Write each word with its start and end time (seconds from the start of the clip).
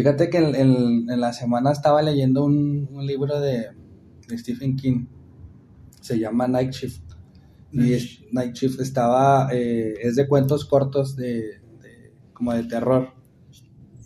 Fíjate 0.00 0.30
que 0.30 0.38
en, 0.38 1.06
la 1.20 1.34
semana 1.34 1.72
estaba 1.72 2.00
leyendo 2.00 2.42
un, 2.46 2.88
un 2.90 3.06
libro 3.06 3.38
de, 3.38 3.66
de 4.26 4.38
Stephen 4.38 4.74
King. 4.74 5.04
Se 6.00 6.18
llama 6.18 6.48
Night 6.48 6.72
Shift. 6.72 7.02
Y 7.70 7.76
Night 7.76 7.92
es- 7.92 8.20
Night 8.32 8.54
Shift 8.54 8.80
estaba, 8.80 9.50
eh, 9.52 9.92
es 10.00 10.16
de 10.16 10.26
cuentos 10.26 10.64
cortos 10.64 11.16
de, 11.16 11.34
de- 11.82 12.12
como 12.32 12.54
de 12.54 12.64
terror. 12.64 13.10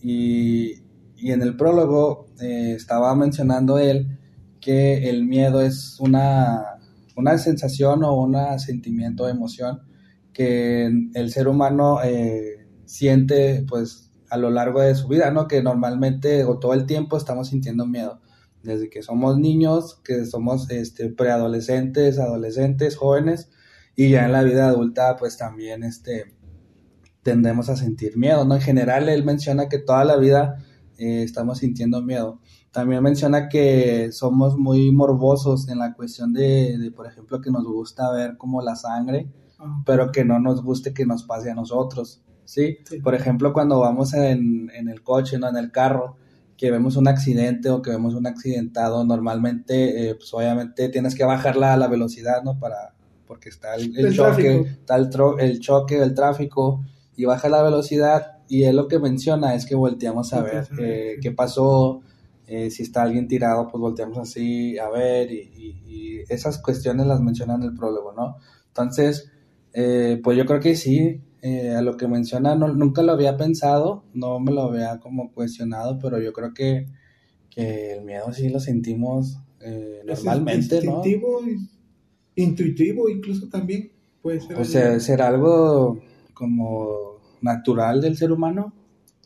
Y, 0.02 0.82
y 1.16 1.30
en 1.30 1.42
el 1.42 1.56
prólogo 1.56 2.26
eh, 2.40 2.72
estaba 2.76 3.14
mencionando 3.14 3.78
él 3.78 4.18
que 4.60 5.08
el 5.08 5.24
miedo 5.24 5.60
es 5.60 5.96
una, 6.00 6.60
una 7.16 7.38
sensación 7.38 8.02
o 8.02 8.14
un 8.20 8.34
sentimiento, 8.58 9.28
emoción 9.28 9.82
que 10.32 10.86
el 11.14 11.30
ser 11.30 11.46
humano 11.46 12.00
eh, 12.02 12.66
siente 12.84 13.64
pues 13.68 14.10
a 14.30 14.36
lo 14.36 14.50
largo 14.50 14.80
de 14.80 14.94
su 14.94 15.08
vida, 15.08 15.30
¿no? 15.30 15.48
Que 15.48 15.62
normalmente 15.62 16.44
o 16.44 16.58
todo 16.58 16.74
el 16.74 16.86
tiempo 16.86 17.16
estamos 17.16 17.48
sintiendo 17.48 17.86
miedo. 17.86 18.20
Desde 18.62 18.88
que 18.88 19.02
somos 19.02 19.38
niños, 19.38 20.00
que 20.04 20.24
somos 20.24 20.70
este, 20.70 21.10
preadolescentes, 21.10 22.18
adolescentes, 22.18 22.96
jóvenes, 22.96 23.50
y 23.96 24.10
ya 24.10 24.24
en 24.24 24.32
la 24.32 24.42
vida 24.42 24.68
adulta 24.68 25.16
pues 25.16 25.36
también 25.36 25.84
este, 25.84 26.34
tendemos 27.22 27.68
a 27.68 27.76
sentir 27.76 28.16
miedo, 28.16 28.44
¿no? 28.44 28.54
En 28.54 28.60
general 28.60 29.08
él 29.08 29.24
menciona 29.24 29.68
que 29.68 29.78
toda 29.78 30.04
la 30.04 30.16
vida 30.16 30.56
eh, 30.98 31.22
estamos 31.22 31.58
sintiendo 31.58 32.02
miedo. 32.02 32.40
También 32.72 33.02
menciona 33.02 33.48
que 33.48 34.10
somos 34.10 34.56
muy 34.56 34.90
morbosos 34.90 35.68
en 35.68 35.78
la 35.78 35.94
cuestión 35.94 36.32
de, 36.32 36.76
de, 36.76 36.90
por 36.90 37.06
ejemplo, 37.06 37.40
que 37.40 37.50
nos 37.50 37.64
gusta 37.64 38.10
ver 38.10 38.36
como 38.36 38.62
la 38.62 38.74
sangre, 38.74 39.28
pero 39.86 40.10
que 40.10 40.24
no 40.24 40.40
nos 40.40 40.62
guste 40.62 40.92
que 40.92 41.06
nos 41.06 41.22
pase 41.22 41.50
a 41.50 41.54
nosotros, 41.54 42.23
¿sí? 42.44 42.78
Sí. 42.84 42.98
Por 43.00 43.14
ejemplo, 43.14 43.52
cuando 43.52 43.80
vamos 43.80 44.14
en, 44.14 44.70
en 44.74 44.88
el 44.88 45.02
coche, 45.02 45.38
¿no? 45.38 45.48
En 45.48 45.56
el 45.56 45.70
carro, 45.70 46.16
que 46.56 46.70
vemos 46.70 46.96
un 46.96 47.08
accidente 47.08 47.68
o 47.70 47.82
que 47.82 47.90
vemos 47.90 48.14
un 48.14 48.26
accidentado, 48.26 49.04
normalmente, 49.04 50.08
eh, 50.10 50.14
pues 50.14 50.32
obviamente 50.34 50.88
tienes 50.88 51.14
que 51.14 51.24
bajar 51.24 51.56
la, 51.56 51.76
la 51.76 51.88
velocidad, 51.88 52.42
¿no? 52.44 52.58
Para, 52.58 52.94
porque 53.26 53.48
está 53.48 53.74
el, 53.74 53.96
el 53.98 54.06
El 54.06 54.14
choque, 54.14 54.42
tráfico. 54.42 54.66
está 54.80 54.96
el, 54.96 55.10
tro- 55.10 55.40
el 55.40 55.60
choque, 55.60 56.00
el 56.02 56.14
tráfico, 56.14 56.84
y 57.16 57.24
baja 57.24 57.48
la 57.48 57.62
velocidad, 57.62 58.38
y 58.48 58.64
él 58.64 58.76
lo 58.76 58.88
que 58.88 58.98
menciona 58.98 59.54
es 59.54 59.66
que 59.66 59.74
volteamos 59.74 60.32
a 60.32 60.42
ver 60.42 60.68
eh, 60.78 61.16
qué 61.22 61.30
pasó, 61.32 62.02
eh, 62.46 62.70
si 62.70 62.82
está 62.82 63.02
alguien 63.02 63.26
tirado, 63.26 63.66
pues 63.68 63.80
volteamos 63.80 64.18
así 64.18 64.78
a 64.78 64.88
ver, 64.90 65.32
y, 65.32 65.50
y- 65.56 65.80
y 65.86 66.20
esas 66.28 66.58
cuestiones 66.58 67.06
las 67.06 67.20
menciona 67.20 67.54
en 67.54 67.62
el 67.62 67.74
prólogo, 67.74 68.12
¿no? 68.12 68.36
Entonces, 68.68 69.30
eh, 69.72 70.20
pues 70.22 70.36
yo 70.36 70.44
creo 70.46 70.60
que 70.60 70.76
sí, 70.76 71.20
eh, 71.48 71.74
a 71.78 71.82
lo 71.82 71.96
que 71.98 72.08
menciona, 72.08 72.54
no, 72.56 72.68
nunca 72.68 73.02
lo 73.02 73.12
había 73.12 73.36
pensado, 73.36 74.04
no 74.14 74.40
me 74.40 74.50
lo 74.52 74.62
había 74.62 74.98
como 75.00 75.30
cuestionado, 75.32 75.98
pero 76.00 76.18
yo 76.20 76.32
creo 76.32 76.54
que, 76.54 76.86
que 77.50 77.94
el 77.94 78.04
miedo 78.04 78.32
sí 78.32 78.48
lo 78.48 78.60
sentimos 78.60 79.38
eh, 79.60 80.00
es 80.06 80.24
normalmente, 80.24 80.76
¿no? 80.76 81.02
instintivo, 81.02 81.40
intuitivo 82.36 83.08
incluso 83.08 83.48
también 83.48 83.90
puede 84.22 84.40
ser. 84.40 84.58
O 84.58 84.64
sea, 84.64 84.98
será 85.00 85.28
algo 85.28 86.00
como 86.32 87.18
natural 87.42 88.00
del 88.00 88.16
ser 88.16 88.32
humano. 88.32 88.72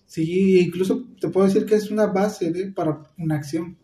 Sí, 0.06 0.58
incluso 0.60 1.06
te 1.20 1.28
puedo 1.28 1.46
decir 1.46 1.66
que 1.66 1.76
es 1.76 1.90
una 1.90 2.06
base 2.06 2.50
de, 2.50 2.72
para 2.72 3.02
una 3.18 3.36
acción. 3.36 3.76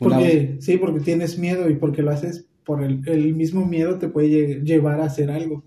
Una- 0.00 0.16
Porque, 0.16 0.56
sí, 0.60 0.76
porque 0.78 1.00
tienes 1.00 1.38
miedo 1.38 1.68
y 1.70 1.76
porque 1.76 2.02
lo 2.02 2.10
haces 2.10 2.46
por 2.64 2.82
el, 2.82 3.00
el 3.08 3.34
mismo 3.34 3.66
miedo 3.66 3.98
te 3.98 4.08
puede 4.08 4.28
lle- 4.28 4.62
llevar 4.64 5.00
a 5.00 5.06
hacer 5.06 5.30
algo. 5.30 5.64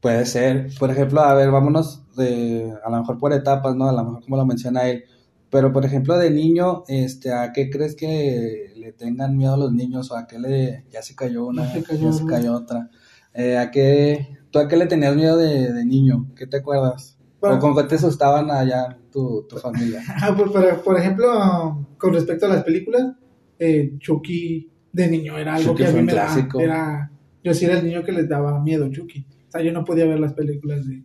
Puede 0.00 0.24
ser. 0.26 0.68
Por 0.78 0.90
ejemplo, 0.90 1.20
a 1.20 1.34
ver, 1.34 1.50
vámonos 1.50 2.02
de, 2.16 2.72
a 2.84 2.90
lo 2.90 2.98
mejor 2.98 3.18
por 3.18 3.32
etapas, 3.32 3.76
¿no? 3.76 3.88
A 3.88 3.92
lo 3.92 4.04
mejor 4.04 4.22
como 4.24 4.36
lo 4.36 4.46
menciona 4.46 4.88
él. 4.88 5.04
Pero, 5.50 5.72
por 5.72 5.84
ejemplo, 5.84 6.16
de 6.16 6.30
niño, 6.30 6.84
este, 6.86 7.32
¿a 7.32 7.52
qué 7.52 7.70
crees 7.70 7.96
que 7.96 8.72
le 8.76 8.92
tengan 8.92 9.36
miedo 9.36 9.54
a 9.54 9.58
los 9.58 9.72
niños? 9.72 10.10
¿O 10.10 10.16
a 10.16 10.26
qué 10.26 10.38
le... 10.38 10.84
Ya 10.90 11.02
se 11.02 11.14
cayó 11.16 11.46
una, 11.46 11.64
Ya 11.66 11.72
se 11.74 11.82
cayó 11.82 12.10
ya 12.10 12.12
se 12.16 12.22
una. 12.22 12.34
cayó 12.36 12.54
otra. 12.54 12.90
Eh, 13.34 13.58
¿a 13.58 13.70
qué... 13.70 14.38
¿Tú 14.50 14.58
a 14.58 14.68
qué 14.68 14.76
le 14.76 14.86
tenías 14.86 15.14
miedo 15.16 15.36
de, 15.36 15.72
de 15.72 15.84
niño? 15.84 16.28
¿Qué 16.36 16.46
te 16.46 16.58
acuerdas? 16.58 17.18
Bueno. 17.40 17.56
¿O 17.56 17.58
con 17.58 17.76
qué 17.76 17.82
te 17.84 17.96
asustaban 17.96 18.50
allá 18.50 18.96
tu, 19.10 19.44
tu 19.48 19.56
familia? 19.58 20.02
Ah, 20.08 20.34
pues, 20.36 20.50
por, 20.50 20.82
por 20.82 20.98
ejemplo, 20.98 21.86
con 21.98 22.14
respecto 22.14 22.46
a 22.46 22.50
las 22.50 22.62
películas, 22.64 23.12
eh, 23.58 23.92
Chucky 23.98 24.70
de 24.92 25.08
niño 25.08 25.36
era 25.36 25.54
algo 25.54 25.72
Chucky 25.72 25.82
que 25.82 25.88
a 25.88 25.92
mí 25.92 26.02
me 26.02 26.12
daba, 26.14 26.48
era, 26.58 27.10
yo 27.44 27.54
sí 27.54 27.64
era 27.64 27.78
el 27.78 27.84
niño 27.84 28.02
que 28.02 28.12
les 28.12 28.28
daba 28.28 28.60
miedo 28.60 28.90
Chucky. 28.90 29.24
O 29.50 29.52
sea, 29.52 29.62
yo 29.62 29.72
no 29.72 29.84
podía 29.84 30.06
ver 30.06 30.20
las 30.20 30.32
películas 30.32 30.86
de, 30.86 31.02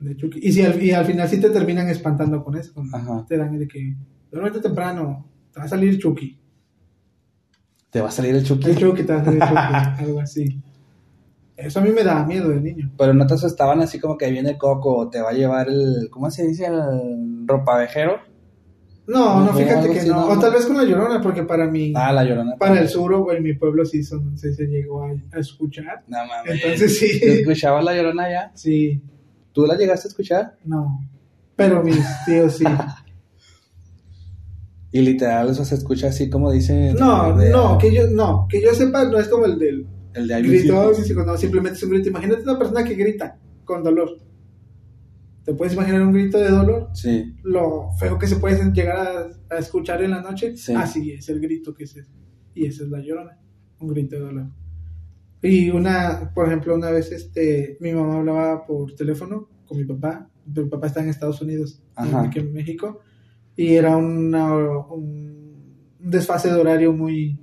de 0.00 0.16
Chucky. 0.16 0.40
Y, 0.42 0.50
si 0.50 0.62
al, 0.62 0.82
y 0.82 0.92
al 0.92 1.04
final 1.04 1.28
sí 1.28 1.38
te 1.38 1.50
terminan 1.50 1.90
espantando 1.90 2.42
con 2.42 2.56
eso. 2.56 2.72
Ajá. 2.90 3.26
Te 3.28 3.36
dan 3.36 3.58
de 3.58 3.68
que, 3.68 3.94
duérmete 4.32 4.60
temprano, 4.60 5.28
te 5.52 5.60
va 5.60 5.66
a 5.66 5.68
salir 5.68 5.98
Chucky. 5.98 6.40
¿Te 7.90 8.00
va 8.00 8.08
a 8.08 8.10
salir 8.10 8.34
el 8.34 8.44
Chucky? 8.44 8.70
El 8.70 8.78
Chucky 8.78 9.02
te 9.02 9.12
va 9.12 9.20
a 9.20 9.24
salir 9.26 9.40
Chucky, 9.40 9.54
algo 10.04 10.20
así. 10.20 10.62
Eso 11.54 11.80
a 11.80 11.82
mí 11.82 11.90
me 11.90 12.02
daba 12.02 12.24
miedo 12.24 12.48
de 12.48 12.62
niño. 12.62 12.90
Pero 12.96 13.12
no 13.12 13.26
te 13.26 13.34
asustaban 13.34 13.82
así 13.82 14.00
como 14.00 14.16
que 14.16 14.30
viene 14.30 14.56
Coco 14.56 15.10
te 15.10 15.20
va 15.20 15.28
a 15.28 15.34
llevar 15.34 15.68
el... 15.68 16.08
¿Cómo 16.10 16.30
se 16.30 16.46
dice? 16.46 16.64
El 16.64 17.46
ropavejero. 17.46 18.29
No, 19.06 19.44
no, 19.44 19.52
fíjate 19.52 19.90
que 19.90 20.02
no. 20.04 20.26
O 20.28 20.38
tal 20.38 20.52
vez 20.52 20.66
con 20.66 20.76
la 20.76 20.84
llorona, 20.84 21.20
porque 21.20 21.42
para 21.42 21.66
mí, 21.66 21.92
Ah, 21.96 22.12
la 22.12 22.22
llorona. 22.24 22.56
para 22.56 22.80
el 22.80 22.88
sur 22.88 23.12
o 23.14 23.32
en 23.32 23.42
mi 23.42 23.54
pueblo 23.54 23.84
sí 23.84 24.04
son, 24.04 24.36
sí 24.38 24.54
se 24.54 24.66
llegó 24.66 25.02
a, 25.04 25.10
a 25.32 25.38
escuchar. 25.40 26.04
No 26.06 26.18
mames. 26.26 26.62
Entonces 26.62 26.98
sí. 26.98 27.18
¿Te 27.20 27.40
escuchabas 27.40 27.84
la 27.84 27.94
llorona 27.94 28.30
ya? 28.30 28.52
Sí, 28.54 29.02
¿Tú 29.52 29.66
la 29.66 29.76
llegaste 29.76 30.06
a 30.06 30.10
escuchar? 30.10 30.56
no. 30.64 31.00
Pero 31.56 31.82
mis 31.82 31.98
tíos 32.24 32.56
sí. 32.56 32.64
Y 34.92 35.00
literal, 35.02 35.48
eso 35.50 35.64
se 35.64 35.76
escucha 35.76 36.08
así 36.08 36.28
como 36.28 36.50
dice. 36.50 36.92
No, 36.98 37.36
de- 37.36 37.50
no, 37.50 37.78
que 37.78 37.94
yo, 37.94 38.08
no, 38.08 38.46
que 38.48 38.60
yo 38.60 38.74
sepa, 38.74 39.04
no 39.04 39.18
es 39.18 39.28
como 39.28 39.44
el 39.46 39.56
del 39.58 39.86
El 40.14 40.26
de 40.26 40.42
mis 40.42 40.62
grito, 40.62 40.92
físico, 40.94 41.22
no, 41.24 41.36
simplemente 41.36 41.76
es 41.78 41.82
un 41.84 41.90
grito. 41.90 42.08
Imagínate 42.08 42.42
una 42.42 42.58
persona 42.58 42.82
que 42.84 42.94
grita 42.94 43.36
con 43.64 43.84
dolor. 43.84 44.16
¿Te 45.44 45.54
puedes 45.54 45.74
imaginar 45.74 46.02
un 46.02 46.12
grito 46.12 46.38
de 46.38 46.50
dolor? 46.50 46.90
Sí. 46.94 47.34
Lo 47.42 47.90
feo 47.98 48.18
que 48.18 48.26
se 48.26 48.36
puede 48.36 48.70
llegar 48.72 48.98
a, 48.98 49.54
a 49.54 49.58
escuchar 49.58 50.02
en 50.02 50.10
la 50.10 50.20
noche. 50.20 50.56
Sí. 50.56 50.74
Así 50.74 51.12
es 51.12 51.28
el 51.28 51.40
grito 51.40 51.74
que 51.74 51.84
es 51.84 51.96
ese. 51.96 52.10
Y 52.54 52.66
esa 52.66 52.84
es 52.84 52.90
la 52.90 53.00
llorona. 53.00 53.38
Un 53.80 53.88
grito 53.88 54.16
de 54.16 54.22
dolor. 54.22 54.46
Y 55.42 55.70
una, 55.70 56.32
por 56.34 56.46
ejemplo, 56.46 56.74
una 56.74 56.90
vez 56.90 57.10
este, 57.12 57.78
mi 57.80 57.92
mamá 57.92 58.18
hablaba 58.18 58.66
por 58.66 58.94
teléfono 58.94 59.48
con 59.64 59.78
mi 59.78 59.84
papá. 59.84 60.30
Mi 60.44 60.64
papá 60.66 60.88
está 60.88 61.02
en 61.02 61.08
Estados 61.08 61.40
Unidos, 61.40 61.82
Ajá. 61.94 62.22
aquí 62.24 62.40
en 62.40 62.52
México. 62.52 63.00
Y 63.56 63.74
era 63.74 63.96
una, 63.96 64.54
un, 64.54 65.94
un 65.98 66.10
desfase 66.10 66.48
de 66.52 66.60
horario 66.60 66.92
muy 66.92 67.40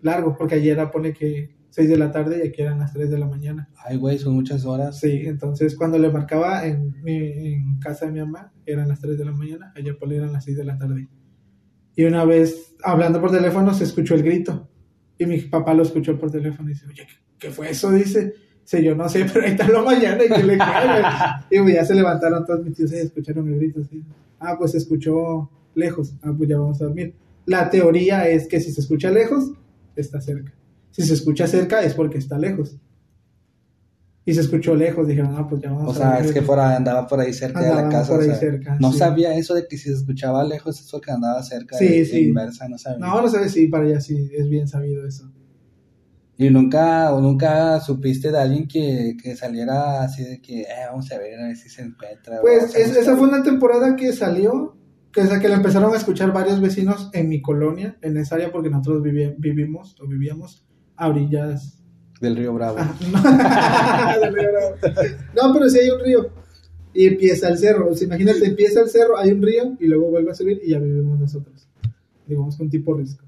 largo, 0.00 0.34
porque 0.36 0.54
ayer 0.54 0.72
era, 0.72 0.90
pone 0.90 1.12
que 1.12 1.57
6 1.78 1.90
de 1.90 1.96
la 1.96 2.10
tarde 2.10 2.40
y 2.42 2.48
aquí 2.48 2.60
eran 2.60 2.80
las 2.80 2.92
3 2.92 3.08
de 3.08 3.18
la 3.20 3.26
mañana. 3.26 3.68
Ay, 3.86 3.98
güey, 3.98 4.18
son 4.18 4.34
muchas 4.34 4.64
horas. 4.64 4.98
Sí, 4.98 5.22
entonces 5.26 5.76
cuando 5.76 5.96
le 5.96 6.10
marcaba 6.10 6.66
en, 6.66 7.00
mi, 7.04 7.14
en 7.14 7.78
casa 7.78 8.06
de 8.06 8.10
mi 8.10 8.18
mamá, 8.18 8.52
eran 8.66 8.88
las 8.88 9.00
3 9.00 9.16
de 9.16 9.24
la 9.24 9.30
mañana, 9.30 9.72
allá 9.76 9.96
por 9.96 10.12
eran 10.12 10.32
las 10.32 10.44
6 10.44 10.56
de 10.56 10.64
la 10.64 10.76
tarde. 10.76 11.08
Y 11.94 12.02
una 12.02 12.24
vez, 12.24 12.74
hablando 12.82 13.20
por 13.20 13.30
teléfono, 13.30 13.72
se 13.72 13.84
escuchó 13.84 14.16
el 14.16 14.24
grito. 14.24 14.68
Y 15.18 15.26
mi 15.26 15.38
papá 15.42 15.72
lo 15.72 15.84
escuchó 15.84 16.18
por 16.18 16.32
teléfono 16.32 16.68
y 16.68 16.72
dice, 16.72 16.86
oye, 16.88 17.06
¿qué, 17.38 17.50
fue 17.50 17.70
eso? 17.70 17.92
Dice, 17.92 18.34
dice, 18.62 18.82
yo 18.82 18.96
no 18.96 19.08
sé, 19.08 19.24
pero 19.32 19.46
ahí 19.46 19.52
está 19.52 19.68
la 19.68 19.82
mañana 19.82 20.24
y 20.24 20.28
que 20.28 20.42
le 20.42 20.58
caiga. 20.58 21.46
y 21.48 21.60
pues 21.60 21.74
ya 21.74 21.84
se 21.84 21.94
levantaron 21.94 22.44
todos 22.44 22.64
mis 22.64 22.74
tíos 22.74 22.90
y 22.92 22.96
escucharon 22.96 23.46
el 23.46 23.60
grito. 23.60 23.82
Así. 23.82 24.02
Ah, 24.40 24.56
pues 24.58 24.72
se 24.72 24.78
escuchó 24.78 25.48
lejos. 25.76 26.16
Ah, 26.22 26.34
pues 26.36 26.50
ya 26.50 26.58
vamos 26.58 26.82
a 26.82 26.86
dormir. 26.86 27.14
La 27.46 27.70
teoría 27.70 28.28
es 28.28 28.48
que 28.48 28.58
si 28.58 28.72
se 28.72 28.80
escucha 28.80 29.12
lejos, 29.12 29.52
está 29.94 30.20
cerca. 30.20 30.57
Si 30.90 31.02
se 31.02 31.14
escucha 31.14 31.46
cerca 31.46 31.82
es 31.82 31.94
porque 31.94 32.18
está 32.18 32.38
lejos. 32.38 32.76
Y 34.24 34.34
se 34.34 34.42
escuchó 34.42 34.74
lejos, 34.74 35.08
dijeron, 35.08 35.34
ah, 35.38 35.48
pues 35.48 35.62
ya 35.62 35.70
vamos 35.72 35.88
O 35.88 35.90
a 35.92 35.94
sea, 35.94 36.18
es 36.18 36.32
que 36.32 36.42
por 36.42 36.58
ahí 36.58 36.76
andaba 36.76 37.06
por 37.06 37.18
ahí 37.18 37.32
cerca 37.32 37.62
de 37.62 37.74
la 37.74 37.88
casa. 37.88 38.08
por 38.10 38.18
o 38.18 38.22
ahí 38.22 38.28
sea, 38.28 38.36
cerca, 38.38 38.76
no 38.78 38.92
sí. 38.92 38.98
sabía 38.98 39.34
eso 39.34 39.54
de 39.54 39.66
que 39.66 39.78
si 39.78 39.84
se 39.88 39.94
escuchaba 39.94 40.44
lejos, 40.44 40.78
eso 40.78 41.00
que 41.00 41.10
andaba 41.10 41.42
cerca. 41.42 41.78
Sí, 41.78 41.86
de, 41.86 41.98
de 42.00 42.04
sí. 42.04 42.18
inversa, 42.28 42.68
no 42.68 42.76
sabía. 42.76 43.06
No, 43.06 43.22
no 43.22 43.28
sabes 43.30 43.52
si 43.52 43.68
para 43.68 43.84
allá 43.84 44.00
sí 44.02 44.30
es 44.36 44.48
bien 44.50 44.68
sabido 44.68 45.06
eso. 45.06 45.32
Y 46.36 46.50
nunca, 46.50 47.12
o 47.14 47.20
nunca 47.22 47.80
supiste 47.80 48.30
de 48.30 48.38
alguien 48.38 48.68
que, 48.68 49.16
que 49.20 49.34
saliera 49.34 50.02
así 50.02 50.22
de 50.24 50.40
que, 50.42 50.60
eh, 50.60 50.66
vamos 50.90 51.10
a 51.10 51.18
ver, 51.18 51.40
a 51.40 51.46
ver 51.48 51.56
si 51.56 51.68
se 51.70 51.82
encuentra. 51.82 52.40
Pues 52.42 52.74
es- 52.76 52.96
esa 52.96 53.16
fue 53.16 53.28
una 53.28 53.42
temporada 53.42 53.96
que 53.96 54.12
salió, 54.12 54.76
que, 55.10 55.22
o 55.22 55.26
sea, 55.26 55.40
que 55.40 55.48
la 55.48 55.56
empezaron 55.56 55.92
a 55.92 55.96
escuchar 55.96 56.32
varios 56.34 56.60
vecinos 56.60 57.08
en 57.14 57.30
mi 57.30 57.40
colonia, 57.40 57.96
en 58.02 58.18
esa 58.18 58.34
área, 58.36 58.52
porque 58.52 58.68
nosotros 58.70 59.02
vivi- 59.02 59.34
vivimos 59.38 59.96
o 60.00 60.06
vivíamos 60.06 60.64
a 60.98 61.08
orillas. 61.08 61.78
Del 62.20 62.36
Río 62.36 62.52
Bravo. 62.54 62.78
Ah, 62.80 64.16
no, 64.16 64.20
Del 64.24 64.34
río 64.34 64.48
Bravo. 64.52 64.74
No, 65.34 65.52
pero 65.54 65.68
sí 65.70 65.78
hay 65.78 65.90
un 65.90 66.00
río. 66.00 66.30
Y 66.92 67.06
empieza 67.06 67.48
el 67.48 67.58
cerro. 67.58 67.90
Imagínate, 68.00 68.44
empieza 68.44 68.80
el 68.80 68.88
cerro, 68.88 69.16
hay 69.16 69.30
un 69.30 69.42
río 69.42 69.76
y 69.78 69.86
luego 69.86 70.10
vuelve 70.10 70.32
a 70.32 70.34
subir 70.34 70.60
y 70.64 70.70
ya 70.70 70.78
vivimos 70.80 71.18
nosotros. 71.20 71.68
Digamos 72.26 72.56
con 72.56 72.68
tipo 72.68 72.94
risco. 72.94 73.24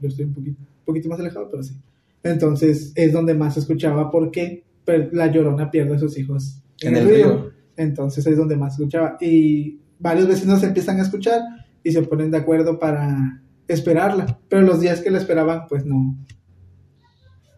Yo 0.00 0.08
estoy 0.08 0.26
un 0.26 0.34
poquito, 0.34 0.60
un 0.60 0.84
poquito 0.84 1.08
más 1.08 1.18
alejado, 1.20 1.48
pero 1.50 1.62
sí. 1.62 1.74
Entonces 2.22 2.92
es 2.94 3.12
donde 3.12 3.34
más 3.34 3.54
se 3.54 3.60
escuchaba 3.60 4.10
porque 4.10 4.64
per- 4.84 5.10
la 5.14 5.28
llorona 5.28 5.70
pierde 5.70 5.96
a 5.96 5.98
sus 5.98 6.18
hijos 6.18 6.60
en, 6.80 6.96
el, 6.96 7.08
río. 7.08 7.50
Entonces 7.76 8.26
es 8.26 8.36
donde 8.36 8.56
más 8.56 8.74
escuchaba. 8.74 9.16
Y 9.20 9.78
varios 9.98 10.28
vecinos 10.28 10.62
empiezan 10.62 10.98
a 10.98 11.02
escuchar 11.02 11.40
y 11.82 11.92
se 11.92 12.02
ponen 12.02 12.30
de 12.30 12.38
acuerdo 12.38 12.78
para 12.78 13.40
esperarla. 13.68 14.38
Pero 14.48 14.62
los 14.62 14.80
días 14.80 15.00
que 15.00 15.10
la 15.10 15.18
esperaban, 15.18 15.66
pues 15.68 15.86
no. 15.86 16.16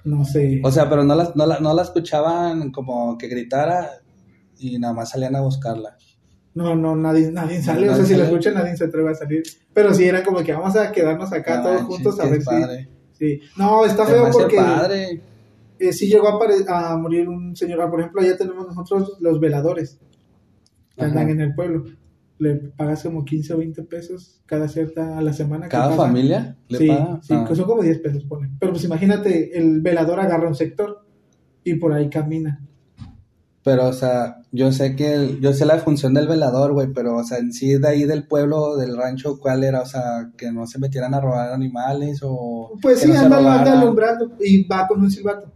No 0.06 0.24
sé. 0.24 0.60
O 0.62 0.70
sea, 0.70 0.88
pero 0.88 1.02
no 1.02 1.16
la, 1.16 1.32
no 1.34 1.46
la, 1.46 1.58
no 1.58 1.74
la 1.74 1.82
escuchaban 1.82 2.70
como 2.70 3.18
que 3.18 3.26
gritara 3.26 3.90
y 4.56 4.78
nada 4.78 4.94
más 4.94 5.10
salían 5.10 5.34
a 5.34 5.40
buscarla. 5.40 5.96
No, 6.54 6.76
no, 6.76 6.94
nadie, 6.94 7.32
nadie 7.32 7.60
sale. 7.60 7.90
o 7.90 7.96
sea, 7.96 8.04
si 8.04 8.14
la 8.14 8.24
escuchan, 8.24 8.54
nadie 8.54 8.76
se 8.76 8.84
atreve 8.84 9.10
a 9.10 9.14
salir. 9.14 9.42
Pero 9.74 9.92
sí 9.92 10.04
era 10.04 10.22
como 10.22 10.44
que 10.44 10.52
vamos 10.52 10.76
a 10.76 10.92
quedarnos 10.92 11.32
acá 11.32 11.60
todos 11.60 11.82
juntos 11.82 12.20
a 12.20 12.26
ver 12.26 12.40
si. 12.40 12.88
Sí. 13.18 13.40
No, 13.56 13.84
está 13.84 14.06
feo 14.06 14.30
porque. 14.30 14.56
Padre. 14.56 15.20
Eh, 15.78 15.92
sí 15.92 16.06
llegó 16.06 16.28
a, 16.28 16.92
a, 16.92 16.96
morir 16.96 17.28
un 17.28 17.56
señor. 17.56 17.82
Ah, 17.82 17.90
por 17.90 18.00
ejemplo, 18.00 18.22
allá 18.22 18.36
tenemos 18.38 18.64
nosotros 18.66 19.18
los 19.20 19.40
veladores 19.40 19.98
que 20.94 21.04
andan 21.04 21.30
en 21.30 21.40
el 21.40 21.54
pueblo. 21.54 21.84
Le 22.38 22.54
pagas 22.54 23.02
como 23.02 23.24
15 23.24 23.54
o 23.54 23.58
20 23.58 23.82
pesos 23.84 24.42
cada 24.46 24.68
cierta 24.68 25.18
a 25.18 25.22
la 25.22 25.32
semana. 25.32 25.68
¿Cada 25.68 25.92
familia? 25.96 26.56
¿Le 26.68 26.78
sí, 26.78 26.88
paga? 26.88 27.20
sí, 27.22 27.34
ah. 27.34 27.48
son 27.54 27.64
como 27.64 27.82
10 27.82 27.98
pesos, 28.00 28.24
pone. 28.24 28.50
Pero 28.60 28.72
pues 28.72 28.84
imagínate, 28.84 29.58
el 29.58 29.80
velador 29.80 30.20
agarra 30.20 30.48
un 30.48 30.54
sector 30.54 31.06
y 31.64 31.74
por 31.74 31.92
ahí 31.92 32.08
camina. 32.10 32.60
Pero, 33.66 33.88
o 33.88 33.92
sea, 33.92 34.42
yo 34.52 34.70
sé 34.70 34.94
que, 34.94 35.38
yo 35.40 35.52
sé 35.52 35.66
la 35.66 35.78
función 35.78 36.14
del 36.14 36.28
velador, 36.28 36.72
güey, 36.72 36.92
pero, 36.94 37.16
o 37.16 37.24
sea, 37.24 37.38
en 37.38 37.52
sí 37.52 37.78
de 37.78 37.88
ahí 37.88 38.04
del 38.04 38.28
pueblo, 38.28 38.76
del 38.76 38.96
rancho, 38.96 39.40
¿cuál 39.40 39.64
era? 39.64 39.80
O 39.80 39.86
sea, 39.86 40.30
que 40.36 40.52
no 40.52 40.68
se 40.68 40.78
metieran 40.78 41.14
a 41.14 41.20
robar 41.20 41.52
animales 41.52 42.20
o... 42.22 42.70
Pues 42.80 43.00
sí, 43.00 43.10
anda, 43.10 43.38
anda 43.38 43.80
alumbrando 43.80 44.30
y 44.38 44.62
va 44.68 44.86
con 44.86 45.02
un 45.02 45.10
silbato. 45.10 45.50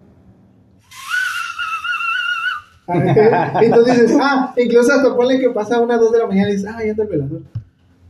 Entonces 3.63 4.01
dices, 4.03 4.17
ah, 4.21 4.55
incluso 4.57 4.93
hasta 4.93 5.17
ponle 5.17 5.39
que 5.39 5.51
pasa 5.51 5.77
a 5.77 5.81
una 5.81 5.97
dos 5.97 6.13
de 6.13 6.19
la 6.19 6.27
mañana 6.27 6.51
y 6.51 6.53
dices, 6.53 6.69
ah, 6.69 6.79
ahí 6.79 6.91
anda 6.91 7.05
el 7.05 7.09
velador. 7.09 7.43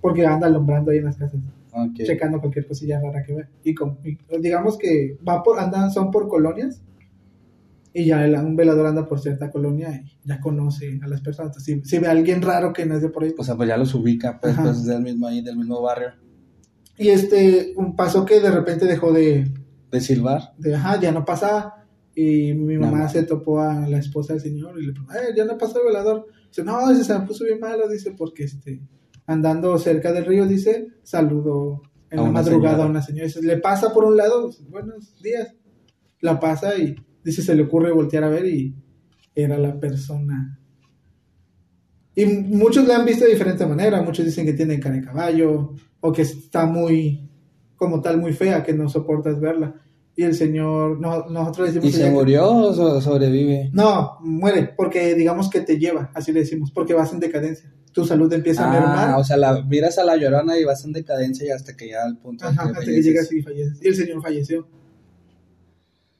Porque 0.00 0.26
anda 0.26 0.46
alumbrando 0.46 0.90
ahí 0.90 0.98
en 0.98 1.04
las 1.04 1.16
casas. 1.16 1.40
Checando 1.94 2.40
cualquier 2.40 2.66
cosilla 2.66 3.00
rara 3.00 3.22
que 3.22 3.34
ve. 3.34 3.46
Y, 3.64 3.74
digamos 4.40 4.76
que 4.78 5.18
va 5.26 5.42
por, 5.42 5.60
andan, 5.60 5.90
son 5.90 6.10
por 6.10 6.28
colonias. 6.28 6.82
Y 7.92 8.06
ya 8.06 8.18
un 8.40 8.56
velador 8.56 8.86
anda 8.86 9.06
por 9.06 9.20
cierta 9.20 9.50
colonia 9.50 9.90
y 10.04 10.28
ya 10.28 10.40
conoce 10.40 11.00
a 11.02 11.08
las 11.08 11.20
personas. 11.20 11.62
Si, 11.62 11.82
si 11.82 11.98
ve 11.98 12.06
a 12.06 12.12
alguien 12.12 12.40
raro 12.40 12.72
que 12.72 12.86
no 12.86 12.94
es 12.94 13.02
de 13.02 13.08
por 13.08 13.24
ahí. 13.24 13.34
O 13.36 13.44
sea, 13.44 13.56
pues 13.56 13.68
ya 13.68 13.76
los 13.76 13.94
ubica, 13.94 14.38
pues, 14.40 14.56
pues 14.56 14.78
es 14.78 14.86
del 14.86 15.02
mismo 15.02 15.26
ahí, 15.26 15.42
del 15.42 15.56
mismo 15.56 15.82
barrio. 15.82 16.12
Y 16.96 17.08
este, 17.08 17.72
un 17.76 17.96
paso 17.96 18.24
que 18.24 18.40
de 18.40 18.50
repente 18.50 18.86
dejó 18.86 19.12
de... 19.12 19.50
De 19.90 20.00
silbar. 20.00 20.54
De, 20.58 20.74
ajá, 20.74 21.00
ya 21.00 21.10
no 21.10 21.24
pasaba 21.24 21.79
y 22.14 22.54
mi 22.54 22.76
mamá 22.76 23.08
se 23.08 23.22
topó 23.22 23.60
a 23.60 23.86
la 23.86 23.98
esposa 23.98 24.32
del 24.32 24.42
señor 24.42 24.80
y 24.80 24.86
le 24.86 24.92
preguntó, 24.92 25.14
eh, 25.14 25.32
ya 25.36 25.44
no 25.44 25.56
pasó 25.56 25.80
el 25.80 25.86
velador. 25.86 26.26
Dice, 26.48 26.64
no, 26.64 26.88
dice, 26.88 27.04
se 27.04 27.18
me 27.18 27.26
puso 27.26 27.44
bien 27.44 27.60
malo, 27.60 27.88
dice, 27.88 28.12
porque 28.12 28.44
este, 28.44 28.80
andando 29.26 29.78
cerca 29.78 30.12
del 30.12 30.24
río, 30.24 30.46
dice, 30.46 30.88
saludó 31.02 31.82
en 32.10 32.22
la 32.22 32.30
madrugada 32.30 32.84
a 32.84 32.88
una 32.88 33.02
señora. 33.02 33.26
Dice, 33.26 33.42
le 33.42 33.58
pasa 33.58 33.92
por 33.92 34.04
un 34.04 34.16
lado, 34.16 34.50
buenos 34.68 35.20
días. 35.22 35.54
La 36.20 36.40
pasa 36.40 36.76
y 36.76 36.96
dice, 37.24 37.42
se 37.42 37.54
le 37.54 37.62
ocurre 37.62 37.92
voltear 37.92 38.24
a 38.24 38.28
ver 38.28 38.46
y 38.46 38.74
era 39.34 39.56
la 39.56 39.78
persona. 39.78 40.58
Y 42.16 42.26
muchos 42.26 42.86
la 42.88 42.96
han 42.96 43.06
visto 43.06 43.24
de 43.24 43.30
diferente 43.30 43.64
manera. 43.64 44.02
Muchos 44.02 44.26
dicen 44.26 44.44
que 44.44 44.52
tiene 44.52 44.80
cara 44.80 44.96
de 44.96 45.04
caballo 45.04 45.74
o 46.00 46.12
que 46.12 46.22
está 46.22 46.66
muy, 46.66 47.30
como 47.76 48.00
tal, 48.00 48.18
muy 48.18 48.32
fea, 48.32 48.64
que 48.64 48.74
no 48.74 48.88
soportas 48.88 49.38
verla 49.40 49.74
y 50.20 50.22
el 50.22 50.34
Señor, 50.34 51.00
no, 51.00 51.30
nosotros 51.30 51.68
decimos... 51.68 51.88
¿Y 51.88 51.92
se 51.92 52.10
murió 52.10 52.46
o 52.46 53.00
sobrevive? 53.00 53.70
No, 53.72 54.18
muere, 54.20 54.70
porque 54.76 55.14
digamos 55.14 55.48
que 55.48 55.62
te 55.62 55.78
lleva, 55.78 56.10
así 56.14 56.30
le 56.30 56.40
decimos, 56.40 56.70
porque 56.70 56.92
vas 56.92 57.10
en 57.14 57.20
decadencia. 57.20 57.72
Tu 57.90 58.04
salud 58.04 58.30
empieza 58.30 58.68
a 58.68 58.70
mermar. 58.70 59.08
Ah, 59.12 59.16
o 59.16 59.24
sea, 59.24 59.38
la, 59.38 59.62
miras 59.62 59.96
a 59.96 60.04
la 60.04 60.18
llorona 60.18 60.58
y 60.58 60.64
vas 60.64 60.84
en 60.84 60.92
decadencia 60.92 61.46
y 61.46 61.50
hasta 61.52 61.74
que 61.74 61.88
ya 61.88 62.02
al 62.04 62.18
punto... 62.18 62.44
Ajá, 62.44 62.64
hasta 62.64 62.80
que 62.80 63.00
llegas 63.00 63.32
y 63.32 63.40
falleces. 63.40 63.78
Y 63.80 63.88
el 63.88 63.94
Señor 63.94 64.20
falleció. 64.20 64.68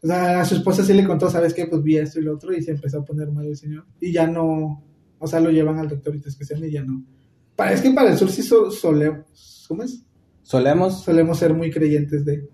O 0.03 0.07
sea, 0.07 0.41
a 0.41 0.45
su 0.47 0.55
esposa 0.55 0.83
sí 0.83 0.95
le 0.95 1.05
contó, 1.05 1.29
¿sabes 1.29 1.53
qué? 1.53 1.67
Pues 1.67 1.83
vi 1.83 1.99
esto 1.99 2.21
y 2.21 2.23
lo 2.23 2.37
otro 2.37 2.55
y 2.55 2.63
se 2.63 2.71
empezó 2.71 3.01
a 3.01 3.05
poner 3.05 3.31
mal 3.31 3.45
el 3.45 3.59
Señor. 3.59 3.85
Y 4.01 4.15
ya 4.15 4.27
no, 4.27 4.83
o 5.19 5.27
sea, 5.27 5.41
lo 5.41 5.51
llevan 5.51 5.79
al 5.79 5.91
doctorito 5.91 6.31
especial 6.31 6.65
y 6.65 6.71
ya 6.71 6.83
no. 6.83 7.05
Parece 7.55 7.83
que 7.83 7.91
para 7.91 8.13
el 8.13 8.17
sur 8.17 8.31
sí 8.31 8.41
solemos, 8.43 9.67
¿cómo 9.69 9.83
es? 9.83 10.01
Solemos. 10.41 11.03
Solemos 11.03 11.39
ser 11.39 11.53
muy 11.53 11.71
creyentes 11.71 12.25
de... 12.25 12.49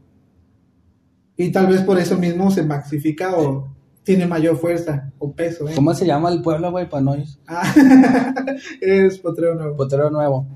Y 1.36 1.52
tal 1.52 1.66
vez 1.66 1.82
por 1.82 1.98
eso 1.98 2.16
mismo 2.16 2.50
se 2.50 2.62
maxifica 2.62 3.36
o 3.36 3.68
tiene 4.02 4.26
mayor 4.26 4.56
fuerza 4.56 5.12
o 5.18 5.32
peso. 5.32 5.68
¿eh? 5.68 5.72
¿Cómo 5.74 5.92
se 5.92 6.06
llama 6.06 6.30
el 6.30 6.40
pueblo, 6.40 6.70
güey, 6.70 6.88
Panois? 6.88 7.38
Ah, 7.46 7.74
es 8.80 9.18
Potrero 9.18 9.54
Nuevo. 9.54 9.76
Potrero 9.76 10.10
Nuevo. 10.10 10.46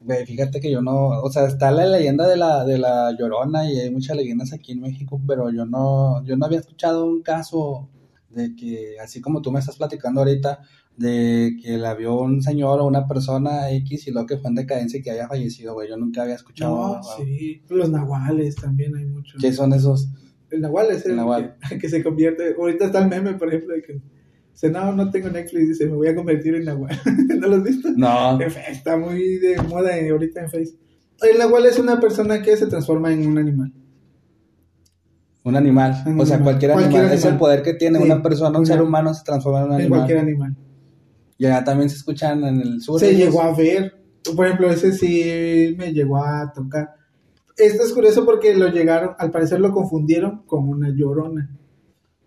Güey, 0.00 0.24
fíjate 0.24 0.60
que 0.60 0.70
yo 0.70 0.80
no, 0.80 1.08
o 1.08 1.30
sea, 1.30 1.46
está 1.46 1.72
la 1.72 1.84
leyenda 1.84 2.26
de 2.26 2.36
la, 2.36 2.64
de 2.64 2.78
la 2.78 3.10
Llorona 3.18 3.68
y 3.70 3.80
hay 3.80 3.90
muchas 3.90 4.16
leyendas 4.16 4.52
aquí 4.52 4.72
en 4.72 4.80
México, 4.80 5.20
pero 5.26 5.50
yo 5.50 5.66
no, 5.66 6.24
yo 6.24 6.36
no 6.36 6.46
había 6.46 6.60
escuchado 6.60 7.04
un 7.04 7.20
caso 7.20 7.88
de 8.30 8.54
que, 8.54 8.96
así 9.02 9.20
como 9.20 9.42
tú 9.42 9.50
me 9.50 9.58
estás 9.58 9.76
platicando 9.76 10.20
ahorita, 10.20 10.60
de 10.98 11.56
que 11.62 11.78
la 11.78 11.94
vio 11.94 12.20
un 12.20 12.42
señor 12.42 12.80
o 12.80 12.86
una 12.86 13.06
persona 13.06 13.70
X 13.70 14.08
y 14.08 14.10
lo 14.10 14.26
que 14.26 14.36
fue 14.36 14.50
en 14.50 14.56
decadencia 14.56 14.98
y 14.98 15.02
que 15.02 15.12
haya 15.12 15.28
fallecido, 15.28 15.74
güey. 15.74 15.88
Yo 15.88 15.96
nunca 15.96 16.22
había 16.22 16.34
escuchado. 16.34 16.96
No, 16.96 17.02
sí. 17.16 17.62
Los 17.68 17.88
nahuales 17.88 18.56
también 18.56 18.96
hay 18.96 19.06
muchos. 19.06 19.40
¿Qué 19.40 19.52
son 19.52 19.72
esos? 19.72 20.08
El 20.50 20.60
nahual 20.60 20.88
es 20.90 21.06
el, 21.06 21.16
Que, 21.80 21.88
se 21.88 22.02
convierte. 22.02 22.54
Ahorita 22.58 22.86
está 22.86 22.98
el 22.98 23.08
meme, 23.08 23.34
por 23.34 23.48
ejemplo, 23.48 23.74
de 23.74 23.82
que 23.82 24.00
dice, 24.52 24.70
no, 24.70 24.92
no 24.92 25.08
tengo 25.10 25.28
Netflix, 25.28 25.68
dice, 25.68 25.86
me 25.86 25.94
voy 25.94 26.08
a 26.08 26.16
convertir 26.16 26.56
en 26.56 26.64
nahual. 26.64 26.98
¿No 27.38 27.46
lo 27.46 27.56
has 27.56 27.62
visto? 27.62 27.90
No. 27.96 28.40
Está 28.40 28.96
muy 28.96 29.38
de 29.38 29.62
moda 29.62 29.92
ahorita 30.10 30.42
en 30.42 30.50
Facebook. 30.50 30.80
El 31.22 31.38
nahual 31.38 31.66
es 31.66 31.78
una 31.78 32.00
persona 32.00 32.42
que 32.42 32.56
se 32.56 32.66
transforma 32.66 33.12
en 33.12 33.24
un 33.24 33.38
animal. 33.38 33.72
Un 35.44 35.54
animal. 35.54 35.94
o 36.18 36.26
sea, 36.26 36.40
cualquier, 36.40 36.72
animal. 36.72 37.12
Es 37.12 37.24
el 37.24 37.36
poder 37.36 37.62
que 37.62 37.74
tiene 37.74 38.00
una 38.00 38.20
persona, 38.20 38.58
un 38.58 38.66
ser 38.66 38.82
humano 38.82 39.14
se 39.14 39.22
transforma 39.24 39.60
en 39.60 39.64
un 39.66 39.72
animal. 39.74 39.84
En 39.84 39.90
cualquier 39.90 40.18
animal. 40.18 40.56
Y 41.38 41.46
allá 41.46 41.64
también 41.64 41.88
se 41.88 41.96
escuchan 41.96 42.44
en 42.44 42.60
el 42.60 42.82
sur. 42.82 42.98
Se 42.98 43.14
llegó 43.14 43.40
a 43.40 43.54
ver. 43.54 43.94
Por 44.36 44.46
ejemplo, 44.46 44.70
ese 44.70 44.92
sí 44.92 45.74
me 45.78 45.92
llegó 45.92 46.18
a 46.18 46.52
tocar. 46.52 46.90
Esto 47.56 47.84
es 47.84 47.92
curioso 47.92 48.24
porque 48.24 48.54
lo 48.54 48.68
llegaron, 48.68 49.14
al 49.18 49.30
parecer 49.30 49.60
lo 49.60 49.72
confundieron 49.72 50.42
con 50.46 50.68
una 50.68 50.90
llorona. 50.90 51.50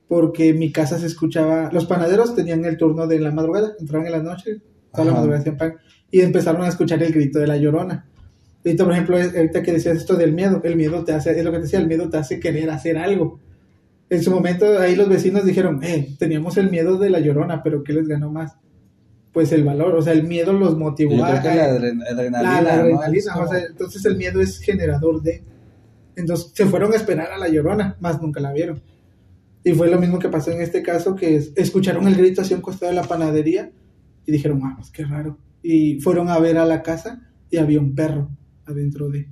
Porque 0.07 0.49
en 0.49 0.59
mi 0.59 0.71
casa 0.71 0.97
se 0.97 1.05
escuchaba, 1.05 1.69
los 1.71 1.85
panaderos 1.85 2.35
tenían 2.35 2.65
el 2.65 2.77
turno 2.77 3.07
de 3.07 3.19
la 3.19 3.31
madrugada, 3.31 3.73
entraban 3.79 4.07
en 4.07 4.11
la 4.11 4.23
noche, 4.23 4.61
toda 4.91 5.05
la 5.05 5.13
madrugada 5.13 5.39
hacían 5.39 5.57
pan, 5.57 5.75
y 6.09 6.19
empezaron 6.19 6.63
a 6.63 6.67
escuchar 6.67 7.01
el 7.01 7.13
grito 7.13 7.39
de 7.39 7.47
la 7.47 7.55
llorona. 7.55 8.05
Ahorita, 8.65 8.83
por 8.83 8.93
ejemplo, 8.93 9.17
ahorita 9.17 9.63
que 9.63 9.71
decías 9.71 9.97
esto 9.97 10.15
del 10.15 10.33
miedo, 10.33 10.59
el 10.65 10.75
miedo 10.75 11.03
te 11.05 11.13
hace, 11.13 11.31
es 11.31 11.45
lo 11.45 11.51
que 11.51 11.57
te 11.57 11.63
decía, 11.63 11.79
el 11.79 11.87
miedo 11.87 12.09
te 12.09 12.17
hace 12.17 12.39
querer 12.41 12.69
hacer 12.69 12.97
algo. 12.97 13.39
En 14.09 14.21
su 14.21 14.31
momento, 14.31 14.79
ahí 14.79 14.97
los 14.97 15.07
vecinos 15.07 15.45
dijeron, 15.45 15.81
eh, 15.81 16.13
teníamos 16.19 16.57
el 16.57 16.69
miedo 16.69 16.97
de 16.97 17.09
la 17.09 17.21
llorona, 17.21 17.63
pero 17.63 17.83
¿qué 17.83 17.93
les 17.93 18.07
ganó 18.09 18.29
más? 18.29 18.57
Pues 19.31 19.51
el 19.53 19.63
valor, 19.63 19.95
o 19.95 20.01
sea, 20.01 20.13
el 20.13 20.23
miedo 20.23 20.51
los 20.51 20.77
motivó 20.77 21.15
Yo 21.15 21.25
creo 21.25 21.41
que 21.41 21.55
la 21.55 21.65
adrenalina. 21.65 22.61
La, 22.61 22.73
adrenalina, 22.75 23.35
o 23.37 23.47
sea, 23.47 23.59
entonces 23.59 24.03
el 24.05 24.17
miedo 24.17 24.41
es 24.41 24.59
generador 24.59 25.21
de. 25.21 25.43
Entonces 26.15 26.51
se 26.53 26.65
fueron 26.65 26.91
a 26.91 26.97
esperar 26.97 27.31
a 27.31 27.37
la 27.37 27.47
llorona, 27.47 27.95
más 28.01 28.21
nunca 28.21 28.41
la 28.41 28.51
vieron. 28.51 28.81
Y 29.63 29.71
fue 29.73 29.89
lo 29.89 29.99
mismo 29.99 30.19
que 30.19 30.27
pasó 30.27 30.51
en 30.51 30.61
este 30.61 30.81
caso, 30.81 31.15
que 31.15 31.35
escucharon 31.55 32.07
el 32.07 32.15
grito 32.15 32.41
hacia 32.41 32.57
un 32.57 32.61
costado 32.61 32.91
de 32.91 32.95
la 32.95 33.07
panadería 33.07 33.71
y 34.25 34.31
dijeron, 34.31 34.59
vamos, 34.59 34.77
pues 34.77 34.91
qué 34.91 35.05
raro. 35.05 35.37
Y 35.63 36.01
fueron 36.01 36.29
a 36.29 36.39
ver 36.39 36.57
a 36.57 36.65
la 36.65 36.81
casa 36.81 37.21
y 37.49 37.57
había 37.57 37.79
un 37.79 37.95
perro 37.95 38.29
adentro 38.65 39.09
de, 39.09 39.29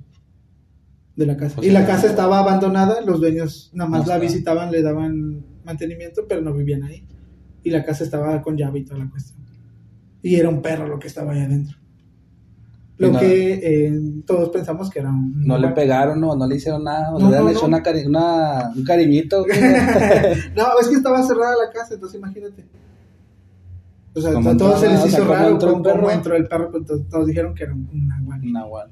de 1.16 1.26
la 1.26 1.36
casa. 1.36 1.60
y 1.62 1.70
la 1.70 1.84
casa 1.84 2.06
estaba 2.06 2.38
abandonada, 2.38 3.00
los 3.02 3.20
dueños 3.20 3.70
nada 3.74 3.90
más 3.90 4.06
la 4.06 4.18
visitaban, 4.18 4.70
le 4.70 4.82
daban 4.82 5.44
mantenimiento, 5.64 6.26
pero 6.26 6.40
no 6.40 6.54
vivían 6.54 6.84
ahí. 6.84 7.06
Y 7.62 7.70
la 7.70 7.84
casa 7.84 8.04
estaba 8.04 8.40
con 8.40 8.56
llave 8.56 8.78
y 8.78 8.84
toda 8.84 9.00
la 9.00 9.10
cuestión 9.10 9.39
y 10.22 10.36
era 10.36 10.48
un 10.48 10.62
perro 10.62 10.86
lo 10.86 10.98
que 10.98 11.08
estaba 11.08 11.32
ahí 11.32 11.40
adentro. 11.40 11.76
Lo 13.00 13.18
que 13.18 13.54
eh, 13.62 14.00
todos 14.26 14.50
pensamos 14.50 14.90
que 14.90 14.98
era 14.98 15.08
un... 15.08 15.46
No 15.46 15.56
le 15.56 15.68
pegaron, 15.68 16.20
no, 16.20 16.36
no 16.36 16.46
le 16.46 16.56
hicieron 16.56 16.84
nada, 16.84 17.10
no, 17.18 17.30
le 17.30 17.52
hecho 17.52 17.64
una, 17.64 17.82
una, 18.06 18.72
un 18.76 18.84
cariñito. 18.84 19.46
no, 20.56 20.66
es 20.78 20.88
que 20.88 20.96
estaba 20.96 21.22
cerrada 21.22 21.54
la 21.64 21.72
casa, 21.72 21.94
entonces 21.94 22.18
imagínate. 22.18 22.66
O 24.14 24.20
sea, 24.20 24.38
a 24.38 24.56
todos 24.56 24.80
se 24.80 24.90
les 24.90 25.06
hizo 25.06 25.24
raro 25.24 25.58
cómo 25.58 26.10
entró 26.10 26.36
el 26.36 26.46
perro, 26.46 26.70
pues, 26.70 26.84
todos 27.08 27.26
dijeron 27.26 27.54
que 27.54 27.64
era 27.64 27.72
un 27.72 27.88
nahual. 28.06 28.40
Un 28.42 28.52
nahual. 28.52 28.90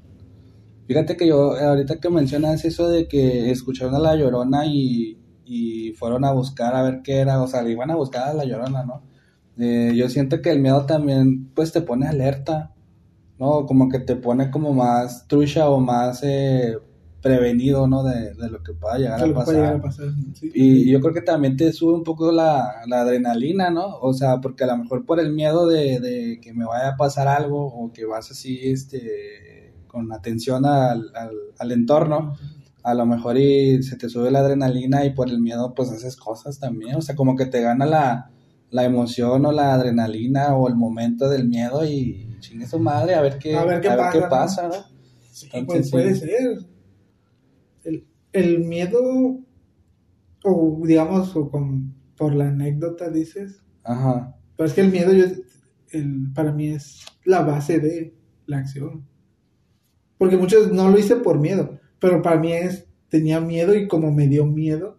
Fíjate 0.87 1.15
que 1.15 1.27
yo, 1.27 1.55
ahorita 1.55 1.99
que 1.99 2.09
mencionas 2.09 2.65
eso 2.65 2.89
de 2.89 3.07
que 3.07 3.51
escucharon 3.51 3.93
a 3.93 3.99
la 3.99 4.15
llorona 4.15 4.65
y, 4.65 5.19
y 5.45 5.91
fueron 5.91 6.25
a 6.25 6.31
buscar 6.31 6.75
a 6.75 6.81
ver 6.81 7.01
qué 7.03 7.17
era, 7.17 7.39
o 7.43 7.47
sea, 7.47 7.61
le 7.61 7.73
iban 7.73 7.91
a 7.91 7.95
buscar 7.95 8.29
a 8.29 8.33
la 8.33 8.45
llorona, 8.45 8.83
¿no? 8.83 9.03
Eh, 9.59 9.93
yo 9.95 10.09
siento 10.09 10.41
que 10.41 10.51
el 10.51 10.59
miedo 10.59 10.85
también, 10.85 11.49
pues, 11.53 11.71
te 11.71 11.81
pone 11.81 12.07
alerta, 12.07 12.73
¿no? 13.37 13.65
Como 13.65 13.89
que 13.89 13.99
te 13.99 14.15
pone 14.15 14.51
como 14.51 14.73
más 14.73 15.27
trucha 15.27 15.69
o 15.69 15.79
más, 15.79 16.21
eh, 16.23 16.77
prevenido, 17.21 17.87
¿no? 17.87 18.03
De, 18.03 18.33
de 18.33 18.49
lo 18.49 18.63
que 18.63 18.73
pueda 18.73 18.97
llegar, 18.97 19.21
a, 19.21 19.33
pasar. 19.33 19.55
llegar 19.55 19.75
a 19.75 19.81
pasar. 19.81 20.07
sí. 20.33 20.51
Y 20.53 20.91
yo 20.91 21.01
creo 21.01 21.13
que 21.13 21.21
también 21.21 21.57
te 21.57 21.71
sube 21.73 21.93
un 21.93 22.03
poco 22.03 22.31
la, 22.31 22.81
la 22.87 23.01
adrenalina, 23.01 23.69
¿no? 23.69 23.97
O 23.97 24.13
sea, 24.13 24.39
porque 24.39 24.63
a 24.63 24.67
lo 24.67 24.77
mejor 24.77 25.05
por 25.05 25.19
el 25.19 25.33
miedo 25.33 25.67
de, 25.67 25.99
de 25.99 26.39
que 26.41 26.53
me 26.53 26.65
vaya 26.65 26.89
a 26.89 26.97
pasar 26.97 27.27
algo 27.27 27.65
o 27.65 27.91
que 27.91 28.05
vas 28.05 28.31
así, 28.31 28.59
este, 28.63 29.73
con 29.87 30.11
atención 30.13 30.65
al, 30.65 31.11
al, 31.15 31.31
al 31.57 31.71
entorno, 31.71 32.37
a 32.83 32.93
lo 32.93 33.05
mejor 33.05 33.37
y 33.37 33.83
se 33.83 33.97
te 33.97 34.09
sube 34.09 34.31
la 34.31 34.39
adrenalina 34.39 35.03
y 35.03 35.11
por 35.11 35.29
el 35.29 35.39
miedo 35.41 35.73
pues 35.73 35.91
haces 35.91 36.15
cosas 36.15 36.59
también, 36.59 36.95
o 36.95 37.01
sea, 37.01 37.15
como 37.15 37.35
que 37.35 37.45
te 37.45 37.61
gana 37.61 37.85
la, 37.85 38.31
la 38.71 38.83
emoción 38.85 39.45
o 39.45 39.51
la 39.51 39.73
adrenalina 39.73 40.55
o 40.55 40.67
el 40.67 40.75
momento 40.75 41.29
del 41.29 41.47
miedo 41.47 41.83
y 41.85 42.37
chingue 42.39 42.67
su 42.67 42.79
madre 42.79 43.15
a 43.15 43.21
ver 43.21 43.37
qué, 43.39 43.55
A 43.55 43.65
ver 43.65 43.81
qué 43.81 43.89
pasa, 43.89 44.19
¿no? 44.21 44.29
pasa, 44.29 44.67
¿no? 44.67 44.73
Sí, 45.31 45.49
Entonces, 45.53 45.65
pues 45.65 45.85
sí. 45.85 45.91
puede 45.91 46.15
ser. 46.15 46.65
El, 47.83 48.07
el 48.33 48.59
miedo, 48.59 48.99
o 50.43 50.81
digamos, 50.85 51.35
o 51.35 51.49
con, 51.49 51.93
por 52.17 52.35
la 52.35 52.49
anécdota 52.49 53.09
dices, 53.09 53.63
Ajá. 53.83 54.35
pero 54.55 54.67
es 54.67 54.73
que 54.73 54.81
el 54.81 54.91
miedo 54.91 55.13
yo, 55.13 55.25
el, 55.91 56.31
para 56.33 56.51
mí 56.51 56.69
es 56.69 57.05
la 57.25 57.41
base 57.41 57.79
de 57.79 58.13
la 58.45 58.57
acción. 58.59 59.07
Porque 60.17 60.37
muchos 60.37 60.71
no 60.71 60.89
lo 60.89 60.99
hice 60.99 61.15
por 61.15 61.39
miedo, 61.39 61.79
pero 61.99 62.21
para 62.21 62.37
mí 62.39 62.51
es, 62.51 62.87
tenía 63.07 63.39
miedo 63.39 63.73
y 63.73 63.87
como 63.87 64.11
me 64.11 64.27
dio 64.27 64.45
miedo, 64.45 64.98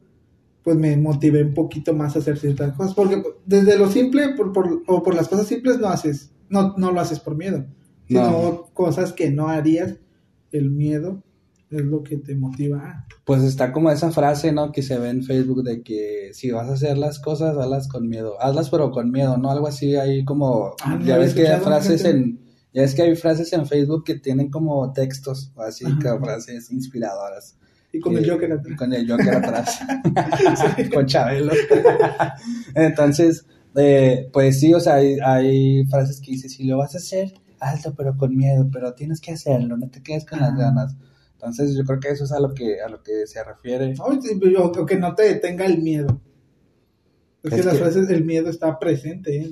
pues 0.72 0.78
me 0.78 0.96
motivé 0.96 1.42
un 1.42 1.54
poquito 1.54 1.92
más 1.94 2.14
a 2.14 2.20
hacer 2.20 2.38
ciertas 2.38 2.72
cosas. 2.76 2.94
Porque 2.94 3.22
desde 3.46 3.76
lo 3.76 3.90
simple 3.90 4.30
por, 4.36 4.52
por- 4.52 4.82
o 4.86 5.02
por 5.02 5.14
las 5.14 5.28
cosas 5.28 5.46
simples 5.46 5.78
no 5.78 5.88
haces, 5.88 6.30
no, 6.48 6.74
no 6.76 6.92
lo 6.92 7.00
haces 7.00 7.18
por 7.20 7.36
miedo, 7.36 7.64
sino 8.06 8.30
No. 8.30 8.66
cosas 8.72 9.12
que 9.12 9.30
no 9.30 9.48
harías, 9.48 9.96
el 10.52 10.70
miedo 10.70 11.22
es 11.70 11.82
lo 11.82 12.02
que 12.02 12.16
te 12.16 12.34
motiva. 12.34 13.06
Pues 13.24 13.42
está 13.42 13.72
como 13.72 13.90
esa 13.90 14.10
frase, 14.10 14.50
¿no? 14.52 14.72
Que 14.72 14.82
se 14.82 14.98
ve 14.98 15.08
en 15.10 15.22
Facebook 15.22 15.62
de 15.62 15.82
que 15.82 16.30
si 16.32 16.50
vas 16.50 16.68
a 16.68 16.72
hacer 16.74 16.98
las 16.98 17.18
cosas, 17.20 17.56
hazlas 17.56 17.86
con 17.88 18.08
miedo. 18.08 18.40
Hazlas 18.40 18.70
pero 18.70 18.90
con 18.90 19.10
miedo, 19.12 19.36
¿no? 19.38 19.50
Algo 19.50 19.66
así 19.68 19.94
ahí 19.96 20.24
como... 20.24 20.74
Ah, 20.84 20.98
ya 21.04 21.16
ves 21.18 21.34
que 21.34 21.46
hay 21.48 21.60
frases 21.60 22.04
en... 22.04 22.40
Ya 22.72 22.82
ves 22.82 22.94
que 22.94 23.02
hay 23.02 23.16
frases 23.16 23.52
en 23.52 23.66
Facebook 23.66 24.04
que 24.04 24.14
tienen 24.20 24.50
como 24.50 24.92
textos, 24.92 25.52
así, 25.56 25.84
Ajá. 25.84 25.98
como 26.00 26.24
frases 26.26 26.70
inspiradoras. 26.70 27.56
Y 27.92 27.98
con 28.00 28.16
el 28.16 28.28
Joker 28.30 28.52
atrás. 28.52 28.76
Con 28.76 28.92
el 28.92 29.10
Joker 29.10 29.34
atrás. 29.36 29.80
con 30.94 31.06
Chabelo. 31.06 31.52
Entonces, 32.74 33.46
eh, 33.76 34.28
pues 34.32 34.60
sí, 34.60 34.72
o 34.74 34.80
sea, 34.80 34.94
hay, 34.96 35.18
hay 35.24 35.84
frases 35.86 36.20
que 36.20 36.32
dices, 36.32 36.52
si 36.52 36.64
lo 36.64 36.78
vas 36.78 36.94
a 36.94 36.98
hacer, 36.98 37.34
hazlo 37.58 37.94
pero 37.94 38.16
con 38.16 38.36
miedo, 38.36 38.68
pero 38.72 38.94
tienes 38.94 39.20
que 39.20 39.32
hacerlo, 39.32 39.76
no 39.76 39.88
te 39.90 40.02
quedes 40.02 40.24
con 40.24 40.40
las 40.40 40.56
ganas. 40.56 40.96
Entonces, 41.34 41.74
yo 41.76 41.84
creo 41.84 42.00
que 42.00 42.08
eso 42.10 42.24
es 42.24 42.32
a 42.32 42.40
lo 42.40 42.52
que, 42.54 42.80
a 42.80 42.88
lo 42.88 43.02
que 43.02 43.26
se 43.26 43.42
refiere. 43.42 43.94
Sí, 43.96 44.02
O, 44.04 44.86
que 44.86 44.96
no 44.96 45.14
te 45.14 45.22
detenga 45.22 45.64
el 45.66 45.78
miedo. 45.82 46.20
Es, 47.42 47.52
Es 47.52 47.58
que 47.60 47.64
las 47.64 47.74
que- 47.74 47.80
frases, 47.80 48.10
el 48.10 48.24
miedo 48.24 48.50
está 48.50 48.78
presente. 48.78 49.36
¿eh? 49.40 49.50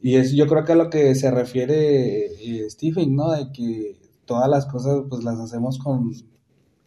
Y 0.00 0.16
es, 0.16 0.32
yo 0.32 0.46
creo 0.46 0.64
que 0.64 0.72
a 0.72 0.76
lo 0.76 0.90
que 0.90 1.14
se 1.14 1.30
refiere 1.30 2.26
eh, 2.26 2.68
Stephen, 2.70 3.16
¿no? 3.16 3.32
De 3.32 3.50
que 3.50 3.96
todas 4.26 4.48
las 4.50 4.66
cosas, 4.66 5.04
pues 5.08 5.24
las 5.24 5.38
hacemos 5.38 5.78
con, 5.78 6.12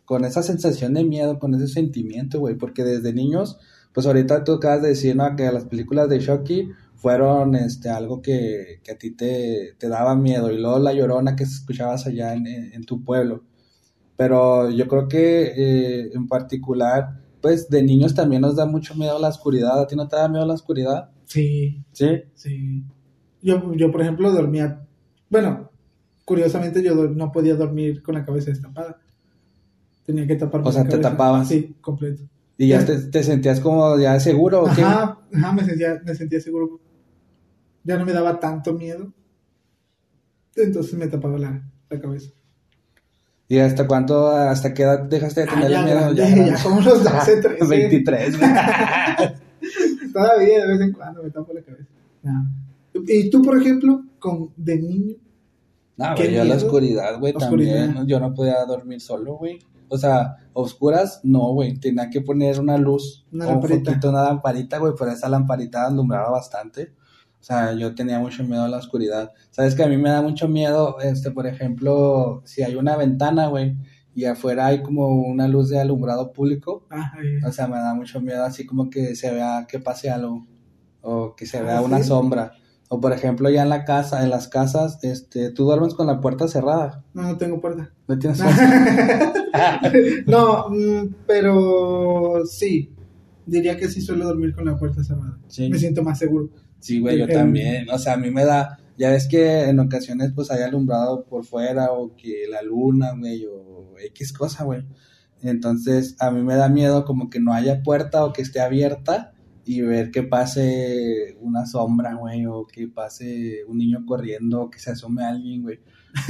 con 0.09 0.25
esa 0.25 0.41
sensación 0.41 0.95
de 0.95 1.03
miedo, 1.03 1.37
con 1.37 1.53
ese 1.53 1.67
sentimiento, 1.67 2.39
güey, 2.39 2.55
porque 2.55 2.83
desde 2.83 3.13
niños, 3.13 3.59
pues 3.93 4.07
ahorita 4.07 4.43
tú 4.43 4.53
acabas 4.53 4.81
de 4.81 4.87
decir, 4.87 5.15
¿no? 5.15 5.35
Que 5.35 5.51
las 5.51 5.65
películas 5.65 6.09
de 6.09 6.17
Shocky 6.19 6.69
fueron, 6.95 7.53
este, 7.53 7.89
algo 7.91 8.19
que, 8.19 8.79
que 8.83 8.91
a 8.93 8.97
ti 8.97 9.11
te, 9.11 9.75
te 9.77 9.87
daba 9.87 10.15
miedo, 10.15 10.51
y 10.51 10.57
luego 10.59 10.79
La 10.79 10.93
Llorona 10.93 11.35
que 11.35 11.43
escuchabas 11.43 12.07
allá 12.07 12.33
en, 12.33 12.47
en- 12.47 12.85
tu 12.85 13.03
pueblo. 13.03 13.43
Pero 14.17 14.71
yo 14.71 14.87
creo 14.87 15.07
que 15.07 15.53
eh, 15.55 16.09
en 16.15 16.27
particular, 16.27 17.21
pues 17.39 17.69
de 17.69 17.83
niños 17.83 18.15
también 18.15 18.41
nos 18.41 18.55
da 18.55 18.65
mucho 18.65 18.95
miedo 18.95 19.19
la 19.19 19.27
oscuridad. 19.29 19.79
¿A 19.79 19.85
ti 19.85 19.95
no 19.95 20.07
te 20.07 20.15
da 20.15 20.27
miedo 20.27 20.43
la 20.47 20.55
oscuridad? 20.55 21.11
Sí, 21.25 21.83
Sí. 21.91 22.23
sí. 22.33 22.83
Yo, 23.43 23.75
yo, 23.75 23.91
por 23.91 24.01
ejemplo, 24.01 24.31
dormía. 24.31 24.87
Bueno, 25.29 25.69
curiosamente, 26.25 26.81
yo 26.81 26.95
no 26.95 27.31
podía 27.31 27.53
dormir 27.53 28.01
con 28.01 28.15
la 28.15 28.25
cabeza 28.25 28.49
destapada. 28.49 28.97
Tenía 30.09 30.25
que 30.25 30.35
taparme 30.37 30.67
O 30.67 30.71
sea, 30.71 30.81
la 30.83 30.89
¿te 30.89 30.95
cabeza. 30.95 31.11
tapabas? 31.11 31.47
Sí, 31.47 31.75
completo. 31.81 32.23
¿Y 32.57 32.69
ya 32.69 32.79
Ya. 32.79 32.85
te, 32.87 32.97
te 32.97 33.21
sentías 33.21 33.59
como 33.59 33.95
ya 33.99 34.19
seguro 34.19 34.63
o 34.63 34.73
qué? 34.73 34.81
Ajá, 34.81 35.19
ajá, 35.31 35.51
me 35.53 35.63
sentía, 35.63 36.01
me 36.03 36.15
sentía 36.15 36.39
seguro. 36.41 36.79
Ya 37.83 37.95
no 37.99 38.05
me 38.07 38.11
daba 38.13 38.39
tanto 38.39 38.73
miedo. 38.73 39.13
Entonces 40.55 40.95
me 40.95 41.05
tapaba 41.07 41.37
la, 41.37 41.61
la 41.91 41.99
cabeza. 42.01 42.31
¿Y 43.47 43.59
hasta 43.59 43.85
cuánto, 43.85 44.29
hasta 44.29 44.73
qué 44.73 44.81
edad 44.81 44.99
dejaste 45.03 45.41
de 45.41 45.47
Ah, 45.47 45.53
tener 45.53 45.71
ya 45.71 45.81
miedo? 45.83 45.99
grande, 45.99 46.21
grande. 46.25 46.51
ya 46.57 46.63
como 46.63 46.77
unos 46.77 47.03
12, 47.03 47.37
13. 47.41 47.65
23, 47.67 48.39
güey. 48.39 48.51
Todavía 50.13 50.61
de 50.65 50.67
vez 50.67 50.81
en 50.81 50.91
cuando 50.93 51.21
me 51.23 51.29
tapo 51.29 51.53
la 51.53 51.61
cabeza. 51.61 51.89
Ya. 52.23 52.31
¿Y 53.07 53.29
tú, 53.29 53.43
por 53.43 53.61
ejemplo, 53.61 54.01
con 54.17 54.49
de 54.57 54.75
niño? 54.77 55.15
No, 55.97 56.15
¿Qué 56.15 56.23
güey, 56.23 56.35
yo 56.35 56.43
la 56.43 56.55
miedo? 56.55 56.65
oscuridad, 56.65 57.19
güey, 57.19 57.33
también. 57.33 58.07
Yo 58.07 58.19
no 58.19 58.33
podía 58.33 58.65
dormir 58.65 59.01
solo, 59.01 59.35
güey. 59.35 59.59
O 59.89 59.97
sea, 59.97 60.37
oscuras, 60.53 61.19
no, 61.23 61.51
güey. 61.53 61.77
Tenía 61.79 62.09
que 62.09 62.21
poner 62.21 62.59
una 62.59 62.77
luz, 62.77 63.25
Una 63.31 63.47
o 63.47 63.55
un 63.57 63.61
foquito, 63.67 64.09
una 64.09 64.23
lamparita, 64.23 64.77
güey, 64.77 64.93
pero 64.97 65.11
esa 65.11 65.27
lamparita 65.29 65.85
alumbraba 65.87 66.29
bastante. 66.31 66.93
O 67.39 67.43
sea, 67.43 67.73
yo 67.73 67.95
tenía 67.95 68.19
mucho 68.19 68.43
miedo 68.43 68.63
a 68.63 68.67
la 68.69 68.77
oscuridad. 68.77 69.31
Sabes 69.51 69.73
que 69.75 69.83
a 69.83 69.87
mí 69.87 69.97
me 69.97 70.09
da 70.09 70.21
mucho 70.21 70.47
miedo, 70.47 70.99
este, 70.99 71.31
por 71.31 71.47
ejemplo, 71.47 72.41
si 72.45 72.63
hay 72.63 72.75
una 72.75 72.97
ventana, 72.97 73.47
güey, 73.47 73.77
y 74.13 74.25
afuera 74.25 74.65
hay 74.67 74.81
como 74.83 75.07
una 75.21 75.47
luz 75.47 75.69
de 75.69 75.79
alumbrado 75.79 76.33
público, 76.33 76.85
Ah, 76.89 77.13
O 77.47 77.51
sea, 77.53 77.67
me 77.67 77.77
da 77.77 77.93
mucho 77.93 78.19
miedo 78.19 78.43
así 78.43 78.65
como 78.65 78.89
que 78.89 79.15
se 79.15 79.31
vea 79.31 79.65
que 79.69 79.79
pase 79.79 80.09
algo 80.09 80.45
o 81.01 81.33
que 81.35 81.45
se 81.45 81.59
Ah, 81.59 81.63
vea 81.63 81.81
una 81.81 81.99
¿sí? 81.99 82.03
sombra. 82.09 82.51
O 82.91 82.99
por 82.99 83.13
ejemplo, 83.13 83.49
ya 83.51 83.61
en 83.61 83.69
la 83.69 83.85
casa, 83.85 84.23
en 84.23 84.31
las 84.31 84.47
casas, 84.47 84.97
este, 85.03 85.51
tú 85.51 85.63
duermes 85.65 85.93
con 85.93 86.07
la 86.07 86.19
puerta 86.21 86.47
cerrada. 86.47 87.03
no, 87.13 87.21
no 87.21 87.37
tengo 87.37 87.61
puerta. 87.61 87.91
No 88.07 88.17
tienes 88.17 88.39
no, 90.25 90.69
mm, 90.69 91.13
pero 91.27 92.45
sí. 92.45 92.91
Diría 93.45 93.77
que 93.77 93.87
sí 93.87 94.01
suelo 94.01 94.25
dormir 94.27 94.53
con 94.53 94.65
la 94.65 94.77
puerta 94.77 95.03
cerrada. 95.03 95.37
Sí. 95.47 95.69
Me 95.69 95.79
siento 95.79 96.03
más 96.03 96.19
seguro. 96.19 96.49
Sí, 96.79 96.99
güey, 96.99 97.17
yo 97.17 97.25
El- 97.25 97.33
también. 97.33 97.89
O 97.89 97.97
sea, 97.97 98.13
a 98.13 98.17
mí 98.17 98.29
me 98.31 98.45
da, 98.45 98.79
ya 98.97 99.09
ves 99.11 99.27
que 99.27 99.69
en 99.69 99.79
ocasiones 99.79 100.31
pues 100.35 100.51
hay 100.51 100.61
alumbrado 100.61 101.25
por 101.25 101.43
fuera 101.45 101.91
o 101.91 102.15
que 102.15 102.45
la 102.49 102.61
luna, 102.61 103.13
güey, 103.17 103.45
o 103.45 103.95
X 104.07 104.33
cosa, 104.33 104.63
güey. 104.63 104.83
Entonces, 105.41 106.15
a 106.19 106.31
mí 106.31 106.43
me 106.43 106.55
da 106.55 106.69
miedo 106.69 107.05
como 107.05 107.29
que 107.29 107.39
no 107.39 107.53
haya 107.53 107.81
puerta 107.81 108.23
o 108.25 108.33
que 108.33 108.41
esté 108.41 108.59
abierta 108.59 109.33
y 109.71 109.81
ver 109.81 110.09
que 110.09 110.23
pase 110.23 111.37
una 111.41 111.65
sombra, 111.67 112.15
güey, 112.15 112.45
o 112.47 112.65
que 112.65 112.87
pase 112.87 113.63
un 113.67 113.77
niño 113.77 114.03
corriendo, 114.07 114.63
o 114.63 114.69
que 114.69 114.79
se 114.79 114.91
asome 114.91 115.23
alguien, 115.23 115.61
güey. 115.61 115.79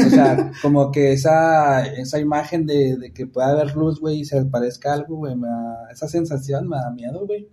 O 0.05 0.09
sea, 0.09 0.51
como 0.61 0.91
que 0.91 1.13
esa, 1.13 1.85
esa 1.85 2.19
imagen 2.19 2.65
de, 2.65 2.97
de 2.97 3.13
que 3.13 3.27
pueda 3.27 3.49
haber 3.51 3.75
luz, 3.75 3.99
güey, 4.01 4.19
y 4.19 4.25
se 4.25 4.43
parezca 4.45 4.93
algo, 4.93 5.15
güey, 5.17 5.35
me 5.37 5.47
da- 5.47 5.87
esa 5.91 6.07
sensación 6.07 6.67
me 6.67 6.75
da 6.77 6.91
miedo, 6.91 7.25
güey. 7.25 7.47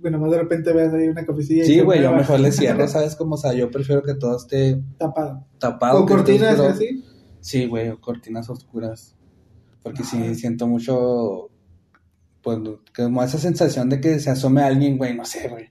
Bueno, 0.00 0.18
más 0.18 0.30
de 0.30 0.38
repente 0.38 0.72
veas 0.72 0.92
ahí 0.94 1.08
una 1.08 1.24
cafecilla. 1.24 1.62
y 1.64 1.66
Sí, 1.66 1.80
güey, 1.80 1.98
yo 2.00 2.06
mueva. 2.08 2.18
mejor 2.22 2.40
le 2.40 2.52
cierro, 2.52 2.86
¿sabes? 2.88 3.16
Como, 3.16 3.34
o 3.34 3.38
sea, 3.38 3.52
yo 3.52 3.70
prefiero 3.70 4.02
que 4.02 4.14
todo 4.14 4.36
esté 4.36 4.80
Tapado. 4.98 5.44
tapado. 5.58 6.00
Esté 6.00 6.12
cortinas 6.14 6.58
así. 6.60 7.04
Sí, 7.40 7.66
güey, 7.66 7.88
o 7.88 8.00
cortinas 8.00 8.48
oscuras. 8.48 9.16
Porque 9.82 10.04
sí, 10.04 10.18
Ah. 10.20 10.34
siento 10.34 10.68
mucho, 10.68 11.50
pues, 12.42 12.58
como 12.94 13.22
esa 13.22 13.38
sensación 13.38 13.88
de 13.88 14.00
que 14.00 14.18
se 14.18 14.30
asome 14.30 14.62
alguien, 14.62 14.98
güey, 14.98 15.16
no 15.16 15.24
sé, 15.24 15.48
güey. 15.48 15.70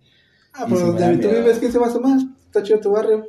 Ah, 0.54 0.66
pero 0.68 0.94
donde 0.94 1.18
tú 1.18 1.30
vives, 1.30 1.60
¿quién 1.60 1.72
se 1.72 1.80
va 1.80 1.88
a 1.88 1.90
asomar? 1.90 2.20
Está 2.46 2.64
chido 2.64 2.80
tu 2.80 2.92
barrio. 2.92 3.26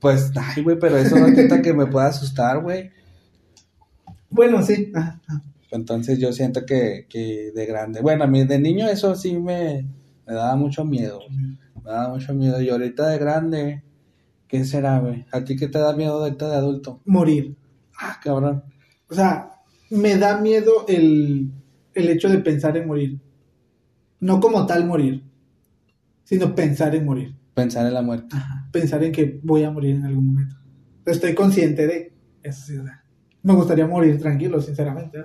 Pues, 0.00 0.30
ay, 0.36 0.62
güey, 0.62 0.78
pero 0.78 0.96
eso 0.96 1.16
no 1.16 1.34
quita 1.34 1.62
que 1.62 1.72
me 1.72 1.86
pueda 1.86 2.06
asustar, 2.06 2.60
güey. 2.60 2.90
Bueno, 4.28 4.62
sí. 4.62 4.92
Ajá, 4.94 5.20
ajá. 5.26 5.42
Entonces 5.70 6.18
yo 6.18 6.32
siento 6.32 6.64
que, 6.64 7.06
que 7.08 7.52
de 7.54 7.66
grande, 7.66 8.00
bueno, 8.00 8.24
a 8.24 8.26
mí 8.26 8.44
de 8.44 8.58
niño 8.58 8.86
eso 8.88 9.14
sí 9.14 9.36
me, 9.36 9.86
me 10.26 10.34
daba 10.34 10.56
mucho 10.56 10.84
miedo, 10.84 11.20
me 11.30 11.90
daba 11.90 12.10
mucho 12.10 12.34
miedo. 12.34 12.60
Y 12.60 12.70
ahorita 12.70 13.08
de 13.08 13.18
grande, 13.18 13.82
¿qué 14.48 14.64
será, 14.64 14.98
güey? 15.00 15.26
¿A 15.32 15.44
ti 15.44 15.56
qué 15.56 15.68
te 15.68 15.78
da 15.78 15.92
miedo 15.94 16.22
ahorita 16.22 16.48
de 16.48 16.56
adulto? 16.56 17.00
Morir. 17.04 17.56
Ah, 17.98 18.18
cabrón. 18.22 18.62
O 19.08 19.14
sea, 19.14 19.50
me 19.90 20.16
da 20.16 20.38
miedo 20.40 20.84
el, 20.88 21.50
el 21.96 22.08
hecho 22.10 22.28
de 22.28 22.38
pensar 22.38 22.76
en 22.76 22.86
morir. 22.86 23.20
No 24.20 24.40
como 24.40 24.66
tal 24.66 24.86
morir, 24.86 25.22
sino 26.24 26.54
pensar 26.54 26.94
en 26.94 27.04
morir. 27.04 27.34
Pensar 27.54 27.86
en 27.86 27.94
la 27.94 28.02
muerte. 28.02 28.28
Ajá. 28.36 28.68
Pensar 28.72 29.02
en 29.04 29.12
que 29.12 29.40
voy 29.42 29.64
a 29.64 29.70
morir 29.70 29.96
en 29.96 30.04
algún 30.04 30.26
momento. 30.26 30.56
Estoy 31.04 31.34
consciente 31.34 31.86
de 31.86 32.12
eso. 32.42 32.66
sí, 32.66 32.76
o 32.78 32.82
sea, 32.84 33.04
me 33.42 33.54
gustaría 33.54 33.86
morir 33.86 34.18
tranquilo, 34.18 34.60
sinceramente. 34.60 35.20
¿eh? 35.20 35.24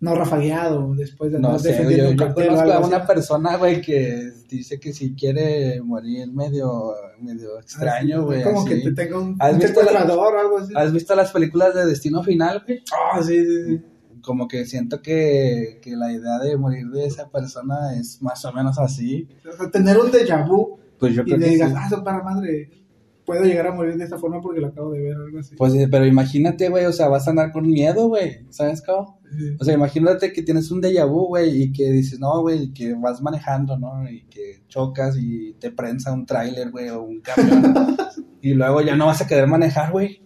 No 0.00 0.14
rafagueado 0.14 0.94
después 0.94 1.32
de 1.32 1.38
No 1.38 1.58
sé, 1.58 1.68
defendiendo 1.68 2.04
yo, 2.04 2.10
un 2.10 2.16
cartel 2.16 2.46
conozco 2.48 2.72
a 2.72 2.86
una 2.86 2.96
así. 2.98 3.06
persona, 3.06 3.56
güey, 3.56 3.80
que 3.80 4.30
dice 4.48 4.78
que 4.78 4.92
si 4.92 5.14
quiere 5.14 5.80
morir 5.82 6.30
medio, 6.32 6.92
medio 7.20 7.58
extraño, 7.58 8.18
Así, 8.18 8.24
güey. 8.26 8.42
Como 8.42 8.60
así. 8.60 8.68
que 8.68 8.76
te 8.82 8.92
tenga 8.92 9.18
un, 9.18 9.36
¿Has 9.38 9.54
un 9.54 9.58
visto 9.60 9.82
la- 9.82 10.04
o 10.14 10.38
algo 10.38 10.58
así. 10.58 10.72
¿Has 10.76 10.92
visto 10.92 11.14
las 11.14 11.32
películas 11.32 11.74
de 11.74 11.86
Destino 11.86 12.22
Final, 12.22 12.62
güey? 12.66 12.82
Ah, 13.12 13.22
sí, 13.22 13.44
sí, 13.44 13.64
sí. 13.66 13.80
Como 14.24 14.48
que 14.48 14.64
siento 14.64 15.02
que, 15.02 15.78
que 15.82 15.96
la 15.96 16.12
idea 16.12 16.38
de 16.38 16.56
morir 16.56 16.88
de 16.88 17.06
esa 17.06 17.28
persona 17.30 17.94
es 17.98 18.20
más 18.22 18.44
o 18.44 18.52
menos 18.52 18.78
así. 18.78 19.28
O 19.48 19.56
sea, 19.56 19.70
tener 19.70 19.98
un 19.98 20.10
déjà 20.10 20.46
vu 20.46 20.78
Pues 20.98 21.14
yo 21.14 21.22
y 21.22 21.24
creo 21.26 21.38
le 21.38 21.44
que 21.44 21.50
digas, 21.52 21.70
sí. 21.70 21.94
ah, 21.94 22.02
para 22.04 22.22
madre, 22.22 22.70
puedo 23.24 23.44
llegar 23.44 23.66
a 23.66 23.72
morir 23.72 23.96
de 23.96 24.04
esta 24.04 24.18
forma 24.18 24.40
porque 24.40 24.60
lo 24.60 24.68
acabo 24.68 24.92
de 24.92 25.00
ver, 25.00 25.16
algo 25.16 25.38
así. 25.38 25.54
Pues, 25.56 25.74
eh, 25.74 25.88
pero 25.90 26.06
imagínate, 26.06 26.68
güey, 26.68 26.84
o 26.86 26.92
sea, 26.92 27.08
vas 27.08 27.26
a 27.26 27.30
andar 27.30 27.52
con 27.52 27.66
miedo, 27.66 28.08
güey, 28.08 28.46
¿sabes 28.50 28.82
cómo? 28.82 29.20
Sí. 29.36 29.56
O 29.58 29.64
sea, 29.64 29.74
imagínate 29.74 30.32
que 30.32 30.42
tienes 30.42 30.70
un 30.70 30.80
déjà 30.80 31.08
vu, 31.08 31.26
güey, 31.26 31.62
y 31.62 31.72
que 31.72 31.90
dices, 31.90 32.20
no, 32.20 32.40
güey, 32.42 32.72
que 32.72 32.94
vas 32.94 33.20
manejando, 33.20 33.78
¿no? 33.78 34.08
Y 34.08 34.24
que 34.24 34.62
chocas 34.68 35.16
y 35.18 35.54
te 35.54 35.70
prensa 35.70 36.12
un 36.12 36.26
tráiler, 36.26 36.70
güey, 36.70 36.88
o 36.90 37.02
un 37.02 37.20
camión. 37.20 37.96
y 38.42 38.54
luego 38.54 38.80
ya 38.82 38.96
no 38.96 39.06
vas 39.06 39.20
a 39.20 39.26
querer 39.26 39.46
manejar, 39.46 39.90
güey. 39.90 40.20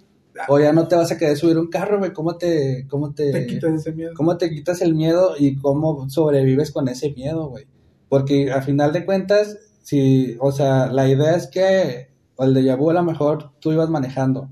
O 0.49 0.59
ya 0.59 0.73
no 0.73 0.87
te 0.89 0.97
vas 0.97 1.11
a 1.11 1.19
querer 1.19 1.37
subir 1.37 1.59
un 1.59 1.69
carro, 1.69 1.99
güey. 1.99 2.13
¿Cómo 2.13 2.37
te, 2.37 2.87
cómo 2.89 3.13
te, 3.15 3.33
Te 3.33 3.47
quitas 3.47 3.75
ese 3.75 3.93
miedo. 3.93 4.13
cómo 4.17 4.39
te 4.39 4.51
quitas 4.51 4.81
el 4.83 4.95
miedo 4.95 5.35
y 5.39 5.57
cómo 5.57 6.09
sobrevives 6.09 6.71
con 6.71 6.89
ese 6.89 7.11
miedo, 7.13 7.49
güey? 7.49 7.67
Porque 8.09 8.51
a 8.53 8.63
final 8.63 8.93
de 8.93 9.05
cuentas, 9.05 9.59
si, 9.83 10.37
o 10.41 10.53
sea, 10.53 10.87
la 10.87 11.09
idea 11.09 11.35
es 11.35 11.47
que 11.49 12.09
o 12.37 12.45
el 12.45 12.55
déjà 12.55 12.77
vu 12.77 12.91
a 12.91 12.95
lo 12.95 13.03
mejor 13.03 13.51
tú 13.59 13.73
ibas 13.73 13.91
manejando, 13.91 14.49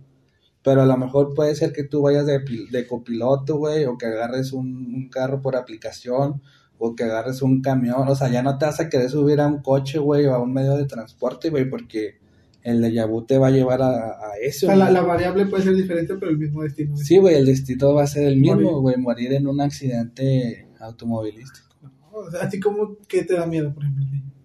pero 0.62 0.82
a 0.82 0.86
lo 0.86 0.96
mejor 0.96 1.34
puede 1.34 1.54
ser 1.54 1.72
que 1.72 1.84
tú 1.84 2.02
vayas 2.02 2.26
de, 2.26 2.40
de 2.70 2.86
copiloto, 2.86 3.56
güey, 3.58 3.84
o 3.84 3.96
que 3.96 4.06
agarres 4.06 4.52
un, 4.52 4.92
un 4.92 5.08
carro 5.08 5.40
por 5.40 5.54
aplicación, 5.54 6.42
o 6.78 6.96
que 6.96 7.04
agarres 7.04 7.42
un 7.42 7.62
camión, 7.62 8.08
o 8.08 8.14
sea, 8.16 8.28
ya 8.28 8.42
no 8.42 8.58
te 8.58 8.66
vas 8.66 8.80
a 8.80 8.88
querer 8.88 9.08
subir 9.08 9.40
a 9.40 9.46
un 9.46 9.62
coche, 9.62 10.00
güey, 10.00 10.26
o 10.26 10.34
a 10.34 10.40
un 10.40 10.52
medio 10.52 10.76
de 10.76 10.84
transporte, 10.86 11.48
güey, 11.50 11.70
porque 11.70 12.18
el 12.66 12.82
déjà 12.82 13.06
vu 13.06 13.22
te 13.24 13.38
va 13.38 13.46
a 13.46 13.50
llevar 13.50 13.80
a, 13.80 13.88
a 13.90 14.30
O 14.30 14.42
eso. 14.42 14.66
sea, 14.66 14.74
la, 14.76 15.00
variable 15.02 15.46
puede 15.46 15.62
ser 15.62 15.74
diferente, 15.76 16.14
pero 16.18 16.32
el 16.32 16.38
mismo 16.38 16.62
destino. 16.62 16.96
Sí, 16.96 17.18
güey, 17.18 17.36
el 17.36 17.46
destino 17.46 17.94
va 17.94 18.02
a 18.02 18.06
ser 18.06 18.24
el 18.26 18.36
mismo, 18.38 18.80
güey, 18.80 18.96
morir 18.96 19.32
en 19.34 19.46
un 19.46 19.60
accidente 19.60 20.68
automovilístico. 20.80 21.66
O 22.12 22.30
sea, 22.30 22.42
así 22.42 22.58
como, 22.60 22.96
¿qué 23.08 23.22
te 23.22 23.34
da 23.34 23.46
miedo, 23.46 23.72
por 23.72 23.84
ejemplo? 23.84 24.04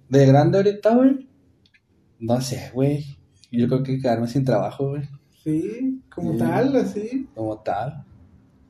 De 0.09 0.25
grande 0.25 0.57
ahorita, 0.59 0.95
güey, 0.95 1.27
no 2.19 2.39
sé, 2.41 2.69
güey. 2.73 3.05
Yo 3.51 3.67
creo 3.67 3.81
que 3.83 3.99
quedarme 3.99 4.27
sin 4.27 4.45
trabajo, 4.45 4.89
güey, 4.91 5.03
Sí, 5.43 6.01
como 6.13 6.33
Sí. 6.33 6.37
tal, 6.39 6.75
así. 6.75 7.27
como 7.33 7.57
tal. 7.61 8.03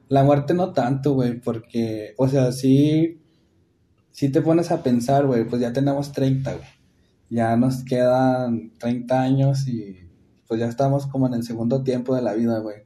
La 0.08 0.24
muerte 0.24 0.54
no 0.54 0.72
tanto, 0.72 1.14
güey, 1.14 1.40
porque, 1.42 2.14
o 2.18 2.28
sea, 2.30 2.52
sí, 2.54 3.20
sí 4.12 4.30
te 4.30 4.42
pones 4.42 4.72
a 4.72 4.82
pensar, 4.84 5.26
güey, 5.26 5.44
pues 5.46 5.62
ya 5.62 5.74
tenemos 5.74 6.12
30, 6.14 6.54
güey. 6.54 6.68
Ya 7.32 7.56
nos 7.56 7.84
quedan 7.86 8.74
30 8.78 9.22
años 9.22 9.68
y 9.68 9.98
pues 10.48 10.60
ya 10.60 10.68
estamos 10.68 11.08
como 11.08 11.28
en 11.28 11.34
el 11.34 11.44
segundo 11.44 11.82
tiempo 11.82 12.14
de 12.14 12.22
la 12.22 12.34
vida, 12.34 12.60
güey. 12.60 12.84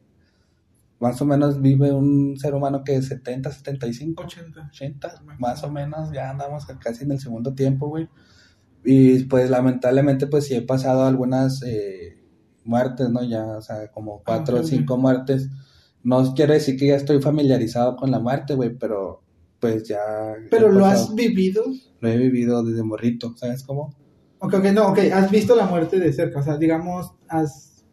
Más 0.99 1.19
o 1.19 1.25
menos 1.25 1.59
vive 1.61 1.91
un 1.91 2.37
ser 2.37 2.53
humano 2.53 2.83
que 2.83 2.95
es 2.95 3.07
70, 3.07 3.51
75. 3.51 4.23
80. 4.23 4.69
80, 4.71 5.23
más 5.39 5.63
o 5.63 5.71
menos, 5.71 6.11
ya 6.13 6.29
andamos 6.29 6.65
casi 6.79 7.05
en 7.05 7.11
el 7.11 7.19
segundo 7.19 7.55
tiempo, 7.55 7.87
güey. 7.87 8.07
Y 8.83 9.23
pues 9.23 9.49
lamentablemente 9.49 10.27
pues 10.27 10.45
sí 10.45 10.53
he 10.53 10.61
pasado 10.61 11.05
algunas 11.05 11.63
eh, 11.63 12.23
muertes, 12.63 13.09
¿no? 13.09 13.23
Ya, 13.23 13.43
o 13.45 13.61
sea, 13.63 13.91
como 13.91 14.21
cuatro 14.23 14.59
o 14.59 14.63
cinco 14.63 14.95
muertes. 14.97 15.49
No 16.03 16.35
quiero 16.35 16.53
decir 16.53 16.77
que 16.77 16.85
ya 16.87 16.95
estoy 16.95 17.19
familiarizado 17.19 17.95
con 17.95 18.11
la 18.11 18.19
muerte, 18.19 18.53
güey, 18.53 18.77
pero 18.77 19.23
pues 19.59 19.87
ya... 19.87 19.99
Pero 20.51 20.71
lo 20.71 20.81
pasado- 20.81 21.05
has 21.09 21.15
vivido. 21.15 21.63
Lo 21.99 22.09
he 22.09 22.17
vivido 22.17 22.63
desde 22.63 22.83
morrito, 22.83 23.35
¿sabes 23.37 23.63
cómo? 23.63 23.95
Ok, 24.45 24.53
ok, 24.55 24.65
no, 24.73 24.87
ok, 24.89 24.99
has 25.13 25.29
visto 25.31 25.55
la 25.55 25.65
muerte 25.65 25.99
de 25.99 26.11
cerca. 26.13 26.39
O 26.39 26.43
sea, 26.43 26.57
digamos, 26.57 27.11
has 27.27 27.83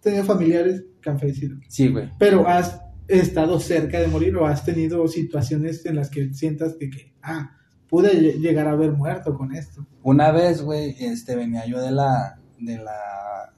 tenido 0.00 0.24
familiares 0.24 0.84
que 1.00 1.10
han 1.10 1.18
fallecido. 1.18 1.56
Sí, 1.68 1.88
güey. 1.88 2.10
Pero 2.18 2.46
has 2.46 2.80
estado 3.08 3.58
cerca 3.60 4.00
de 4.00 4.08
morir 4.08 4.36
o 4.36 4.46
has 4.46 4.64
tenido 4.64 5.06
situaciones 5.08 5.84
en 5.86 5.96
las 5.96 6.10
que 6.10 6.32
sientas 6.34 6.74
que, 6.78 6.90
que, 6.90 7.12
ah, 7.22 7.50
pude 7.88 8.12
lle- 8.20 8.38
llegar 8.40 8.66
a 8.66 8.72
haber 8.72 8.92
muerto 8.92 9.34
con 9.36 9.54
esto. 9.54 9.86
Una 10.02 10.32
vez, 10.32 10.62
güey, 10.62 10.96
este, 10.98 11.36
venía 11.36 11.66
yo 11.66 11.80
de 11.80 11.92
la, 11.92 12.40
de 12.58 12.78
la, 12.78 13.54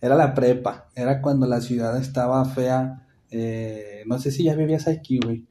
era 0.00 0.14
la 0.14 0.34
prepa, 0.34 0.88
era 0.94 1.20
cuando 1.20 1.46
la 1.46 1.60
ciudad 1.60 2.00
estaba 2.00 2.44
fea, 2.44 3.04
eh, 3.30 4.02
no 4.06 4.18
sé 4.20 4.30
si 4.30 4.44
ya 4.44 4.54
vivías 4.54 4.86
aquí, 4.86 5.18
güey, 5.18 5.46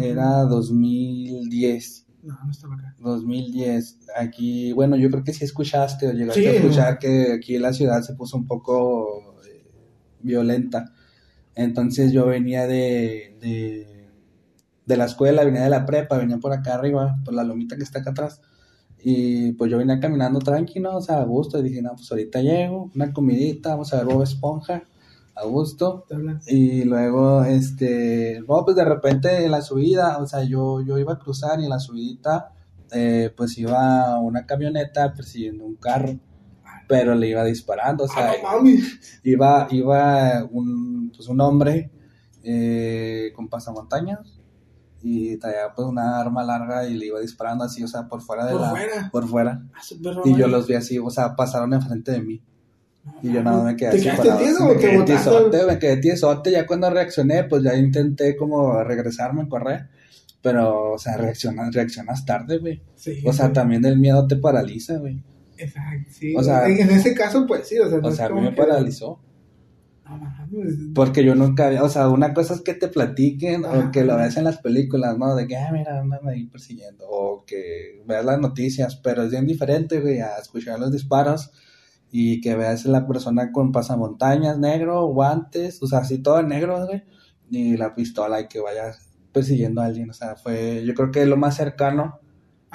era 0.00 0.42
2010, 0.42 2.05
menos? 2.05 2.05
No, 2.26 2.36
no 2.44 2.50
estaba 2.50 2.74
acá. 2.74 2.94
2010, 2.98 3.98
aquí, 4.18 4.72
bueno, 4.72 4.96
yo 4.96 5.10
creo 5.10 5.22
que 5.24 5.32
sí 5.32 5.44
escuchaste 5.44 6.08
o 6.08 6.12
llegaste 6.12 6.40
Sí. 6.42 6.46
a 6.48 6.52
escuchar 6.52 6.98
que 6.98 7.32
aquí 7.32 7.58
la 7.58 7.72
ciudad 7.72 8.02
se 8.02 8.14
puso 8.14 8.36
un 8.36 8.46
poco 8.46 9.36
eh, 9.46 9.64
violenta, 10.20 10.92
entonces 11.54 12.12
yo 12.12 12.26
venía 12.26 12.66
de, 12.66 13.36
de, 13.40 14.08
de 14.86 14.96
la 14.96 15.04
escuela, 15.04 15.44
venía 15.44 15.62
de 15.62 15.70
la 15.70 15.86
prepa, 15.86 16.18
venía 16.18 16.38
por 16.38 16.52
acá 16.52 16.74
arriba, 16.74 17.16
por 17.24 17.32
la 17.34 17.44
lomita 17.44 17.76
que 17.76 17.84
está 17.84 18.00
acá 18.00 18.10
atrás, 18.10 18.40
y 18.98 19.52
pues 19.52 19.70
yo 19.70 19.78
venía 19.78 20.00
caminando 20.00 20.40
tranquilo, 20.40 20.96
o 20.96 21.00
sea, 21.00 21.20
a 21.20 21.24
gusto, 21.24 21.58
y 21.60 21.62
dije, 21.62 21.80
no, 21.80 21.94
pues 21.94 22.10
ahorita 22.10 22.40
llego, 22.42 22.90
una 22.94 23.12
comidita, 23.12 23.70
vamos 23.70 23.92
a 23.94 23.98
ver 23.98 24.06
Bob 24.06 24.22
Esponja, 24.24 24.82
a 25.36 25.44
gusto, 25.44 26.06
y 26.46 26.84
luego, 26.84 27.44
este, 27.44 28.40
no, 28.48 28.64
pues 28.64 28.74
de 28.76 28.84
repente 28.84 29.44
en 29.44 29.50
la 29.50 29.60
subida, 29.60 30.18
o 30.18 30.26
sea, 30.26 30.42
yo, 30.44 30.80
yo 30.80 30.98
iba 30.98 31.12
a 31.12 31.18
cruzar 31.18 31.60
y 31.60 31.64
en 31.64 31.70
la 31.70 31.78
subidita, 31.78 32.52
eh, 32.90 33.32
pues 33.36 33.58
iba 33.58 34.18
una 34.18 34.46
camioneta 34.46 35.12
persiguiendo 35.12 35.64
un 35.66 35.76
carro, 35.76 36.18
pero 36.88 37.14
le 37.14 37.28
iba 37.28 37.44
disparando, 37.44 38.04
o 38.04 38.08
sea, 38.08 38.30
Ah, 38.30 38.34
no 38.42 38.58
mami. 38.58 38.78
iba, 39.24 39.66
iba 39.70 40.44
un, 40.50 41.12
pues 41.14 41.28
un 41.28 41.40
hombre 41.40 41.90
eh, 42.42 43.32
con 43.34 43.48
pasamontañas 43.48 44.40
y 45.02 45.36
traía 45.38 45.74
pues 45.74 45.86
una 45.86 46.18
arma 46.18 46.42
larga 46.44 46.88
y 46.88 46.94
le 46.94 47.06
iba 47.06 47.20
disparando 47.20 47.64
así, 47.64 47.82
o 47.84 47.88
sea, 47.88 48.08
por 48.08 48.22
fuera 48.22 48.46
de 48.46 48.52
Por 48.52 48.60
la... 48.62 48.70
fuera. 48.70 49.10
Por 49.12 49.28
fuera. 49.28 49.62
Ah, 49.74 49.80
Y 50.24 50.34
yo 50.36 50.48
los 50.48 50.66
vi 50.66 50.74
así, 50.74 50.98
o 50.98 51.10
sea, 51.10 51.36
pasaron 51.36 51.74
enfrente 51.74 52.12
de 52.12 52.22
mí. 52.22 52.42
Y 53.22 53.32
yo 53.32 53.42
nada 53.42 53.62
me 53.64 53.76
quedé 53.76 53.90
¿Te 54.00 54.10
así 54.10 54.18
parado. 54.18 54.38
tieso 54.38 54.64
Me 54.66 54.70
o 54.72 54.78
quedé 54.78 55.02
tiesote, 55.04 55.66
me 55.66 55.78
quedé 55.78 55.96
tiesote. 55.98 56.50
Ya 56.50 56.66
cuando 56.66 56.90
reaccioné, 56.90 57.44
pues 57.44 57.62
ya 57.62 57.74
intenté 57.76 58.36
como 58.36 58.82
regresarme, 58.84 59.48
correr. 59.48 59.88
Pero, 60.42 60.92
o 60.92 60.98
sea, 60.98 61.16
reaccionas, 61.16 61.74
reaccionas 61.74 62.24
tarde, 62.24 62.58
güey. 62.58 62.82
Sí, 62.94 63.22
O 63.26 63.32
sea, 63.32 63.46
güey. 63.46 63.54
también 63.54 63.84
el 63.84 63.98
miedo 63.98 64.26
te 64.26 64.36
paraliza, 64.36 64.98
güey. 64.98 65.22
Exacto, 65.58 66.10
sí. 66.10 66.34
o 66.36 66.42
sea- 66.42 66.68
en, 66.68 66.78
en 66.80 66.90
ese 66.90 67.14
caso, 67.14 67.46
pues 67.46 67.66
sí, 67.66 67.78
o 67.78 67.88
sea, 67.88 67.98
no 67.98 68.08
O 68.08 68.12
sea, 68.12 68.26
a 68.26 68.28
mí 68.30 68.40
me 68.42 68.50
que- 68.50 68.56
paralizó. 68.56 69.20
Porque 70.94 71.24
yo 71.24 71.34
nunca 71.34 71.66
había, 71.66 71.82
o 71.82 71.88
sea, 71.88 72.08
una 72.08 72.32
cosa 72.32 72.54
es 72.54 72.60
que 72.60 72.74
te 72.74 72.86
platiquen 72.88 73.64
o 73.64 73.68
Ajá. 73.70 73.90
que 73.90 74.04
lo 74.04 74.16
veas 74.16 74.36
en 74.36 74.44
las 74.44 74.58
películas, 74.58 75.18
¿no? 75.18 75.34
De 75.34 75.48
que, 75.48 75.56
ah, 75.56 75.70
mira, 75.72 76.00
andan 76.00 76.26
ahí 76.28 76.46
persiguiendo. 76.46 77.04
O 77.08 77.44
que 77.44 78.02
veas 78.06 78.24
las 78.24 78.38
noticias, 78.38 78.96
pero 78.96 79.24
es 79.24 79.30
bien 79.32 79.46
diferente, 79.46 80.00
güey, 80.00 80.20
a 80.20 80.36
escuchar 80.40 80.78
los 80.78 80.92
disparos 80.92 81.50
y 82.10 82.40
que 82.40 82.54
veas 82.54 82.86
a 82.86 82.90
la 82.90 83.06
persona 83.06 83.52
con 83.52 83.72
pasamontañas 83.72 84.58
negro, 84.58 85.06
guantes, 85.06 85.82
o 85.82 85.86
sea, 85.86 86.00
así 86.00 86.18
todo 86.18 86.40
en 86.40 86.48
negro, 86.48 86.86
güey, 86.86 87.04
y 87.50 87.76
la 87.76 87.94
pistola 87.94 88.40
y 88.40 88.48
que 88.48 88.60
vaya 88.60 88.94
persiguiendo 89.32 89.82
a 89.82 89.86
alguien. 89.86 90.10
O 90.10 90.14
sea, 90.14 90.36
fue, 90.36 90.84
yo 90.86 90.94
creo 90.94 91.10
que 91.10 91.26
lo 91.26 91.36
más 91.36 91.56
cercano 91.56 92.20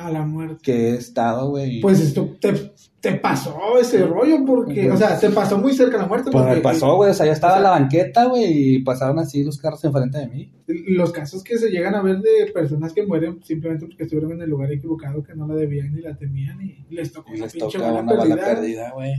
A 0.05 0.09
la 0.11 0.23
muerte. 0.23 0.57
que 0.63 0.89
he 0.89 0.95
estado, 0.95 1.49
güey. 1.49 1.79
Pues 1.81 1.99
esto 1.99 2.35
te, 2.39 2.73
te 2.99 3.13
pasó 3.13 3.57
ese 3.79 4.05
rollo 4.05 4.43
porque, 4.45 4.89
o 4.91 4.97
sea, 4.97 5.19
te 5.19 5.29
pasó 5.29 5.57
muy 5.57 5.73
cerca 5.73 5.97
la 5.97 6.05
muerte. 6.07 6.29
Pues 6.31 6.43
porque 6.43 6.55
me 6.57 6.61
pasó, 6.61 6.95
güey, 6.95 7.11
o 7.11 7.13
sea, 7.13 7.25
yo 7.25 7.31
estaba 7.31 7.53
o 7.53 7.55
sea- 7.55 7.59
en 7.59 7.63
la 7.63 7.69
banqueta, 7.71 8.25
güey, 8.25 8.75
y 8.75 8.79
pasaron 8.83 9.19
así 9.19 9.43
los 9.43 9.57
carros 9.57 9.83
enfrente 9.83 10.17
de 10.19 10.27
mí. 10.27 10.51
Los 10.67 11.11
casos 11.11 11.43
que 11.43 11.57
se 11.57 11.69
llegan 11.69 11.95
a 11.95 12.01
ver 12.01 12.19
de 12.19 12.51
personas 12.53 12.93
que 12.93 13.05
mueren 13.05 13.43
simplemente 13.43 13.85
porque 13.87 14.03
estuvieron 14.03 14.31
en 14.33 14.41
el 14.41 14.49
lugar 14.49 14.71
equivocado, 14.71 15.21
que 15.23 15.35
no 15.35 15.47
la 15.47 15.55
debían 15.55 15.93
ni 15.93 16.01
la 16.01 16.15
temían 16.15 16.59
y 16.61 16.85
les 16.93 17.11
tocó 17.11 17.31
Y 17.31 17.35
una 17.37 17.45
les 17.45 17.53
pinche 17.53 17.77
toca 17.77 17.91
bala 17.91 18.01
una 18.03 18.13
bala 18.13 18.35
perdida. 18.35 18.55
perdida, 18.55 18.91
güey. 18.93 19.13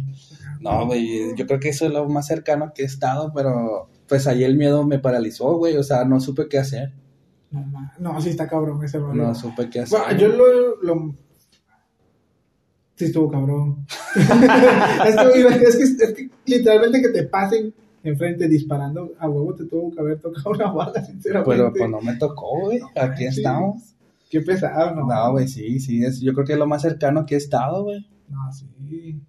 No, 0.60 0.86
güey, 0.86 1.34
yo 1.36 1.46
creo 1.46 1.60
que 1.60 1.68
eso 1.70 1.86
es 1.86 1.92
lo 1.92 2.08
más 2.08 2.26
cercano 2.26 2.72
que 2.74 2.82
he 2.82 2.86
estado, 2.86 3.32
pero 3.34 3.88
pues 4.08 4.26
ahí 4.26 4.44
el 4.44 4.56
miedo 4.56 4.86
me 4.86 4.98
paralizó, 4.98 5.56
güey, 5.56 5.76
o 5.76 5.82
sea, 5.82 6.04
no 6.04 6.20
supe 6.20 6.48
qué 6.48 6.58
hacer, 6.58 6.92
No, 7.52 7.60
ma- 7.66 7.92
no, 7.98 8.20
sí 8.20 8.30
está 8.30 8.48
cabrón 8.48 8.82
ese 8.84 8.98
rollo. 8.98 9.14
no 9.22 9.34
supe 9.34 9.68
qué 9.70 9.80
hacer. 9.80 9.98
Bueno, 10.00 10.18
yo 10.18 10.28
lo, 10.28 10.82
lo- 10.82 11.14
Sí 12.96 13.06
estuvo 13.06 13.30
cabrón. 13.30 13.86
es, 14.16 15.16
que, 15.16 15.66
es, 15.66 15.76
que, 15.76 15.82
es 16.04 16.12
que 16.14 16.30
literalmente 16.46 17.00
que 17.00 17.08
te 17.08 17.22
pasen 17.24 17.72
enfrente 18.04 18.48
disparando 18.48 19.12
a 19.18 19.28
huevo 19.28 19.54
te 19.54 19.64
tuvo 19.64 19.90
que 19.92 20.00
haber 20.00 20.18
tocado 20.20 20.50
una 20.50 20.70
bala, 20.72 21.04
sinceramente. 21.04 21.50
Pero 21.56 21.72
pues 21.72 21.90
no 21.90 22.00
me 22.00 22.14
tocó, 22.16 22.60
güey, 22.66 22.80
aquí 22.96 23.24
estamos. 23.24 23.94
Qué 24.30 24.40
pesado, 24.40 24.94
¿no? 24.94 25.06
No, 25.06 25.32
güey, 25.32 25.46
sí, 25.48 25.78
sí, 25.78 26.04
es, 26.04 26.20
yo 26.20 26.32
creo 26.32 26.46
que 26.46 26.52
es 26.54 26.58
lo 26.58 26.66
más 26.66 26.82
cercano 26.82 27.26
que 27.26 27.34
he 27.34 27.38
estado, 27.38 27.84
güey. 27.84 28.06
No, 28.28 28.50
sí. 28.52 29.20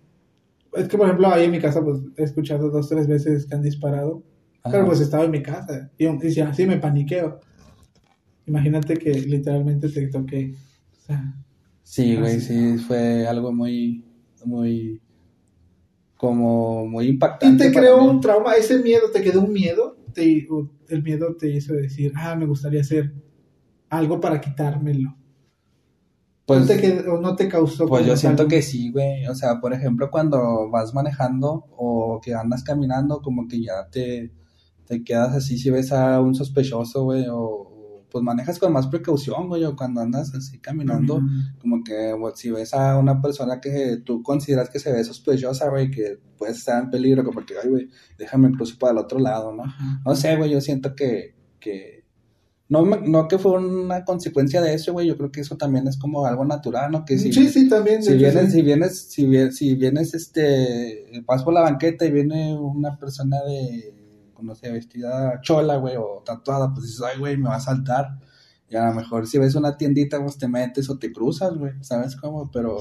Es 0.73 0.87
que, 0.87 0.97
por 0.97 1.05
ejemplo, 1.07 1.27
ahí 1.27 1.45
en 1.45 1.51
mi 1.51 1.59
casa, 1.59 1.83
pues, 1.83 1.99
he 2.15 2.23
escuchado 2.23 2.69
dos, 2.69 2.87
tres 2.89 3.05
veces 3.07 3.45
que 3.45 3.53
han 3.55 3.61
disparado. 3.61 4.23
Pero 4.71 4.85
pues 4.85 5.01
estaba 5.01 5.25
en 5.25 5.31
mi 5.31 5.43
casa. 5.43 5.91
Y, 5.97 6.07
y 6.07 6.31
si 6.31 6.39
así 6.39 6.65
me 6.65 6.77
paniqueo. 6.77 7.41
Imagínate 8.45 8.95
que 8.97 9.13
literalmente 9.13 9.89
te 9.89 10.07
toque. 10.07 10.55
O 10.91 11.01
sea, 11.05 11.35
Sí, 11.83 12.15
güey, 12.15 12.39
sí, 12.39 12.77
fue 12.77 13.27
algo 13.27 13.51
muy, 13.51 14.03
muy, 14.45 15.01
como 16.17 16.85
muy 16.87 17.05
y 17.05 17.09
impactante. 17.09 17.65
te 17.65 17.71
para 17.73 17.87
creó 17.87 18.03
un 18.05 18.21
trauma. 18.21 18.53
Ese 18.55 18.79
miedo, 18.79 19.11
te 19.11 19.21
quedó 19.21 19.41
un 19.41 19.53
miedo. 19.53 19.97
te, 20.13 20.47
o 20.49 20.69
el 20.89 21.01
miedo 21.03 21.35
te 21.35 21.49
hizo 21.49 21.73
decir, 21.73 22.13
ah, 22.15 22.35
me 22.35 22.45
gustaría 22.45 22.81
hacer 22.81 23.13
algo 23.89 24.19
para 24.19 24.39
quitármelo? 24.41 25.15
Pues, 26.45 26.61
¿No 26.61 26.67
te, 26.67 26.81
qued- 26.81 27.07
o 27.07 27.21
no 27.21 27.35
te 27.35 27.47
causó? 27.47 27.87
pues 27.87 28.05
yo 28.05 28.17
siento 28.17 28.47
que 28.47 28.61
sí, 28.61 28.91
güey. 28.91 29.25
O 29.27 29.35
sea, 29.35 29.59
por 29.61 29.73
ejemplo, 29.73 30.09
cuando 30.11 30.69
vas 30.69 30.93
manejando 30.93 31.65
o 31.77 32.19
que 32.21 32.33
andas 32.33 32.63
caminando, 32.63 33.21
como 33.21 33.47
que 33.47 33.61
ya 33.61 33.87
te, 33.89 34.31
te 34.85 35.03
quedas 35.03 35.33
así 35.35 35.57
si 35.57 35.69
ves 35.69 35.91
a 35.93 36.19
un 36.21 36.35
sospechoso, 36.35 37.03
güey, 37.05 37.27
o, 37.27 37.37
o, 37.39 37.72
pues 38.13 38.23
manejas 38.23 38.59
con 38.59 38.71
más 38.71 38.85
precaución, 38.87 39.47
güey, 39.47 39.63
o 39.65 39.75
cuando 39.75 39.99
andas 40.01 40.33
así 40.35 40.59
caminando, 40.59 41.19
como 41.59 41.83
que 41.83 42.13
bueno, 42.13 42.35
si 42.35 42.51
ves 42.51 42.71
a 42.75 42.97
una 42.99 43.19
persona 43.19 43.59
que 43.59 43.97
tú 44.05 44.21
consideras 44.21 44.69
que 44.69 44.77
se 44.77 44.93
ve 44.93 45.03
sospechosa, 45.03 45.67
güey, 45.69 45.89
que 45.89 46.19
puede 46.37 46.51
estar 46.51 46.81
en 46.83 46.91
peligro, 46.91 47.23
como 47.25 47.43
que, 47.43 47.55
ay, 47.61 47.69
güey, 47.69 47.89
déjame 48.19 48.49
incluso 48.49 48.77
para 48.77 48.91
el 48.93 48.99
otro 48.99 49.17
lado, 49.17 49.51
¿no? 49.53 49.63
Ajá. 49.63 50.01
No 50.05 50.15
sé, 50.15 50.35
güey, 50.37 50.51
yo 50.51 50.61
siento 50.61 50.95
que, 50.95 51.35
que 51.59 52.03
no, 52.69 52.85
me- 52.85 53.01
no 53.01 53.27
que 53.27 53.39
fue 53.39 53.53
una 53.59 54.05
consecuencia 54.05 54.61
de 54.61 54.75
eso, 54.75 54.93
güey, 54.93 55.07
yo 55.07 55.17
creo 55.17 55.31
que 55.31 55.41
eso 55.41 55.57
también 55.57 55.87
es 55.87 55.97
como 55.97 56.25
algo 56.27 56.45
natural, 56.45 56.91
¿no? 56.91 57.05
Que 57.05 57.17
si, 57.17 57.33
sí, 57.33 57.49
sí, 57.49 57.67
también. 57.67 58.03
si 58.03 58.13
vienes, 58.13 58.45
sí. 58.45 58.51
si 58.51 58.61
vienes, 58.61 58.97
si 59.09 59.25
vienes, 59.25 59.55
si 59.57 59.75
vienes, 59.75 60.13
este, 60.13 61.05
vas 61.25 61.43
por 61.43 61.53
la 61.55 61.61
banqueta 61.61 62.05
y 62.05 62.11
viene 62.11 62.55
una 62.57 62.95
persona 62.97 63.37
de, 63.43 63.93
no 64.43 64.55
sé, 64.55 64.71
vestida 64.71 65.39
chola, 65.41 65.77
güey, 65.77 65.95
o 65.97 66.21
tatuada, 66.25 66.73
pues 66.73 66.85
dices, 66.87 67.01
ay, 67.01 67.19
güey, 67.19 67.37
me 67.37 67.49
va 67.49 67.55
a 67.55 67.59
saltar. 67.59 68.19
Y 68.69 68.75
a 68.75 68.87
lo 68.87 68.93
mejor 68.95 69.27
si 69.27 69.37
ves 69.37 69.55
una 69.55 69.77
tiendita, 69.77 70.21
pues 70.21 70.37
te 70.37 70.47
metes 70.47 70.89
o 70.89 70.97
te 70.97 71.11
cruzas, 71.11 71.55
güey, 71.57 71.73
¿sabes 71.81 72.15
cómo? 72.15 72.49
Pero 72.51 72.77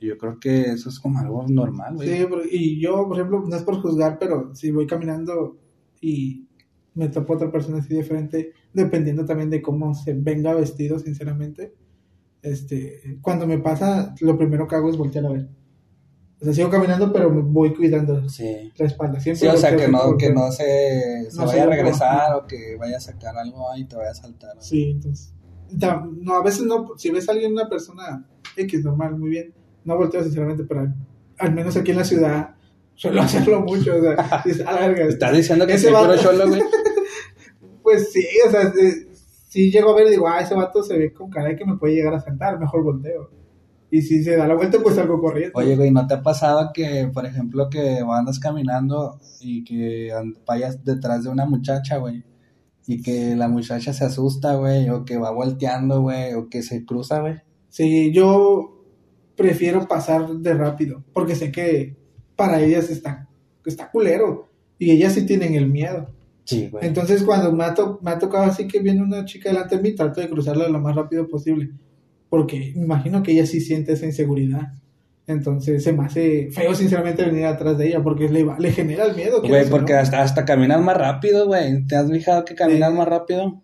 yo 0.00 0.16
creo 0.18 0.38
que 0.38 0.70
eso 0.72 0.88
es 0.90 1.00
como 1.00 1.18
algo 1.18 1.44
normal, 1.48 1.96
güey. 1.96 2.08
Sí, 2.18 2.26
por- 2.26 2.46
y 2.50 2.80
yo, 2.80 3.06
por 3.08 3.16
ejemplo, 3.16 3.44
no 3.46 3.56
es 3.56 3.62
por 3.62 3.80
juzgar, 3.80 4.18
pero 4.18 4.54
si 4.54 4.70
voy 4.70 4.86
caminando 4.86 5.58
y 6.00 6.46
me 6.94 7.08
topo 7.08 7.34
otra 7.34 7.50
persona 7.50 7.78
así 7.78 7.94
de 7.94 8.04
frente, 8.04 8.52
dependiendo 8.72 9.24
también 9.24 9.50
de 9.50 9.62
cómo 9.62 9.94
se 9.94 10.14
venga 10.14 10.52
vestido, 10.54 10.98
sinceramente, 10.98 11.74
este, 12.42 13.18
cuando 13.20 13.46
me 13.46 13.58
pasa, 13.58 14.14
lo 14.20 14.36
primero 14.38 14.66
que 14.68 14.76
hago 14.76 14.90
es 14.90 14.96
voltear 14.96 15.26
a 15.26 15.30
ver. 15.30 15.48
O 16.40 16.44
sea, 16.44 16.52
sigo 16.54 16.70
caminando, 16.70 17.12
pero 17.12 17.30
me 17.30 17.42
voy 17.42 17.74
cuidando 17.74 18.28
Sí. 18.28 18.72
la 18.76 18.86
espalda. 18.86 19.18
Siempre 19.18 19.40
Sí, 19.40 19.46
o 19.48 19.58
sea, 19.58 19.76
que 19.76 19.88
no, 19.88 20.16
que 20.16 20.32
no 20.32 20.52
se, 20.52 20.64
se 21.30 21.36
No 21.36 21.48
se 21.48 21.56
vaya 21.56 21.62
a 21.64 21.66
regresar 21.66 22.34
o 22.34 22.46
que 22.46 22.76
vaya 22.76 22.96
a 22.98 23.00
sacar 23.00 23.36
algo 23.36 23.70
ahí 23.70 23.80
y 23.82 23.84
te 23.86 23.96
vaya 23.96 24.10
a 24.10 24.14
saltar. 24.14 24.54
¿no? 24.54 24.62
Sí, 24.62 24.90
entonces. 24.92 25.34
No, 26.20 26.34
a 26.34 26.42
veces 26.42 26.62
no, 26.62 26.92
si 26.96 27.10
ves 27.10 27.28
a 27.28 27.32
alguien, 27.32 27.52
una 27.52 27.68
persona 27.68 28.24
X 28.56 28.84
normal, 28.84 29.18
muy 29.18 29.30
bien, 29.30 29.52
no 29.84 29.96
volteo 29.96 30.22
sinceramente, 30.22 30.64
pero 30.64 30.86
al, 31.38 31.54
menos 31.54 31.76
aquí 31.76 31.90
en 31.90 31.96
la 31.98 32.04
ciudad 32.04 32.54
suelo 32.94 33.20
hacerlo 33.22 33.60
mucho, 33.60 33.96
o 33.96 34.00
sea, 34.00 34.42
dices, 34.44 34.64
a 34.66 34.72
la 34.72 34.88
verga, 34.88 35.04
¿Estás 35.06 35.32
diciendo 35.36 35.66
que 35.66 35.74
Ese 35.74 35.90
vato- 35.90 36.16
cholo, 36.16 36.48
güey? 36.48 36.62
Pues 37.82 38.12
sí, 38.12 38.26
o 38.46 38.50
sea, 38.50 38.70
si 39.48 39.70
llego 39.70 39.90
a 39.92 39.96
ver 39.96 40.08
y 40.08 40.10
digo, 40.10 40.28
ah, 40.28 40.40
ese 40.40 40.54
vato 40.54 40.82
se 40.82 40.96
ve 40.98 41.12
con 41.12 41.30
cara 41.30 41.56
que 41.56 41.64
me 41.64 41.76
puede 41.78 41.94
llegar 41.94 42.14
a 42.14 42.20
saltar, 42.20 42.58
mejor 42.60 42.82
volteo. 42.82 43.30
Y 43.90 44.02
si 44.02 44.22
se 44.22 44.36
da 44.36 44.46
la 44.46 44.54
vuelta, 44.54 44.78
pues 44.82 44.96
salgo 44.96 45.18
corriendo. 45.20 45.52
Oye, 45.58 45.74
güey, 45.76 45.90
¿no 45.90 46.06
te 46.06 46.14
ha 46.14 46.22
pasado 46.22 46.70
que, 46.74 47.10
por 47.12 47.24
ejemplo, 47.24 47.68
que 47.70 48.00
andas 48.10 48.38
caminando 48.38 49.18
y 49.40 49.64
que 49.64 50.12
vayas 50.46 50.84
detrás 50.84 51.24
de 51.24 51.30
una 51.30 51.46
muchacha, 51.46 51.96
güey? 51.96 52.22
Y 52.86 53.00
que 53.02 53.34
la 53.36 53.48
muchacha 53.48 53.92
se 53.92 54.04
asusta, 54.04 54.54
güey, 54.56 54.88
o 54.90 55.04
que 55.04 55.16
va 55.18 55.30
volteando, 55.30 56.02
güey, 56.02 56.34
o 56.34 56.48
que 56.48 56.62
se 56.62 56.84
cruza, 56.84 57.20
güey. 57.20 57.34
Sí, 57.70 58.12
yo 58.12 58.84
prefiero 59.36 59.86
pasar 59.88 60.28
de 60.28 60.54
rápido, 60.54 61.04
porque 61.12 61.34
sé 61.34 61.50
que 61.52 61.96
para 62.36 62.60
ellas 62.60 62.90
está, 62.90 63.28
está 63.64 63.90
culero. 63.90 64.48
Y 64.78 64.90
ellas 64.92 65.14
sí 65.14 65.26
tienen 65.26 65.54
el 65.54 65.66
miedo. 65.68 66.08
Sí, 66.44 66.68
güey. 66.70 66.86
Entonces, 66.86 67.22
cuando 67.24 67.52
me 67.52 67.64
ha, 67.64 67.74
to- 67.74 67.98
me 68.02 68.10
ha 68.12 68.18
tocado 68.18 68.44
así 68.44 68.66
que 68.68 68.80
viene 68.80 69.02
una 69.02 69.24
chica 69.24 69.48
delante 69.50 69.76
de 69.76 69.82
mí, 69.82 69.94
trato 69.94 70.20
de 70.20 70.28
cruzarla 70.30 70.68
lo 70.68 70.78
más 70.80 70.94
rápido 70.94 71.26
posible. 71.28 71.70
Porque 72.28 72.72
me 72.76 72.84
imagino 72.84 73.22
que 73.22 73.32
ella 73.32 73.46
sí 73.46 73.60
siente 73.60 73.92
esa 73.92 74.06
inseguridad. 74.06 74.72
Entonces, 75.26 75.82
se 75.84 75.92
me 75.92 76.06
hace 76.06 76.50
feo, 76.50 76.74
sinceramente, 76.74 77.24
venir 77.24 77.44
atrás 77.44 77.76
de 77.76 77.88
ella, 77.88 78.02
porque 78.02 78.28
le, 78.28 78.46
le 78.58 78.72
genera 78.72 79.04
el 79.04 79.14
miedo. 79.14 79.42
Güey, 79.42 79.68
porque 79.68 79.92
no. 79.92 79.98
hasta, 79.98 80.22
hasta 80.22 80.44
caminan 80.44 80.84
más 80.84 80.96
rápido, 80.96 81.46
güey. 81.46 81.86
¿Te 81.86 81.96
has 81.96 82.10
fijado 82.10 82.44
que 82.44 82.54
caminan 82.54 82.92
Sí. 82.92 82.98
más 82.98 83.08
rápido? 83.08 83.62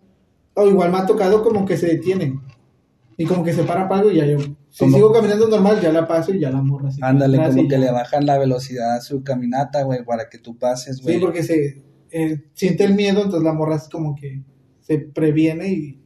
O 0.53 0.67
igual 0.67 0.91
me 0.91 0.99
ha 0.99 1.05
tocado 1.05 1.43
como 1.43 1.65
que 1.65 1.75
se 1.75 1.87
detienen. 1.87 2.41
Y 3.17 3.25
como 3.25 3.43
que 3.43 3.53
se 3.53 3.63
para 3.63 3.87
algo 3.87 4.11
y 4.11 4.17
ya 4.17 4.25
yo. 4.25 4.37
Si 4.69 4.89
sigo 4.89 5.11
caminando 5.11 5.47
normal, 5.47 5.79
ya 5.81 5.91
la 5.91 6.05
paso 6.05 6.33
y 6.33 6.39
ya 6.39 6.51
la 6.51 6.61
morra. 6.61 6.89
Ándale, 7.01 7.37
como 7.37 7.63
que 7.63 7.75
ya. 7.75 7.77
le 7.79 7.91
bajan 7.91 8.25
la 8.25 8.37
velocidad 8.37 8.95
a 8.95 9.01
su 9.01 9.23
caminata, 9.23 9.83
güey, 9.83 10.03
para 10.03 10.27
que 10.29 10.37
tú 10.37 10.57
pases, 10.57 11.01
güey. 11.01 11.15
Sí, 11.15 11.21
porque 11.21 11.41
se 11.43 11.81
eh, 12.11 12.43
siente 12.53 12.83
el 12.83 12.93
miedo, 12.93 13.21
entonces 13.23 13.43
la 13.43 13.53
morra 13.53 13.77
es 13.77 13.87
como 13.89 14.15
que 14.15 14.43
se 14.81 14.99
previene 14.99 15.69
y 15.69 16.01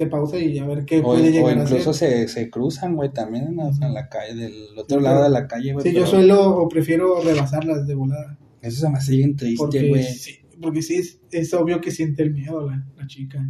se 0.00 0.06
pausa 0.06 0.38
y 0.38 0.58
a 0.58 0.66
ver 0.66 0.84
qué 0.86 1.00
O, 1.00 1.02
puede 1.02 1.28
o 1.28 1.30
llegar 1.30 1.58
a 1.58 1.62
incluso 1.62 1.92
se, 1.92 2.26
se 2.28 2.48
cruzan, 2.48 2.96
güey, 2.96 3.12
también 3.12 3.48
en 3.48 3.56
la, 3.56 3.68
en 3.68 3.92
la 3.94 4.08
calle, 4.08 4.34
del 4.34 4.78
otro 4.78 4.96
Sí, 4.98 5.04
lado 5.04 5.16
pero- 5.16 5.24
de 5.24 5.30
la 5.30 5.46
calle, 5.46 5.72
güey. 5.74 5.86
Sí, 5.86 5.92
yo 5.94 6.06
suelo 6.06 6.56
o 6.56 6.68
prefiero 6.68 7.20
rebasarlas 7.22 7.86
de 7.86 7.94
volada. 7.94 8.38
Eso 8.62 8.80
se 8.80 8.88
me 8.88 8.96
hace 8.98 9.12
bien 9.16 9.36
triste, 9.36 9.58
Porque, 9.58 9.88
güey. 9.88 10.04
sí, 10.04 10.36
porque 10.60 10.80
sí, 10.82 10.94
es, 10.96 11.20
es 11.30 11.52
obvio 11.54 11.80
que 11.82 11.90
siente 11.90 12.22
el 12.22 12.32
miedo 12.32 12.66
la, 12.68 12.82
la 12.96 13.06
chica. 13.06 13.46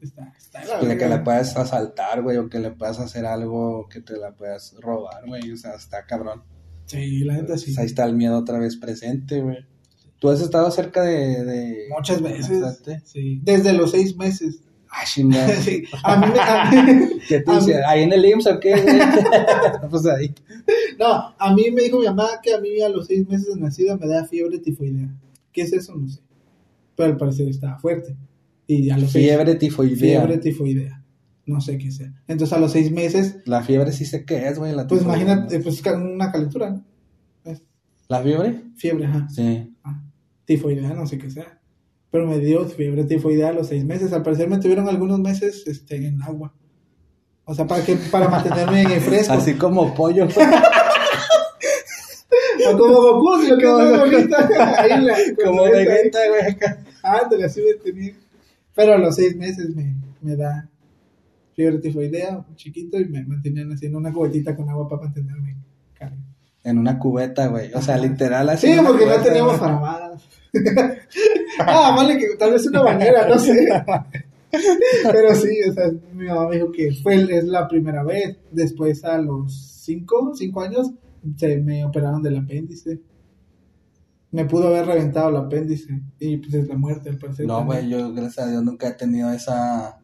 Está, 0.00 0.32
está 0.36 0.64
la 0.64 0.78
Pues 0.80 0.88
de 0.88 0.98
que 0.98 1.08
le 1.08 1.18
puedas 1.20 1.56
asaltar, 1.56 2.22
güey, 2.22 2.36
o 2.36 2.48
que 2.48 2.58
le 2.58 2.72
puedas 2.72 2.98
hacer 2.98 3.24
algo 3.24 3.88
que 3.88 4.00
te 4.00 4.16
la 4.16 4.34
puedas 4.34 4.74
robar, 4.80 5.24
güey. 5.26 5.52
O 5.52 5.56
sea, 5.56 5.74
está 5.74 6.04
cabrón. 6.06 6.42
Sí, 6.86 7.20
la 7.20 7.34
neta 7.34 7.56
sí. 7.56 7.66
Pues 7.66 7.78
ahí 7.78 7.86
está 7.86 8.04
el 8.04 8.16
miedo 8.16 8.36
otra 8.38 8.58
vez 8.58 8.76
presente, 8.76 9.40
güey. 9.40 9.58
¿Tú 10.18 10.28
has 10.30 10.40
estado 10.40 10.68
cerca 10.72 11.02
de...? 11.02 11.44
de... 11.44 11.86
Muchas 11.96 12.20
veces. 12.20 12.82
Sí. 13.04 13.40
Desde 13.44 13.72
los 13.72 13.92
seis 13.92 14.16
meses. 14.16 14.60
Ah, 14.94 15.04
chingada. 15.06 15.48
Sí. 15.62 15.84
A 16.04 16.16
mí, 16.20 16.26
me- 16.32 16.38
a 16.40 16.70
mí- 16.92 17.08
¿Qué 17.28 17.40
te 17.40 17.52
dice? 17.54 17.74
mí- 17.76 17.80
¿Ahí 17.86 18.02
en 18.02 18.12
el 18.12 18.24
IMSS 18.26 18.46
o 18.48 18.60
qué, 18.60 18.74
pues 19.90 20.06
ahí. 20.06 20.34
no, 20.98 21.34
a 21.38 21.54
mí 21.54 21.70
me 21.70 21.82
dijo 21.82 21.98
mi 21.98 22.04
mamá 22.06 22.28
que 22.42 22.52
a 22.54 22.60
mí 22.60 22.80
a 22.80 22.88
los 22.90 23.06
seis 23.06 23.26
meses 23.26 23.54
de 23.54 23.60
nacida 23.60 23.96
me 23.96 24.06
da 24.06 24.24
fiebre 24.26 24.58
tifoidea. 24.58 25.08
¿Qué 25.52 25.62
es 25.62 25.72
eso? 25.72 25.94
No 25.96 26.08
sé. 26.08 26.20
Pero 26.94 27.12
al 27.12 27.16
parecer 27.16 27.48
estaba 27.48 27.78
fuerte. 27.78 28.14
Y 28.66 28.90
a 28.90 28.98
los 28.98 29.10
seis- 29.10 29.26
Fiebre 29.26 29.54
tifoidea. 29.54 29.96
fiebre 30.20 30.38
tifoidea. 30.38 31.02
No 31.46 31.60
sé 31.60 31.76
qué 31.78 31.90
sea. 31.90 32.12
Entonces 32.28 32.56
a 32.56 32.60
los 32.60 32.70
seis 32.72 32.92
meses, 32.92 33.36
La 33.46 33.62
fiebre 33.62 33.92
sí 33.92 34.04
sé 34.04 34.24
qué 34.24 34.46
es, 34.48 34.58
güey. 34.58 34.74
La 34.74 34.86
pues 34.86 35.02
imagínate, 35.02 35.58
pues 35.60 35.80
ca- 35.82 35.96
una 35.96 36.30
calentura, 36.30 36.70
¿no? 36.70 36.84
¿La 38.08 38.22
fiebre? 38.22 38.62
fiebre, 38.76 39.06
ajá. 39.06 39.26
Sí. 39.30 39.74
Ah, 39.84 40.02
tifoidea, 40.44 40.92
no 40.92 41.06
sé 41.06 41.16
qué 41.18 41.30
sea. 41.30 41.58
Pero 42.12 42.26
me 42.26 42.38
dio 42.38 42.64
fiebre 42.66 43.04
tifoidea 43.04 43.48
a 43.48 43.52
los 43.52 43.66
seis 43.68 43.84
meses. 43.84 44.12
Al 44.12 44.22
parecer 44.22 44.48
me 44.48 44.58
tuvieron 44.58 44.88
algunos 44.88 45.18
meses 45.18 45.64
este, 45.66 45.96
en 45.96 46.22
agua. 46.22 46.52
O 47.44 47.54
sea, 47.54 47.66
para 47.66 47.82
que 47.84 47.96
para 47.96 48.28
mantenerme 48.28 48.84
fresco. 49.00 49.32
Así 49.32 49.54
como 49.54 49.92
pollo. 49.94 50.28
O 52.64 52.78
como 52.78 52.94
Goku, 52.94 53.42
si 53.42 53.48
lo 53.50 53.58
que 53.58 53.66
ahorita. 53.66 54.48
Ahí 54.78 54.92
en 54.92 55.06
la- 55.06 55.16
como 55.44 55.64
Vegeta, 55.64 56.18
güey. 56.28 56.56
Ándale, 57.02 57.44
así 57.44 57.60
me 57.60 57.74
tenía. 57.82 58.14
Pero 58.74 58.94
a 58.94 58.98
los 58.98 59.16
seis 59.16 59.36
meses 59.36 59.74
me, 59.74 59.96
me 60.20 60.36
da 60.36 60.68
fiebre 61.54 61.78
tifoidea, 61.78 62.44
chiquito, 62.54 62.98
y 62.98 63.06
me 63.06 63.24
mantenían 63.24 63.72
haciendo 63.72 63.98
una 63.98 64.12
cubetita 64.12 64.56
con 64.56 64.68
agua 64.70 64.88
para 64.88 65.02
mantenerme. 65.02 65.56
En 66.64 66.78
una 66.78 66.98
cubeta, 66.98 67.48
güey. 67.48 67.72
O 67.74 67.82
sea, 67.82 67.98
literal 67.98 68.48
así. 68.48 68.68
Sí, 68.68 68.72
en 68.74 68.84
porque 68.84 69.04
no 69.04 69.16
teníamos 69.20 69.58
güey. 69.58 69.70
ah, 71.58 71.94
vale, 71.96 72.18
que 72.18 72.36
tal 72.38 72.52
vez 72.52 72.66
una 72.66 72.82
bañera, 72.82 73.28
no 73.28 73.38
sé. 73.38 73.68
Pero 75.10 75.34
sí, 75.34 75.48
o 75.68 75.72
sea, 75.72 75.90
mi 76.14 76.26
mamá 76.26 76.48
me 76.48 76.56
dijo 76.56 76.70
que 76.70 76.92
fue, 77.02 77.22
es 77.36 77.44
la 77.44 77.66
primera 77.66 78.04
vez. 78.04 78.36
Después, 78.50 79.02
a 79.04 79.18
los 79.18 79.80
cinco, 79.82 80.32
cinco 80.34 80.60
años, 80.60 80.90
se 81.36 81.56
me 81.58 81.84
operaron 81.84 82.22
del 82.22 82.36
apéndice. 82.36 83.00
Me 84.30 84.44
pudo 84.44 84.68
haber 84.68 84.86
reventado 84.86 85.30
el 85.30 85.36
apéndice. 85.36 86.02
Y 86.18 86.36
pues 86.38 86.54
es 86.54 86.68
la 86.68 86.76
muerte, 86.76 87.08
al 87.08 87.18
parecer. 87.18 87.46
No, 87.46 87.64
güey, 87.64 87.88
yo 87.88 88.12
gracias 88.12 88.46
a 88.46 88.50
Dios 88.50 88.62
nunca 88.62 88.88
he 88.88 88.94
tenido 88.94 89.30
esa, 89.32 90.00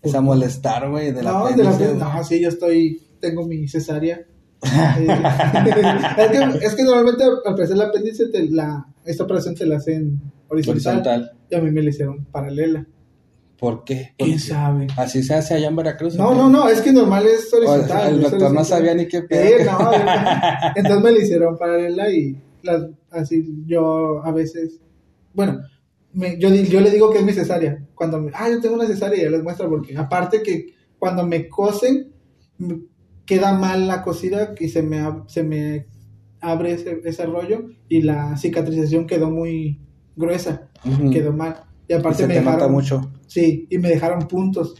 ¿Por 0.00 0.10
esa 0.10 0.20
molestar, 0.20 0.90
güey, 0.90 1.12
de 1.12 1.22
la 1.22 1.32
no, 1.32 1.48
de 1.48 1.64
la 1.64 1.94
no, 1.94 2.24
sí, 2.24 2.40
yo 2.40 2.48
estoy, 2.48 3.02
tengo 3.20 3.46
mi 3.46 3.66
cesárea. 3.68 4.26
Eh, 4.62 5.06
es, 6.18 6.28
que, 6.30 6.66
es 6.66 6.74
que 6.74 6.82
normalmente 6.82 7.24
al 7.24 7.54
parecer 7.54 7.76
el 7.76 7.82
apéndice, 7.82 8.28
te 8.28 8.48
la, 8.50 8.86
esta 9.04 9.24
operación 9.24 9.54
te 9.54 9.66
la 9.66 9.76
hacen 9.76 10.20
horizontal, 10.48 10.94
Horizontal. 10.96 11.32
y 11.50 11.54
a 11.54 11.60
mí 11.60 11.70
me 11.70 11.82
la 11.82 11.90
hicieron 11.90 12.24
paralela. 12.26 12.86
¿Por 13.58 13.84
qué? 13.84 14.12
¿Quién 14.18 14.32
Porque 14.32 14.38
sabe? 14.38 14.86
Así 14.96 15.22
se 15.22 15.34
hace 15.34 15.54
allá 15.54 15.68
en 15.68 15.76
Veracruz. 15.76 16.14
¿o 16.14 16.18
No, 16.18 16.34
no, 16.34 16.50
no, 16.50 16.68
es 16.68 16.80
que 16.82 16.92
normal 16.92 17.24
es 17.26 17.52
O 17.52 17.56
horizontal. 17.56 17.88
sea, 17.88 18.08
el 18.10 18.20
doctor 18.20 18.52
no 18.52 18.64
sabía 18.64 18.94
ni 18.94 19.08
qué 19.08 19.22
pedo. 19.22 19.64
no, 19.72 19.90
entonces 20.74 21.02
me 21.02 21.12
la 21.12 21.18
hicieron 21.22 21.56
paralela 21.56 22.10
y 22.10 22.38
así 23.10 23.62
yo 23.66 24.22
a 24.24 24.30
veces, 24.32 24.78
bueno, 25.32 25.60
me- 26.12 26.38
yo, 26.38 26.48
yo 26.50 26.80
le 26.80 26.90
digo 26.90 27.10
que 27.10 27.18
es 27.18 27.24
mi 27.24 27.32
cesárea. 27.32 27.78
Cuando 27.94 28.20
me, 28.20 28.30
ah, 28.34 28.48
yo 28.50 28.60
tengo 28.60 28.74
una 28.74 28.86
cesárea, 28.86 29.22
ya 29.24 29.30
les 29.30 29.42
muestro 29.42 29.68
porque 29.70 29.96
aparte 29.96 30.42
que 30.42 30.74
cuando 30.98 31.26
me 31.26 31.48
cosen, 31.48 32.12
queda 33.26 33.52
mal 33.58 33.86
la 33.88 34.02
cosida 34.02 34.54
y 34.58 34.68
se 34.68 34.82
me, 34.82 35.02
se 35.26 35.42
me 35.42 35.86
abre 36.40 36.72
ese, 36.72 37.00
ese 37.04 37.26
rollo 37.26 37.66
y 37.88 38.02
la 38.02 38.36
cicatrización 38.36 39.06
quedó 39.06 39.30
muy 39.30 39.80
gruesa, 40.14 40.68
quedó 41.12 41.32
mal. 41.32 41.56
Y 41.88 41.92
Y 41.92 41.96
aparte 41.96 42.22
se 42.22 42.26
me 42.28 42.34
dejaron, 42.34 42.72
mucho. 42.72 43.10
sí, 43.26 43.66
y 43.70 43.78
me 43.78 43.88
dejaron 43.88 44.26
puntos. 44.28 44.74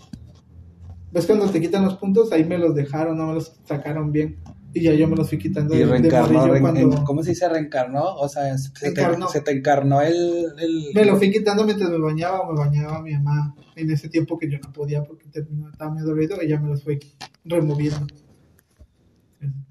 ¿Ves 1.12 1.26
cuando 1.26 1.48
te 1.50 1.60
quitan 1.60 1.84
los 1.84 1.96
puntos? 1.96 2.32
Ahí 2.32 2.44
me 2.44 2.58
los 2.58 2.74
dejaron, 2.74 3.16
no 3.16 3.26
me 3.28 3.34
los 3.34 3.60
sacaron 3.64 4.12
bien. 4.12 4.36
Y 4.74 4.82
ya 4.82 4.92
yo 4.92 5.08
me 5.08 5.16
los 5.16 5.30
fui 5.30 5.38
quitando 5.38 5.74
Y 5.74 5.78
de, 5.78 5.86
reencarnó, 5.86 6.60
cuando 6.60 7.04
¿cómo 7.04 7.22
se 7.22 7.30
dice 7.30 7.48
reencarnó? 7.48 8.04
O 8.16 8.28
sea, 8.28 8.58
se 8.58 8.70
te, 8.72 8.88
Encarnó. 8.88 9.26
se 9.28 9.40
te 9.40 9.52
encarnó 9.52 10.02
el... 10.02 10.14
el- 10.58 10.90
me 10.94 11.06
lo 11.06 11.16
fui 11.16 11.30
quitando 11.30 11.64
mientras 11.64 11.88
me 11.88 11.98
bañaba 11.98 12.40
o 12.42 12.52
me 12.52 12.58
bañaba 12.58 13.00
mi 13.00 13.12
mamá 13.14 13.54
en 13.74 13.90
ese 13.90 14.10
tiempo 14.10 14.36
que 14.36 14.50
yo 14.50 14.58
no 14.62 14.70
podía 14.72 15.02
porque 15.04 15.28
terminaba, 15.30 15.70
estaba 15.72 15.90
muy 15.92 16.02
dolorido 16.02 16.42
y 16.42 16.48
ya 16.48 16.60
me 16.60 16.68
los 16.68 16.82
fui 16.84 16.98
removiendo. 17.46 18.06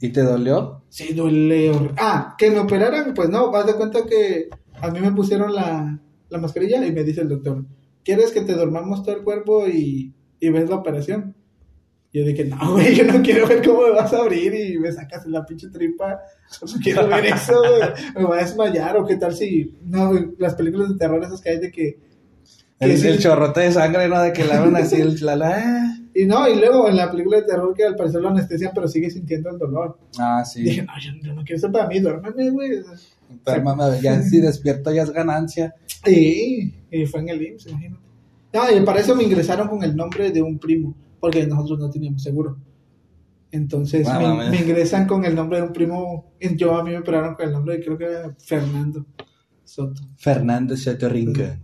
¿Y 0.02 0.10
te 0.10 0.22
dolió? 0.22 0.84
Sí, 0.90 1.14
duele. 1.14 1.72
hor- 1.72 1.94
Ah, 1.98 2.36
que 2.38 2.50
me 2.52 2.60
operaran, 2.60 3.14
pues 3.14 3.30
no, 3.30 3.52
vas 3.52 3.66
de 3.68 3.76
cuenta 3.76 4.06
que 4.06 4.50
a 4.82 4.90
mí 4.92 5.00
me 5.00 5.12
pusieron 5.12 5.54
la, 5.54 6.00
la 6.30 6.38
mascarilla 6.38 6.86
y 6.86 6.92
me 6.92 7.04
dice 7.04 7.22
el 7.22 7.30
doctor, 7.30 7.66
¿quieres 8.04 8.32
que 8.32 8.42
te 8.42 8.54
dormamos 8.54 9.04
todo 9.04 9.16
el 9.16 9.24
cuerpo 9.24 9.68
y, 9.68 10.14
y 10.40 10.50
ves 10.50 10.70
la 10.70 10.76
operación? 10.78 11.36
Y 12.12 12.20
yo 12.20 12.26
dije, 12.26 12.46
no, 12.46 12.74
güey, 12.74 12.96
yo 12.96 13.04
no 13.04 13.22
quiero 13.22 13.46
ver 13.46 13.62
cómo 13.66 13.82
me 13.82 13.92
vas 13.92 14.14
a 14.14 14.20
abrir 14.20 14.54
y 14.56 14.78
me 14.80 14.90
sacas 14.92 15.26
la 15.28 15.46
pinche 15.46 15.68
tripa. 15.70 16.18
No 16.62 16.80
quiero 16.82 17.08
ver 17.10 17.26
eso. 17.26 17.62
Me 18.16 18.24
voy 18.24 18.38
a 18.38 18.42
desmayar 18.44 18.96
o 18.98 19.06
qué 19.06 19.18
tal 19.18 19.36
si... 19.36 19.74
No, 19.84 20.14
las 20.38 20.56
películas 20.56 20.90
de 20.90 20.96
terror 20.98 21.22
esas 21.24 21.42
que 21.42 21.50
hay 21.50 21.60
de 21.60 21.72
que... 21.72 21.98
que 22.80 22.86
El, 22.86 22.98
sí- 22.98 23.08
el 23.08 23.20
chorrote 23.20 23.60
de 23.62 23.72
sangre, 23.74 24.08
¿no? 24.08 24.22
De 24.22 24.32
que 24.32 24.46
le 24.46 24.54
abren 24.54 24.76
así 24.78 25.02
el... 25.02 25.18
La, 25.26 25.36
la- 25.36 25.98
Y 26.18 26.26
no, 26.26 26.48
y 26.48 26.56
luego 26.56 26.88
en 26.88 26.96
la 26.96 27.12
película 27.12 27.38
de 27.38 27.44
terror 27.44 27.74
que 27.76 27.84
al 27.84 27.98
parecer 27.98 28.22
lo 28.22 28.30
anestesian 28.30 28.72
pero 28.74 28.88
sigue 28.88 29.10
sintiendo 29.10 29.50
el 29.50 29.58
dolor. 29.58 30.00
Ah, 30.18 30.46
sí. 30.46 30.64
Dije, 30.64 30.82
no, 30.82 30.94
yo, 30.98 31.12
yo 31.22 31.34
no 31.34 31.44
quiero 31.44 31.58
eso 31.58 31.70
para 31.70 31.88
mí, 31.88 32.00
duérmeme, 32.00 32.52
güey. 32.52 32.72
Mamá, 33.62 34.00
ya 34.00 34.22
si 34.24 34.40
despierto 34.40 34.94
ya 34.94 35.04
es 35.04 35.12
ganancia. 35.12 35.76
Sí, 36.06 36.74
y 36.90 37.06
fue 37.06 37.20
en 37.20 37.30
el 37.30 37.42
IMSS, 37.42 37.68
imagínate. 37.68 38.06
No, 38.54 38.72
y 38.72 38.86
para 38.86 39.02
eso 39.02 39.14
me 39.14 39.24
ingresaron 39.24 39.68
con 39.68 39.84
el 39.84 39.94
nombre 39.94 40.32
de 40.32 40.42
un 40.42 40.58
primo, 40.58 40.96
porque 41.20 41.46
nosotros 41.46 41.80
no 41.80 41.90
teníamos 41.90 42.24
seguro. 42.24 42.58
Entonces 43.52 44.08
Ah, 44.10 44.48
me, 44.50 44.58
ingresan 44.58 45.08
con 45.08 45.26
el 45.26 45.36
nombre 45.36 45.58
de 45.58 45.64
un 45.68 45.74
primo. 45.74 46.32
Yo 46.56 46.76
a 46.76 46.84
mí 46.84 46.92
me 46.92 47.00
operaron 47.00 47.36
con 47.36 47.46
el 47.46 47.52
nombre 47.52 47.78
de 47.78 47.84
creo 47.84 47.98
que 47.98 48.06
era 48.06 48.34
Fernando 48.40 49.06
Soto. 49.66 50.02
Fernando 50.16 50.78
Sotorinca. 50.78 51.60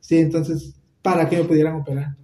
Sí, 0.00 0.16
entonces, 0.16 0.74
para 1.02 1.28
que 1.28 1.36
me 1.36 1.44
pudieran 1.44 1.76
operar. 1.76 2.16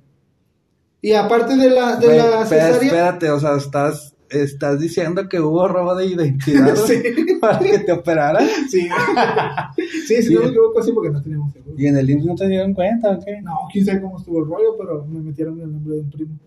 Y 1.02 1.12
aparte 1.12 1.56
de 1.56 1.70
la, 1.70 1.96
de 1.96 2.16
la 2.16 2.46
cesárea. 2.46 2.76
espérate, 2.76 3.30
o 3.30 3.38
sea, 3.38 3.56
estás, 3.56 4.14
estás 4.30 4.80
diciendo 4.80 5.28
que 5.28 5.40
hubo 5.40 5.68
robo 5.68 5.94
de 5.94 6.06
identidad 6.06 6.74
Sí. 6.86 7.02
para 7.40 7.58
que 7.58 7.78
te 7.80 7.92
operaran. 7.92 8.46
Sí, 8.70 8.88
sí, 10.06 10.22
si 10.22 10.34
no 10.34 10.40
me 10.40 10.48
equivoco, 10.48 10.82
sí, 10.82 10.92
porque 10.92 11.10
no 11.10 11.22
teníamos 11.22 11.52
seguro. 11.52 11.74
¿Y 11.78 11.86
en 11.86 11.96
el 11.96 12.10
IMSS 12.10 12.26
no 12.26 12.34
te 12.34 12.48
dieron 12.48 12.74
cuenta 12.74 13.10
o 13.10 13.24
qué? 13.24 13.40
No, 13.42 13.52
quién 13.72 13.84
sabe 13.84 14.00
cómo 14.00 14.18
estuvo 14.18 14.40
el 14.40 14.46
rollo, 14.46 14.76
pero 14.78 15.06
me 15.06 15.20
metieron 15.20 15.60
el 15.60 15.72
nombre 15.72 15.96
de 15.96 16.00
un 16.00 16.10
primo. 16.10 16.38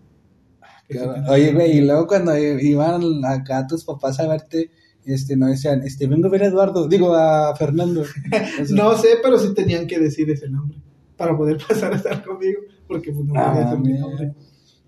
Claro. 0.90 1.32
Oye, 1.32 1.54
güey, 1.54 1.78
y 1.78 1.82
luego 1.82 2.08
cuando 2.08 2.36
iban 2.36 3.24
acá 3.24 3.68
tus 3.68 3.86
papás 3.86 4.20
a 4.20 4.28
verte, 4.28 4.72
este, 5.06 5.36
no 5.38 5.48
decían, 5.48 5.84
este, 5.84 6.08
vengo 6.08 6.28
a 6.28 6.32
ver 6.32 6.44
a 6.44 6.48
Eduardo, 6.48 6.88
digo 6.88 7.14
a 7.16 7.56
Fernando. 7.56 8.04
No 8.72 8.98
sé, 8.98 9.18
pero 9.22 9.38
sí 9.38 9.54
tenían 9.54 9.88
que 9.88 10.00
decir 10.00 10.30
ese 10.30 10.50
nombre 10.50 10.80
para 11.16 11.36
poder 11.36 11.58
pasar 11.68 11.94
a 11.94 11.98
estar 11.98 12.24
conmigo, 12.24 12.62
porque 12.90 13.14
pues, 13.14 13.26
no 13.26 13.34
Ah, 13.38 13.74
podía. 13.78 14.04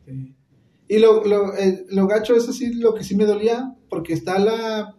Sí. 0.05 0.35
Y 0.89 0.99
lo, 0.99 1.23
lo, 1.23 1.55
eh, 1.55 1.85
lo 1.89 2.05
gacho, 2.07 2.35
eso 2.35 2.51
sí, 2.51 2.73
lo 2.73 2.93
que 2.93 3.05
sí 3.05 3.15
me 3.15 3.23
dolía, 3.25 3.73
porque 3.89 4.11
está 4.11 4.37
la, 4.39 4.97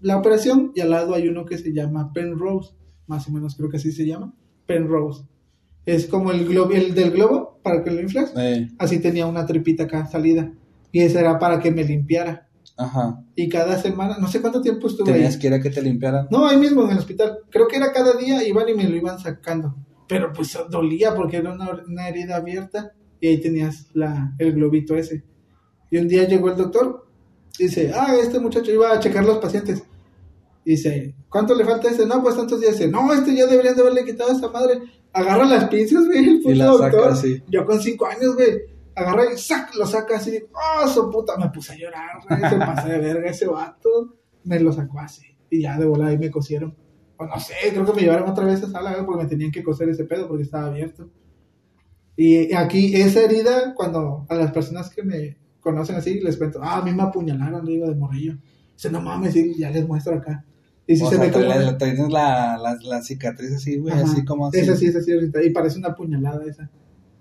la 0.00 0.16
operación 0.16 0.72
y 0.74 0.80
al 0.80 0.90
lado 0.90 1.14
hay 1.14 1.28
uno 1.28 1.44
que 1.44 1.58
se 1.58 1.74
llama 1.74 2.10
Penrose, 2.14 2.72
más 3.06 3.28
o 3.28 3.32
menos 3.32 3.54
creo 3.56 3.68
que 3.68 3.76
así 3.76 3.92
se 3.92 4.06
llama, 4.06 4.32
Penrose. 4.66 5.24
Es 5.84 6.06
como 6.06 6.30
el, 6.32 6.46
globo, 6.48 6.72
el 6.72 6.94
del 6.94 7.10
globo, 7.10 7.60
para 7.62 7.84
que 7.84 7.90
lo 7.90 8.00
inflas. 8.00 8.32
eh, 8.36 8.68
Así 8.78 8.98
tenía 8.98 9.26
una 9.26 9.44
tripita 9.46 9.84
acá 9.84 10.06
salida. 10.06 10.50
Y 10.90 11.00
esa 11.00 11.20
era 11.20 11.38
para 11.38 11.60
que 11.60 11.70
me 11.70 11.84
limpiara. 11.84 12.48
ajá. 12.78 13.22
Y 13.36 13.48
cada 13.50 13.78
semana, 13.78 14.16
no 14.18 14.26
sé 14.28 14.40
cuánto 14.40 14.62
tiempo 14.62 14.86
estuve 14.88 15.10
ahí. 15.12 15.18
Tenías 15.18 15.36
que 15.36 15.46
ir 15.48 15.52
a 15.54 15.60
que 15.60 15.70
te 15.70 15.82
limpiaran. 15.82 16.26
No, 16.30 16.46
ahí 16.48 16.56
mismo 16.56 16.82
en 16.84 16.90
el 16.92 16.98
hospital. 16.98 17.38
Creo 17.50 17.68
que 17.68 17.76
era 17.76 17.92
cada 17.92 18.14
día, 18.16 18.42
iban 18.48 18.68
y 18.68 18.74
me 18.74 18.88
lo 18.88 18.96
iban 18.96 19.18
sacando. 19.20 19.76
Pero 20.08 20.32
pues 20.32 20.56
dolía 20.70 21.14
porque 21.14 21.38
era 21.38 21.52
una, 21.52 21.70
una 21.86 22.08
herida 22.08 22.36
abierta 22.36 22.92
y 23.20 23.28
ahí 23.28 23.40
tenías 23.40 23.88
la, 23.94 24.34
el 24.38 24.52
globito 24.52 24.96
ese. 24.96 25.24
Y 25.90 25.98
un 25.98 26.08
día 26.08 26.26
llegó 26.26 26.50
el 26.50 26.56
doctor, 26.56 27.06
dice, 27.58 27.92
ah, 27.94 28.14
este 28.20 28.38
muchacho 28.38 28.72
iba 28.72 28.92
a 28.92 29.00
checar 29.00 29.24
los 29.24 29.38
pacientes. 29.38 29.82
Dice, 30.64 31.14
¿cuánto 31.28 31.54
le 31.54 31.64
falta 31.64 31.88
a 31.88 31.90
este? 31.92 32.06
No, 32.06 32.20
pues 32.22 32.36
tantos 32.36 32.60
días. 32.60 32.72
Dice, 32.72 32.88
no, 32.88 33.12
este 33.12 33.36
ya 33.36 33.46
deberían 33.46 33.76
de 33.76 33.82
haberle 33.82 34.04
quitado 34.04 34.30
a 34.30 34.34
esa 34.34 34.50
madre. 34.50 34.80
Agarra 35.12 35.44
las 35.44 35.68
pinzas, 35.68 36.06
güey, 36.06 36.28
el 36.28 36.42
puto 36.42 36.54
la 36.56 36.66
doctor. 36.66 36.92
saca 36.92 37.12
así. 37.12 37.42
Yo 37.48 37.64
con 37.64 37.80
cinco 37.80 38.06
años, 38.06 38.34
güey. 38.34 38.62
Agarra 38.96 39.32
y 39.32 39.38
sac, 39.38 39.74
lo 39.76 39.86
saca 39.86 40.16
así. 40.16 40.42
¡Oh, 40.52 40.88
su 40.88 41.08
puta! 41.08 41.36
Me 41.36 41.50
puse 41.50 41.72
a 41.72 41.76
llorar, 41.76 42.18
güey. 42.28 42.50
Se 42.50 42.56
pasó 42.56 42.88
de 42.88 42.98
verga 42.98 43.30
ese 43.30 43.46
vato. 43.46 44.16
Me 44.44 44.58
lo 44.58 44.72
sacó 44.72 44.98
así. 44.98 45.24
Y 45.50 45.62
ya 45.62 45.78
de 45.78 45.86
volada 45.86 46.10
ahí 46.10 46.18
me 46.18 46.30
cosieron. 46.30 46.74
O 47.18 47.24
no 47.26 47.40
sé, 47.40 47.54
creo 47.70 47.86
que 47.86 47.92
me 47.92 48.02
llevaron 48.02 48.28
otra 48.28 48.44
vez 48.44 48.62
a 48.62 48.68
sala 48.70 49.04
porque 49.06 49.22
me 49.24 49.28
tenían 49.28 49.50
que 49.50 49.62
coser 49.62 49.88
ese 49.88 50.04
pedo 50.04 50.28
porque 50.28 50.42
estaba 50.42 50.66
abierto. 50.66 51.08
Y 52.16 52.52
aquí, 52.54 52.94
esa 52.96 53.20
herida, 53.20 53.74
cuando 53.74 54.26
a 54.28 54.34
las 54.34 54.52
personas 54.52 54.90
que 54.90 55.02
me 55.02 55.36
conocen 55.60 55.96
así, 55.96 56.20
les 56.20 56.36
cuento, 56.36 56.60
ah, 56.62 56.78
a 56.78 56.82
mí 56.82 56.92
me 56.92 57.02
apuñalaron, 57.02 57.64
le 57.64 57.72
digo, 57.72 57.88
de 57.88 57.94
morrillo. 57.94 58.36
Dice, 58.74 58.90
no 58.90 59.00
mames, 59.00 59.32
sí, 59.34 59.54
ya 59.58 59.70
les 59.70 59.86
muestro 59.86 60.14
acá. 60.16 60.44
Y 60.86 60.96
sí 60.96 61.02
o 61.02 61.10
se 61.10 61.16
sea, 61.16 61.24
ve 61.26 61.32
como... 61.32 61.76
tienes 61.78 62.08
la, 62.10 62.56
la, 62.58 62.78
la 62.82 63.02
cicatriz 63.02 63.52
así, 63.54 63.76
güey, 63.78 63.92
Ajá, 63.94 64.04
así 64.04 64.24
como 64.24 64.46
así. 64.46 64.58
Esa 64.60 64.76
sí, 64.76 64.86
esa 64.86 65.00
sí, 65.00 65.12
ahorita. 65.12 65.42
Y 65.42 65.50
parece 65.50 65.78
una 65.78 65.94
puñalada 65.94 66.44
esa. 66.46 66.70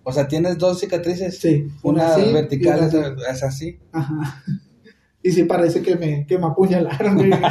O 0.04 0.14
sea, 0.14 0.28
tienes 0.28 0.58
dos 0.60 0.80
cicatrices. 0.80 1.40
Sí. 1.40 1.68
Una, 1.82 2.20
y 2.20 2.32
vertical, 2.32 2.78
una 2.78 2.86
así. 2.88 2.98
esa- 2.98 3.32
es 3.32 3.44
así. 3.44 3.80
Ajá. 3.92 4.44
Y 5.26 5.32
sí 5.32 5.44
parece 5.46 5.82
que 5.82 5.96
me, 5.96 6.24
que 6.28 6.38
me 6.38 6.46
apuñalaron. 6.46 7.18
sí, 7.20 7.30
no, 7.30 7.32
me 7.32 7.42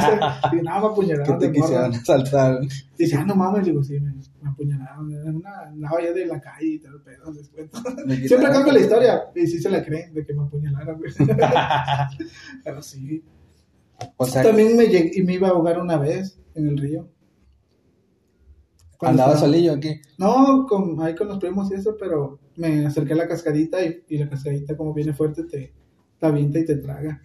Que 0.53 0.61
apuñalaron. 0.61 1.39
te 1.39 1.47
de 1.47 1.51
morro. 1.51 1.61
quisieran 1.61 1.93
asaltar. 1.93 2.61
Dice, 2.97 3.17
ah, 3.17 3.25
no 3.25 3.35
mames, 3.35 3.65
digo, 3.65 3.83
sí, 3.83 3.99
me, 3.99 4.13
me 4.41 4.49
apuñalaron. 4.49 5.11
En 5.11 5.35
una 5.35 5.73
ya 6.01 6.13
de 6.13 6.25
la 6.25 6.39
calle 6.39 6.67
y 6.67 6.79
tal, 6.79 7.01
pero 7.03 7.33
les 7.33 7.49
cuento. 7.49 7.77
Siempre 8.27 8.49
cambio 8.49 8.71
la 8.71 8.79
historia. 8.79 9.23
Y 9.35 9.45
sí 9.45 9.59
se 9.59 9.69
la 9.69 9.83
creen 9.83 10.13
de 10.13 10.25
que 10.25 10.33
me 10.33 10.43
apuñalaron. 10.43 11.01
Pero 12.63 12.81
sí. 12.81 13.21
O 14.15 14.25
sea, 14.25 14.41
También 14.43 14.77
me 14.77 14.87
llegué 14.87 15.11
y 15.13 15.23
me 15.23 15.33
iba 15.33 15.49
a 15.49 15.51
ahogar 15.51 15.77
una 15.81 15.97
vez 15.97 16.39
en 16.53 16.69
el 16.69 16.77
río. 16.77 17.09
Cuando 18.97 19.21
andaba 19.21 19.37
solillo 19.37 19.73
aquí. 19.73 19.99
No, 20.17 20.65
con, 20.65 21.01
ahí 21.01 21.13
con 21.13 21.27
los 21.27 21.39
primos 21.39 21.69
y 21.71 21.73
eso, 21.73 21.97
pero 21.99 22.39
me 22.55 22.85
acerqué 22.85 23.11
a 23.11 23.17
la 23.17 23.27
cascadita 23.27 23.83
y, 23.83 24.01
y 24.07 24.17
la 24.17 24.29
cascadita 24.29 24.77
como 24.77 24.93
viene 24.93 25.11
fuerte 25.11 25.43
te, 25.43 25.73
te 26.17 26.25
avienta 26.25 26.59
y 26.59 26.63
te 26.65 26.77
traga. 26.77 27.21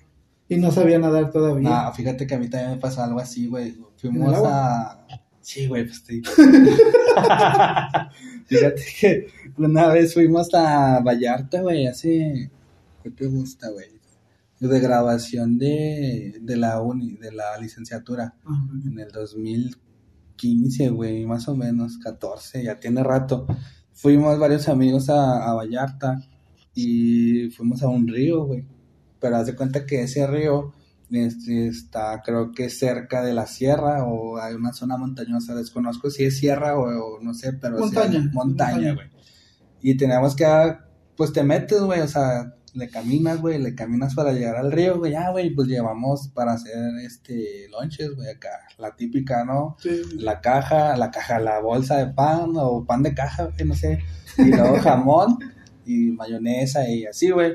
Y 0.50 0.56
no 0.56 0.72
sabía 0.72 0.98
nadar 0.98 1.30
todavía. 1.30 1.86
Ah, 1.86 1.92
fíjate 1.92 2.26
que 2.26 2.34
a 2.34 2.38
mí 2.38 2.50
también 2.50 2.72
me 2.72 2.78
pasó 2.78 3.04
algo 3.04 3.20
así, 3.20 3.46
güey. 3.46 3.68
¿En 3.68 3.86
Fuimos 3.96 4.36
a. 4.44 5.06
Sí, 5.40 5.68
güey, 5.68 5.86
pues 5.86 6.02
sí. 6.04 6.20
fíjate 8.46 8.82
que 9.00 9.28
una 9.56 9.86
vez 9.86 10.12
fuimos 10.12 10.52
a 10.52 10.98
Vallarta, 11.02 11.62
güey, 11.62 11.86
hace. 11.86 12.50
¿Qué 13.00 13.10
te 13.10 13.28
gusta, 13.28 13.70
güey? 13.70 14.00
De 14.58 14.80
grabación 14.80 15.56
de, 15.56 16.40
de 16.42 16.56
la 16.56 16.82
uni, 16.82 17.12
de 17.12 17.30
la 17.30 17.56
licenciatura. 17.58 18.34
En 18.84 18.98
el 18.98 19.12
2015, 19.12 20.88
güey, 20.88 21.26
más 21.26 21.46
o 21.46 21.54
menos, 21.54 21.96
14, 21.98 22.64
ya 22.64 22.80
tiene 22.80 23.04
rato. 23.04 23.46
Fuimos 23.92 24.36
varios 24.36 24.68
amigos 24.68 25.10
a, 25.10 25.48
a 25.48 25.54
Vallarta 25.54 26.20
y 26.74 27.50
fuimos 27.50 27.84
a 27.84 27.88
un 27.88 28.08
río, 28.08 28.46
güey. 28.46 28.79
Pero 29.20 29.36
haz 29.36 29.46
de 29.46 29.56
cuenta 29.56 29.86
que 29.86 30.02
ese 30.02 30.26
río 30.26 30.72
este, 31.10 31.66
está, 31.66 32.22
creo 32.24 32.52
que 32.52 32.70
cerca 32.70 33.22
de 33.22 33.34
la 33.34 33.46
sierra 33.46 34.04
o 34.04 34.38
hay 34.38 34.54
una 34.54 34.72
zona 34.72 34.96
montañosa. 34.96 35.54
Desconozco 35.54 36.10
si 36.10 36.24
es 36.24 36.38
sierra 36.38 36.78
o, 36.78 36.84
o 36.84 37.20
no 37.20 37.34
sé, 37.34 37.52
pero 37.54 37.78
Montaña, 37.78 38.30
montaña, 38.32 38.94
güey. 38.94 39.08
Y 39.82 39.96
teníamos 39.96 40.36
que, 40.36 40.44
ah, 40.44 40.86
pues 41.16 41.32
te 41.32 41.42
metes, 41.42 41.80
güey, 41.80 42.00
o 42.00 42.08
sea, 42.08 42.54
le 42.74 42.88
caminas, 42.88 43.40
güey, 43.40 43.58
le 43.58 43.74
caminas 43.74 44.14
para 44.14 44.32
llegar 44.32 44.56
al 44.56 44.70
río, 44.70 44.98
güey, 44.98 45.12
ya, 45.12 45.30
güey, 45.30 45.50
pues 45.50 45.68
llevamos 45.68 46.28
para 46.28 46.52
hacer, 46.52 46.76
este, 47.04 47.66
lonches, 47.70 48.14
güey, 48.14 48.28
acá, 48.28 48.50
la 48.78 48.94
típica, 48.94 49.44
¿no? 49.44 49.76
sí. 49.80 50.02
La 50.16 50.40
caja, 50.40 50.96
la 50.96 51.10
caja, 51.10 51.40
la 51.40 51.60
bolsa 51.60 51.96
de 51.96 52.12
pan 52.12 52.52
o 52.56 52.84
pan 52.84 53.02
de 53.02 53.14
caja, 53.14 53.44
güey, 53.44 53.66
no 53.66 53.74
sé, 53.74 53.98
y 54.38 54.44
luego 54.44 54.78
jamón 54.78 55.38
y 55.84 56.10
mayonesa 56.12 56.88
y 56.88 57.06
así, 57.06 57.30
güey. 57.30 57.54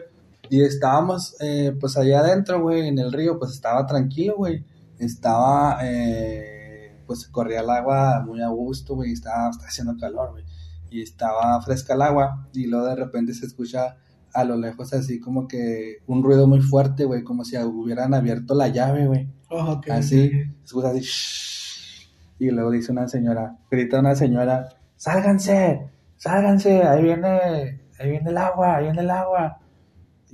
Y 0.50 0.62
estábamos, 0.62 1.36
eh, 1.40 1.76
pues 1.80 1.98
allá 1.98 2.20
adentro, 2.20 2.62
güey, 2.62 2.88
en 2.88 3.00
el 3.00 3.12
río, 3.12 3.38
pues 3.40 3.52
estaba 3.52 3.86
tranquilo, 3.86 4.36
güey. 4.38 4.66
Estaba, 5.00 5.80
eh, 5.84 7.02
pues 7.06 7.28
corría 7.28 7.62
el 7.62 7.70
agua 7.70 8.24
muy 8.26 8.42
a 8.42 8.48
gusto, 8.48 8.96
güey, 8.96 9.12
estaba, 9.12 9.50
estaba 9.50 9.68
haciendo 9.68 9.98
calor, 9.98 10.32
güey. 10.32 10.46
Y 10.90 11.02
estaba 11.02 11.62
fresca 11.62 11.94
el 11.94 12.02
agua 12.02 12.48
y 12.54 12.68
luego 12.68 12.88
de 12.88 12.96
repente 12.96 13.34
se 13.34 13.46
escucha 13.46 13.98
a 14.34 14.44
lo 14.44 14.58
lejos 14.58 14.94
así 14.94 15.20
como 15.20 15.48
que 15.48 16.00
un 16.08 16.22
ruido 16.22 16.46
muy 16.46 16.62
fuerte, 16.62 17.06
güey, 17.06 17.24
como 17.24 17.46
si 17.46 17.58
hubieran 17.58 18.14
abierto 18.14 18.54
la 18.54 18.68
llave, 18.68 19.08
güey. 19.08 19.30
Oh, 19.50 19.74
ok, 19.74 19.90
Así, 19.92 20.30
se 20.30 20.66
escucha 20.66 20.90
así, 20.90 21.00
shhh, 21.00 22.10
Y 22.40 22.52
luego 22.52 22.72
dice 22.72 22.92
una 22.92 23.08
señora, 23.08 23.58
grita 23.72 24.00
una 24.00 24.14
señora, 24.16 24.70
sálganse, 24.98 25.90
sálganse, 26.18 26.84
ahí 26.84 27.04
viene, 27.04 27.82
ahí 27.98 28.10
viene 28.10 28.30
el 28.30 28.38
agua, 28.38 28.76
ahí 28.76 28.86
viene 28.86 29.02
el 29.02 29.10
agua. 29.10 29.60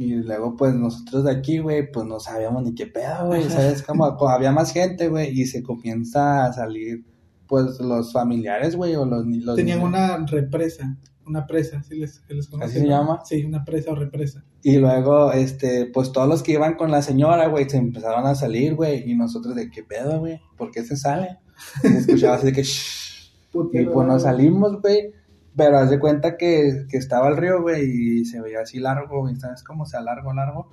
Y 0.01 0.15
luego, 0.15 0.55
pues, 0.55 0.73
nosotros 0.73 1.25
de 1.25 1.31
aquí, 1.31 1.59
güey, 1.59 1.91
pues 1.91 2.07
no 2.07 2.19
sabíamos 2.19 2.63
ni 2.63 2.73
qué 2.73 2.87
pedo, 2.87 3.27
güey, 3.27 3.47
¿sabes? 3.47 3.83
Como, 3.83 4.05
había 4.27 4.51
más 4.51 4.73
gente, 4.73 5.09
güey, 5.09 5.39
y 5.39 5.45
se 5.45 5.61
comienza 5.61 6.45
a 6.45 6.53
salir, 6.53 7.05
pues, 7.45 7.79
los 7.79 8.11
familiares, 8.11 8.75
güey, 8.75 8.95
o 8.95 9.05
los... 9.05 9.27
los 9.27 9.55
Tenían 9.55 9.83
una 9.83 10.25
represa, 10.25 10.97
una 11.27 11.45
presa, 11.45 11.83
¿sí 11.83 11.99
les, 11.99 12.23
les 12.29 12.49
¿Así 12.63 12.79
se 12.79 12.87
llama? 12.87 13.19
Sí, 13.25 13.45
una 13.45 13.63
presa 13.63 13.91
o 13.91 13.95
represa. 13.95 14.43
Y 14.63 14.77
luego, 14.77 15.33
este, 15.33 15.85
pues, 15.85 16.11
todos 16.11 16.27
los 16.27 16.41
que 16.41 16.53
iban 16.53 16.77
con 16.77 16.89
la 16.89 17.03
señora, 17.03 17.45
güey, 17.49 17.69
se 17.69 17.77
empezaron 17.77 18.25
a 18.25 18.33
salir, 18.33 18.73
güey, 18.73 19.07
y 19.07 19.13
nosotros 19.13 19.53
de 19.53 19.69
qué 19.69 19.83
pedo, 19.83 20.17
güey, 20.17 20.41
¿por 20.57 20.71
qué 20.71 20.83
se 20.83 20.97
sale? 20.97 21.37
Escuchaba 21.83 22.37
así 22.37 22.47
de 22.47 22.53
que, 22.53 22.63
shh, 22.63 23.33
y 23.71 23.85
pues 23.85 24.07
nos 24.07 24.23
salimos, 24.23 24.81
güey 24.81 25.20
pero 25.55 25.77
haz 25.77 25.89
de 25.89 25.99
cuenta 25.99 26.37
que, 26.37 26.85
que 26.89 26.97
estaba 26.97 27.29
el 27.29 27.37
río, 27.37 27.61
güey, 27.61 28.19
y 28.21 28.25
se 28.25 28.41
veía 28.41 28.61
así 28.61 28.79
largo, 28.79 29.21
güey, 29.21 29.35
¿sabes 29.35 29.63
cómo? 29.63 29.83
O 29.83 29.85
sea, 29.85 30.01
largo, 30.01 30.33
largo. 30.33 30.69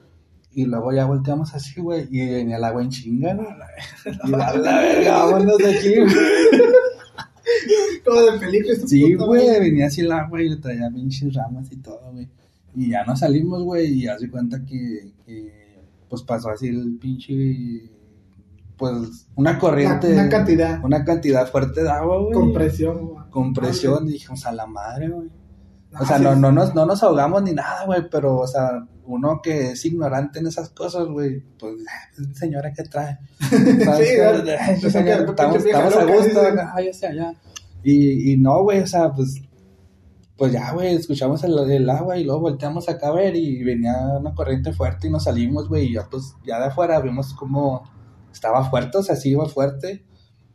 Y 0.52 0.64
luego 0.64 0.92
ya 0.92 1.04
volteamos 1.04 1.54
así, 1.54 1.80
güey, 1.80 2.08
y 2.10 2.26
venía 2.30 2.56
el 2.56 2.64
agua 2.64 2.82
en 2.82 2.90
chinga, 2.90 3.34
¿no? 3.34 3.42
Y 4.24 4.30
la, 4.30 4.54
la 4.54 4.80
verga, 4.80 5.24
vámonos 5.24 5.58
de 5.58 5.76
aquí, 5.76 5.96
güey. 5.96 6.14
Como 8.04 8.20
de 8.20 8.38
película. 8.38 8.74
Sí, 8.86 9.14
güey, 9.14 9.60
venía 9.60 9.86
así 9.86 10.00
el 10.00 10.12
agua 10.12 10.40
y 10.40 10.48
le 10.48 10.56
traía 10.56 10.90
pinches 10.90 11.34
ramas 11.34 11.70
y 11.70 11.76
todo, 11.76 12.12
güey. 12.12 12.28
Y 12.74 12.90
ya 12.90 13.04
nos 13.04 13.20
salimos, 13.20 13.62
güey, 13.62 13.92
y 13.92 14.06
haz 14.06 14.20
de 14.20 14.30
cuenta 14.30 14.64
que, 14.64 15.12
que, 15.26 15.80
pues 16.08 16.22
pasó 16.22 16.50
así 16.50 16.68
el 16.68 16.98
pinche 17.00 17.34
pues 18.78 19.26
una 19.34 19.58
corriente. 19.58 20.12
Una, 20.12 20.22
una, 20.22 20.30
cantidad. 20.30 20.84
Una 20.84 21.04
cantidad 21.04 21.46
fuerte 21.50 21.82
de 21.82 21.90
agua, 21.90 22.20
güey. 22.20 22.32
Con 22.32 22.52
presión, 22.52 23.06
güey. 23.06 23.30
Con 23.30 23.52
presión, 23.52 24.08
y 24.08 24.12
dijimos, 24.12 24.46
a 24.46 24.52
la 24.52 24.66
madre, 24.66 25.08
güey. 25.08 25.28
O 25.98 26.04
sea, 26.04 26.18
no, 26.18 26.36
no, 26.36 26.52
nos, 26.52 26.74
no 26.74 26.86
nos 26.86 27.02
ahogamos 27.02 27.42
ni 27.42 27.52
nada, 27.52 27.86
güey, 27.86 28.08
pero, 28.10 28.38
o 28.38 28.46
sea, 28.46 28.86
uno 29.06 29.40
que 29.42 29.72
es 29.72 29.84
ignorante 29.84 30.38
en 30.38 30.46
esas 30.46 30.68
cosas, 30.70 31.06
güey, 31.06 31.40
pues, 31.58 31.74
señora, 32.34 32.72
¿qué 32.76 32.84
trae? 32.84 33.18
sí, 33.40 33.56
estamos, 34.86 35.64
estamos 35.64 35.96
a 35.96 36.04
gusto, 36.04 36.40
ay, 36.74 36.90
hacia 36.90 37.08
allá. 37.08 37.34
Y, 37.82 38.32
y 38.32 38.36
no, 38.36 38.62
güey, 38.62 38.80
o 38.80 38.86
sea, 38.86 39.12
pues, 39.12 39.40
pues 40.36 40.52
ya, 40.52 40.72
güey, 40.72 40.94
escuchamos 40.94 41.42
el, 41.42 41.58
el, 41.70 41.90
agua 41.90 42.18
y 42.18 42.24
luego 42.24 42.42
volteamos 42.42 42.88
acá 42.88 43.08
a 43.08 43.12
ver 43.12 43.34
y 43.34 43.64
venía 43.64 43.94
una 44.20 44.34
corriente 44.34 44.72
fuerte 44.72 45.08
y 45.08 45.10
nos 45.10 45.24
salimos, 45.24 45.68
güey, 45.68 45.86
y 45.86 45.94
ya, 45.94 46.06
pues, 46.08 46.36
ya 46.46 46.60
de 46.60 46.66
afuera 46.66 47.00
vimos 47.00 47.32
como 47.32 47.82
estaba 48.32 48.68
fuerte, 48.68 48.98
o 48.98 49.02
sea, 49.02 49.16
sí 49.16 49.30
iba 49.30 49.46
fuerte. 49.46 50.04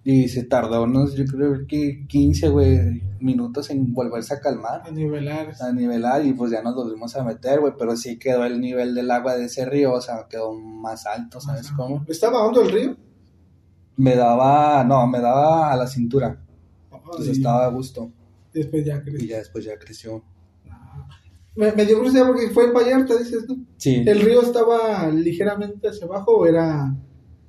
Y 0.06 0.28
se 0.28 0.44
tardó 0.44 0.84
unos, 0.84 1.16
yo 1.16 1.24
creo 1.26 1.66
que 1.66 2.06
15, 2.08 2.50
güey, 2.50 3.02
minutos 3.22 3.70
en 3.70 3.94
volverse 3.94 4.34
a 4.34 4.42
calmar. 4.42 4.82
A 4.86 4.92
nivelar. 4.92 5.54
A 5.62 5.72
nivelar 5.72 6.26
y 6.26 6.34
pues 6.34 6.52
ya 6.52 6.62
nos 6.62 6.76
volvimos 6.76 7.16
a 7.16 7.24
meter, 7.24 7.62
güey, 7.62 7.74
pero 7.78 7.96
sí 7.96 8.20
quedó 8.20 8.44
el 8.44 8.60
nivel 8.60 8.96
del 8.96 9.10
agua 9.12 9.36
de 9.36 9.46
ese 9.46 9.66
río, 9.66 9.94
o 9.94 10.02
sea, 10.02 10.28
quedó 10.30 10.54
más 10.54 11.06
alto, 11.06 11.40
¿sabes 11.40 11.72
cómo? 11.72 12.04
¿Estaba 12.08 12.46
hondo 12.46 12.62
el 12.62 12.72
río? 12.72 12.98
Me 13.96 14.16
daba, 14.16 14.84
no, 14.84 15.08
me 15.08 15.22
daba 15.22 15.72
a 15.72 15.78
la 15.78 15.88
cintura. 15.88 16.38
Entonces 16.92 17.38
estaba 17.38 17.66
a 17.66 17.70
gusto. 17.70 18.12
Después 18.54 18.86
ya 18.86 19.02
creció. 19.02 19.24
Y 19.24 19.28
ya 19.28 19.38
después 19.38 19.64
ya 19.64 19.78
creció. 19.80 20.24
Me, 21.56 21.72
me 21.72 21.86
dio 21.86 21.98
curiosidad 21.98 22.28
porque 22.28 22.50
fue 22.50 22.66
en 22.66 22.74
Vallarta, 22.74 23.16
dices, 23.16 23.46
¿no? 23.48 23.56
Sí. 23.78 24.04
¿El 24.06 24.22
río 24.22 24.42
estaba 24.42 25.08
ligeramente 25.10 25.88
hacia 25.88 26.06
abajo 26.06 26.32
o 26.32 26.46
era 26.46 26.96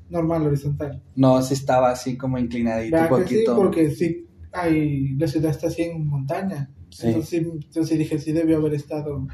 normal, 0.09 0.47
horizontal. 0.47 1.03
No, 1.17 1.43
sí 1.43 1.55
estaba 1.55 1.90
así 1.90 2.17
como 2.17 2.38
inclinadito 2.38 2.97
un 2.97 3.09
poquito. 3.09 3.53
sí, 3.53 3.57
porque 3.57 3.90
sí, 3.90 4.27
hay, 4.53 5.14
la 5.17 5.27
ciudad 5.29 5.51
está 5.51 5.69
así 5.69 5.83
en 5.83 6.07
montaña. 6.07 6.71
Sí. 6.90 7.09
Entonces, 7.09 7.43
entonces 7.43 7.99
dije, 7.99 8.19
sí 8.19 8.33
debió 8.33 8.59
haber 8.59 8.75
estado 8.75 9.27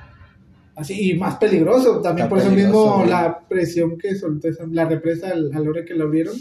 así. 0.75 1.11
Y 1.11 1.19
más 1.19 1.37
peligroso, 1.37 2.01
también 2.01 2.29
por 2.29 2.39
eso 2.39 2.51
mismo 2.51 3.05
la 3.07 3.41
presión 3.49 3.99
que 3.99 4.15
soltó 4.15 4.49
esa, 4.49 4.65
la 4.71 4.87
represa 4.87 5.31
al, 5.31 5.53
a 5.53 5.61
la 5.61 5.71
hora 5.71 5.85
que 5.85 5.95
la 5.95 6.05
abrieron. 6.05 6.37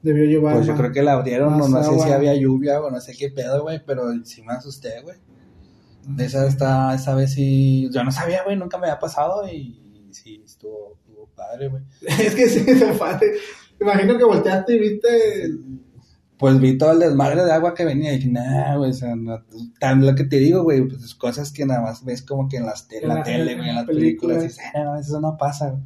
Debió 0.00 0.24
llevar. 0.26 0.54
Pues 0.54 0.66
yo 0.66 0.76
creo 0.76 0.92
que 0.92 1.02
la 1.02 1.14
abrieron, 1.14 1.58
no, 1.58 1.68
no 1.68 1.82
sé 1.82 1.98
si 1.98 2.10
había 2.10 2.32
lluvia 2.34 2.80
o 2.80 2.90
no 2.90 3.00
sé 3.00 3.14
qué 3.16 3.30
pedo, 3.30 3.62
güey, 3.62 3.82
pero 3.84 4.04
sí 4.24 4.42
me 4.42 4.52
asusté, 4.52 5.02
güey. 5.02 5.16
De 6.06 6.24
esa, 6.24 6.46
esta, 6.46 6.94
esa 6.94 7.14
vez 7.14 7.34
sí. 7.34 7.90
Yo 7.92 8.04
no 8.04 8.12
sabía, 8.12 8.44
güey, 8.44 8.56
nunca 8.56 8.78
me 8.78 8.86
había 8.86 9.00
pasado 9.00 9.46
y 9.52 10.08
sí 10.12 10.40
estuvo 10.44 10.98
padre, 11.38 11.68
güey. 11.68 11.82
es 12.02 12.34
que 12.34 12.48
sí, 12.48 12.64
es 12.66 12.98
padre. 12.98 13.32
Imagino 13.80 14.18
que 14.18 14.24
volteaste 14.24 14.74
y 14.74 14.78
viste. 14.78 15.08
Pues 16.36 16.60
vi 16.60 16.78
todo 16.78 16.92
el 16.92 17.00
desmadre 17.00 17.44
de 17.44 17.50
agua 17.50 17.74
que 17.74 17.84
venía 17.84 18.12
y 18.12 18.18
dije, 18.18 18.30
nah, 18.30 18.76
güey, 18.76 18.90
o 18.90 18.94
sea, 18.94 19.16
no, 19.16 19.42
tan 19.80 20.06
lo 20.06 20.14
que 20.14 20.22
te 20.22 20.36
digo, 20.36 20.62
güey, 20.62 20.86
pues 20.86 21.16
cosas 21.16 21.50
que 21.50 21.66
nada 21.66 21.80
más 21.80 22.04
ves 22.04 22.22
como 22.22 22.48
que 22.48 22.58
en 22.58 22.66
las 22.66 22.86
te 22.86 23.02
en 23.02 23.08
la, 23.08 23.24
tele, 23.24 23.56
güey, 23.56 23.68
en, 23.68 23.74
las 23.74 23.86
películas, 23.86 24.44
y 24.44 24.46
dices, 24.46 24.64
eh, 24.72 24.84
no, 24.84 24.96
eso 24.96 25.20
no 25.20 25.36
pasa, 25.36 25.70
güey. 25.70 25.82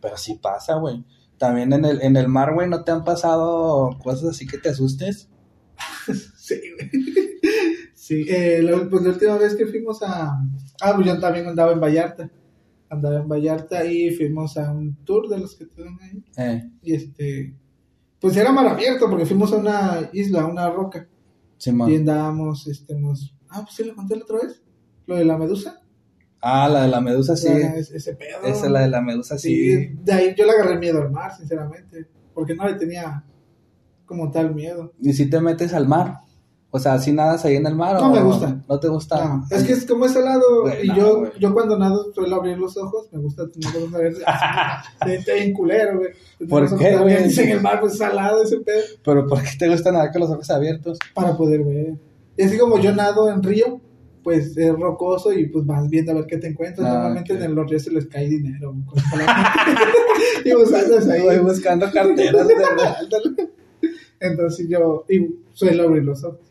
Pero 0.00 0.16
sí 0.16 0.38
pasa, 0.40 0.76
güey. 0.76 1.04
También 1.38 1.72
en 1.72 1.84
el, 1.84 2.02
en 2.02 2.16
el 2.16 2.28
mar, 2.28 2.54
güey, 2.54 2.68
¿no 2.68 2.84
te 2.84 2.92
han 2.92 3.02
pasado 3.02 3.98
cosas 4.00 4.30
así 4.30 4.46
que 4.46 4.58
te 4.58 4.68
asustes? 4.68 5.28
sí, 6.36 6.60
güey. 6.76 6.90
Sí, 7.96 8.26
eh, 8.28 8.60
la, 8.62 8.88
pues 8.88 9.02
la 9.02 9.10
última 9.10 9.38
vez 9.38 9.56
que 9.56 9.66
fuimos 9.66 10.02
a... 10.04 10.40
Ah, 10.80 10.92
pues 10.94 11.06
yo 11.06 11.18
también 11.18 11.48
andaba 11.48 11.72
en 11.72 11.80
Vallarta 11.80 12.30
andaba 12.90 13.20
en 13.20 13.28
Vallarta 13.28 13.84
y 13.84 14.10
fuimos 14.10 14.56
a 14.58 14.70
un 14.72 14.96
tour 15.04 15.28
de 15.28 15.38
los 15.38 15.56
que 15.56 15.66
tienen 15.66 15.96
ahí. 16.02 16.24
Eh. 16.36 16.70
Y 16.82 16.94
este, 16.94 17.54
pues 18.20 18.36
era 18.36 18.52
mar 18.52 18.66
abierto 18.66 19.08
porque 19.08 19.24
fuimos 19.24 19.52
a 19.52 19.56
una 19.56 20.10
isla, 20.12 20.42
a 20.42 20.46
una 20.46 20.68
roca. 20.68 21.08
Sí, 21.56 21.70
y 21.70 21.96
andábamos, 21.96 22.66
este, 22.66 22.98
nos... 22.98 23.34
Ah, 23.48 23.62
pues 23.62 23.74
sí, 23.74 23.84
le 23.84 23.94
conté 23.94 24.16
la 24.16 24.24
otra 24.24 24.38
vez. 24.38 24.62
Lo 25.06 25.16
de 25.16 25.24
la 25.24 25.38
medusa. 25.38 25.80
Ah, 26.40 26.68
la 26.68 26.82
de 26.82 26.88
la 26.88 27.00
medusa, 27.00 27.36
sí. 27.36 27.48
ese, 27.48 27.96
ese 27.96 28.14
pedo. 28.14 28.42
Esa 28.44 28.66
es 28.66 28.72
la 28.72 28.80
de 28.80 28.88
la 28.88 29.02
medusa, 29.02 29.38
sí. 29.38 29.48
sí. 29.48 29.94
De 30.02 30.12
ahí 30.12 30.34
yo 30.36 30.46
le 30.46 30.52
agarré 30.52 30.78
miedo 30.78 31.02
al 31.02 31.10
mar, 31.10 31.36
sinceramente. 31.36 32.08
Porque 32.34 32.54
no 32.54 32.66
le 32.66 32.74
tenía 32.74 33.24
como 34.06 34.30
tal 34.30 34.54
miedo. 34.54 34.92
¿Y 35.00 35.12
si 35.12 35.28
te 35.28 35.40
metes 35.40 35.74
al 35.74 35.86
mar? 35.86 36.16
O 36.72 36.78
sea, 36.78 36.94
¿así 36.94 37.10
nadas 37.10 37.44
ahí 37.44 37.56
en 37.56 37.66
el 37.66 37.74
mar? 37.74 38.00
No 38.00 38.12
me 38.12 38.22
gusta. 38.22 38.62
¿No 38.68 38.78
te 38.78 38.86
gusta? 38.86 39.24
No, 39.24 39.44
es 39.50 39.64
que 39.64 39.72
es 39.72 39.84
como 39.84 40.06
ese 40.06 40.22
lado. 40.22 40.64
Wey, 40.64 40.74
y 40.84 40.94
yo, 40.94 41.24
yo 41.38 41.52
cuando 41.52 41.76
nado 41.76 42.12
suelo 42.14 42.36
abrir 42.36 42.58
los 42.58 42.76
ojos. 42.76 43.08
Me 43.10 43.18
gusta 43.18 43.48
tener 43.48 43.74
los 43.74 43.92
ojos. 43.92 44.22
Está 45.06 45.34
bien 45.34 45.52
culero, 45.52 45.98
güey. 45.98 46.10
¿Por 46.48 46.78
qué, 46.78 46.96
güey? 46.96 47.16
En 47.16 47.48
el 47.48 47.60
mar, 47.60 47.80
pues 47.80 47.98
salado 47.98 48.44
ese 48.44 48.58
pedo. 48.60 48.82
¿Pero 49.04 49.26
por 49.26 49.42
qué 49.42 49.50
te 49.58 49.68
gusta 49.68 49.90
nadar 49.90 50.12
con 50.12 50.20
los 50.20 50.30
ojos 50.30 50.48
abiertos? 50.50 50.98
Para 51.12 51.36
poder 51.36 51.64
ver. 51.64 51.94
Y 52.36 52.42
así 52.44 52.56
como 52.56 52.78
yo 52.78 52.94
nado 52.94 53.28
en 53.28 53.42
río, 53.42 53.80
pues 54.22 54.56
es 54.56 54.72
rocoso 54.72 55.32
y 55.32 55.46
pues 55.48 55.66
vas 55.66 55.88
viendo 55.88 56.12
a 56.12 56.16
ver 56.16 56.26
qué 56.26 56.36
te 56.36 56.46
encuentras. 56.46 56.86
Ah, 56.86 56.92
Normalmente 56.94 57.32
okay. 57.32 57.46
en 57.46 57.54
los 57.56 57.68
ríos 57.68 57.82
se 57.82 57.90
les 57.90 58.06
cae 58.06 58.28
dinero. 58.28 58.74
y 60.44 60.52
buscando 60.52 61.12
ahí. 61.12 61.22
Voy 61.22 61.38
buscando 61.38 61.90
carteras 61.90 62.46
de 62.46 62.54
Entonces 64.20 64.68
yo 64.68 65.04
y 65.08 65.26
suelo 65.52 65.84
abrir 65.84 66.04
los 66.04 66.22
ojos. 66.22 66.49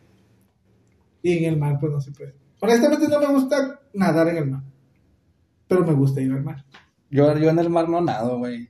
Y 1.22 1.38
en 1.38 1.54
el 1.54 1.60
mar, 1.60 1.78
pues 1.80 1.92
no 1.92 2.02
se 2.02 2.12
puede. 2.12 2.36
Honestamente, 2.62 3.08
no 3.08 3.20
me 3.20 3.28
gusta 3.28 3.80
nadar 3.94 4.28
en 4.30 4.38
el 4.38 4.46
mar. 4.48 4.64
Pero 5.68 5.86
me 5.86 5.94
gusta 5.94 6.22
ir 6.22 6.32
al 6.32 6.44
mar. 6.44 6.66
Yo, 7.10 7.38
yo 7.38 7.50
en 7.50 7.60
el 7.60 7.70
mar 7.70 7.90
no 7.90 8.02
nado, 8.02 8.38
güey. 8.38 8.70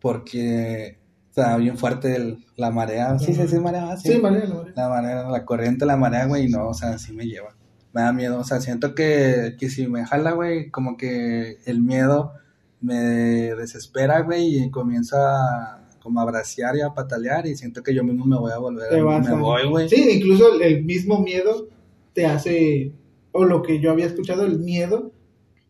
Porque 0.00 0.98
está 1.28 1.56
bien 1.56 1.76
fuerte 1.76 2.16
el, 2.16 2.44
la 2.56 2.70
marea. 2.70 3.18
Sí, 3.18 3.34
sí, 3.34 3.48
sí, 3.48 3.58
marea. 3.58 3.96
Sí, 3.96 4.12
sí 4.12 4.20
marea, 4.20 4.44
la 4.46 4.54
marea. 4.54 4.72
La 4.76 4.88
marea, 4.88 5.22
la 5.24 5.44
corriente, 5.44 5.86
la 5.86 5.96
marea, 5.96 6.26
güey. 6.26 6.46
Y 6.46 6.48
no, 6.48 6.68
o 6.68 6.74
sea, 6.74 6.98
sí 6.98 7.12
me 7.12 7.26
lleva. 7.26 7.56
Me 7.92 8.02
da 8.02 8.12
miedo. 8.12 8.38
O 8.38 8.44
sea, 8.44 8.60
siento 8.60 8.94
que, 8.94 9.56
que 9.58 9.68
si 9.68 9.86
me 9.88 10.04
jala, 10.04 10.32
güey, 10.32 10.70
como 10.70 10.96
que 10.96 11.58
el 11.64 11.82
miedo 11.82 12.34
me 12.80 12.94
desespera, 12.94 14.20
güey. 14.20 14.62
Y 14.62 14.70
comienza 14.70 15.74
a 15.74 15.87
como 15.98 16.20
a 16.20 16.24
bracear 16.24 16.76
y 16.76 16.80
a 16.80 16.94
patalear 16.94 17.46
y 17.46 17.56
siento 17.56 17.82
que 17.82 17.94
yo 17.94 18.04
mismo 18.04 18.24
me 18.24 18.38
voy 18.38 18.52
a 18.52 18.58
volver 18.58 18.88
te 18.90 18.98
a, 18.98 19.02
me 19.02 19.28
a... 19.28 19.34
voy, 19.34 19.68
güey. 19.68 19.88
Sí, 19.88 20.08
incluso 20.10 20.54
el, 20.54 20.62
el, 20.62 20.84
mismo 20.84 21.20
miedo 21.20 21.68
te 22.12 22.26
hace, 22.26 22.92
o 23.32 23.44
lo 23.44 23.62
que 23.62 23.80
yo 23.80 23.90
había 23.90 24.06
escuchado, 24.06 24.44
el 24.44 24.58
miedo 24.58 25.12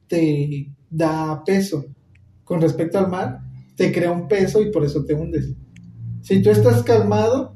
te 0.06 0.70
da 0.90 1.42
peso 1.44 1.84
con 2.44 2.60
respecto 2.60 2.98
al 2.98 3.10
mar, 3.10 3.40
te 3.76 3.92
crea 3.92 4.10
un 4.10 4.26
peso 4.26 4.62
y 4.62 4.70
por 4.70 4.84
eso 4.84 5.04
te 5.04 5.14
hundes. 5.14 5.52
Si 6.22 6.42
tú 6.42 6.50
estás 6.50 6.82
calmado 6.82 7.54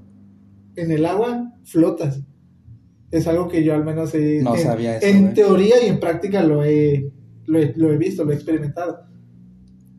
en 0.76 0.90
el 0.90 1.06
agua, 1.06 1.52
flotas. 1.64 2.20
Es 3.10 3.26
algo 3.26 3.48
que 3.48 3.62
yo 3.62 3.74
al 3.74 3.84
menos 3.84 4.14
he, 4.14 4.40
no 4.42 4.54
en, 4.54 4.62
sabía 4.62 4.96
eso, 4.96 5.06
en 5.06 5.34
teoría 5.34 5.82
y 5.84 5.88
en 5.88 6.00
práctica 6.00 6.42
lo 6.42 6.64
he, 6.64 7.10
lo 7.46 7.58
he, 7.58 7.74
lo 7.76 7.92
he 7.92 7.98
visto, 7.98 8.24
lo 8.24 8.32
he 8.32 8.34
experimentado. 8.34 9.00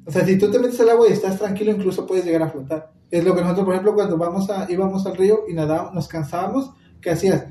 O 0.06 0.12
sea, 0.12 0.26
si 0.26 0.38
tú 0.38 0.51
te 0.51 0.60
metes 0.60 0.80
al 0.82 0.89
agua 0.89 1.08
y 1.10 1.14
estás 1.14 1.38
tranquilo, 1.39 1.72
incluso 1.72 2.06
puedes 2.06 2.26
llegar 2.26 2.43
a 2.43 2.49
flotar. 2.49 2.91
Es 3.10 3.24
lo 3.24 3.34
que 3.36 3.41
nosotros, 3.41 3.66
por 3.66 3.74
ejemplo, 3.74 3.93
cuando 3.93 4.18
vamos 4.18 4.49
a, 4.49 4.70
íbamos 4.72 5.06
al 5.06 5.16
río 5.16 5.41
y 5.47 5.54
nadábamos, 5.54 5.93
nos 5.93 6.08
cansábamos, 6.08 6.72
¿qué 7.01 7.12
hacías? 7.12 7.45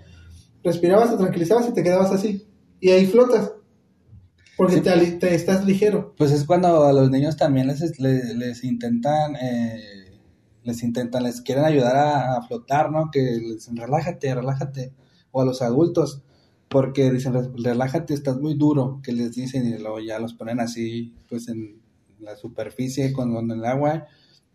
Respirabas, 0.62 1.10
te 1.10 1.16
tranquilizabas 1.16 1.68
y 1.68 1.72
te 1.72 1.82
quedabas 1.82 2.10
así. 2.12 2.46
Y 2.80 2.90
ahí 2.90 3.06
flotas. 3.06 3.52
Porque 4.56 4.76
sí. 4.76 4.80
te, 4.82 4.92
te, 5.12 5.34
estás 5.34 5.64
ligero. 5.64 6.14
Pues 6.18 6.30
es 6.30 6.44
cuando 6.44 6.84
a 6.84 6.92
los 6.92 7.10
niños 7.10 7.36
también 7.36 7.66
les, 7.68 7.98
les, 7.98 8.36
les 8.36 8.64
intentan 8.64 9.34
eh, 9.36 9.80
les 10.62 10.82
intentan, 10.84 11.24
les 11.24 11.40
quieren 11.40 11.64
ayudar 11.64 11.96
a, 11.96 12.36
a 12.36 12.42
flotar, 12.42 12.92
¿no? 12.92 13.10
Que 13.10 13.20
les 13.22 13.54
dicen, 13.56 13.76
relájate, 13.76 14.32
relájate. 14.34 14.92
O 15.32 15.40
a 15.40 15.44
los 15.44 15.62
adultos, 15.62 16.22
porque 16.68 17.10
dicen, 17.10 17.32
"Re- 17.32 17.50
relájate, 17.56 18.14
estás 18.14 18.38
muy 18.38 18.54
duro, 18.54 19.00
que 19.02 19.12
les 19.12 19.32
dicen 19.32 19.66
y 19.66 19.78
luego 19.78 19.98
ya 20.00 20.18
los 20.20 20.34
ponen 20.34 20.60
así, 20.60 21.14
pues 21.28 21.48
en 21.48 21.81
la 22.22 22.36
superficie, 22.36 23.12
con, 23.12 23.34
con 23.34 23.50
el 23.50 23.64
agua 23.64 24.06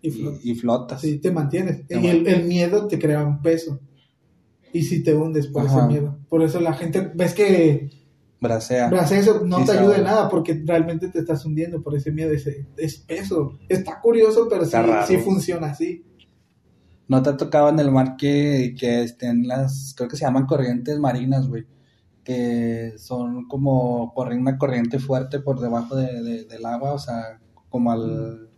Y 0.02 0.10
y, 0.10 0.12
flota. 0.12 0.40
y 0.44 0.56
flotas. 0.56 1.02
Sí, 1.02 1.20
te 1.20 1.32
mantienes. 1.32 1.86
Te 1.88 2.00
y 2.00 2.08
el, 2.08 2.28
el 2.28 2.46
miedo 2.46 2.88
te 2.88 2.98
crea 3.00 3.24
un 3.26 3.42
peso. 3.42 3.80
Y 4.74 4.84
si 4.84 5.04
te 5.04 5.14
hundes 5.16 5.48
por 5.48 5.66
Ajá. 5.66 5.80
ese 5.80 5.88
miedo. 5.88 6.20
Por 6.30 6.44
eso 6.44 6.60
la 6.60 6.74
gente, 6.74 7.12
ves 7.16 7.34
que 7.34 7.90
Bracea. 8.40 8.90
eso 9.18 9.44
no 9.46 9.60
Sí, 9.60 9.66
te 9.66 9.72
ayuda 9.72 9.98
en 9.98 10.04
nada 10.04 10.30
porque 10.30 10.62
realmente 10.66 11.08
te 11.08 11.20
estás 11.20 11.44
hundiendo 11.46 11.82
por 11.82 11.96
ese 11.96 12.12
miedo. 12.12 12.32
Ese, 12.32 12.68
es 12.78 12.98
peso. 12.98 13.58
Está 13.70 14.00
curioso, 14.02 14.48
pero 14.50 14.66
sí, 14.66 14.72
raro. 14.74 15.08
sí 15.08 15.18
funciona 15.18 15.68
así. 15.72 16.04
¿No 17.08 17.24
te 17.24 17.30
ha 17.30 17.38
tocado 17.38 17.70
en 17.70 17.80
el 17.80 17.90
mar 17.90 18.18
que, 18.18 18.76
que 18.78 19.02
estén 19.02 19.48
las, 19.48 19.94
creo 19.96 20.10
que 20.10 20.18
se 20.18 20.26
llaman 20.26 20.46
corrientes 20.46 21.00
marinas, 21.00 21.48
güey? 21.48 21.66
Que 22.24 22.94
son 22.98 23.48
como 23.48 24.14
corren 24.14 24.42
una 24.42 24.58
corriente 24.58 25.00
fuerte 25.00 25.40
por 25.40 25.62
debajo 25.62 25.96
de, 25.96 26.22
de- 26.22 26.44
del 26.44 26.66
agua, 26.66 26.92
o 26.94 27.00
sea, 27.00 27.40
como 27.78 27.92
al, 27.92 28.50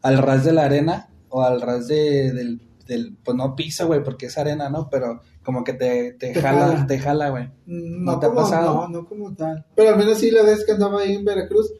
al 0.00 0.18
ras 0.18 0.44
de 0.44 0.52
la 0.54 0.64
arena 0.64 1.10
o 1.28 1.42
al 1.42 1.60
ras 1.60 1.88
de, 1.88 2.32
del, 2.32 2.60
del, 2.86 3.14
pues 3.22 3.36
no 3.36 3.54
piso, 3.54 3.86
güey, 3.86 4.02
porque 4.02 4.26
es 4.26 4.38
arena, 4.38 4.70
¿no? 4.70 4.88
Pero 4.90 5.20
como 5.42 5.62
que 5.62 5.74
te, 5.74 6.12
te, 6.14 6.32
Te 6.32 6.40
jala, 6.40 6.68
jala. 6.68 6.86
te 6.86 6.98
jala, 6.98 7.28
güey. 7.30 7.44
Mm, 7.66 8.04
¿No 8.04 8.12
No, 8.12 8.18
te 8.18 8.26
ha 8.26 8.32
pasado? 8.34 8.74
no, 8.74 8.88
no 8.88 9.06
como 9.06 9.34
tal. 9.34 9.64
Pero 9.76 9.90
al 9.90 9.98
menos 9.98 10.18
sí 10.18 10.30
la 10.30 10.42
vez 10.42 10.64
que 10.64 10.72
andaba 10.72 11.00
ahí 11.02 11.14
en 11.14 11.24
Veracruz, 11.24 11.70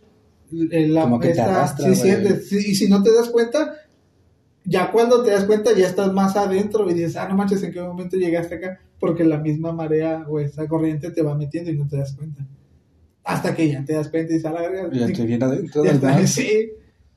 eh, 0.70 0.88
la, 0.88 1.02
Como 1.04 1.18
que 1.18 1.28
te 1.28 1.32
esta- 1.32 1.44
arrastra, 1.46 1.86
sí 1.88 1.94
sientes, 1.94 2.48
sí, 2.48 2.56
y 2.58 2.74
si 2.74 2.88
no 2.88 3.02
te 3.02 3.14
das 3.14 3.28
cuenta, 3.30 3.74
ya 4.64 4.92
cuando 4.92 5.22
te 5.22 5.30
das 5.30 5.44
cuenta 5.44 5.72
ya 5.74 5.86
estás 5.86 6.12
más 6.12 6.36
adentro 6.36 6.88
y 6.90 6.94
dices, 6.94 7.16
ah, 7.16 7.26
no 7.28 7.34
manches, 7.36 7.62
¿en 7.62 7.72
qué 7.72 7.80
momento 7.80 8.16
llegaste 8.16 8.56
acá? 8.56 8.78
Porque 9.00 9.24
la 9.24 9.38
misma 9.38 9.72
marea 9.72 10.24
o 10.28 10.38
esa 10.38 10.68
corriente 10.68 11.10
te 11.10 11.22
va 11.22 11.34
metiendo 11.34 11.70
y 11.70 11.76
no 11.78 11.88
te 11.88 11.96
das 11.96 12.12
cuenta. 12.14 12.46
Hasta 13.24 13.54
que 13.54 13.70
ya 13.70 13.84
te 13.84 13.94
das 13.94 14.08
cuenta 14.08 14.32
y 14.32 14.36
dices, 14.36 14.50
a 14.50 14.52
la 14.52 14.60
verga, 14.62 14.88
Ya 14.92 15.06
estoy 15.06 15.26
bien 15.26 15.42
adentro 15.42 15.84
ya 15.84 15.92
está, 15.92 16.26
sí. 16.26 16.70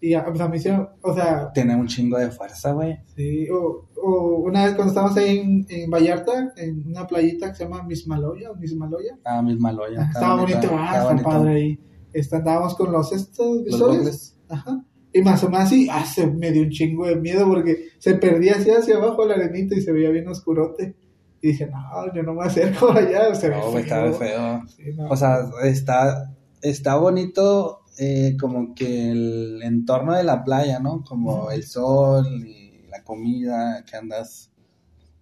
Y 0.06 0.12
ya, 0.12 0.24
pues 0.24 0.40
a 0.40 0.48
mí 0.48 0.58
o 1.02 1.14
sea, 1.16 1.52
Tiene 1.52 1.76
un 1.76 1.88
chingo 1.88 2.20
de 2.20 2.30
fuerza, 2.30 2.74
güey. 2.74 2.96
Sí, 3.16 3.48
o, 3.50 3.88
o 4.04 4.36
una 4.44 4.66
vez 4.66 4.76
cuando 4.76 4.92
estábamos 4.92 5.18
ahí 5.18 5.40
en, 5.40 5.66
en 5.68 5.90
Vallarta, 5.90 6.54
en 6.58 6.86
una 6.88 7.08
playita 7.08 7.50
que 7.50 7.56
se 7.56 7.64
llama 7.64 7.82
Mismaloya 7.82 8.52
o 8.52 8.56
Mismaloya, 8.56 9.18
Ah, 9.24 9.42
misma 9.42 9.72
loya. 9.72 10.02
Ajá, 10.02 10.12
estaba 10.12 10.36
bonito, 10.42 10.68
ah, 10.74 11.10
está 11.12 11.24
padre 11.24 11.54
ahí. 11.56 11.80
Está- 12.14 12.38
andábamos 12.38 12.76
con 12.76 12.92
los 12.92 13.12
estos 13.14 13.64
visores, 13.64 14.38
ajá, 14.48 14.86
y 15.12 15.22
más 15.24 15.44
o 15.44 15.50
menos 15.50 15.66
así, 15.66 15.88
ah, 15.92 16.06
se 16.06 16.28
me 16.28 16.52
dio 16.52 16.62
un 16.62 16.70
chingo 16.70 17.08
de 17.08 17.16
miedo 17.16 17.48
porque 17.48 17.88
se 17.98 18.14
perdía 18.14 18.58
así 18.58 18.70
hacia 18.70 18.98
abajo 18.98 19.26
la 19.26 19.34
arenita 19.34 19.74
y 19.76 19.82
se 19.82 19.92
veía 19.92 20.12
bien 20.12 20.28
oscurote. 20.28 20.96
Y 21.42 21.48
dije, 21.48 21.66
no, 21.66 22.14
yo 22.14 22.22
no 22.22 22.36
me 22.36 22.46
acerco 22.46 22.92
allá, 22.96 23.34
se 23.34 23.50
ve 23.50 23.56
No, 23.56 24.14
feo. 24.14 24.62
Sí, 24.68 24.84
no. 24.96 25.08
O 25.10 25.16
sea, 25.16 25.40
está, 25.64 26.32
está 26.62 26.96
bonito 26.98 27.82
eh, 27.98 28.36
como 28.40 28.76
que 28.76 29.12
el 29.12 29.62
entorno 29.64 30.14
de 30.14 30.24
la 30.24 30.44
playa, 30.44 30.80
¿no? 30.80 31.04
Como 31.04 31.52
el 31.52 31.64
sol 31.64 32.28
y 32.28 32.88
la 32.90 33.04
comida, 33.04 33.84
que 33.86 33.96
andas 33.96 34.52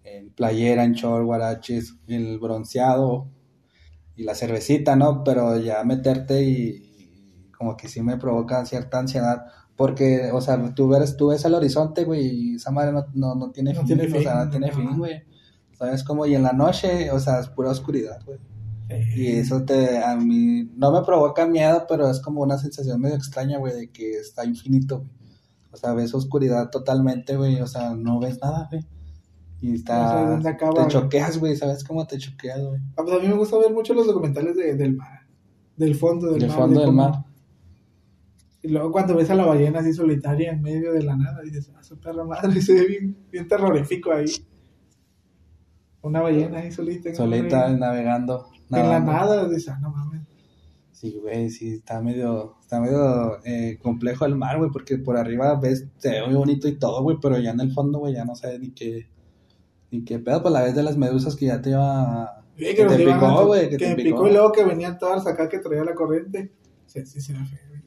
en 0.02 0.30
playera, 0.30 0.84
en 0.84 0.92
short, 0.92 1.24
guaraches, 1.24 1.96
el 2.08 2.38
bronceado 2.38 3.28
y 4.16 4.24
la 4.24 4.34
cervecita, 4.34 4.96
¿no? 4.96 5.24
Pero 5.24 5.58
ya 5.58 5.82
meterte 5.84 6.42
y, 6.42 6.58
y 6.98 7.50
como 7.56 7.76
que 7.76 7.88
sí 7.88 8.02
me 8.02 8.16
provoca 8.16 8.64
cierta 8.66 8.98
ansiedad. 8.98 9.44
Porque, 9.76 10.30
o 10.32 10.40
sea, 10.40 10.74
tú 10.74 10.88
ves, 10.88 11.16
tú 11.16 11.28
ves 11.28 11.44
el 11.44 11.54
horizonte, 11.54 12.04
güey, 12.04 12.26
y 12.26 12.54
esa 12.54 12.70
madre 12.70 12.92
no, 12.92 13.06
no, 13.14 13.34
no 13.34 13.50
tiene 13.50 13.72
No 13.72 13.84
fin, 13.84 13.98
tiene 13.98 14.18
o 14.18 14.22
sea, 14.22 14.44
no 14.44 14.50
tiene 14.50 14.72
fin, 14.72 14.96
güey. 14.96 15.24
¿Sabes 15.72 16.04
cómo? 16.04 16.26
Y 16.26 16.34
en 16.34 16.44
la 16.44 16.52
noche, 16.52 17.10
o 17.10 17.18
sea, 17.18 17.40
es 17.40 17.48
pura 17.48 17.70
oscuridad, 17.70 18.20
güey. 18.24 18.38
Y 19.16 19.28
eso 19.28 19.64
te, 19.64 19.98
a 20.04 20.14
mí, 20.16 20.70
no 20.76 20.92
me 20.92 21.02
provoca 21.04 21.46
miedo, 21.46 21.84
pero 21.88 22.10
es 22.10 22.20
como 22.20 22.42
una 22.42 22.58
sensación 22.58 23.00
medio 23.00 23.16
extraña, 23.16 23.58
güey, 23.58 23.74
de 23.74 23.90
que 23.90 24.12
está 24.18 24.44
infinito, 24.44 24.98
güey. 24.98 25.10
O 25.72 25.76
sea, 25.76 25.92
ves 25.94 26.14
oscuridad 26.14 26.70
totalmente, 26.70 27.36
güey, 27.36 27.60
o 27.60 27.66
sea, 27.66 27.94
no 27.94 28.20
ves 28.20 28.38
nada, 28.40 28.68
güey. 28.70 28.84
Y 29.60 29.74
está, 29.76 30.36
acaba, 30.46 30.86
te 30.86 30.92
choqueas, 30.92 31.38
güey, 31.38 31.56
¿sabes 31.56 31.82
cómo 31.82 32.06
te 32.06 32.18
choqueas, 32.18 32.60
güey? 32.62 32.80
Ah, 32.96 33.02
pues 33.04 33.16
a 33.16 33.18
mí 33.20 33.28
me 33.28 33.34
gusta 33.36 33.56
ver 33.58 33.72
mucho 33.72 33.94
los 33.94 34.06
documentales 34.06 34.54
de- 34.56 34.74
del 34.76 34.94
mar, 34.96 35.20
del 35.76 35.94
fondo 35.94 36.30
del 36.30 36.40
Del 36.40 36.48
mar. 36.50 36.58
fondo 36.58 36.80
de 36.80 36.86
del 36.86 36.94
cómo- 36.94 37.08
mar. 37.08 37.24
Y 38.62 38.68
luego 38.68 38.92
cuando 38.92 39.16
ves 39.16 39.30
a 39.30 39.34
la 39.34 39.46
ballena 39.46 39.80
así 39.80 39.92
solitaria 39.94 40.52
en 40.52 40.60
medio 40.62 40.92
de 40.92 41.02
la 41.02 41.16
nada, 41.16 41.40
dices, 41.42 41.70
ah, 41.76 41.82
su 41.82 41.98
perra 41.98 42.24
madre, 42.24 42.60
se 42.62 42.74
ve 42.74 42.86
bien, 42.86 43.16
bien 43.32 43.48
terrorífico 43.48 44.12
ahí. 44.12 44.26
Una 46.02 46.20
ballena 46.20 46.58
ahí 46.58 46.70
solita. 46.70 47.14
Solita, 47.14 47.68
en 48.70 48.88
la 48.88 49.00
nada, 49.00 49.48
dices, 49.48 49.68
ah, 49.68 49.78
no 49.80 49.90
mames. 49.90 50.22
Sí, 50.92 51.18
güey, 51.20 51.50
sí, 51.50 51.74
está 51.74 52.00
medio, 52.00 52.56
está 52.60 52.80
medio 52.80 53.44
eh, 53.44 53.78
complejo 53.82 54.24
el 54.24 54.36
mar, 54.36 54.58
güey, 54.58 54.70
porque 54.70 54.96
por 54.96 55.16
arriba 55.16 55.58
ves, 55.60 55.86
se 55.98 56.10
ve 56.10 56.26
muy 56.26 56.34
bonito 56.34 56.66
y 56.68 56.78
todo, 56.78 57.02
güey, 57.02 57.18
pero 57.20 57.38
ya 57.38 57.50
en 57.50 57.60
el 57.60 57.72
fondo, 57.72 57.98
güey, 57.98 58.14
ya 58.14 58.24
no 58.24 58.34
sabes 58.36 58.60
ni 58.60 58.70
qué, 58.70 59.08
ni 59.90 60.04
qué 60.04 60.18
pedo, 60.18 60.40
pues 60.40 60.54
la 60.54 60.62
vez 60.62 60.74
de 60.74 60.82
las 60.82 60.96
medusas 60.96 61.36
que 61.36 61.46
ya 61.46 61.60
te 61.60 61.70
iba, 61.70 62.44
Sí, 62.56 62.74
que 62.74 62.84
nos 62.84 62.96
te 62.96 63.04
picó, 63.04 63.46
güey, 63.46 63.68
que 63.68 63.76
que 63.76 63.84
te 63.84 63.90
me 63.90 63.96
picó. 63.96 64.16
picó 64.16 64.28
y 64.28 64.32
luego 64.32 64.52
que 64.52 64.64
venían 64.64 64.98
todas 64.98 65.26
acá 65.26 65.48
que 65.48 65.58
traía 65.58 65.84
la 65.84 65.94
corriente. 65.94 66.52
Sí, 66.86 67.04
sí, 67.04 67.20
feo, 67.20 67.40
güey. 67.68 67.82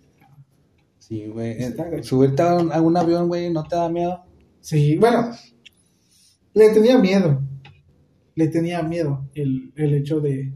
Sí, 0.99 1.27
güey, 1.27 1.51
eh, 1.63 2.03
subirte 2.03 2.41
a 2.43 2.55
un, 2.55 2.73
a 2.73 2.81
un 2.81 2.97
avión, 2.97 3.29
güey, 3.29 3.49
¿no 3.51 3.63
te 3.63 3.77
da 3.77 3.89
miedo? 3.89 4.23
Sí, 4.59 4.97
bueno, 4.97 5.31
le 6.53 6.69
tenía 6.71 6.97
miedo. 6.97 7.41
Le 8.35 8.49
tenía 8.49 8.83
miedo 8.83 9.25
el, 9.33 9.71
el 9.75 9.93
hecho 9.93 10.19
de, 10.19 10.53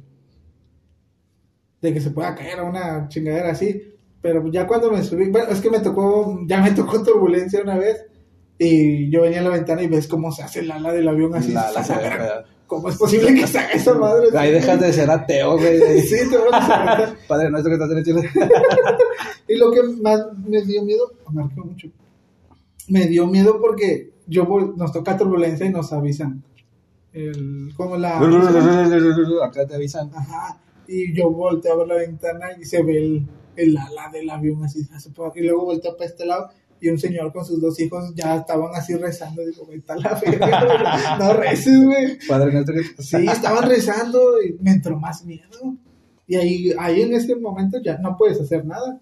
de 1.82 1.94
que 1.94 2.02
se 2.02 2.12
pueda 2.12 2.36
caer 2.36 2.60
a 2.60 2.64
una 2.64 3.08
chingadera 3.08 3.52
así. 3.52 3.82
Pero 4.22 4.48
ya 4.52 4.68
cuando 4.68 4.92
me 4.92 5.04
subí, 5.04 5.30
bueno, 5.30 5.50
es 5.50 5.60
que 5.62 5.70
me 5.72 5.80
tocó, 5.80 6.40
ya 6.46 6.62
me 6.62 6.72
tocó 6.76 7.04
turbulencia 7.04 7.62
una 7.62 7.78
vez. 7.78 8.06
Y 8.58 9.10
yo 9.10 9.24
venía 9.24 9.40
a 9.40 9.44
la 9.44 9.50
ventana 9.50 9.82
y 9.82 9.88
ves 9.88 10.08
cómo 10.08 10.32
se 10.32 10.44
hace 10.44 10.60
el 10.60 10.70
ala 10.70 10.94
del 10.94 11.08
avión 11.08 11.34
así. 11.34 11.52
La, 11.52 11.72
la 11.72 11.84
se 11.84 11.96
ve 11.96 12.04
"Verga, 12.04 12.18
fea. 12.18 12.46
¿Cómo 12.68 12.88
es 12.90 12.96
posible 12.96 13.34
que 13.34 13.48
se 13.48 13.58
haga 13.58 13.72
esa 13.72 13.96
madre? 13.96 14.28
Ahí 14.38 14.52
dejas 14.52 14.80
de 14.80 14.94
ser 14.94 15.10
ateo, 15.10 15.58
güey. 15.58 15.80
Sí, 16.02 16.30
te 16.30 16.38
vas 16.38 16.70
a. 16.70 17.16
Padre 17.28 17.50
nuestro 17.50 17.72
que 17.72 17.74
estás 17.74 17.92
en 17.92 17.98
el 17.98 18.06
cielo. 18.06 18.22
Y 19.48 19.58
lo 19.58 19.72
que 19.72 19.82
más 20.02 20.22
me 20.48 20.62
dio 20.62 20.84
miedo, 20.84 21.12
marcó 21.32 21.66
mucho. 21.66 21.88
Me 22.88 23.08
dio 23.08 23.26
miedo 23.26 23.60
porque 23.60 24.14
yo 24.28 24.46
nos 24.78 24.94
toca 24.94 25.18
turbulencia 25.18 25.66
y 25.66 25.72
nos 25.72 25.92
avisan. 25.92 26.44
El, 27.12 27.74
como 27.76 27.98
la. 27.98 28.20
Acá 28.20 29.66
te 29.66 29.76
avisan. 29.76 30.12
Ajá. 30.16 30.61
Y 30.94 31.16
yo 31.16 31.30
volteo 31.32 31.74
a 31.74 31.78
ver 31.78 31.88
la 31.88 31.96
ventana 31.96 32.48
y 32.60 32.66
se 32.66 32.84
ve 32.84 32.98
el, 32.98 33.28
el 33.56 33.78
ala 33.78 34.10
del 34.12 34.30
avión 34.30 34.62
así. 34.66 34.82
Y 35.36 35.42
luego 35.42 35.64
volteo 35.66 35.96
para 35.96 36.10
este 36.10 36.26
lado 36.26 36.50
y 36.82 36.90
un 36.90 36.98
señor 36.98 37.32
con 37.32 37.46
sus 37.46 37.62
dos 37.62 37.80
hijos 37.80 38.12
ya 38.14 38.36
estaban 38.36 38.72
así 38.76 38.96
rezando. 38.96 39.42
Digo, 39.46 39.72
está 39.72 39.96
la 39.96 40.20
güey. 40.20 40.38
No 41.20 41.34
reces, 41.34 41.86
güey. 41.86 42.18
Padre 42.28 42.52
nuestro 42.52 42.76
Sí, 42.98 43.26
estaban 43.26 43.70
rezando 43.70 44.42
y 44.42 44.58
me 44.62 44.72
entró 44.72 45.00
más 45.00 45.24
miedo. 45.24 45.78
Y 46.28 46.36
ahí, 46.36 46.74
ahí 46.78 47.04
en 47.04 47.14
ese 47.14 47.36
momento 47.38 47.80
ya 47.82 47.98
no 48.00 48.18
puedes 48.18 48.42
hacer 48.42 48.66
nada. 48.66 49.00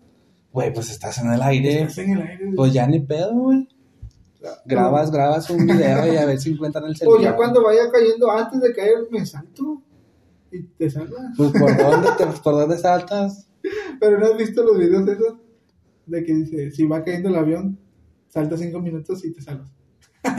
Güey, 0.52 0.72
pues 0.74 0.92
estás 0.92 1.18
en 1.20 1.32
el 1.32 1.42
aire. 1.42 1.82
Estás 1.82 2.00
en 2.00 2.12
el 2.18 2.22
aire. 2.22 2.52
Pues 2.56 2.72
ya 2.72 2.86
ni 2.86 3.00
pedo, 3.00 3.34
güey. 3.34 3.68
Grabas, 4.66 5.10
grabas 5.12 5.50
un 5.50 5.66
video 5.66 6.14
y 6.14 6.18
a 6.18 6.26
ver 6.26 6.40
si 6.40 6.52
encuentran 6.52 6.86
el 6.86 6.92
O 6.92 6.96
celular. 6.96 7.22
ya 7.24 7.36
cuando 7.36 7.64
vaya 7.64 7.90
cayendo, 7.92 8.32
antes 8.32 8.62
de 8.62 8.74
caer, 8.74 8.96
me 9.12 9.26
salto 9.26 9.82
y 10.52 10.64
te 10.64 10.90
salvas. 10.90 11.34
Pues 11.38 11.52
por 11.52 11.78
dónde, 11.78 12.10
te, 12.18 12.26
por 12.26 12.54
dónde 12.54 12.78
saltas. 12.78 13.48
Pero 14.00 14.20
no 14.20 14.26
has 14.28 14.38
visto 14.38 14.64
los 14.64 14.78
videos 14.78 15.08
esos 15.08 15.36
de 16.06 16.24
que 16.24 16.34
dice: 16.34 16.72
si 16.72 16.86
va 16.86 17.04
cayendo 17.04 17.30
el 17.30 17.36
avión, 17.36 17.80
salta 18.28 18.58
cinco 18.58 18.80
minutos 18.80 19.24
y 19.26 19.34
te 19.34 19.42
salvas. 19.42 19.72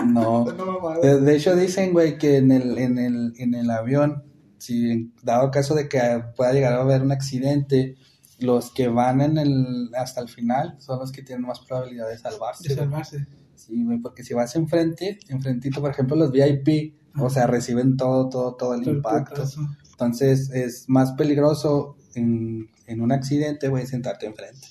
No. 0.07 0.45
De, 1.03 1.21
de 1.21 1.37
hecho 1.37 1.57
dicen, 1.57 1.93
güey, 1.93 2.19
que 2.19 2.37
en 2.37 2.53
el, 2.53 2.79
en 2.79 2.99
el, 2.99 3.33
en 3.39 3.55
el 3.55 3.71
avión, 3.71 4.25
si 4.59 5.13
dado 5.23 5.51
caso 5.51 5.75
de 5.75 5.89
que 5.89 6.01
pueda 6.37 6.53
llegar 6.53 6.75
a 6.75 6.83
haber 6.83 7.03
un 7.03 7.13
accidente, 7.13 7.97
los 8.41 8.73
que 8.73 8.89
van 8.89 9.21
en 9.21 9.39
el, 9.39 9.91
hasta 9.95 10.21
el 10.21 10.29
final 10.29 10.77
son 10.79 10.99
los 10.99 11.13
que 11.13 11.23
tienen 11.23 11.47
más 11.47 11.61
probabilidad 11.61 12.09
de 12.09 12.19
salvarse. 12.19 12.69
De 12.69 12.75
güey. 12.75 12.87
salvarse. 12.87 13.27
Sí, 13.55 13.85
güey, 13.85 13.99
porque 13.99 14.25
si 14.25 14.35
vas 14.35 14.57
enfrente, 14.57 15.19
enfrentito, 15.29 15.81
por 15.81 15.91
ejemplo, 15.91 16.17
los 16.17 16.33
VIP, 16.33 16.95
o 17.19 17.29
sea, 17.29 17.47
reciben 17.47 17.97
todo, 17.97 18.29
todo, 18.29 18.55
todo 18.55 18.75
el 18.75 18.87
impacto. 18.87 19.35
putazo. 19.35 19.61
Entonces 20.01 20.51
es 20.55 20.89
más 20.89 21.13
peligroso 21.13 21.95
en, 22.15 22.71
en 22.87 23.03
un 23.03 23.13
accidente, 23.13 23.69
güey, 23.69 23.87
sentarte 23.87 24.25
enfrente. 24.25 24.67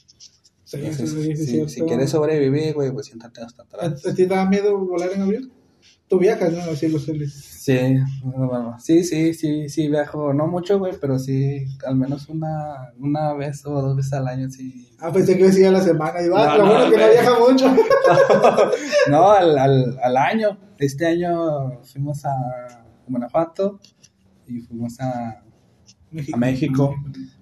Sí, 0.63 0.77
Entonces, 0.77 1.71
si, 1.71 1.81
quieres 1.81 2.09
sobrevivir, 2.09 2.73
güey, 2.73 2.91
pues 2.91 3.07
siéntate 3.07 3.41
hasta 3.41 3.61
¿A, 3.61 3.65
atrás. 3.65 4.05
a 4.07 4.09
ti 4.15 4.27
te 4.27 4.33
da 4.33 4.45
miedo 4.45 4.75
volar 4.79 5.11
en 5.13 5.21
avión? 5.21 5.51
Tú 6.07 6.17
viajas, 6.17 6.51
¿no? 6.51 6.61
Así 6.61 6.87
los 6.87 7.05
celes. 7.05 7.31
Sí, 7.33 7.77
bueno, 8.23 8.75
sí, 8.79 9.03
sí, 9.03 9.35
sí, 9.35 9.69
sí, 9.69 9.87
viajo, 9.87 10.33
no 10.33 10.47
mucho, 10.47 10.79
güey, 10.79 10.93
pero 10.99 11.19
sí, 11.19 11.63
al 11.85 11.95
menos 11.95 12.27
una, 12.27 12.91
una 12.99 13.33
vez 13.33 13.63
o 13.67 13.81
dos 13.81 13.95
veces 13.95 14.13
al 14.13 14.27
año, 14.27 14.49
sí. 14.49 14.89
Ah, 14.99 15.11
pensé 15.11 15.37
que 15.37 15.45
decía 15.45 15.69
a 15.69 15.73
la 15.73 15.81
semana, 15.81 16.23
y 16.23 16.29
va, 16.29 16.45
No, 16.45 16.51
pero 16.51 16.65
no, 16.65 16.71
bueno 16.71 16.91
que 16.91 16.97
no 16.97 17.09
viaja 17.11 17.39
mucho. 17.39 17.75
no, 19.11 19.31
al, 19.31 19.57
al, 19.59 19.99
al 20.01 20.17
año. 20.17 20.57
Este 20.79 21.05
año 21.05 21.83
fuimos 21.83 22.25
a 22.25 22.83
Guanajuato 23.07 23.79
y 24.49 24.59
fuimos 24.61 24.99
a, 24.99 25.43
a 26.33 26.37
México. 26.37 26.95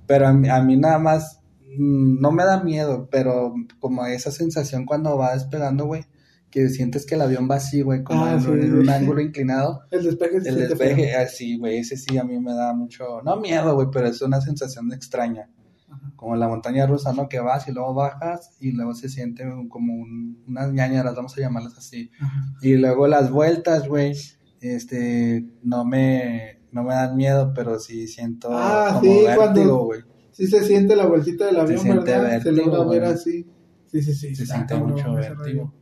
Pero 0.05 0.27
a 0.27 0.33
mí, 0.33 0.47
a 0.49 0.61
mí 0.61 0.77
nada 0.77 0.99
más, 0.99 1.41
mm, 1.77 2.19
no 2.21 2.31
me 2.31 2.43
da 2.43 2.63
miedo, 2.63 3.07
pero 3.11 3.53
como 3.79 4.05
esa 4.05 4.31
sensación 4.31 4.85
cuando 4.85 5.17
va 5.17 5.33
despegando, 5.33 5.85
güey, 5.85 6.05
que 6.49 6.69
sientes 6.69 7.05
que 7.05 7.15
el 7.15 7.21
avión 7.21 7.47
va 7.51 7.55
así, 7.55 7.81
güey, 7.81 8.03
como 8.03 8.23
Ah, 8.25 8.33
en, 8.33 8.41
sí, 8.41 8.47
en 8.49 8.73
un 8.73 8.85
sí. 8.85 8.91
ángulo 8.91 9.19
inclinado. 9.21 9.81
El 9.91 10.03
despeje 10.05 10.41
se 10.41 10.49
El 10.49 10.77
feo. 10.77 11.19
así, 11.21 11.57
güey, 11.57 11.79
ese 11.79 11.97
sí 11.97 12.17
a 12.17 12.23
mí 12.23 12.39
me 12.39 12.53
da 12.53 12.73
mucho, 12.73 13.21
no 13.23 13.35
miedo, 13.37 13.75
güey, 13.75 13.87
pero 13.91 14.07
es 14.07 14.21
una 14.21 14.39
sensación 14.39 14.91
extraña. 14.93 15.49
Ajá. 15.89 16.11
Como 16.15 16.35
la 16.37 16.47
montaña 16.47 16.85
rusa, 16.87 17.11
¿no? 17.13 17.27
Que 17.29 17.39
vas 17.41 17.67
y 17.67 17.71
luego 17.73 17.93
bajas 17.93 18.51
y 18.61 18.71
luego 18.71 18.93
se 18.93 19.09
siente 19.09 19.43
como 19.69 19.93
un- 19.93 20.41
unas 20.47 20.71
ñañaras, 20.71 21.15
vamos 21.15 21.37
a 21.37 21.41
llamarlas 21.41 21.77
así. 21.77 22.11
Ajá. 22.19 22.53
Y 22.61 22.75
luego 22.77 23.07
las 23.07 23.29
vueltas, 23.29 23.87
güey, 23.87 24.13
este, 24.61 25.45
no 25.63 25.83
me, 25.85 26.56
no 26.71 26.83
me 26.83 26.93
dan 26.93 27.15
miedo, 27.15 27.53
pero 27.55 27.79
sí 27.79 28.07
siento 28.07 28.49
Ah, 28.51 28.99
como 28.99 29.01
sí, 29.01 29.23
vértigo, 29.25 29.85
güey. 29.85 30.01
Sí 30.31 30.47
se 30.47 30.63
siente 30.63 30.95
la 30.95 31.05
vueltita 31.05 31.45
del 31.45 31.59
avión, 31.59 31.79
siente 31.79 32.11
¿verdad? 32.11 32.41
se 32.41 32.51
vértigo, 32.51 32.75
logra 32.77 32.99
ver 32.99 33.03
así. 33.05 33.45
Sí, 33.91 34.01
sí, 34.01 34.13
sí. 34.13 34.35
Se 34.35 34.45
siente 34.45 34.73
cabrón 34.73 34.91
mucho 34.91 35.13
vértigo. 35.13 35.73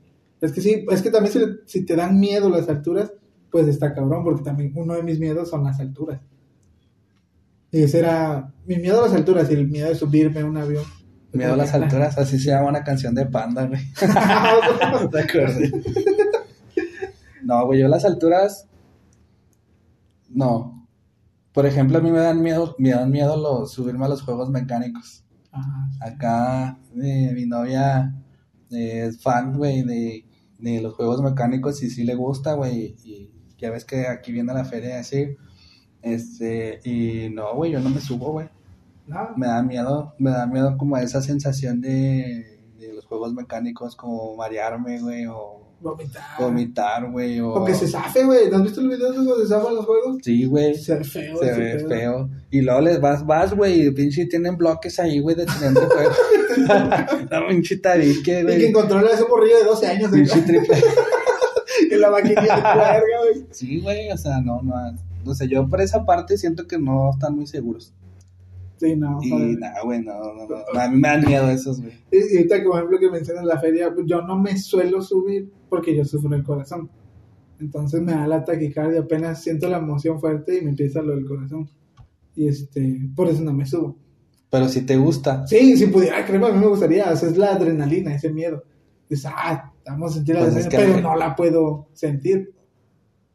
Es 0.41 0.51
que 0.51 0.61
sí, 0.61 0.85
es 0.89 1.01
que 1.01 1.09
también 1.09 1.33
si, 1.33 1.39
si 1.65 1.85
te 1.85 1.95
dan 1.95 2.19
miedo 2.19 2.49
las 2.49 2.69
alturas, 2.69 3.11
pues 3.49 3.67
está 3.67 3.93
cabrón, 3.93 4.23
porque 4.23 4.43
también 4.43 4.71
uno 4.75 4.93
de 4.93 5.03
mis 5.03 5.19
miedos 5.19 5.49
son 5.49 5.63
las 5.63 5.79
alturas. 5.79 6.21
Y 7.71 7.83
ese 7.83 7.99
era 7.99 8.53
mi 8.65 8.77
miedo 8.77 8.99
a 8.99 9.07
las 9.07 9.15
alturas 9.15 9.49
y 9.49 9.53
el 9.53 9.67
miedo 9.67 9.89
de 9.89 9.95
subirme 9.95 10.41
a 10.41 10.45
un 10.45 10.57
avión. 10.57 10.85
Miedo 11.33 11.53
a 11.53 11.57
las 11.57 11.73
alturas, 11.73 12.17
así 12.17 12.39
se 12.39 12.51
llama 12.51 12.69
una 12.69 12.83
canción 12.83 13.13
de 13.13 13.25
Panda, 13.25 13.65
güey. 13.65 13.81
¿Te 15.11 15.19
acuerdas? 15.19 15.57
No, 17.43 17.65
güey, 17.65 17.81
yo 17.81 17.87
las 17.87 18.05
alturas. 18.05 18.67
No. 20.29 20.74
Por 21.55 21.65
ejemplo, 21.65 21.99
a 21.99 22.01
mí 22.01 22.11
me 22.11 22.19
dan 22.19 22.41
miedo, 22.41 22.75
me 22.77 22.89
dan 22.89 23.09
miedo 23.09 23.37
los, 23.37 23.71
subirme 23.71 24.03
a 24.03 24.09
los 24.09 24.21
juegos 24.21 24.49
mecánicos. 24.49 25.23
Ajá. 25.53 25.89
Acá 26.01 26.79
eh, 27.01 27.31
mi 27.33 27.45
novia 27.45 28.13
eh, 28.71 29.05
es 29.07 29.21
fan, 29.21 29.57
güey, 29.57 29.83
de, 29.83 30.25
de 30.59 30.81
los 30.81 30.95
juegos 30.95 31.21
mecánicos 31.21 31.81
y 31.81 31.89
sí 31.89 32.03
le 32.03 32.13
gusta, 32.13 32.55
güey. 32.55 32.97
Y 33.05 33.31
ya 33.57 33.71
ves 33.71 33.85
que 33.85 34.05
aquí 34.05 34.33
viene 34.33 34.53
la 34.53 34.65
feria 34.65 34.99
así. 34.99 35.37
Este, 36.01 36.81
y 36.83 37.29
no, 37.33 37.55
güey, 37.55 37.71
yo 37.71 37.79
no 37.79 37.89
me 37.89 38.01
subo, 38.01 38.33
güey. 38.33 38.49
No, 39.07 39.29
Me 39.37 39.47
da 39.47 39.63
miedo, 39.63 40.13
me 40.19 40.31
da 40.31 40.47
miedo 40.47 40.75
como 40.77 40.97
esa 40.97 41.21
sensación 41.21 41.79
de, 41.79 42.59
de 42.77 42.93
los 42.93 43.05
juegos 43.05 43.33
mecánicos, 43.33 43.95
como 43.95 44.35
marearme, 44.35 44.99
güey, 44.99 45.25
o 45.27 45.64
vomitar. 45.81 46.23
vomitar, 46.39 47.11
güey, 47.11 47.39
o... 47.39 47.53
O 47.53 47.65
que 47.65 47.73
se 47.73 47.87
zafe, 47.87 48.23
güey. 48.23 48.49
¿No 48.49 48.57
has 48.57 48.63
visto 48.63 48.81
los 48.81 48.95
videos 48.97 49.11
de 49.11 49.15
cuando 49.17 49.39
se 49.41 49.47
zafan 49.47 49.75
los 49.75 49.85
juegos? 49.85 50.17
Sí, 50.23 50.45
güey. 50.45 50.75
Se 50.75 50.95
ve 50.95 51.03
feo. 51.03 51.37
Se 51.37 51.51
ve 51.53 51.79
feo. 51.87 52.29
Y 52.51 52.61
luego 52.61 52.81
les 52.81 52.99
vas, 53.01 53.25
vas, 53.25 53.53
güey, 53.55 53.87
y 53.87 53.91
pinche 53.91 54.25
tienen 54.25 54.57
bloques 54.57 54.99
ahí, 54.99 55.19
güey, 55.19 55.35
deteniendo 55.35 55.81
el 55.81 55.87
juego. 55.89 56.11
no, 57.31 57.47
pinche 57.49 57.77
tabique, 57.77 58.41
Y 58.41 58.45
que 58.45 58.55
güey. 58.57 58.71
controla 58.71 59.09
a 59.11 59.13
ese 59.13 59.25
morrillo 59.27 59.57
de 59.57 59.63
12 59.65 59.87
años. 59.87 60.11
Pinche 60.11 60.41
triple. 60.41 60.75
En 61.91 61.99
la 62.01 62.09
maquinita 62.09 62.41
de 62.41 62.79
verga, 62.79 63.19
güey. 63.19 63.45
Sí, 63.51 63.79
güey, 63.81 64.09
o 64.11 64.17
sea, 64.17 64.39
no, 64.41 64.61
no. 64.61 64.73
No 65.25 65.33
sé, 65.35 65.47
yo 65.47 65.67
por 65.67 65.81
esa 65.81 66.05
parte 66.05 66.37
siento 66.37 66.67
que 66.67 66.77
no 66.77 67.11
están 67.11 67.35
muy 67.35 67.47
seguros. 67.47 67.93
Sí, 68.77 68.95
no. 68.95 69.19
Y 69.21 69.55
nada, 69.57 69.81
güey, 69.83 70.01
no, 70.01 70.13
no, 70.33 70.47
no. 70.47 70.79
A 70.79 70.87
mí 70.87 70.97
me 70.97 71.07
dan 71.07 71.25
miedo 71.25 71.49
esos, 71.49 71.81
güey. 71.81 71.93
Y 72.11 72.17
y 72.33 72.37
ahorita, 72.37 72.63
como 72.63 72.77
ejemplo, 72.77 72.99
que 72.99 73.09
mencionas 73.09 73.43
la 73.45 73.59
feria, 73.59 73.93
yo 74.05 74.21
no 74.21 74.37
me 74.37 74.57
suelo 74.57 75.01
subir 75.01 75.51
porque 75.69 75.95
yo 75.95 76.05
sufro 76.05 76.35
el 76.35 76.43
corazón. 76.43 76.89
Entonces 77.59 78.01
me 78.01 78.11
da 78.11 78.27
la 78.27 78.43
taquicardia, 78.43 78.99
apenas 79.01 79.41
siento 79.41 79.69
la 79.69 79.77
emoción 79.77 80.19
fuerte 80.19 80.57
y 80.57 80.61
me 80.61 80.71
empieza 80.71 81.01
lo 81.01 81.15
del 81.15 81.25
corazón. 81.25 81.69
Y 82.35 82.47
este, 82.47 82.99
por 83.15 83.29
eso 83.29 83.41
no 83.43 83.53
me 83.53 83.65
subo. 83.65 83.97
Pero 84.49 84.67
si 84.69 84.81
te 84.85 84.97
gusta, 84.97 85.45
Sí, 85.47 85.75
si 85.77 85.87
pudiera, 85.87 86.25
créeme, 86.25 86.47
a 86.47 86.51
mí 86.51 86.59
me 86.59 86.67
gustaría. 86.67 87.11
O 87.11 87.15
sea, 87.15 87.29
es 87.29 87.37
la 87.37 87.53
adrenalina, 87.53 88.13
ese 88.13 88.31
miedo. 88.31 88.63
Dices, 89.09 89.31
ah, 89.33 89.71
vamos 89.85 90.11
a 90.11 90.15
sentir 90.15 90.35
la 90.35 90.41
Pues 90.41 90.55
es 90.55 90.65
adrenalina, 90.65 90.95
pero 90.97 91.09
no 91.09 91.15
la 91.15 91.35
puedo 91.35 91.87
sentir. 91.93 92.53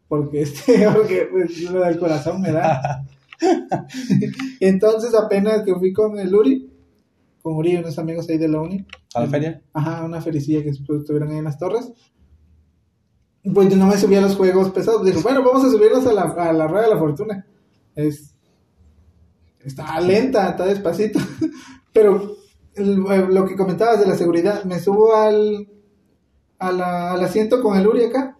Porque, 0.08 0.42
este, 0.42 0.86
porque 0.94 1.28
pues, 1.30 1.60
lo 1.70 1.80
del 1.84 1.98
corazón 1.98 2.40
me 2.42 2.52
da. 2.52 3.06
Entonces, 4.60 5.14
apenas 5.14 5.62
que 5.62 5.74
fui 5.74 5.92
con 5.92 6.18
el 6.18 6.34
Uri, 6.34 6.70
con 7.42 7.54
Uri 7.56 7.72
y 7.72 7.76
unos 7.76 7.98
amigos 7.98 8.28
ahí 8.28 8.38
de 8.38 8.48
la 8.48 8.60
uni, 8.60 8.84
a 9.14 9.20
la 9.20 9.26
feria. 9.28 9.62
Ajá, 9.72 10.04
una 10.04 10.20
felicilla 10.20 10.62
que 10.62 10.70
estu- 10.72 11.00
estuvieron 11.00 11.30
ahí 11.30 11.38
en 11.38 11.44
las 11.44 11.58
torres. 11.58 11.92
Pues 13.42 13.68
yo 13.70 13.76
no 13.76 13.86
me 13.86 13.96
subí 13.96 14.16
a 14.16 14.20
los 14.20 14.36
juegos 14.36 14.70
pesados. 14.70 15.04
Dijo, 15.04 15.20
bueno, 15.22 15.42
vamos 15.42 15.64
a 15.64 15.70
subirnos 15.70 16.06
a 16.06 16.12
la, 16.12 16.22
a 16.22 16.52
la 16.52 16.66
rueda 16.66 16.84
de 16.84 16.94
la 16.94 16.98
fortuna. 16.98 17.46
Es. 17.94 18.34
Está 19.64 20.00
lenta, 20.00 20.50
está 20.50 20.66
despacito. 20.66 21.18
Pero 21.92 22.36
el- 22.74 22.96
lo 22.96 23.44
que 23.46 23.56
comentabas 23.56 24.00
de 24.00 24.06
la 24.06 24.16
seguridad, 24.16 24.64
me 24.64 24.78
subo 24.78 25.14
al, 25.16 25.68
a 26.58 26.72
la- 26.72 27.12
al 27.12 27.24
asiento 27.24 27.62
con 27.62 27.78
el 27.78 27.86
Uri 27.86 28.04
acá. 28.04 28.36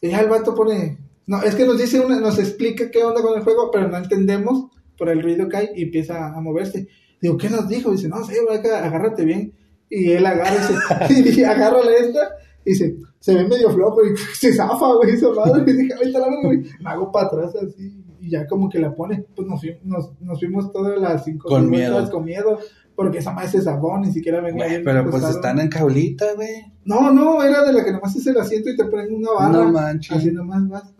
Y 0.00 0.08
ya 0.10 0.20
el 0.20 0.28
vato 0.28 0.54
pone. 0.54 0.98
No, 1.26 1.40
es 1.42 1.54
que 1.54 1.64
nos 1.64 1.78
dice 1.78 2.00
una, 2.00 2.18
nos 2.20 2.38
explica 2.38 2.90
qué 2.90 3.04
onda 3.04 3.22
con 3.22 3.36
el 3.38 3.44
juego, 3.44 3.70
pero 3.70 3.88
no 3.88 3.96
entendemos 3.96 4.66
por 4.98 5.08
el 5.08 5.22
ruido 5.22 5.48
que 5.48 5.56
hay 5.56 5.68
y 5.76 5.84
empieza 5.84 6.28
a 6.34 6.40
moverse. 6.40 6.88
Digo, 7.20 7.36
¿qué 7.36 7.48
nos 7.48 7.68
dijo? 7.68 7.92
Dice, 7.92 8.08
no 8.08 8.24
sé, 8.24 8.36
acá, 8.52 8.84
agárrate 8.84 9.24
bien. 9.24 9.52
Y 9.88 10.10
él 10.10 10.26
agarra 10.26 10.56
y, 11.08 11.22
dije, 11.22 11.46
agárrale 11.46 11.92
esta. 11.98 12.20
Y 12.64 12.70
dice, 12.70 12.96
se 13.22 13.34
ve 13.34 13.46
medio 13.46 13.70
flojo 13.70 14.00
y 14.04 14.16
se 14.34 14.52
zafa, 14.52 14.94
güey, 14.94 15.12
esa 15.12 15.28
madre. 15.30 15.62
Y 15.70 15.76
dije, 15.76 15.94
ahorita 15.94 16.18
la 16.18 16.26
güey. 16.42 16.58
Me 16.80 16.90
hago 16.90 17.10
para 17.12 17.28
atrás 17.28 17.54
así. 17.54 18.04
Y 18.20 18.30
ya 18.30 18.46
como 18.46 18.68
que 18.68 18.78
la 18.78 18.94
pone. 18.94 19.24
Pues 19.34 19.46
nos, 19.48 19.60
fuimos- 19.60 19.84
nos, 19.84 20.20
nos 20.20 20.38
fuimos 20.38 20.72
todas 20.72 21.00
las 21.00 21.24
cinco 21.24 21.48
Con 21.48 21.70
miedo. 21.70 22.10
con 22.10 22.24
miedo. 22.24 22.58
Porque 22.94 23.18
esa 23.18 23.32
madre 23.32 23.48
se 23.48 23.62
zafó, 23.62 23.98
ni 23.98 24.12
siquiera 24.12 24.40
venía 24.40 24.64
Güey, 24.66 24.70
bien 24.70 24.84
pero 24.84 25.08
pues 25.10 25.24
están 25.24 25.58
en 25.60 25.68
caulita, 25.68 26.26
güey. 26.34 26.72
No, 26.84 27.10
no, 27.12 27.42
era 27.42 27.64
de 27.64 27.72
la 27.72 27.82
que 27.84 27.90
nomás 27.92 28.14
es 28.16 28.26
el 28.26 28.36
asiento 28.36 28.68
y 28.70 28.76
te 28.76 28.84
ponen 28.84 29.14
una 29.14 29.30
barra. 29.32 29.64
No 29.64 29.72
manches. 29.72 30.16
Así 30.18 30.30
nomás 30.30 30.68
vas. 30.68 30.92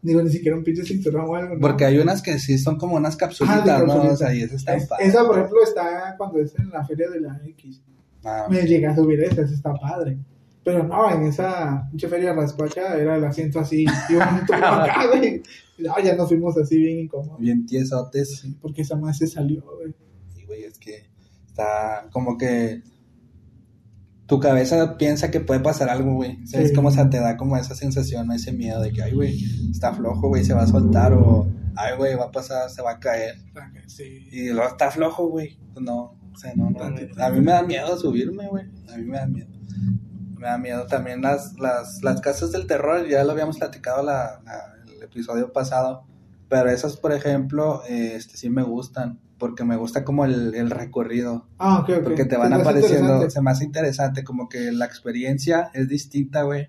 Digo, 0.00 0.22
ni 0.22 0.30
siquiera 0.30 0.56
un 0.56 0.62
pinche 0.64 0.84
cinturón 0.84 1.26
o 1.28 1.34
algo. 1.34 1.54
¿no? 1.56 1.60
Porque 1.60 1.84
hay 1.84 1.98
unas 1.98 2.22
que 2.22 2.38
sí 2.38 2.56
son 2.56 2.78
como 2.78 2.96
unas 2.96 3.16
capsulitas, 3.16 3.68
Ah, 3.68 3.84
¿no? 3.84 4.02
O 4.12 4.16
sea, 4.16 4.32
y 4.32 4.42
esas 4.42 4.58
están 4.60 4.76
Es- 4.78 4.86
padres. 4.86 5.08
esa, 5.08 5.26
por 5.26 5.36
ejemplo, 5.38 5.62
está 5.62 6.14
cuando 6.16 6.38
es 6.38 6.56
en 6.58 6.70
la 6.70 6.84
feria 6.86 7.10
de 7.10 7.20
la 7.20 7.40
X. 7.46 7.82
Ah, 8.24 8.46
Me 8.48 8.62
llegué 8.62 8.86
a 8.86 8.94
subir 8.96 9.20
esa, 9.22 9.42
esa 9.42 9.54
está 9.54 9.74
padre. 9.74 10.18
Pero 10.64 10.82
no, 10.84 11.10
en 11.10 11.22
esa 11.24 11.86
pinche 11.90 12.08
feria 12.08 12.34
rascuacha 12.34 12.96
era 12.96 13.16
el 13.16 13.24
asiento 13.24 13.60
así 13.60 13.86
y 14.08 14.14
un 14.14 14.22
acá, 14.22 15.06
güey. 15.16 15.42
No, 15.78 15.94
ya 16.02 16.14
nos 16.16 16.28
fuimos 16.28 16.56
así 16.58 16.76
bien 16.78 16.98
incómodos. 17.00 17.38
bien 17.40 17.64
tiesotes. 17.66 18.46
Porque 18.60 18.82
esa 18.82 18.96
más 18.96 19.16
se 19.18 19.26
salió, 19.28 19.62
güey. 19.62 19.94
Sí, 20.34 20.44
güey, 20.44 20.64
es 20.64 20.78
que 20.78 21.06
está 21.46 22.06
como 22.12 22.36
que 22.36 22.82
tu 24.26 24.40
cabeza 24.40 24.98
piensa 24.98 25.30
que 25.30 25.40
puede 25.40 25.60
pasar 25.60 25.88
algo, 25.88 26.14
güey. 26.16 26.44
¿Sabes 26.46 26.68
Sí. 26.70 26.74
cómo 26.74 26.90
se 26.90 27.02
te 27.06 27.18
da 27.18 27.36
como 27.38 27.56
esa 27.56 27.74
sensación, 27.74 28.30
ese 28.32 28.52
miedo 28.52 28.80
de 28.82 28.92
que, 28.92 29.02
ay, 29.02 29.14
güey, 29.14 29.38
está 29.70 29.94
flojo, 29.94 30.28
güey, 30.28 30.44
se 30.44 30.52
va 30.52 30.62
a 30.62 30.66
soltar 30.66 31.14
o, 31.14 31.50
ay, 31.76 31.96
güey, 31.96 32.14
va 32.14 32.24
a 32.24 32.30
pasar, 32.32 32.68
se 32.68 32.82
va 32.82 32.90
a 32.92 32.98
caer. 32.98 33.36
Sí. 33.86 34.28
Y 34.30 34.48
luego 34.50 34.68
está 34.68 34.90
flojo, 34.90 35.28
güey. 35.28 35.56
Pues 35.72 35.82
no, 35.86 36.18
o 36.30 36.36
sea, 36.36 36.52
no, 36.56 36.68
no. 36.68 36.82
A 36.84 37.30
mí 37.30 37.40
me 37.40 37.52
da 37.52 37.62
miedo 37.62 37.96
subirme, 37.96 38.48
güey. 38.48 38.64
A 38.92 38.98
mí 38.98 39.04
me 39.06 39.16
da 39.16 39.26
miedo. 39.26 39.48
Me 40.38 40.46
da 40.46 40.56
miedo 40.58 40.86
también 40.86 41.20
las, 41.22 41.58
las, 41.58 42.02
las 42.02 42.20
casas 42.20 42.52
del 42.52 42.66
terror, 42.66 43.06
ya 43.08 43.24
lo 43.24 43.32
habíamos 43.32 43.58
platicado 43.58 44.02
la, 44.02 44.40
la- 44.44 44.74
el 44.94 45.02
episodio 45.02 45.52
pasado. 45.52 46.04
Pero 46.48 46.70
esas, 46.70 46.96
por 46.96 47.12
ejemplo, 47.12 47.82
este 47.88 48.36
sí 48.36 48.48
me 48.50 48.62
gustan. 48.62 49.18
Porque 49.38 49.62
me 49.64 49.76
gusta 49.76 50.04
como 50.04 50.24
el, 50.24 50.54
el 50.56 50.68
recorrido. 50.70 51.46
Ah, 51.58 51.78
ok, 51.80 51.90
ok. 51.98 52.02
Porque 52.04 52.24
te 52.24 52.36
van 52.36 52.50
apareciendo, 52.70 53.30
se 53.30 53.40
me 53.40 53.50
hace 53.52 53.64
interesante, 53.64 54.24
como 54.24 54.48
que 54.48 54.72
la 54.72 54.84
experiencia 54.84 55.70
es 55.74 55.88
distinta, 55.88 56.42
güey, 56.42 56.68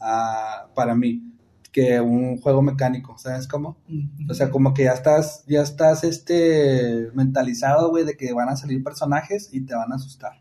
a- 0.00 0.66
para 0.74 0.94
mí, 0.96 1.22
que 1.70 2.00
un 2.00 2.40
juego 2.40 2.60
mecánico, 2.62 3.16
¿sabes 3.18 3.46
cómo? 3.46 3.76
Mm, 3.88 4.28
O 4.30 4.34
sea, 4.34 4.50
como 4.50 4.74
que 4.74 4.84
ya 4.84 4.92
estás, 4.94 5.44
ya 5.46 5.62
estás, 5.62 6.02
este, 6.02 7.08
mentalizado, 7.14 7.90
güey, 7.90 8.04
de 8.04 8.16
que 8.16 8.32
van 8.32 8.48
a 8.48 8.56
salir 8.56 8.82
personajes 8.82 9.50
y 9.52 9.60
te 9.60 9.74
van 9.76 9.92
a 9.92 9.96
asustar. 9.96 10.40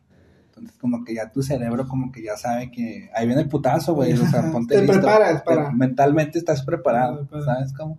Entonces, 0.58 0.78
como 0.80 1.04
que 1.04 1.14
ya 1.16 1.32
tu 1.32 1.42
cerebro 1.44 1.88
como 1.88 2.12
que 2.12 2.24
ya 2.24 2.36
sabe 2.38 2.72
que 2.72 3.10
ahí 3.16 3.26
viene 3.28 3.44
el 3.44 3.50
putazo, 3.50 3.94
güey, 3.96 4.14
o 4.14 4.26
sea, 4.28 4.42
ponte 4.52 4.76
Te 4.76 4.82
listo. 4.82 4.94
preparas 5.00 5.42
para- 5.44 5.70
Te- 5.70 5.76
mentalmente 5.76 6.40
estás 6.40 6.64
preparado, 6.64 7.26
Para- 7.28 7.46
¿sabes 7.46 7.74
cómo? 7.74 7.98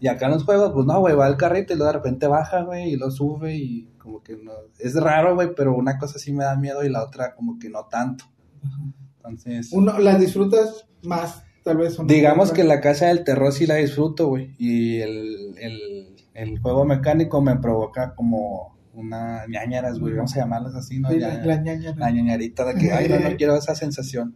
Y 0.00 0.08
acá 0.08 0.26
en 0.26 0.32
los 0.32 0.44
juegos, 0.44 0.72
pues 0.72 0.86
no, 0.86 0.98
güey, 1.00 1.14
va 1.14 1.26
al 1.26 1.36
carrito 1.36 1.74
y 1.74 1.76
luego 1.76 1.92
de 1.92 1.98
repente 1.98 2.26
baja, 2.26 2.62
güey, 2.62 2.92
y 2.92 2.96
lo 2.96 3.10
sube 3.10 3.54
y 3.54 3.86
como 3.98 4.22
que 4.22 4.34
no... 4.36 4.52
Es 4.78 4.94
raro, 4.94 5.34
güey, 5.34 5.50
pero 5.54 5.74
una 5.76 5.98
cosa 5.98 6.18
sí 6.18 6.32
me 6.32 6.44
da 6.44 6.56
miedo 6.56 6.82
y 6.82 6.88
la 6.88 7.04
otra 7.04 7.34
como 7.34 7.58
que 7.58 7.68
no 7.68 7.84
tanto. 7.84 8.24
Entonces... 9.16 9.68
Uno 9.72 9.98
las 9.98 10.18
disfrutas 10.18 10.86
más 11.02 11.42
tal 11.62 11.76
vez 11.76 11.98
Digamos 12.06 12.52
que 12.52 12.64
la 12.64 12.80
casa 12.80 13.08
del 13.08 13.24
terror 13.24 13.52
sí 13.52 13.66
la 13.66 13.74
disfruto, 13.74 14.28
güey. 14.28 14.54
Y 14.58 15.00
el, 15.00 15.54
el, 15.58 16.16
el 16.32 16.58
juego 16.60 16.86
mecánico 16.86 17.42
me 17.42 17.56
provoca 17.56 18.14
como 18.14 18.78
una 18.94 19.46
ñañaras, 19.48 19.98
güey. 19.98 20.14
Vamos 20.14 20.34
a 20.36 20.40
llamarlas 20.40 20.74
así, 20.74 20.98
¿no? 21.00 21.10
Sí, 21.10 21.18
Ya- 21.20 21.34
la, 21.44 21.56
la 21.62 21.94
la 21.96 22.10
ñañarita 22.10 22.64
de 22.64 22.74
que, 22.74 22.92
ay, 22.92 23.08
no, 23.08 23.20
no 23.20 23.36
quiero 23.38 23.56
esa 23.56 23.74
sensación. 23.74 24.34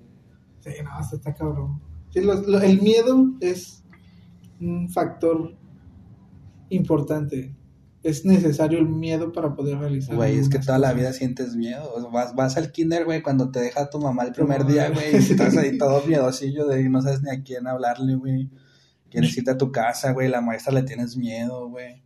Sí, 0.60 0.70
no, 0.82 1.00
esto 1.00 1.16
está 1.16 1.34
cabrón. 1.34 1.80
Sí, 2.10 2.20
lo- 2.20 2.60
el 2.62 2.80
miedo 2.80 3.32
es 3.40 3.82
un 4.60 4.88
factor 4.88 5.56
importante. 6.70 7.54
Es 8.02 8.24
necesario 8.26 8.78
el 8.78 8.86
miedo 8.88 9.32
para 9.32 9.54
poder 9.54 9.78
realizar. 9.78 10.14
Güey, 10.14 10.38
es 10.38 10.50
que 10.50 10.58
toda 10.58 10.78
la 10.78 10.92
vida 10.92 11.12
sientes 11.14 11.56
miedo. 11.56 11.90
O 11.94 12.00
sea, 12.00 12.10
vas, 12.10 12.34
vas 12.34 12.56
al 12.58 12.70
kinder, 12.70 13.06
güey, 13.06 13.22
cuando 13.22 13.50
te 13.50 13.60
deja 13.60 13.88
tu 13.88 13.98
mamá 13.98 14.24
el 14.24 14.32
primer 14.32 14.60
No, 14.64 14.70
día, 14.70 14.90
güey. 14.90 15.14
y 15.14 15.16
estás 15.16 15.56
ahí 15.56 15.78
todo 15.78 16.06
miedosillo 16.06 16.66
de 16.66 16.86
no 16.90 17.00
sabes 17.00 17.22
ni 17.22 17.30
a 17.30 17.42
quién 17.42 17.66
hablarle, 17.66 18.14
güey. 18.16 18.50
Quién 19.10 19.22
necesita 19.22 19.52
a 19.52 19.56
tu 19.58 19.72
casa, 19.72 20.12
güey, 20.12 20.28
la 20.28 20.40
maestra 20.42 20.72
le 20.74 20.82
tienes 20.82 21.16
miedo, 21.16 21.68
güey. 21.70 22.02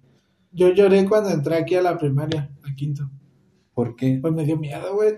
Yo 0.58 0.70
lloré 0.74 1.04
cuando 1.08 1.30
entré 1.30 1.54
aquí 1.54 1.76
a 1.76 1.82
la 1.82 1.96
primaria, 1.96 2.50
a 2.68 2.74
quinto. 2.74 3.08
¿Por 3.74 3.94
qué? 3.94 4.18
Pues 4.20 4.34
me 4.34 4.44
dio 4.44 4.56
miedo, 4.58 4.92
güey. 4.92 5.14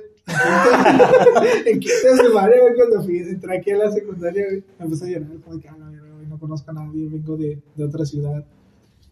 En 1.65 1.81
quinto, 1.81 1.97
de 2.15 2.23
primaria, 2.23 2.61
güey, 2.61 2.75
cuando 2.75 3.03
fui, 3.03 3.19
entré 3.21 3.57
aquí 3.57 3.71
a 3.71 3.79
la 3.79 3.91
secundaria, 3.91 4.45
güey, 4.45 4.63
me 4.79 4.85
empecé 4.85 5.07
a 5.07 5.19
llorar. 5.19 5.39
Como 5.43 5.59
que, 5.59 5.69
ah, 5.69 5.77
verga, 5.91 6.15
güey, 6.15 6.27
no 6.27 6.39
conozco 6.39 6.71
a 6.71 6.75
nadie, 6.75 7.09
vengo 7.09 7.39
de, 7.39 7.59
de 7.75 7.85
otra 7.85 8.05
ciudad 8.05 8.45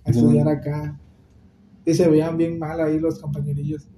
a 0.04 0.10
estudiar 0.10 0.46
acá. 0.50 1.00
Y 1.86 1.94
se 1.94 2.06
veían 2.06 2.36
bien 2.36 2.58
mal 2.58 2.78
ahí 2.78 2.98
los 2.98 3.18
compañerillos. 3.18 3.88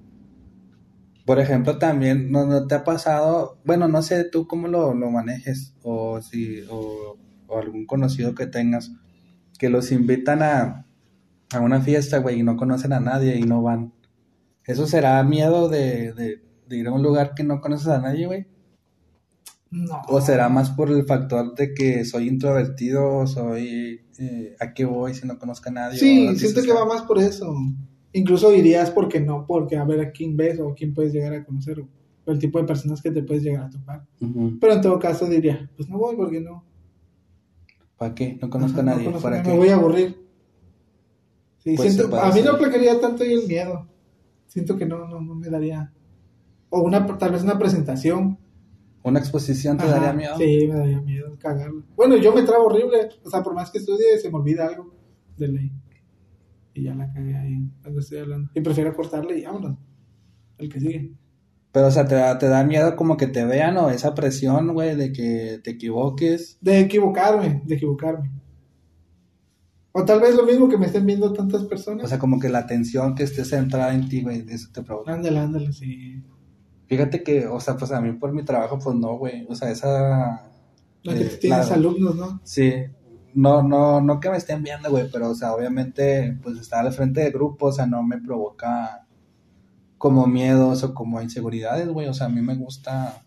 Por 1.25 1.37
ejemplo, 1.37 1.79
también, 1.79 2.31
¿no, 2.31 2.45
no 2.45 2.65
te 2.65 2.75
ha 2.75 2.85
pasado? 2.85 3.57
Bueno, 3.65 3.89
no 3.89 4.01
sé 4.01 4.23
tú 4.23 4.47
cómo 4.47 4.69
lo, 4.69 4.93
lo 4.93 5.11
manejes, 5.11 5.73
o 5.83 6.21
si, 6.21 6.61
o, 6.69 7.17
o 7.47 7.59
algún 7.59 7.85
conocido 7.85 8.35
que 8.35 8.47
tengas, 8.47 8.93
que 9.59 9.69
los 9.69 9.91
invitan 9.91 10.43
a, 10.43 10.85
a 11.51 11.59
una 11.59 11.81
fiesta, 11.81 12.19
güey, 12.19 12.39
y 12.39 12.43
no 12.43 12.57
conocen 12.57 12.93
a 12.93 12.99
nadie 12.99 13.37
y 13.37 13.43
no 13.43 13.61
van. 13.61 13.93
¿Eso 14.65 14.87
será 14.87 15.21
miedo 15.23 15.69
de, 15.69 16.13
de, 16.13 16.41
de 16.67 16.77
ir 16.77 16.87
a 16.87 16.93
un 16.93 17.03
lugar 17.03 17.33
que 17.35 17.43
no 17.43 17.61
conoces 17.61 17.87
a 17.87 17.99
nadie, 17.99 18.27
güey? 18.27 18.45
No. 19.71 20.01
¿O 20.09 20.19
será 20.19 20.49
más 20.49 20.69
por 20.71 20.89
el 20.91 21.05
factor 21.05 21.55
de 21.55 21.73
que 21.73 22.03
soy 22.03 22.27
introvertido, 22.27 23.25
soy, 23.25 24.01
eh, 24.19 24.55
a 24.59 24.73
qué 24.73 24.83
voy 24.85 25.13
si 25.13 25.25
no 25.25 25.39
conozco 25.39 25.69
a 25.69 25.71
nadie? 25.71 25.97
Sí, 25.97 26.35
siento 26.35 26.61
que 26.61 26.73
va 26.73 26.85
más 26.85 27.03
por 27.03 27.19
eso. 27.19 27.55
Incluso 28.13 28.53
irías 28.53 28.91
porque 28.91 29.21
no, 29.21 29.45
porque 29.47 29.77
a 29.77 29.85
ver 29.85 30.01
a 30.01 30.11
quién 30.11 30.35
ves 30.35 30.59
o 30.59 30.69
a 30.69 30.75
quién 30.75 30.93
puedes 30.93 31.13
llegar 31.13 31.33
a 31.33 31.45
conocer 31.45 31.79
o 31.79 31.87
el 32.31 32.37
tipo 32.37 32.59
de 32.59 32.65
personas 32.65 33.01
que 33.01 33.11
te 33.11 33.23
puedes 33.23 33.43
llegar 33.43 33.63
a 33.65 33.69
topar. 33.69 34.05
Pero 34.59 34.73
en 34.73 34.81
todo 34.81 34.99
caso 34.99 35.25
diría, 35.25 35.69
pues 35.77 35.89
no 35.89 35.97
voy 35.97 36.15
porque 36.17 36.41
no. 36.41 36.65
¿Para 37.97 38.13
qué? 38.13 38.37
No 38.41 38.49
conozco 38.49 38.81
Ajá, 38.81 38.91
a 38.91 38.95
nadie. 38.95 39.05
no 39.05 39.11
conozco 39.11 39.29
¿Para 39.29 39.41
qué? 39.41 39.49
Me 39.49 39.57
voy 39.57 39.69
a 39.69 39.75
aburrir. 39.75 40.17
Sí, 41.63 41.75
Pues 41.75 41.93
siento, 41.93 42.19
a 42.19 42.31
mí 42.33 42.41
no 42.41 42.57
quería 42.57 42.99
tanto 42.99 43.23
y 43.23 43.33
el 43.33 43.47
miedo. 43.47 43.87
Siento 44.47 44.77
que 44.77 44.85
no, 44.85 45.07
no, 45.07 45.21
no 45.21 45.35
me 45.35 45.47
daría. 45.47 45.93
O 46.69 46.81
una, 46.81 47.05
tal 47.17 47.31
vez 47.31 47.43
una 47.43 47.59
presentación. 47.59 48.39
¿Una 49.03 49.19
exposición 49.19 49.77
te 49.77 49.83
Ajá, 49.83 49.93
daría 49.93 50.13
miedo? 50.13 50.37
Sí, 50.37 50.67
me 50.67 50.75
daría 50.75 51.01
miedo 51.01 51.37
cagarlo. 51.39 51.83
Bueno, 51.95 52.17
yo 52.17 52.33
me 52.33 52.43
trabo 52.43 52.65
horrible. 52.65 53.09
O 53.23 53.29
sea, 53.29 53.43
por 53.43 53.53
más 53.53 53.69
que 53.71 53.77
estudie, 53.77 54.17
se 54.19 54.29
me 54.29 54.37
olvida 54.37 54.67
algo 54.67 54.93
de 55.37 55.47
ley. 55.47 55.71
Y 56.73 56.83
ya 56.83 56.95
la 56.95 57.11
cagué 57.11 57.35
ahí 57.35 57.69
cuando 57.81 57.99
estoy 57.99 58.19
hablando. 58.19 58.49
Y 58.53 58.61
prefiero 58.61 58.95
cortarle 58.95 59.39
y 59.39 59.43
vámonos. 59.43 59.77
El 60.57 60.69
que 60.69 60.79
sigue. 60.79 61.13
Pero, 61.71 61.87
o 61.87 61.91
sea, 61.91 62.05
te 62.05 62.15
da, 62.15 62.37
te 62.37 62.47
da 62.47 62.63
miedo 62.63 62.95
como 62.95 63.17
que 63.17 63.27
te 63.27 63.45
vean 63.45 63.77
o 63.77 63.89
esa 63.89 64.13
presión, 64.13 64.73
güey, 64.73 64.95
de 64.95 65.13
que 65.13 65.59
te 65.63 65.71
equivoques. 65.71 66.57
De 66.61 66.79
equivocarme, 66.81 67.61
de 67.65 67.75
equivocarme. 67.75 68.31
O 69.93 70.05
tal 70.05 70.21
vez 70.21 70.35
lo 70.35 70.45
mismo 70.45 70.69
que 70.69 70.77
me 70.77 70.85
estén 70.85 71.05
viendo 71.05 71.33
tantas 71.33 71.65
personas. 71.65 72.05
O 72.05 72.07
sea, 72.07 72.17
como 72.19 72.39
que 72.39 72.47
la 72.49 72.59
atención 72.59 73.13
que 73.13 73.23
esté 73.23 73.43
centrada 73.43 73.93
en 73.93 74.07
ti, 74.07 74.21
güey, 74.21 74.45
eso 74.49 74.69
te 74.73 74.81
provoca. 74.83 75.13
ándale, 75.13 75.39
ándale, 75.39 75.73
sí. 75.73 76.23
Fíjate 76.87 77.23
que, 77.23 77.47
o 77.47 77.59
sea, 77.59 77.75
pues 77.77 77.91
a 77.91 78.01
mí 78.01 78.13
por 78.13 78.31
mi 78.33 78.43
trabajo, 78.43 78.79
pues 78.79 78.95
no, 78.95 79.17
güey. 79.17 79.45
O 79.49 79.55
sea, 79.55 79.69
esa... 79.71 80.49
No 81.03 81.13
que 81.13 81.21
eh, 81.23 81.37
tienes 81.39 81.69
la- 81.69 81.75
alumnos, 81.75 82.15
¿no? 82.15 82.39
Sí. 82.43 82.73
No, 83.33 83.63
no, 83.63 84.01
no 84.01 84.19
que 84.19 84.29
me 84.29 84.37
estén 84.37 84.61
viendo, 84.61 84.89
güey, 84.91 85.09
pero, 85.11 85.29
o 85.29 85.35
sea, 85.35 85.53
obviamente, 85.53 86.37
pues 86.43 86.57
estar 86.57 86.85
al 86.85 86.91
frente 86.93 87.21
de 87.21 87.31
grupo, 87.31 87.67
o 87.67 87.71
sea, 87.71 87.85
no 87.85 88.03
me 88.03 88.17
provoca 88.17 89.07
como 89.97 90.27
miedos 90.27 90.83
o 90.83 90.93
como 90.93 91.21
inseguridades, 91.21 91.87
güey. 91.89 92.07
O 92.07 92.13
sea, 92.13 92.27
a 92.27 92.29
mí 92.29 92.41
me 92.41 92.55
gusta 92.55 93.23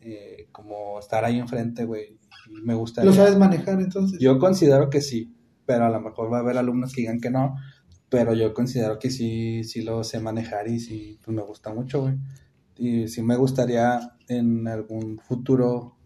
eh, 0.00 0.48
como 0.52 0.98
estar 0.98 1.24
ahí 1.24 1.38
enfrente, 1.38 1.84
güey. 1.84 2.18
Me 2.64 2.74
gusta... 2.74 3.04
¿Lo 3.04 3.12
sabes 3.12 3.38
manejar 3.38 3.80
entonces? 3.80 4.18
Yo 4.20 4.38
considero 4.38 4.90
que 4.90 5.00
sí, 5.00 5.32
pero 5.68 5.84
a 5.84 5.90
lo 5.90 6.00
mejor 6.00 6.32
va 6.32 6.38
a 6.38 6.40
haber 6.40 6.56
alumnos 6.56 6.94
que 6.94 7.02
digan 7.02 7.20
que 7.20 7.28
no, 7.28 7.56
pero 8.08 8.32
yo 8.32 8.54
considero 8.54 8.98
que 8.98 9.10
sí, 9.10 9.64
sí 9.64 9.82
lo 9.82 10.02
sé 10.02 10.18
manejar 10.18 10.66
y 10.66 10.80
sí, 10.80 11.18
pues 11.22 11.36
me 11.36 11.42
gusta 11.42 11.74
mucho, 11.74 12.00
güey. 12.00 12.14
Y 12.78 13.08
sí 13.08 13.20
me 13.22 13.36
gustaría 13.36 14.12
en 14.28 14.66
algún 14.66 15.18
futuro 15.18 15.98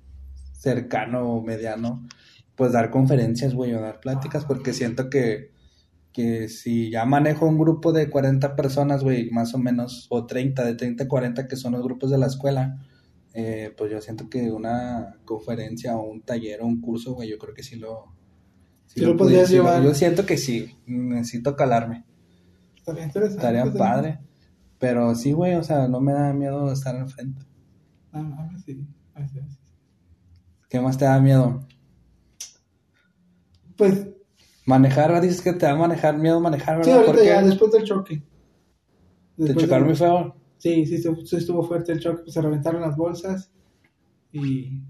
cercano 0.52 1.32
o 1.32 1.44
mediano, 1.44 2.04
pues 2.56 2.72
dar 2.72 2.90
conferencias, 2.90 3.54
güey, 3.54 3.72
o 3.72 3.80
dar 3.80 4.00
pláticas, 4.00 4.44
porque 4.46 4.72
siento 4.72 5.08
que, 5.08 5.52
que 6.12 6.48
si 6.48 6.90
ya 6.90 7.04
manejo 7.04 7.46
un 7.46 7.56
grupo 7.56 7.92
de 7.92 8.10
40 8.10 8.56
personas, 8.56 9.04
güey, 9.04 9.30
más 9.30 9.54
o 9.54 9.58
menos, 9.58 10.08
o 10.10 10.26
30, 10.26 10.64
de 10.64 10.74
30 10.74 11.04
a 11.04 11.08
40, 11.08 11.46
que 11.46 11.54
son 11.54 11.74
los 11.74 11.84
grupos 11.84 12.10
de 12.10 12.18
la 12.18 12.26
escuela, 12.26 12.80
eh, 13.32 13.72
pues 13.78 13.92
yo 13.92 14.00
siento 14.00 14.28
que 14.28 14.50
una 14.50 15.20
conferencia 15.24 15.96
o 15.96 16.02
un 16.02 16.22
taller 16.22 16.62
o 16.62 16.66
un 16.66 16.80
curso, 16.80 17.14
güey, 17.14 17.30
yo 17.30 17.38
creo 17.38 17.54
que 17.54 17.62
sí 17.62 17.76
lo... 17.76 18.20
Sí 18.86 19.00
lo 19.00 19.16
podrías 19.16 19.50
llevar. 19.50 19.82
Yo 19.82 19.94
siento 19.94 20.26
que 20.26 20.36
sí, 20.36 20.76
necesito 20.86 21.56
calarme, 21.56 22.04
Estaría 22.76 23.04
interesante. 23.04 23.46
estaría 23.46 23.72
padre. 23.72 24.20
Pero 24.78 25.14
sí, 25.14 25.32
güey, 25.32 25.54
o 25.54 25.62
sea, 25.62 25.86
no 25.88 26.00
me 26.00 26.12
da 26.12 26.32
miedo 26.32 26.72
estar 26.72 26.94
enfrente. 26.96 27.42
Ah, 28.12 28.18
a 28.18 28.52
mí 28.52 28.58
sí. 28.64 28.86
¿Qué 30.68 30.80
más 30.80 30.98
te 30.98 31.04
da 31.04 31.20
miedo? 31.20 31.66
Pues 33.76 34.08
Manejar, 34.64 35.20
dices 35.20 35.42
que 35.42 35.52
te 35.52 35.66
da 35.66 35.74
manejar 35.74 36.18
miedo 36.18 36.40
manejar, 36.40 36.84
sí, 36.84 36.90
¿verdad? 36.90 37.06
¿Por 37.06 37.16
ahorita 37.16 37.34
ya, 37.34 37.42
después 37.42 37.72
del 37.72 37.84
choque. 37.84 38.22
¿Te 39.36 39.54
chocaron 39.56 39.86
muy 39.88 39.96
feo? 39.96 40.36
Sí, 40.58 40.86
sí, 40.86 40.98
sí 40.98 41.36
estuvo 41.36 41.64
fuerte 41.64 41.92
el 41.92 41.98
choque, 41.98 42.22
pues 42.22 42.34
se 42.34 42.40
reventaron 42.40 42.80
las 42.80 42.96
bolsas 42.96 43.50
y 44.30 44.80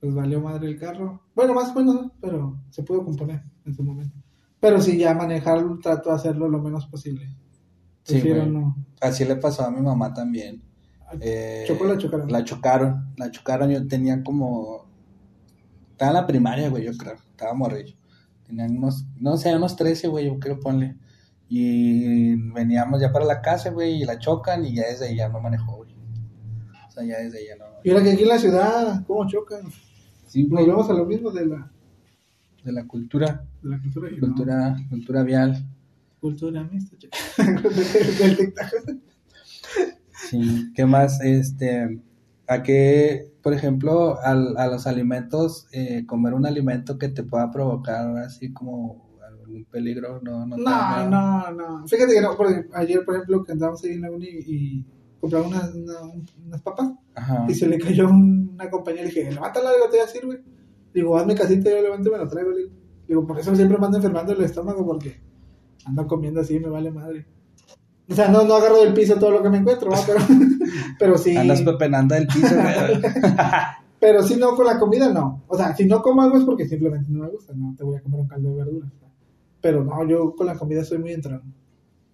pues 0.00 0.14
valió 0.14 0.40
madre 0.40 0.68
el 0.68 0.78
carro. 0.78 1.22
Bueno, 1.34 1.54
más 1.54 1.70
o 1.70 1.74
menos, 1.74 1.94
¿no? 1.94 2.12
pero 2.20 2.58
se 2.70 2.82
pudo 2.82 3.04
componer 3.04 3.42
en 3.66 3.74
su 3.74 3.82
momento. 3.82 4.16
Pero 4.58 4.80
sí, 4.80 4.98
ya 4.98 5.14
manejar, 5.14 5.62
trato 5.82 6.10
de 6.10 6.16
hacerlo 6.16 6.48
lo 6.48 6.58
menos 6.60 6.86
posible. 6.86 7.26
Sí, 8.02 8.14
Prefiero 8.14 8.40
güey. 8.40 8.52
no. 8.52 8.76
Así 9.00 9.24
le 9.24 9.36
pasó 9.36 9.64
a 9.64 9.70
mi 9.70 9.80
mamá 9.80 10.12
también. 10.12 10.62
Eh, 11.20 11.64
¿Chocó 11.66 11.84
la 11.84 11.98
chocaron? 11.98 12.30
La 12.30 12.44
chocaron, 12.44 13.14
la 13.16 13.30
chocaron. 13.30 13.70
Yo 13.70 13.86
tenía 13.86 14.22
como. 14.22 14.86
Estaba 15.92 16.10
en 16.10 16.16
la 16.16 16.26
primaria, 16.26 16.68
güey, 16.68 16.84
yo 16.84 16.96
creo. 16.96 17.14
Estaba 17.14 17.52
morrillo. 17.54 17.94
Tenían 18.46 18.76
unos, 18.76 19.06
no 19.18 19.36
sé, 19.36 19.54
unos 19.54 19.76
13, 19.76 20.08
güey, 20.08 20.26
yo 20.26 20.38
creo, 20.38 20.58
ponle. 20.60 20.96
Y 21.48 22.36
veníamos 22.52 23.00
ya 23.00 23.12
para 23.12 23.24
la 23.24 23.40
casa, 23.42 23.70
güey, 23.70 24.02
y 24.02 24.04
la 24.04 24.18
chocan 24.18 24.64
y 24.64 24.74
ya 24.74 24.86
desde 24.86 25.08
ahí 25.08 25.16
ya 25.16 25.28
no 25.28 25.40
manejó, 25.40 25.76
güey. 25.76 25.94
O 26.88 26.90
sea, 26.90 27.04
ya 27.04 27.18
desde 27.18 27.38
ahí 27.38 27.46
ya 27.48 27.56
no. 27.56 27.64
Y 27.82 27.90
ahora 27.90 28.04
que 28.04 28.12
aquí 28.12 28.22
en 28.22 28.28
la 28.28 28.38
ciudad, 28.38 29.04
¿cómo 29.06 29.26
chocan? 29.26 29.62
Sí, 30.30 30.48
a 30.52 30.92
lo 30.92 31.06
mismo 31.06 31.30
de 31.32 31.46
la, 31.46 31.70
de 32.64 32.72
la 32.72 32.86
cultura, 32.86 33.44
de 33.62 33.68
la 33.68 33.80
cultura. 33.80 34.10
no, 34.10 34.18
cultura, 34.20 34.76
cultura 34.88 35.22
vial. 35.24 35.66
cultura 36.20 36.62
mixta. 36.62 36.96
del, 37.38 38.18
del 38.18 38.36
TikTok. 38.36 38.96
Sí, 40.28 40.70
¿qué 40.74 40.86
más? 40.86 41.20
Este, 41.22 42.00
a 42.46 42.62
qué, 42.62 43.32
por 43.42 43.54
ejemplo, 43.54 44.20
al- 44.22 44.56
a 44.56 44.66
los 44.68 44.86
alimentos, 44.86 45.66
eh, 45.72 46.04
comer 46.06 46.34
un 46.34 46.46
alimento 46.46 46.98
que 46.98 47.08
te 47.08 47.22
pueda 47.24 47.50
provocar 47.50 48.16
así 48.18 48.52
como 48.52 49.08
algún 49.26 49.64
peligro, 49.64 50.20
no, 50.22 50.46
no, 50.46 50.56
No, 50.56 51.08
no, 51.10 51.50
no. 51.50 51.88
Fíjate 51.88 52.14
que 52.14 52.20
no, 52.20 52.36
porque 52.36 52.66
ayer, 52.74 53.04
por 53.04 53.14
ejemplo, 53.16 53.42
que 53.44 53.52
andábamos 53.52 53.82
ahí 53.82 53.92
en 53.92 54.02
la 54.02 54.10
uni 54.12 54.28
y 54.28 54.84
compramos 55.20 55.48
unas, 55.48 55.74
una- 55.74 56.12
unas 56.46 56.62
papas 56.62 56.92
Ajá. 57.14 57.46
y 57.48 57.54
se 57.54 57.66
le 57.66 57.78
cayó 57.78 58.08
un- 58.08 58.49
una 58.60 58.70
compañera 58.70 59.08
y 59.08 59.12
le 59.12 59.20
dije, 59.20 59.32
levántala, 59.32 59.70
digo, 59.72 59.84
te 59.84 59.90
voy 59.90 59.98
a 60.00 60.06
decir, 60.06 60.26
güey. 60.26 60.38
Digo, 60.92 61.16
hazme 61.16 61.34
casita, 61.34 61.70
yo 61.70 61.82
levanto 61.82 62.08
y 62.08 62.12
me 62.12 62.18
lo 62.18 62.28
traigo. 62.28 62.50
le 62.50 62.70
Digo, 63.06 63.26
por 63.26 63.38
eso 63.38 63.54
siempre 63.56 63.78
me 63.78 63.86
ando 63.86 63.98
enfermando 63.98 64.32
el 64.32 64.42
estómago 64.42 64.84
porque 64.86 65.20
ando 65.84 66.06
comiendo 66.06 66.40
así 66.40 66.56
y 66.56 66.60
me 66.60 66.68
vale 66.68 66.90
madre. 66.90 67.26
O 68.08 68.14
sea, 68.14 68.28
no, 68.28 68.44
no 68.44 68.54
agarro 68.56 68.80
del 68.82 68.92
piso 68.92 69.14
todo 69.16 69.30
lo 69.30 69.42
que 69.42 69.50
me 69.50 69.58
encuentro, 69.58 69.90
¿va? 69.90 69.98
pero, 70.06 70.18
pero 70.98 71.18
sí. 71.18 71.36
Andas 71.36 71.62
pepenando 71.62 72.14
del 72.14 72.26
piso, 72.26 72.54
güey. 72.54 73.00
Pero 74.00 74.22
si 74.22 74.36
no 74.36 74.54
con 74.56 74.66
la 74.66 74.78
comida, 74.78 75.12
no. 75.12 75.44
O 75.46 75.56
sea, 75.56 75.76
si 75.76 75.84
no 75.86 76.00
como 76.02 76.22
algo 76.22 76.38
es 76.38 76.44
porque 76.44 76.66
simplemente 76.66 77.06
no 77.10 77.20
me 77.24 77.28
gusta. 77.28 77.52
No 77.54 77.74
te 77.76 77.84
voy 77.84 77.96
a 77.98 78.02
comer 78.02 78.20
un 78.20 78.28
caldo 78.28 78.48
de 78.50 78.56
verduras. 78.56 78.90
Pero 79.60 79.84
no, 79.84 80.04
yo 80.08 80.34
con 80.34 80.46
la 80.46 80.56
comida 80.56 80.82
soy 80.84 80.98
muy 80.98 81.12
entrado. 81.12 81.42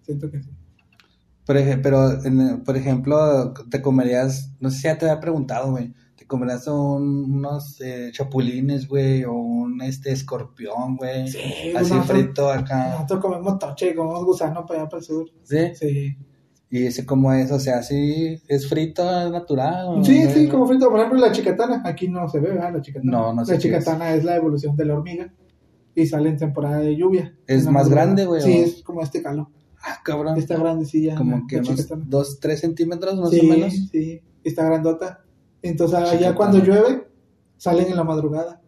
Siento 0.01 0.29
que 0.29 0.41
sí. 0.43 0.49
Por, 1.45 1.55
ej- 1.57 1.79
pero, 1.81 2.23
en- 2.25 2.61
por 2.63 2.75
ejemplo, 2.75 3.53
te 3.69 3.81
comerías, 3.81 4.51
no 4.59 4.69
sé 4.69 4.77
si 4.77 4.83
ya 4.83 4.97
te 4.97 5.05
había 5.09 5.21
preguntado, 5.21 5.71
güey, 5.71 5.93
te 6.17 6.25
comerías 6.25 6.67
un- 6.67 7.31
unos 7.31 7.79
eh, 7.81 8.09
chapulines, 8.11 8.87
güey, 8.87 9.23
o 9.23 9.33
un 9.33 9.81
este 9.81 10.11
escorpión, 10.11 10.97
güey. 10.97 11.27
Sí, 11.27 11.37
Así 11.75 11.93
nosotros- 11.93 12.05
frito 12.07 12.49
acá. 12.51 12.89
Nosotros 12.93 13.19
comemos 13.21 13.59
toche, 13.59 13.95
comemos 13.95 14.25
gusano 14.25 14.65
para 14.65 14.81
allá 14.81 14.89
para 14.89 14.99
el 14.99 15.05
sur. 15.05 15.25
¿Sí? 15.43 15.57
Sí. 15.75 16.17
Y 16.69 16.85
ese 16.85 17.05
como 17.05 17.31
es, 17.31 17.49
o 17.51 17.59
sea, 17.61 17.81
sí, 17.81 18.41
es 18.47 18.67
frito, 18.67 19.03
es 19.25 19.31
natural. 19.31 19.85
¿o 19.99 20.03
Sí, 20.03 20.27
sí, 20.29 20.49
como 20.49 20.67
frito. 20.67 20.89
Por 20.89 20.99
ejemplo, 20.99 21.19
la 21.19 21.31
chicatana. 21.31 21.81
Aquí 21.85 22.09
no 22.09 22.27
se 22.27 22.41
ve, 22.41 22.49
¿verdad? 22.49 22.73
La 22.73 22.81
chicatana. 22.81 23.09
No, 23.11 23.33
no 23.33 23.45
sé 23.45 23.51
La 23.53 23.57
es. 23.57 23.63
chicatana 23.63 24.13
es. 24.15 24.23
la 24.25 24.35
evolución 24.35 24.75
de 24.75 24.83
la 24.85 24.95
hormiga. 24.95 25.33
Y 25.95 26.05
sale 26.07 26.29
en 26.29 26.37
temporada 26.37 26.79
de 26.79 26.95
lluvia. 26.97 27.33
¿Es 27.47 27.65
más 27.67 27.87
grande, 27.89 28.25
güey, 28.25 28.41
Sí, 28.41 28.57
es 28.57 28.83
como 28.83 29.01
este 29.01 29.21
calo. 29.23 29.49
Ah, 29.81 29.99
cabrón. 30.03 30.37
Está 30.37 30.57
grandecilla. 30.57 31.15
Como 31.15 31.37
la- 31.37 31.43
que 31.47 31.55
la 31.55 31.61
unos 31.61 31.75
chicatana. 31.77 32.05
dos, 32.07 32.39
tres 32.41 32.59
centímetros 32.59 33.17
más 33.17 33.29
sí, 33.29 33.39
o 33.39 33.43
menos. 33.43 33.73
Sí, 33.91 34.21
está 34.43 34.65
grandota. 34.65 35.23
Entonces, 35.61 35.97
allá 35.97 36.11
Chicatana. 36.11 36.35
cuando 36.35 36.59
llueve, 36.59 37.07
salen 37.57 37.87
en 37.87 37.95
la 37.95 38.03
madrugada 38.03 38.61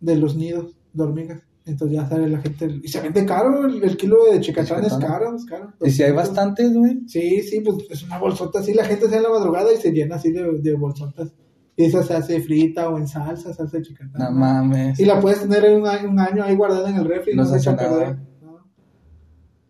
de 0.00 0.16
los 0.16 0.36
nidos 0.36 0.76
de 0.92 1.02
hormigas. 1.02 1.42
Entonces 1.66 1.96
ya 1.98 2.08
sale 2.08 2.28
la 2.28 2.40
gente. 2.40 2.80
Y 2.82 2.88
se 2.88 3.00
vende 3.00 3.24
caro, 3.26 3.66
el, 3.66 3.82
el 3.82 3.96
kilo 3.96 4.24
de 4.30 4.40
chicatana 4.40 4.86
es 4.86 4.94
caro, 4.94 5.36
es 5.36 5.44
caro. 5.44 5.72
Y 5.80 5.90
si 5.90 6.02
hay 6.02 6.10
200. 6.12 6.16
bastantes, 6.16 6.74
güey. 6.74 7.00
Sí, 7.06 7.42
sí, 7.42 7.60
pues 7.60 7.76
es 7.90 8.02
una 8.02 8.18
bolsota 8.18 8.60
así. 8.60 8.74
La 8.74 8.84
gente 8.84 9.04
sale 9.04 9.18
en 9.18 9.22
la 9.24 9.30
madrugada 9.30 9.72
y 9.72 9.76
se 9.76 9.92
llena 9.92 10.16
así 10.16 10.32
de, 10.32 10.58
de 10.58 10.74
bolsotas. 10.74 11.32
Y 11.76 11.84
esa 11.84 12.02
se 12.02 12.14
hace 12.14 12.40
frita 12.40 12.88
o 12.88 12.98
en 12.98 13.06
salsa, 13.06 13.54
salsa 13.54 13.78
de 13.78 13.84
chicatana. 13.84 14.30
No 14.30 14.36
mames. 14.36 14.98
Y 14.98 15.04
la 15.04 15.20
puedes 15.20 15.42
tener 15.42 15.64
en 15.64 15.80
un 15.80 15.86
año, 15.86 16.10
un 16.10 16.18
año 16.18 16.42
ahí 16.42 16.56
guardada 16.56 16.90
en 16.90 16.96
el 16.96 17.04
refri 17.04 17.34
No 17.34 17.44
no, 17.44 17.48
se 17.48 17.58
echa 17.58 17.72
a. 17.72 18.18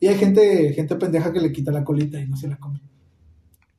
Y 0.01 0.07
hay 0.07 0.17
gente, 0.17 0.73
gente 0.73 0.97
pendeja 0.97 1.31
que 1.31 1.41
le 1.41 1.53
quita 1.53 1.71
la 1.71 1.85
colita 1.85 2.19
y 2.19 2.27
no 2.27 2.37
se 2.37 2.49
la 2.49 2.57
come. 2.57 2.81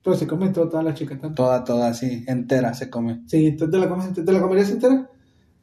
Pero 0.04 0.16
se 0.16 0.26
come 0.28 0.50
toda, 0.50 0.70
toda 0.70 0.84
la 0.84 0.94
chicatana. 0.94 1.36
Toda, 1.36 1.64
toda 1.64 1.90
así, 1.90 2.24
entera 2.28 2.74
se 2.74 2.90
come. 2.90 3.22
Sí, 3.28 3.52
¿tú 3.56 3.70
te 3.70 3.78
la, 3.78 3.88
comes, 3.88 4.14
te, 4.14 4.24
te 4.24 4.32
la 4.32 4.42
comerías 4.42 4.70
entera? 4.72 5.08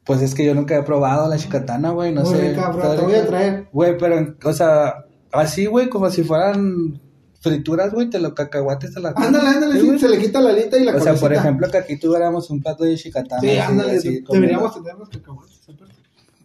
Pues 0.05 0.21
es 0.21 0.33
que 0.33 0.45
yo 0.45 0.55
nunca 0.55 0.77
he 0.77 0.83
probado 0.83 1.27
la 1.29 1.37
chicatana, 1.37 1.91
güey, 1.91 2.13
no 2.13 2.21
Muy 2.23 2.35
sé. 2.35 2.49
rica, 2.49 2.69
bro, 2.69 2.95
te 2.95 3.01
voy 3.01 3.13
a 3.15 3.27
traer. 3.27 3.67
Güey, 3.71 3.97
pero, 3.97 4.35
o 4.43 4.53
sea, 4.53 5.05
así, 5.31 5.65
güey, 5.65 5.89
como 5.89 6.09
si 6.09 6.23
fueran 6.23 6.99
frituras, 7.41 7.93
güey, 7.93 8.09
te 8.09 8.19
lo 8.19 8.33
cacahuates 8.33 8.93
te 8.93 8.99
la 9.01 9.13
Ándale, 9.15 9.47
ándale, 9.47 9.79
Sí, 9.79 9.89
sí, 9.91 9.99
se 9.99 10.09
le 10.09 10.17
quita 10.17 10.41
la 10.41 10.49
alita 10.49 10.77
y 10.77 10.83
la 10.85 10.95
O 10.95 10.99
sea, 10.99 11.13
por 11.15 11.33
ejemplo, 11.33 11.69
que 11.69 11.77
aquí 11.77 11.97
tuviéramos 11.97 12.49
un 12.49 12.61
plato 12.61 12.85
de 12.85 12.95
chicatana. 12.95 13.41
Sí, 13.41 13.57
ándale, 13.57 13.97
así, 13.97 14.23
deberíamos 14.31 14.73
tener 14.73 14.95
los 14.97 15.09
cacahuates. 15.09 15.59
aparte. 15.69 15.95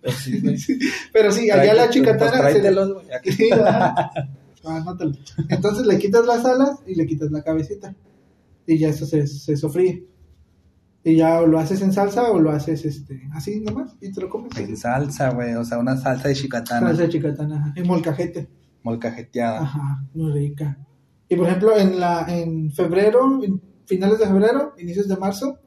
Pues 0.03 0.14
sí. 0.64 0.78
Pero 1.12 1.32
sí, 1.32 1.51
allá 1.51 1.62
Tráete- 1.72 1.76
la 1.76 1.90
chicatana... 1.90 2.18
pues 2.18 2.30
se 2.30 2.36
le- 2.36 2.51
tráetelos, 2.61 2.92
güey, 2.95 3.07
aquí. 3.12 3.30
Ah, 4.66 4.76
anótalo. 4.76 5.12
Entonces 5.48 5.86
le 5.86 5.98
quitas 5.98 6.26
las 6.26 6.44
alas 6.44 6.78
y 6.86 6.94
le 6.94 7.06
quitas 7.06 7.30
la 7.30 7.42
cabecita. 7.42 7.94
Y 8.66 8.78
ya 8.78 8.88
eso 8.88 9.04
se, 9.06 9.26
se 9.26 9.56
sofríe. 9.56 10.06
Y 11.06 11.16
ya 11.16 11.40
o 11.42 11.46
lo 11.46 11.58
haces 11.58 11.82
en 11.82 11.92
salsa 11.92 12.30
o 12.30 12.40
lo 12.40 12.50
haces 12.50 12.84
este 12.86 13.28
así 13.34 13.60
nomás 13.60 13.94
y 14.00 14.10
te 14.10 14.22
lo 14.22 14.30
comes. 14.30 14.56
En 14.56 14.74
salsa, 14.76 15.30
güey, 15.32 15.54
o 15.54 15.64
sea, 15.64 15.78
una 15.78 15.96
salsa 15.98 16.28
de 16.28 16.34
chicatana 16.34 16.86
Salsa 16.88 17.02
de 17.02 17.08
chicatana. 17.10 17.72
En 17.76 17.86
molcajete. 17.86 18.48
molcajeteada. 18.82 19.60
Ajá, 19.60 20.04
muy 20.14 20.32
rica. 20.32 20.78
Y 21.28 21.36
por 21.36 21.46
ejemplo, 21.46 21.76
en 21.76 22.00
la 22.00 22.24
en 22.28 22.72
febrero, 22.72 23.42
en 23.44 23.60
finales 23.86 24.18
de 24.18 24.26
febrero, 24.26 24.72
inicios 24.78 25.06
de 25.08 25.16
marzo, 25.18 25.58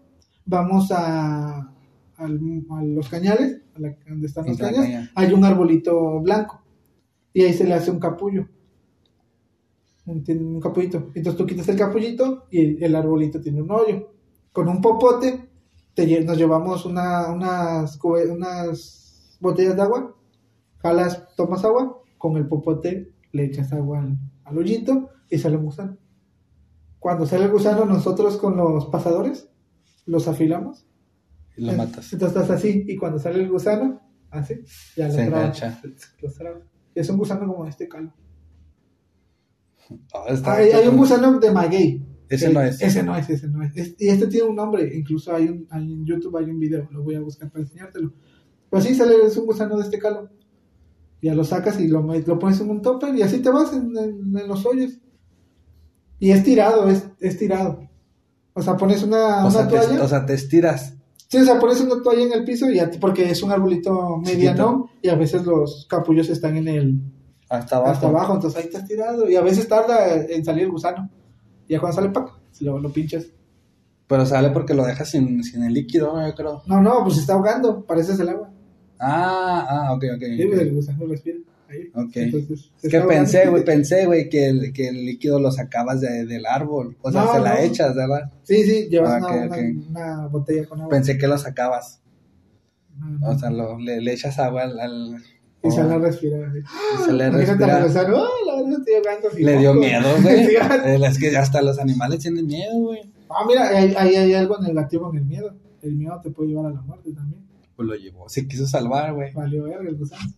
vamos 0.45 0.91
a, 0.91 1.71
al- 2.17 2.65
a 2.71 2.83
los 2.83 3.07
cañales, 3.09 3.61
a 3.75 3.79
la- 3.79 3.95
donde 4.07 4.25
están 4.25 4.45
los 4.47 4.59
En 4.59 4.65
la 4.65 4.71
cañas, 4.71 4.85
caña. 4.85 5.11
hay 5.13 5.33
un 5.33 5.45
arbolito 5.45 6.19
blanco. 6.21 6.63
Y 7.33 7.43
ahí 7.43 7.53
se 7.53 7.65
le 7.65 7.75
hace 7.75 7.91
un 7.91 7.99
capullo. 7.99 8.47
Un, 10.08 10.24
tiene 10.24 10.43
un 10.43 10.60
capullito. 10.60 11.12
Entonces 11.14 11.38
tú 11.38 11.45
quitas 11.45 11.70
el 11.70 11.78
capullito 11.78 12.47
y 12.49 12.84
el, 12.84 12.95
arbolito 12.95 13.39
tiene 13.39 13.62
un 13.62 13.72
hoyo. 13.72 14.12
Con 14.51 14.68
un 14.68 14.82
popote 14.82 15.47
te 15.93 16.24
nos 16.24 16.38
llevamos 16.38 16.86
una, 16.86 17.32
unas, 17.32 17.99
unas 18.03 19.38
botellas 19.39 19.76
de 19.76 19.82
agua, 19.82 20.16
jalas, 20.78 21.36
tomas 21.36 21.64
agua, 21.66 22.01
con 22.18 22.38
el 22.38 22.47
popote 22.47 23.12
le 23.32 23.45
echas 23.45 23.74
agua 23.74 24.01
al, 24.01 24.18
al 24.45 24.58
hoyito 24.58 25.10
y 25.30 25.38
sale 25.38 25.58
un 25.58 25.66
gusano. 25.66 25.97
Cuando 26.99 27.26
sale 27.26 27.45
el 27.45 27.51
gusano, 27.51 27.86
nosotros 27.86 28.38
con 28.38 28.58
los 28.58 28.88
pasadores 28.88 29.49
los 30.05 30.28
afilamos. 30.28 30.86
Y 31.55 31.66
lo 31.66 31.74
matas. 31.74 32.12
Entonces 32.14 32.41
estás 32.41 32.58
así, 32.58 32.86
y 32.88 32.95
cuando 32.95 33.20
sale 33.20 33.39
el 33.39 33.49
gusano, 33.49 34.01
así, 34.30 34.62
ya 34.95 35.08
lo 35.08 35.14
Se. 35.14 35.30
Lo. 35.30 36.62
Y 36.95 36.99
es 36.99 37.10
un 37.10 37.18
gusano 37.18 37.47
como 37.47 37.66
este 37.66 37.88
calo. 37.88 38.14
Ah, 40.13 40.53
Hay, 40.55 40.69
hay 40.71 40.88
un 40.88 40.97
gusano 40.97 41.39
de 41.39 41.51
maguey. 41.51 42.05
Ese 42.29 42.49
no 42.51 42.61
es. 42.61 42.81
Ese 42.81 43.03
no 43.03 43.15
es, 43.15 43.29
ese 43.29 43.47
no 43.47 43.63
es. 43.63 43.75
Es- 43.75 43.95
Y 43.99 44.09
este 44.09 44.27
tiene 44.27 44.47
un 44.49 44.55
nombre, 44.55 44.91
incluso 44.95 45.33
hay 45.33 45.47
un, 45.47 45.65
hay 45.69 45.83
en 45.93 46.05
YouTube 46.05 46.35
hay 46.38 46.45
un 46.49 46.59
video, 46.59 46.88
lo 46.91 47.03
voy 47.03 47.15
a 47.15 47.21
buscar 47.21 47.49
para 47.49 47.63
enseñártelo. 47.63 48.11
Pues 48.69 48.83
sí, 48.83 48.93
sale, 48.95 49.15
es 49.25 49.38
un 49.38 49.45
gusano 49.45 49.77
de 49.77 49.83
este 49.83 49.97
calo. 49.97 50.29
Ya 51.21 51.33
lo 51.33 51.43
sacas 51.43 51.79
y 51.79 51.88
lo, 51.88 52.01
lo 52.01 52.39
pones 52.39 52.59
en 52.59 52.69
un 52.69 52.81
topper 52.81 53.15
y 53.15 53.21
así 53.21 53.39
te 53.39 53.49
vas 53.49 53.73
en, 53.73 53.95
en- 53.97 54.38
en 54.38 54.47
los 54.47 54.65
hoyos. 54.65 54.99
Y 56.19 56.31
es 56.31 56.43
tirado, 56.43 56.89
es, 56.89 57.07
es 57.19 57.38
tirado. 57.38 57.79
O 58.53 58.61
sea, 58.61 58.75
pones 58.75 59.03
una, 59.03 59.38
O 59.45 59.47
una 59.47 59.51
sea, 59.51 59.67
te, 59.67 59.77
toalla. 59.77 60.03
o 60.03 60.07
sea, 60.07 60.25
te 60.25 60.33
estiras. 60.33 60.95
Sí, 61.29 61.38
o 61.38 61.45
sea, 61.45 61.59
pones 61.59 61.79
una 61.81 62.01
toalla 62.01 62.23
en 62.23 62.33
el 62.33 62.43
piso 62.43 62.69
y 62.71 62.79
porque 62.99 63.29
es 63.29 63.43
un 63.43 63.51
arbolito 63.51 64.17
mediano 64.17 64.89
y 65.01 65.09
a 65.09 65.15
veces 65.15 65.45
los 65.45 65.85
capullos 65.89 66.29
están 66.29 66.57
en 66.57 66.67
el 66.67 67.01
Hasta 67.49 67.77
abajo. 67.77 67.91
hasta 67.93 68.07
abajo, 68.07 68.33
entonces 68.35 68.59
ahí 68.59 68.65
estás 68.67 68.85
tirado 68.85 69.29
y 69.29 69.35
a 69.35 69.41
veces 69.41 69.67
tarda 69.67 70.15
en 70.15 70.43
salir 70.43 70.63
el 70.63 70.71
gusano. 70.71 71.09
Y 71.67 71.73
ya 71.73 71.79
cuando 71.79 71.95
sale 71.95 72.09
pac, 72.09 72.31
lo, 72.61 72.79
lo 72.79 72.91
pinchas. 72.91 73.25
Pero 74.07 74.25
sale 74.25 74.49
porque 74.51 74.73
lo 74.73 74.85
dejas 74.85 75.09
sin, 75.09 75.43
sin 75.43 75.63
el 75.63 75.73
líquido, 75.73 76.13
yo 76.25 76.35
creo. 76.35 76.61
No, 76.65 76.81
no, 76.81 77.03
pues 77.03 77.15
se 77.15 77.21
está 77.21 77.33
ahogando, 77.33 77.83
pareces 77.85 78.19
el 78.19 78.29
agua. 78.29 78.49
Ah, 78.99 79.65
ah, 79.69 79.93
ok, 79.93 80.03
ok. 80.15 80.23
Sí, 80.37 80.45
pues, 80.47 80.59
el 80.61 80.73
gusano 80.73 81.05
respira. 81.07 81.37
Ahí. 81.69 81.91
Ok. 81.93 82.15
Entonces, 82.15 82.71
Es 82.81 82.89
que 82.89 83.01
pensé, 83.01 83.49
güey, 83.49 83.65
pensé, 83.65 84.05
güey, 84.05 84.29
que 84.29 84.47
el, 84.47 84.71
que 84.71 84.87
el 84.87 85.05
líquido 85.05 85.39
lo 85.39 85.51
sacabas 85.51 85.99
de- 85.99 86.25
del 86.25 86.45
árbol. 86.45 86.95
O 87.01 87.11
sea, 87.11 87.23
No, 87.25 87.33
se 87.33 87.39
la 87.41 87.53
no. 87.55 87.59
echas, 87.59 87.93
¿verdad? 87.93 88.31
Sí, 88.43 88.63
sí, 88.63 88.87
llevas 88.89 89.21
Ah, 89.21 89.47
una, 89.89 90.27
botella 90.27 90.65
con 90.65 90.79
agua. 90.79 90.89
Pensé 90.89 91.17
que 91.17 91.27
lo 91.27 91.37
sacabas. 91.37 92.01
No, 92.97 93.09
no. 93.09 93.29
O 93.29 93.37
sea, 93.37 93.49
lo, 93.49 93.77
le, 93.77 93.99
le 94.01 94.13
echas 94.13 94.39
agua 94.39 94.63
al... 94.63 94.79
al- 94.79 95.17
y 95.64 95.72
sale 95.72 95.93
a 95.93 95.97
oh, 95.97 95.99
respirar. 95.99 96.51
y 96.55 97.03
se 97.03 97.14
le 97.14 97.28
Imagínate 97.28 97.66
respira. 97.66 97.78
al 97.78 97.84
gusano, 97.84 98.18
¡ah, 98.18 98.30
la 98.45 98.55
verdad 98.55 98.80
estoy 98.80 98.93
ahogando! 98.95 99.28
así, 99.30 99.43
Le 99.43 99.58
dio 99.58 99.74
miedo, 99.74 100.08
güey. 100.22 101.05
Es 101.05 101.20
que 101.20 101.38
hasta 101.38 101.62
los 101.62 101.80
animales 101.80 102.20
tienen 102.20 102.45
miedo, 102.45 102.74
güey. 102.76 103.01
Ah, 103.30 103.43
mira, 103.47 103.68
ahí 103.70 104.16
hay, 104.16 104.34
algo 104.34 104.58
negativo 104.60 105.10
en 105.12 105.18
el 105.18 105.26
miedo. 105.26 105.53
El 105.82 105.95
miedo 105.95 106.20
te 106.24 106.30
puede 106.32 106.49
llevar 106.49 106.68
a 106.68 106.70
la 106.76 106.82
muerte 106.82 107.12
también. 107.12 107.41
Pues 107.76 107.88
lo 107.88 107.95
llevó. 107.95 108.30
Se 108.30 108.47
quiso 108.47 108.66
salvar, 108.66 109.14
güey. 109.14 109.34
Valió 109.34 109.64
verga 109.64 109.89
el 109.89 109.97
gusano. 109.97 110.32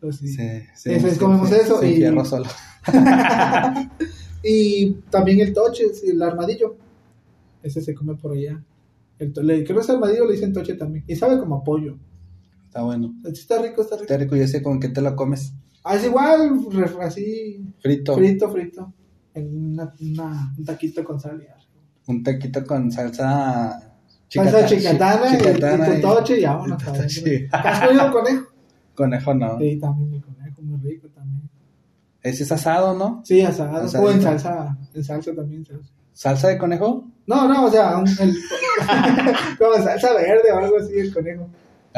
Pero 0.00 0.12
sí. 0.12 0.28
Se, 0.28 0.68
Eso 0.84 1.08
es, 1.08 1.18
comemos 1.18 1.50
eso 1.50 1.82
y- 1.82 1.88
enfierró 1.90 2.24
solo. 2.24 2.46
Y 4.42 4.92
también 5.10 5.40
el 5.40 5.52
toche, 5.52 5.84
el 6.06 6.22
armadillo. 6.22 6.76
Ese 7.62 7.80
se 7.80 7.94
come 7.94 8.14
por 8.14 8.32
allá. 8.32 8.62
El 9.18 9.32
creo 9.32 9.64
que 9.64 9.72
ese 9.82 9.92
armadillo 9.92 10.26
le 10.26 10.34
dicen 10.34 10.52
toche 10.52 10.74
también. 10.74 11.04
Y 11.08 11.16
sabe 11.16 11.38
como 11.40 11.56
a 11.56 11.64
pollo. 11.64 11.96
Está 12.68 12.82
bueno. 12.82 13.14
Está 13.24 13.62
rico, 13.62 13.80
está 13.82 13.96
rico. 13.96 14.02
Está 14.04 14.16
rico, 14.18 14.36
yo 14.36 14.46
sé 14.46 14.62
con 14.62 14.78
qué 14.78 14.90
te 14.90 15.00
lo 15.00 15.16
comes. 15.16 15.52
Ah, 15.84 15.96
es 15.96 16.04
igual, 16.04 16.60
así, 17.00 17.64
Frito. 17.80 18.14
frito, 18.14 18.50
frito. 18.50 18.92
En 19.32 19.72
una, 19.72 19.94
una- 20.00 20.52
un 20.56 20.64
taquito 20.64 21.02
con 21.02 21.18
sal. 21.18 21.42
Un 22.06 22.22
taquito 22.22 22.64
con 22.66 22.90
salsa... 22.92 23.84
Salsa 24.28 24.66
chicatana, 24.66 25.34
y- 25.34 25.38
chicatana 25.38 25.88
y, 25.94 26.32
y 26.34 26.44
vámonos. 26.44 26.82
y- 27.06 27.08
sí. 27.08 27.46
¿Has 27.50 27.86
comido 27.86 28.12
conejo? 28.12 28.46
Conejo 28.94 29.34
no. 29.34 29.58
Sí, 29.58 29.78
también 29.80 30.12
el 30.14 30.22
conejo, 30.22 30.62
muy 30.62 30.80
rico 30.80 31.08
también. 31.14 31.48
Ese 32.20 32.42
es 32.42 32.52
asado, 32.52 32.94
¿no? 32.94 33.22
Sí, 33.24 33.40
asado. 33.40 33.76
Asadito. 33.78 34.08
O 34.10 34.12
en 34.12 34.20
salsa, 34.20 34.76
en 34.92 35.04
salsa 35.04 35.34
también. 35.34 35.64
salsa. 35.64 35.88
¿Salsa 36.12 36.48
de 36.48 36.58
conejo? 36.58 37.06
No, 37.26 37.46
no, 37.48 37.66
o 37.66 37.70
sea, 37.70 37.96
un- 37.96 38.08
el, 38.08 38.36
como 39.58 39.74
salsa 39.82 40.12
verde 40.14 40.50
o 40.52 40.58
algo 40.58 40.78
así, 40.78 40.92
el 40.98 41.14
conejo. 41.14 41.48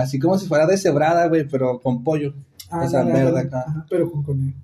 Así 0.01 0.19
como 0.19 0.39
si 0.39 0.47
fuera 0.47 0.67
deshebrada, 0.67 1.27
güey, 1.29 1.47
pero 1.49 1.81
con 1.81 2.03
pollo. 2.05 2.35
Ah, 2.71 2.83
o 2.85 2.89
sea, 2.89 3.03
no, 3.05 3.13
verde 3.13 3.41
acá. 3.41 3.65
ajá, 3.67 3.87
pero 3.91 4.11
con 4.11 4.23
conejo. 4.23 4.59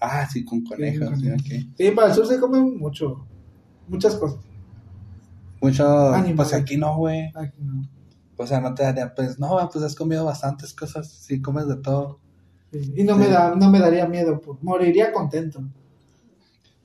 Ah, 0.00 0.26
sí, 0.30 0.44
con 0.44 0.62
conejo. 0.64 1.06
con 1.06 1.16
sí, 1.18 1.22
conejo. 1.28 1.42
ok. 1.42 1.74
Sí, 1.76 1.90
para 1.92 2.08
el 2.08 2.14
sur 2.14 2.26
se 2.26 2.38
comen 2.38 2.78
mucho, 2.78 3.26
muchas 3.88 4.14
cosas. 4.16 4.38
Mucho, 5.60 5.86
Animales. 6.14 6.36
pues 6.36 6.52
aquí 6.54 6.76
no, 6.76 6.96
güey. 6.96 7.32
Aquí 7.34 7.58
no. 7.62 7.88
O 8.36 8.46
sea, 8.46 8.60
no 8.60 8.72
te 8.74 8.84
daría, 8.84 9.12
pues, 9.14 9.38
no, 9.40 9.68
pues 9.72 9.84
has 9.84 9.96
comido 9.96 10.24
bastantes 10.24 10.72
cosas, 10.72 11.08
sí, 11.08 11.42
comes 11.42 11.66
de 11.66 11.76
todo. 11.76 12.20
Sí, 12.72 12.92
Y 12.96 13.02
no, 13.04 13.14
Sí. 13.14 13.20
me 13.20 13.28
da, 13.28 13.54
no 13.56 13.70
me 13.70 13.80
daría 13.80 14.06
miedo, 14.06 14.40
pues, 14.40 14.62
moriría 14.62 15.12
contento. 15.12 15.60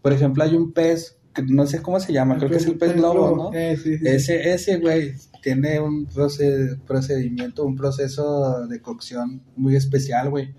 Por 0.02 0.12
ejemplo, 0.14 0.44
hay 0.44 0.56
un 0.56 0.72
pez, 0.74 1.18
no 1.48 1.66
sé 1.66 1.82
cómo 1.82 2.00
se 2.00 2.14
llama, 2.14 2.38
creo 2.38 2.50
que 2.50 2.58
es 2.58 2.66
el 2.66 2.78
pez 2.78 2.96
globo, 2.96 3.36
¿no? 3.36 3.54
Eh, 3.58 3.76
sí, 3.78 3.98
sí. 3.98 4.08
Ese, 4.08 4.54
ese, 4.54 4.78
güey, 4.78 5.14
tiene 5.42 5.80
un 5.80 6.08
proce- 6.08 6.80
procedimiento, 6.86 7.66
un 7.66 7.76
proceso 7.76 8.68
de 8.68 8.82
cocción 8.82 9.42
muy 9.56 9.76
especial, 9.76 10.30
güey. 10.30 10.54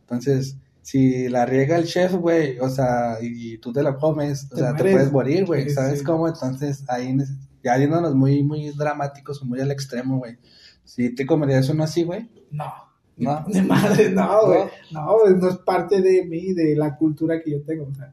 Entonces, 0.00 0.56
si 0.82 1.28
la 1.28 1.46
riega 1.46 1.76
el 1.76 1.84
chef, 1.86 2.12
güey, 2.14 2.58
o 2.60 2.68
sea, 2.68 3.18
y, 3.20 3.58
tú 3.58 3.72
te 3.72 3.82
la 3.82 3.96
comes, 3.96 4.46
o 4.52 4.56
sea, 4.56 4.74
te 4.74 4.82
puedes 4.82 5.10
morir, 5.12 5.44
güey, 5.44 5.64
Sí, 5.64 5.70
¿sabes 5.70 6.02
cómo? 6.02 6.28
Entonces, 6.28 6.84
ahí, 6.88 7.16
ya 7.64 7.76
yéndonos 7.78 8.14
muy, 8.14 8.42
muy 8.42 8.70
dramáticos 8.70 9.42
o 9.42 9.44
muy 9.46 9.60
al 9.60 9.70
extremo, 9.70 10.18
güey. 10.18 10.36
Si 10.84 11.14
te 11.14 11.26
comerías 11.26 11.68
uno 11.68 11.82
así, 11.84 12.04
güey, 12.04 12.28
No. 12.50 12.72
¿no? 13.16 13.44
De 13.48 13.62
madre, 13.62 14.10
no, 14.10 14.46
güey. 14.46 14.60
No. 14.92 15.06
No, 15.24 15.30
no 15.36 15.48
es 15.48 15.56
parte 15.56 16.00
de 16.00 16.24
mí, 16.26 16.52
de 16.52 16.76
la 16.76 16.96
cultura 16.96 17.40
que 17.42 17.50
yo 17.52 17.62
tengo. 17.62 17.86
O 17.90 17.94
sea, 17.94 18.12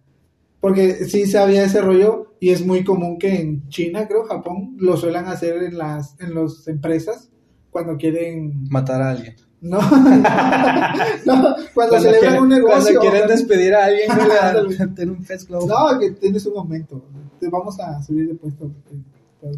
porque 0.64 1.03
sí 1.03 1.26
sabía 1.26 1.66
ese 1.66 1.82
rollo 1.82 2.36
y 2.39 2.51
es 2.51 2.66
muy 2.66 2.86
común 2.86 3.20
que 3.20 3.36
en 3.36 3.68
China, 3.68 4.07
creo, 4.07 4.24
Japón, 4.24 4.78
lo 4.80 4.95
suelen 4.95 5.26
hacer 5.26 5.61
en 5.61 5.78
las 5.78 6.18
en 6.22 6.34
las 6.34 6.66
empresas 6.70 7.30
cuando 7.70 7.97
quieren... 7.97 8.64
Matar 8.70 9.01
a 9.01 9.09
alguien. 9.09 9.36
No, 9.59 9.82
no, 11.26 11.55
cuando, 11.74 11.99
celebran 11.99 12.22
quieren, 12.22 12.43
un 12.43 12.47
negocio. 12.47 12.78
cuando 12.78 12.99
quieren 13.01 13.28
despedir 13.28 13.76
a 13.76 13.88
alguien, 13.88 14.07
tiene 14.95 15.11
un 15.11 15.26
pez 15.26 15.45
globo. 15.45 15.68
No, 15.68 15.99
que 15.99 16.11
tienes 16.11 16.45
un 16.45 16.53
momento. 16.53 17.03
Te 17.41 17.49
vamos 17.49 17.78
a 17.82 18.01
subir 18.01 18.30
de 18.30 18.36
puesto. 18.36 18.72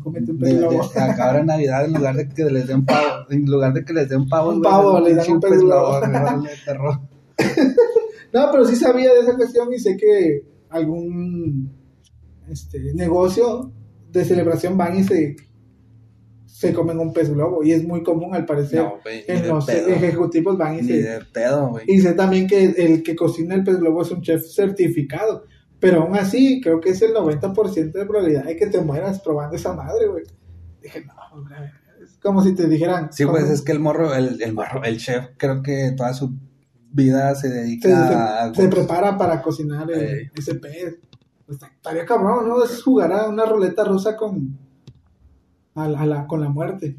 Comete 0.01 0.31
un 0.31 0.39
pez 0.39 0.53
de, 0.53 0.57
globo. 0.57 0.89
ahora 0.95 1.39
en 1.39 1.45
Navidad, 1.45 1.85
en 1.85 1.93
lugar 1.93 2.15
de 2.15 2.29
que 2.29 2.45
les 2.45 2.65
den 2.65 2.83
pavo, 2.83 3.29
en 3.29 3.45
lugar 3.45 3.73
de 3.73 3.85
que 3.85 3.93
les 3.93 4.09
den 4.09 4.27
pavo, 4.27 4.53
Un 4.53 4.61
pavo, 4.63 4.99
le 5.01 5.13
dan 5.13 5.31
un 5.33 5.39
pez 5.39 5.59
globo. 5.59 6.01
perro. 6.65 7.07
No, 8.33 8.49
pero 8.51 8.65
sí 8.65 8.75
sabía 8.75 9.13
de 9.13 9.19
esa 9.19 9.35
cuestión 9.35 9.71
y 9.71 9.77
sé 9.77 9.95
que 9.97 10.54
algún 10.75 11.71
este, 12.49 12.93
negocio 12.93 13.71
de 14.11 14.25
celebración 14.25 14.77
van 14.77 14.97
y 14.97 15.03
se, 15.03 15.35
se 16.45 16.73
comen 16.73 16.99
un 16.99 17.13
pez 17.13 17.29
globo. 17.31 17.63
Y 17.63 17.71
es 17.71 17.83
muy 17.83 18.03
común 18.03 18.35
al 18.35 18.45
parecer. 18.45 18.79
No, 18.79 18.95
ni 19.05 19.23
en 19.27 19.47
los 19.47 19.65
pedo. 19.65 19.87
ejecutivos 19.87 20.57
van 20.57 20.75
y 20.75 20.81
Ni 20.81 20.87
se... 20.87 21.01
de 21.01 21.19
pedo, 21.25 21.69
güey. 21.69 21.85
Y 21.87 22.01
sé 22.01 22.13
también 22.13 22.47
que 22.47 22.65
el 22.65 23.03
que 23.03 23.15
cocina 23.15 23.55
el 23.55 23.63
pez 23.63 23.79
globo 23.79 24.01
es 24.01 24.11
un 24.11 24.21
chef 24.21 24.45
certificado. 24.45 25.45
Pero 25.79 26.03
aún 26.03 26.15
así, 26.15 26.61
creo 26.61 26.79
que 26.79 26.89
es 26.89 27.01
el 27.01 27.13
90% 27.13 27.91
de 27.91 28.05
probabilidad 28.05 28.45
de 28.45 28.55
que 28.55 28.67
te 28.67 28.81
mueras 28.81 29.19
probando 29.19 29.55
esa 29.55 29.73
madre, 29.73 30.07
güey. 30.07 30.23
Dije, 30.81 31.03
no, 31.05 31.13
hombre, 31.33 31.55
es 32.01 32.17
como 32.17 32.41
si 32.41 32.55
te 32.55 32.67
dijeran... 32.67 33.11
Sí, 33.11 33.25
pues 33.25 33.49
es 33.49 33.61
que 33.61 33.73
el 33.73 33.79
morro, 33.79 34.13
el, 34.15 34.41
el 34.41 34.53
morro, 34.53 34.83
el 34.83 34.97
chef, 34.97 35.25
creo 35.37 35.61
que 35.61 35.91
toda 35.95 36.13
su 36.13 36.33
vida 36.95 37.35
se 37.35 37.49
dedica 37.49 37.87
se, 37.89 37.93
a... 38.15 38.53
se- 38.53 38.67
prepara 38.69 39.17
para 39.17 39.41
cocinar 39.41 39.89
el- 39.91 40.31
ese 40.35 40.55
pez. 40.55 40.97
Pues, 41.45 41.59
estaría 41.61 42.05
cabrón, 42.05 42.47
¿no? 42.47 42.63
Es 42.63 42.81
jugar 42.81 43.11
a 43.13 43.27
una 43.27 43.45
ruleta 43.45 43.83
rusa 43.83 44.15
con, 44.15 44.57
a 45.75 45.87
la, 45.87 45.99
a 45.99 46.05
la- 46.05 46.27
con 46.27 46.41
la 46.41 46.49
muerte. 46.49 46.97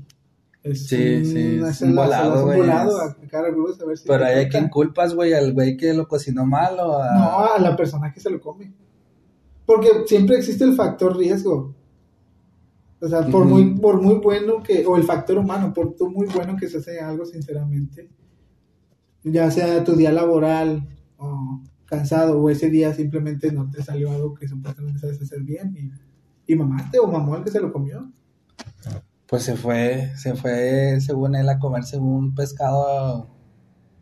Es 0.62 0.86
Sí, 0.88 1.24
sí, 1.24 1.60
es 1.64 1.82
un 1.82 1.94
la- 1.94 2.02
volado, 2.02 2.44
güey, 2.44 2.60
si 3.96 4.06
Pero 4.06 4.24
hay 4.24 4.44
a 4.44 4.48
quien 4.48 4.68
culpas, 4.68 5.14
güey, 5.14 5.32
al 5.32 5.52
güey 5.52 5.76
que 5.76 5.94
lo 5.94 6.06
cocinó 6.08 6.44
mal 6.44 6.78
o 6.80 6.98
a... 7.00 7.14
No, 7.14 7.54
a 7.54 7.58
la 7.58 7.76
persona 7.76 8.12
que 8.12 8.20
se 8.20 8.30
lo 8.30 8.40
come. 8.40 8.72
Porque 9.64 9.88
siempre 10.06 10.36
existe 10.36 10.64
el 10.64 10.74
factor 10.74 11.16
riesgo. 11.16 11.74
O 13.00 13.08
sea, 13.08 13.22
por, 13.26 13.44
muy, 13.44 13.74
por 13.78 14.00
muy 14.00 14.14
bueno 14.16 14.62
que, 14.62 14.84
o 14.86 14.96
el 14.96 15.04
factor 15.04 15.38
humano, 15.38 15.72
por 15.72 15.94
tú 15.94 16.10
muy 16.10 16.26
bueno 16.28 16.56
que 16.56 16.68
se 16.68 16.78
hace 16.78 16.98
algo 16.98 17.24
sinceramente, 17.26 18.08
ya 19.26 19.50
sea 19.50 19.84
tu 19.84 19.94
día 19.96 20.12
laboral 20.12 20.88
o 21.18 21.60
cansado, 21.84 22.40
o 22.40 22.50
ese 22.50 22.70
día 22.70 22.94
simplemente 22.94 23.52
no 23.52 23.70
te 23.70 23.82
salió 23.82 24.10
algo 24.10 24.34
que 24.34 24.48
supuestamente 24.48 24.98
sabes 24.98 25.20
hacer 25.20 25.42
bien 25.42 25.76
y, 25.76 26.52
y 26.52 26.56
mamaste 26.56 26.98
o 26.98 27.06
mamó 27.06 27.34
al 27.34 27.44
que 27.44 27.50
se 27.50 27.60
lo 27.60 27.72
comió. 27.72 28.10
Pues 29.26 29.42
se 29.42 29.56
fue, 29.56 30.12
se 30.16 30.34
fue, 30.34 31.00
según 31.00 31.34
él, 31.34 31.48
a 31.48 31.58
comerse 31.58 31.98
un 31.98 32.34
pescado... 32.34 33.28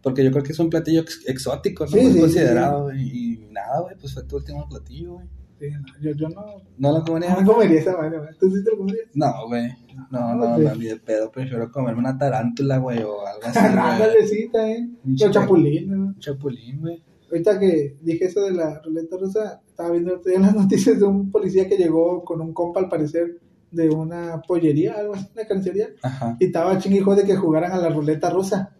Porque 0.03 0.23
yo 0.23 0.31
creo 0.31 0.43
que 0.43 0.53
es 0.53 0.59
un 0.59 0.69
platillo 0.69 1.01
ex- 1.01 1.27
exótico, 1.27 1.85
¿no? 1.87 1.91
Sí, 1.91 2.03
Muy 2.03 2.13
sí, 2.13 2.21
considerado, 2.21 2.95
y 2.95 3.49
nada, 3.51 3.81
güey, 3.81 3.97
pues 3.99 4.13
fue 4.13 4.23
tu 4.25 4.37
último 4.37 4.69
platillo, 4.69 5.15
güey. 5.15 5.27
No, 5.71 6.01
yo, 6.01 6.13
yo 6.13 6.29
no, 6.29 6.45
¿No 6.79 6.93
lo 6.99 7.05
comerías? 7.05 7.41
no 7.43 7.53
comería 7.53 7.81
esa 7.81 7.97
madre, 7.97 8.19
güey. 8.19 8.31
¿tú 8.39 8.51
sí 8.51 8.65
te 8.65 8.71
lo 8.71 8.79
comerías? 8.79 9.07
No, 9.15 9.33
güey. 9.49 9.69
No, 10.11 10.21
No, 10.21 10.35
no, 10.35 10.55
güey. 10.55 10.67
no, 10.67 10.75
ni 10.75 10.85
de 10.87 10.97
pedo. 10.97 11.31
Prefiero 11.31 11.71
comerme 11.71 12.01
una 12.01 12.17
tarántula, 12.19 12.79
güey, 12.79 12.99
o 13.03 13.27
algo 13.27 13.43
así. 13.45 13.59
güey. 13.61 13.79
Ándale, 13.79 14.27
sí, 14.27 14.49
también. 14.53 14.99
Pinche 15.05 15.27
Los 15.27 15.35
chapulines, 15.35 15.87
¿no? 15.89 16.05
Un 16.07 16.19
chapulín, 16.19 16.81
güey. 16.81 17.03
Ahorita 17.31 17.59
que 17.59 17.97
dije 18.01 18.27
eso 18.27 18.43
de 18.43 18.53
la 18.53 18.81
ruleta 18.85 19.17
rusa, 19.17 19.61
estaba 19.67 19.91
viendo 19.91 20.15
otro 20.15 20.31
día 20.31 20.41
las 20.41 20.55
noticias 20.63 20.99
de 21.01 21.05
un 21.07 21.31
policía 21.31 21.69
que 21.69 21.77
llegó 21.77 22.23
con 22.25 22.41
un 22.41 22.53
compa, 22.53 22.81
al 22.81 22.89
parecer, 22.89 23.41
de 23.71 23.91
una 23.91 24.41
pollería, 24.47 24.93
algo 24.95 25.15
así, 25.15 25.27
una 25.35 25.45
carnicería, 25.47 25.89
Ajá. 26.03 26.37
y 26.39 26.45
estaba 26.45 26.79
chingijo 26.79 27.17
de 27.17 27.25
que 27.25 27.35
jugaran 27.35 27.73
a 27.73 27.79
la 27.79 27.89
ruleta 27.89 28.31
rusa. 28.31 28.71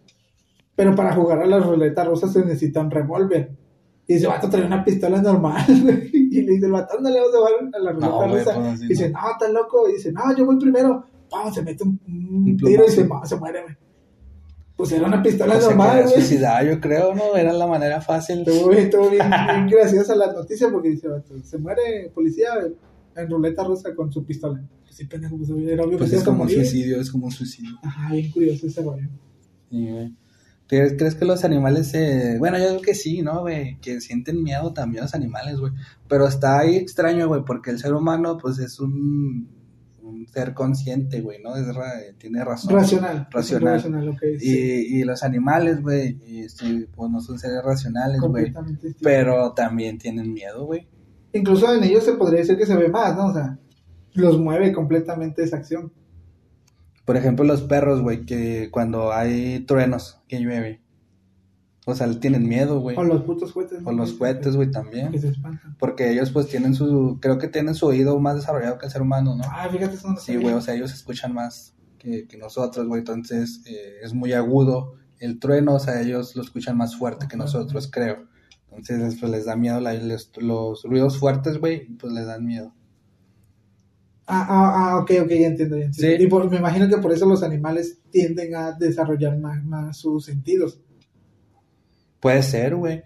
Pero 0.73 0.95
para 0.95 1.13
jugar 1.13 1.39
a 1.39 1.45
la 1.45 1.59
ruleta 1.59 2.03
rusa 2.05 2.27
se 2.29 2.39
necesita 2.45 2.79
un 2.81 2.91
revólver. 2.91 3.51
Y 4.07 4.13
ese 4.13 4.27
vato 4.27 4.47
trae 4.49 4.65
una 4.65 4.83
pistola 4.85 5.21
normal, 5.21 5.65
güey. 5.83 6.14
Y 6.39 6.41
le 6.43 6.51
dice, 6.53 6.65
el 6.65 6.71
vato, 6.71 6.99
no 6.99 7.09
le 7.09 7.19
vamos 7.19 7.73
a 7.73 7.79
la 7.79 7.91
ruleta 7.91 8.07
No, 8.07 8.27
rusa. 8.27 8.55
pues, 8.55 8.81
y 8.83 8.87
dice, 8.87 9.09
no. 9.09 9.21
no, 9.21 9.31
está 9.31 9.49
loco. 9.49 9.89
Y 9.89 9.93
dice, 9.93 10.11
no, 10.11 10.35
yo 10.35 10.45
voy 10.45 10.59
primero. 10.59 11.05
Pum, 11.29 11.53
se 11.53 11.61
mete 11.63 11.83
un, 11.83 12.57
tiro 12.57 12.85
y 12.85 12.89
se, 12.91 13.07
se 13.25 13.35
muere, 13.37 13.63
güey. 13.63 13.75
Pues 14.75 14.91
era 14.91 15.07
una 15.07 15.23
pistola 15.23 15.57
sea, 15.57 15.69
normal, 15.69 16.03
güey. 16.03 16.15
suicidar, 16.15 16.65
yo 16.65 16.81
creo, 16.81 17.15
¿no? 17.15 17.35
Era 17.35 17.53
la 17.53 17.65
manera 17.65 18.01
fácil. 18.01 18.39
Estuvo 18.39 18.69
bien, 18.69 18.83
estuvo 18.83 19.09
bien, 19.09 19.29
bien 19.29 19.67
graciosa 19.67 20.15
la 20.15 20.33
noticia 20.33 20.69
porque 20.69 20.89
dice, 20.89 21.07
se 21.43 21.57
muere 21.57 22.11
policía 22.13 22.49
en 23.15 23.29
ruleta 23.29 23.63
rusa 23.63 23.95
con 23.95 24.11
su 24.11 24.25
pistola. 24.25 24.61
Sí, 24.89 25.05
pendejo, 25.05 25.37
pues 25.37 25.49
era 25.49 25.83
obvio 25.83 25.97
Pues 25.97 26.09
que 26.09 26.15
se 26.15 26.21
es 26.21 26.23
como 26.23 26.43
un 26.43 26.49
suicidio, 26.49 27.01
es 27.01 27.11
como 27.11 27.25
un 27.25 27.31
suicidio. 27.31 27.71
Ajá, 27.83 28.13
bien 28.13 28.31
curioso 28.31 28.67
ese 28.67 28.81
rollo. 28.81 29.09
Sí, 29.69 29.89
güey. 29.89 30.13
¿Crees, 30.67 30.93
crees 30.97 31.13
que 31.15 31.25
los 31.25 31.43
animales 31.45 31.89
se... 31.89 32.39
Bueno, 32.39 32.57
yo 32.57 32.65
creo 32.69 32.81
que 32.81 32.95
sí, 32.95 33.21
¿no, 33.21 33.41
güey? 33.41 33.77
Que 33.81 34.01
sienten 34.01 34.43
miedo 34.43 34.73
también 34.73 35.03
los 35.03 35.13
animales, 35.13 35.59
güey. 35.59 35.71
Pero 36.07 36.27
está 36.27 36.59
ahí 36.59 36.75
extraño, 36.75 37.27
güey, 37.27 37.43
porque 37.45 37.69
el 37.69 37.77
ser 37.79 37.93
humano, 37.93 38.37
pues, 38.41 38.57
es 38.57 38.79
un, 38.79 39.47
un 40.01 40.27
ser 40.27 40.55
consciente, 40.55 41.21
güey, 41.21 41.39
¿no? 41.43 41.55
Es 41.55 41.67
ra- 41.75 42.01
tiene 42.17 42.43
razón. 42.43 42.73
Racional. 42.73 43.27
Racional. 43.29 43.73
Racional, 43.75 44.09
ok. 44.09 44.23
Y, 44.35 44.39
sí, 44.39 44.85
y 44.89 45.03
los 45.03 45.21
animales, 45.21 45.83
güey, 45.83 46.17
este, 46.43 46.87
pues 46.95 47.11
no 47.11 47.21
son 47.21 47.37
seres 47.37 47.61
racionales, 47.63 48.19
güey. 48.21 48.51
Pero 49.01 49.51
también 49.53 49.99
tienen 49.99 50.33
miedo, 50.33 50.65
güey. 50.65 50.87
Incluso 51.33 51.71
en 51.75 51.83
ellos 51.83 52.03
se 52.03 52.13
podría 52.13 52.39
decir 52.39 52.57
que 52.57 52.65
se 52.65 52.75
ve 52.75 52.87
más, 52.89 53.15
¿no? 53.15 53.27
O 53.27 53.33
sea, 53.33 53.59
los 54.13 54.39
mueve 54.39 54.71
completamente 54.73 55.43
esa 55.43 55.57
acción. 55.57 55.91
Por 57.05 57.17
ejemplo, 57.17 57.45
los 57.45 57.61
perros, 57.61 58.01
güey, 58.01 58.25
que 58.25 58.69
cuando 58.71 59.13
hay 59.13 59.59
truenos, 59.61 60.19
que 60.27 60.39
llueve. 60.39 60.81
O 61.87 61.93
sea, 61.93 62.11
tienen 62.19 62.47
miedo, 62.49 62.79
güey. 62.79 62.97
O 62.97 63.03
los 63.03 63.21
putos 63.21 63.53
cohetes. 63.53 63.79
O 63.85 63.91
los 63.91 64.13
cohetes, 64.13 64.55
güey, 64.55 64.71
también. 64.71 65.11
Que 65.11 65.19
se 65.19 65.29
espantan. 65.29 65.75
Porque 65.77 66.09
ellos, 66.11 66.31
pues, 66.31 66.47
tienen 66.47 66.73
su... 66.73 67.19
Creo 67.21 67.37
que 67.37 67.47
tienen 67.47 67.75
su 67.75 67.85
oído 67.85 68.19
más 68.19 68.35
desarrollado 68.37 68.79
que 68.79 68.87
el 68.87 68.91
ser 68.91 69.03
humano, 69.03 69.35
¿no? 69.35 69.43
Ah, 69.51 69.69
fíjate, 69.71 69.93
eso 69.95 70.09
no 70.09 70.17
Sí, 70.19 70.35
güey, 70.37 70.55
o 70.55 70.61
sea, 70.61 70.73
ellos 70.73 70.91
escuchan 70.91 71.31
más 71.35 71.75
que, 71.99 72.25
que 72.27 72.37
nosotros, 72.37 72.87
güey. 72.87 72.99
Entonces, 73.01 73.61
eh, 73.67 73.97
es 74.01 74.15
muy 74.15 74.33
agudo 74.33 74.95
el 75.19 75.37
trueno, 75.39 75.75
o 75.75 75.79
sea, 75.79 76.01
ellos 76.01 76.35
lo 76.35 76.41
escuchan 76.41 76.75
más 76.75 76.95
fuerte 76.97 77.27
que 77.27 77.37
nosotros, 77.37 77.87
creo. 77.91 78.25
Entonces, 78.71 79.17
pues, 79.19 79.31
les 79.31 79.45
da 79.45 79.55
miedo 79.55 79.79
la- 79.79 79.93
les- 79.93 80.31
los 80.37 80.83
ruidos 80.85 81.19
fuertes, 81.19 81.59
güey, 81.59 81.85
pues 81.97 82.11
les 82.13 82.25
dan 82.25 82.43
miedo. 82.45 82.73
Ah, 84.27 84.45
ah, 84.49 84.73
ah, 84.75 84.97
ok, 84.99 85.11
ok, 85.23 85.29
ya 85.29 85.47
entiendo, 85.47 85.77
ya 85.77 85.85
entiendo. 85.85 86.17
Sí. 86.17 86.23
Y 86.23 86.27
por- 86.27 86.49
me 86.49 86.57
imagino 86.57 86.87
que 86.89 86.97
por 86.97 87.11
eso 87.11 87.25
los 87.27 87.43
animales 87.43 87.99
tienden 88.11 88.55
a 88.55 88.71
desarrollar 88.71 89.37
más, 89.37 89.63
más 89.63 89.97
sus 89.97 90.25
sentidos. 90.25 90.79
Puede 92.19 92.41
ser, 92.43 92.75
güey. 92.75 93.03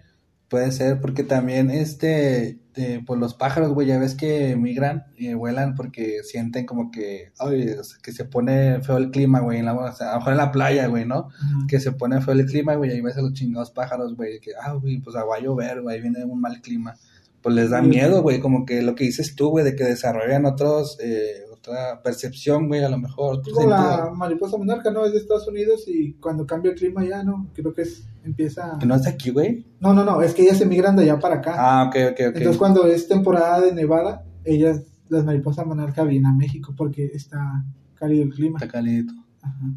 Puede 0.48 0.72
ser, 0.72 1.00
porque 1.00 1.22
también, 1.22 1.70
este, 1.70 2.58
eh, 2.74 3.02
pues 3.06 3.20
los 3.20 3.34
pájaros, 3.34 3.72
güey, 3.72 3.86
ya 3.86 3.98
ves 4.00 4.16
que 4.16 4.56
migran 4.56 5.04
y 5.16 5.32
vuelan 5.34 5.76
porque 5.76 6.22
sienten 6.24 6.66
como 6.66 6.90
que, 6.90 7.30
ay, 7.38 7.68
o 7.70 7.84
sea, 7.84 7.98
que 8.02 8.10
se 8.12 8.24
pone 8.24 8.80
feo 8.80 8.96
el 8.96 9.12
clima, 9.12 9.38
güey, 9.40 9.58
en 9.60 9.66
la, 9.66 9.74
o 9.74 9.92
sea, 9.92 10.08
a 10.08 10.12
lo 10.14 10.18
mejor 10.18 10.32
en 10.32 10.36
la 10.38 10.50
playa, 10.50 10.88
güey, 10.88 11.04
¿no? 11.04 11.28
Que 11.68 11.78
se 11.78 11.92
pone 11.92 12.20
feo 12.20 12.34
el 12.34 12.46
clima, 12.46 12.74
güey, 12.74 12.90
y 12.90 12.94
ahí 12.94 13.00
ves 13.00 13.16
a 13.16 13.22
los 13.22 13.32
chingados 13.34 13.70
pájaros, 13.70 14.16
güey, 14.16 14.40
que, 14.40 14.50
ah, 14.60 14.72
güey, 14.72 14.98
pues 14.98 15.14
va 15.14 15.20
a 15.36 15.40
llover, 15.40 15.82
güey, 15.82 15.94
ahí 15.96 16.02
viene 16.02 16.24
un 16.24 16.40
mal 16.40 16.60
clima. 16.60 16.96
Pues 17.42 17.54
les 17.54 17.70
da 17.70 17.80
miedo, 17.80 18.22
güey, 18.22 18.40
como 18.40 18.66
que 18.66 18.82
lo 18.82 18.94
que 18.94 19.04
dices 19.04 19.34
tú, 19.34 19.48
güey, 19.48 19.64
de 19.64 19.74
que 19.74 19.84
desarrollan 19.84 20.44
otros, 20.44 20.98
eh, 21.00 21.44
otra 21.52 22.02
percepción, 22.02 22.68
güey, 22.68 22.84
a 22.84 22.88
lo 22.90 22.98
mejor, 22.98 23.42
Como 23.42 23.68
la 23.68 24.10
mariposa 24.14 24.58
monarca, 24.58 24.90
¿no? 24.90 25.06
Es 25.06 25.12
de 25.12 25.18
Estados 25.18 25.48
Unidos 25.48 25.84
y 25.86 26.14
cuando 26.14 26.46
cambia 26.46 26.72
el 26.72 26.78
clima 26.78 27.04
ya, 27.04 27.22
¿no? 27.22 27.48
Creo 27.54 27.72
que 27.72 27.82
es, 27.82 28.06
empieza... 28.24 28.76
¿Que 28.78 28.86
no 28.86 28.94
es 28.94 29.02
de 29.02 29.10
aquí, 29.10 29.30
güey? 29.30 29.66
No, 29.80 29.94
no, 29.94 30.04
no, 30.04 30.20
es 30.20 30.34
que 30.34 30.42
ellas 30.42 30.60
emigran 30.60 30.96
de 30.96 31.04
allá 31.04 31.18
para 31.18 31.36
acá. 31.36 31.54
Ah, 31.56 31.84
ok, 31.88 31.96
ok, 32.12 32.20
ok. 32.28 32.36
Entonces 32.36 32.58
cuando 32.58 32.86
es 32.86 33.08
temporada 33.08 33.60
de 33.62 33.72
nevada, 33.72 34.24
ellas, 34.44 34.82
las 35.08 35.24
mariposas 35.24 35.66
monarca 35.66 36.04
vienen 36.04 36.26
a 36.26 36.34
México 36.34 36.74
porque 36.76 37.10
está 37.14 37.64
cálido 37.94 38.24
el 38.24 38.34
clima. 38.34 38.58
Está 38.58 38.70
calidito. 38.70 39.14
Ajá. 39.42 39.74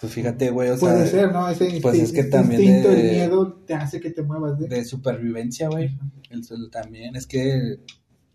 Pues 0.00 0.12
fíjate, 0.12 0.50
güey, 0.50 0.68
o 0.70 0.76
sea, 0.76 0.92
Puede 0.92 1.06
ser, 1.06 1.32
¿no? 1.32 1.48
Ese 1.48 1.78
pues 1.80 1.98
es 1.98 2.12
que 2.12 2.24
también 2.24 2.60
instinto, 2.60 2.88
de- 2.90 3.00
el 3.00 3.16
miedo 3.16 3.52
te 3.66 3.74
hace 3.74 3.98
que 4.00 4.10
te 4.10 4.22
muevas 4.22 4.58
de... 4.58 4.68
de 4.68 4.84
supervivencia, 4.84 5.68
güey. 5.68 5.96
El 6.30 6.44
suelo 6.44 6.68
también, 6.68 7.16
es 7.16 7.26
que, 7.26 7.80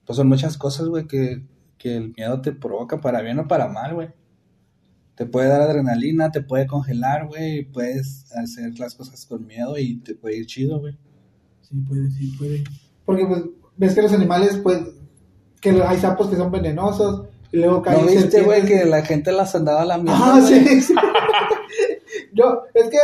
pues 0.05 0.18
son 0.18 0.28
muchas 0.28 0.57
cosas, 0.57 0.88
güey, 0.88 1.05
que, 1.05 1.43
que 1.78 1.97
el 1.97 2.14
miedo 2.18 2.41
te 2.41 2.51
provoca 2.51 2.99
para 2.99 3.22
bien 3.22 3.38
o 3.39 3.47
para 3.47 3.68
mal, 3.68 3.93
güey. 3.93 4.09
Te 5.16 5.26
puede 5.28 5.49
dar 5.49 5.62
adrenalina, 5.62 6.32
te 6.32 6.41
puede 6.41 6.66
congelar, 6.66 7.28
güey, 7.28 7.64
puedes 7.66 8.32
hacer 8.32 8.80
las 8.80 8.95
cosas 8.95 9.24
con 9.28 9.45
miedo 9.45 9.78
y 9.78 9.97
te 9.97 10.16
puede 10.16 10.38
ir 10.38 10.47
chido, 10.47 10.80
güey. 10.80 10.97
Sí, 11.62 11.76
puede, 11.88 12.09
sí, 12.09 12.34
puede. 12.39 12.64
Porque 13.05 13.26
pues 13.28 13.43
ves 13.78 13.93
que 13.93 14.01
los 14.01 14.14
animales, 14.14 14.57
pues, 14.64 14.80
que 15.59 15.70
hay 15.70 15.99
sapos 15.99 16.28
que 16.28 16.38
son 16.38 16.51
venenosos. 16.51 17.28
Y 17.52 17.58
luego 17.58 17.82
caen 17.82 18.02
¿No 18.06 18.08
viste, 18.12 18.41
güey, 18.43 18.66
que 18.66 18.86
la 18.86 19.04
gente 19.04 19.32
las 19.32 19.54
andaba 19.56 19.84
lamiendo? 19.86 20.14
Ah, 20.24 20.39
güey? 20.39 20.60
sí, 20.66 20.82
sí. 20.88 20.93
Yo, 22.34 22.64
es 22.74 22.89
que 22.89 22.97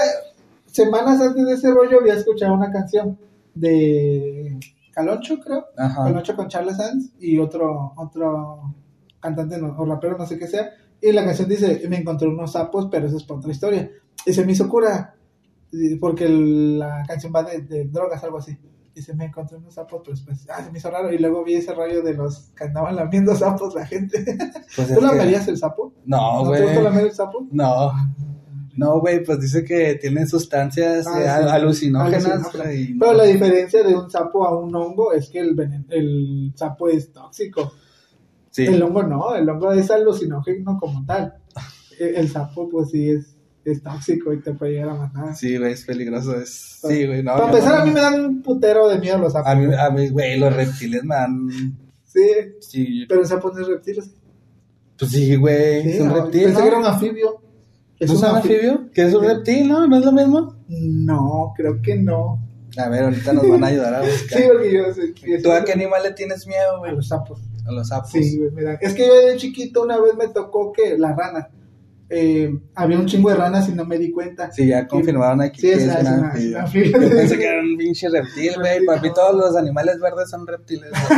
semanas 0.65 1.19
antes 1.21 1.45
de 1.45 1.53
ese 1.53 1.71
rollo 1.71 1.99
había 1.99 2.13
escuchado 2.13 2.53
una 2.53 2.71
canción 2.71 3.17
de 3.55 4.57
Caloncho, 4.93 5.39
creo. 5.39 5.65
Ajá. 5.77 6.03
Caloncho 6.05 6.35
con 6.35 6.47
Charles 6.47 6.77
Sands 6.77 7.11
y 7.19 7.37
otro, 7.39 7.93
otro 7.97 8.73
cantante 9.19 9.57
no- 9.57 9.75
o 9.77 9.85
rapero, 9.85 10.17
no 10.17 10.25
sé 10.25 10.37
qué 10.37 10.47
sea. 10.47 10.69
Y 11.01 11.11
la 11.11 11.25
canción 11.25 11.49
dice, 11.49 11.81
me 11.89 11.97
encontré 11.97 12.27
unos 12.27 12.53
sapos, 12.53 12.87
pero 12.89 13.07
eso 13.07 13.17
es 13.17 13.23
para 13.23 13.39
otra 13.39 13.51
historia. 13.51 13.91
Y 14.25 14.33
se 14.33 14.45
me 14.45 14.53
hizo 14.53 14.67
cura, 14.67 15.15
porque 15.99 16.27
la 16.29 17.03
canción 17.07 17.31
va 17.35 17.43
de, 17.43 17.61
de 17.61 17.85
drogas, 17.85 18.23
algo 18.23 18.37
así. 18.39 18.57
Dice, 18.97 19.13
me 19.13 19.25
encontré 19.25 19.57
unos 19.57 19.75
sapos, 19.75 20.01
pero 20.03 20.15
después, 20.15 20.47
ah, 20.49 20.63
se 20.63 20.71
me 20.71 20.79
hizo 20.79 20.89
raro. 20.89 21.13
Y 21.13 21.19
luego 21.19 21.43
vi 21.43 21.53
ese 21.53 21.71
rollo 21.73 22.01
de 22.01 22.15
los 22.15 22.49
que 22.57 22.63
andaban 22.63 22.95
lamiendo 22.95 23.35
sapos 23.35 23.75
la 23.75 23.85
gente. 23.85 24.23
Pues 24.75 24.89
es 24.89 24.95
¿Tú 24.95 25.01
que- 25.01 25.05
lamerías 25.05 25.47
el 25.47 25.57
sapo? 25.57 25.93
No, 26.05 26.43
¿No 26.45 26.51
te 26.51 26.61
gusta 26.63 26.89
güey. 26.89 27.05
el 27.05 27.11
sapo? 27.11 27.47
No. 27.51 27.91
No, 28.75 28.99
güey, 28.99 29.23
pues 29.23 29.39
dice 29.39 29.63
que 29.63 29.95
tiene 29.95 30.25
sustancias 30.27 31.05
Ah, 31.07 31.19
eh, 31.19 31.23
sí. 31.23 31.49
alucinógenas. 31.49 32.25
Alucinógenas. 32.25 32.65
güey, 32.67 32.81
y 32.91 32.93
Pero 32.97 33.13
la 33.13 33.23
diferencia 33.23 33.83
de 33.83 33.95
un 33.95 34.09
sapo 34.09 34.45
a 34.47 34.57
un 34.59 34.75
hongo 34.75 35.13
es 35.13 35.29
que 35.29 35.39
el, 35.39 35.55
venen- 35.55 35.85
el 35.89 36.53
sapo 36.55 36.87
es 36.89 37.11
tóxico. 37.11 37.71
Sí. 38.49 38.65
El 38.65 38.81
hongo 38.81 39.03
no, 39.03 39.35
el 39.35 39.47
hongo 39.47 39.71
es 39.73 39.91
alucinógeno 39.91 40.77
como 40.79 41.05
tal. 41.05 41.35
El, 41.99 42.15
el 42.15 42.29
sapo, 42.29 42.67
pues 42.69 42.89
sí, 42.91 43.09
es, 43.09 43.35
es 43.71 43.81
tóxico 43.83 44.33
y 44.33 44.41
te 44.41 44.53
puede 44.53 44.73
llegar 44.73 44.89
a 44.89 44.93
matar. 44.95 45.35
Sí, 45.35 45.57
güey, 45.57 45.73
es 45.73 45.85
peligroso. 45.85 46.35
Es... 46.39 46.79
Sí, 46.87 47.05
güey, 47.05 47.23
no. 47.23 47.33
Para 47.33 47.45
empezar, 47.47 47.75
no- 47.75 47.81
a 47.81 47.85
mí 47.85 47.91
me 47.91 47.99
dan 48.01 48.25
un 48.25 48.41
putero 48.41 48.87
de 48.87 48.99
miedo 48.99 49.17
los 49.17 49.33
sapos. 49.33 49.51
A 49.51 49.55
mí, 49.55 49.73
a 49.73 49.89
mí, 49.89 50.09
güey, 50.09 50.39
los 50.39 50.53
reptiles 50.55 51.03
me 51.03 51.15
dan. 51.15 51.49
Sí, 52.03 52.21
Sí, 52.59 53.05
pero 53.07 53.21
el 53.21 53.27
sapo 53.27 53.51
no 53.51 53.59
es 53.61 53.67
reptil. 53.67 54.01
pues 54.97 55.11
sí, 55.11 55.35
güey. 55.35 55.83
Sí, 55.83 55.89
es 55.89 55.99
un 56.01 56.07
no, 56.09 56.15
reptil. 56.15 56.43
Pensé 56.43 56.53
¿no? 56.57 56.61
que 56.61 56.67
era 56.67 56.77
un 56.79 56.85
anfibio. 56.85 57.41
¿Es 57.99 58.09
un 58.11 58.25
anfibio? 58.25 58.89
¿Que 58.93 59.01
es 59.07 59.13
un 59.13 59.23
reptil, 59.25 59.67
no? 59.67 59.87
¿No 59.87 59.97
es 59.97 60.05
lo 60.05 60.11
mismo? 60.11 60.55
No, 60.67 61.53
creo 61.55 61.81
que 61.81 61.95
no. 61.95 62.39
A 62.77 62.89
ver, 62.89 63.03
ahorita 63.05 63.33
nos 63.33 63.49
van 63.49 63.63
a 63.63 63.67
ayudar 63.67 63.93
a 63.95 64.01
buscar. 64.01 64.39
Sí, 64.39 64.45
porque 64.51 64.71
yo 64.73 64.93
sé 64.93 65.13
que 65.13 65.39
¿Tú 65.41 65.51
a 65.51 65.63
qué 65.65 65.73
animal 65.73 66.03
le 66.03 66.11
tienes 66.13 66.45
miedo, 66.47 66.75
A 66.75 66.79
güey? 66.79 66.95
los 66.95 67.07
sapos. 67.07 67.41
A 67.65 67.71
los 67.71 67.87
sapos. 67.87 68.11
Sí, 68.11 68.37
güey, 68.37 68.51
mira. 68.51 68.75
Es 68.81 68.93
que 68.93 69.07
yo 69.07 69.27
de 69.27 69.35
chiquito 69.37 69.83
una 69.83 69.99
vez 69.99 70.13
me 70.15 70.27
tocó 70.29 70.71
que 70.71 70.97
las 70.97 71.15
ranas. 71.17 71.47
Eh, 72.09 72.57
había 72.75 72.97
un 72.99 73.05
chingo 73.05 73.29
de 73.29 73.35
ranas 73.35 73.67
y 73.69 73.73
no 73.73 73.85
me 73.85 73.97
di 73.97 74.11
cuenta. 74.11 74.51
Sí, 74.51 74.67
ya 74.67 74.87
confirmaron 74.87 75.41
aquí 75.41 75.59
Sí, 75.61 75.67
que 75.67 75.73
es- 75.73 75.83
es, 75.83 75.95
es 75.95 76.07
un 76.07 76.13
una-. 76.19 76.33
Yo 76.73 77.09
pensé 77.09 77.37
que 77.37 77.45
era 77.45 77.61
un 77.61 77.77
pinche 77.77 78.09
reptil, 78.09 78.53
güey. 78.59 78.85
Para 78.85 79.01
mí 79.01 79.09
todos 79.13 79.35
los 79.35 79.55
animales 79.57 79.99
verdes 79.99 80.29
son 80.29 80.47
reptiles. 80.47 80.91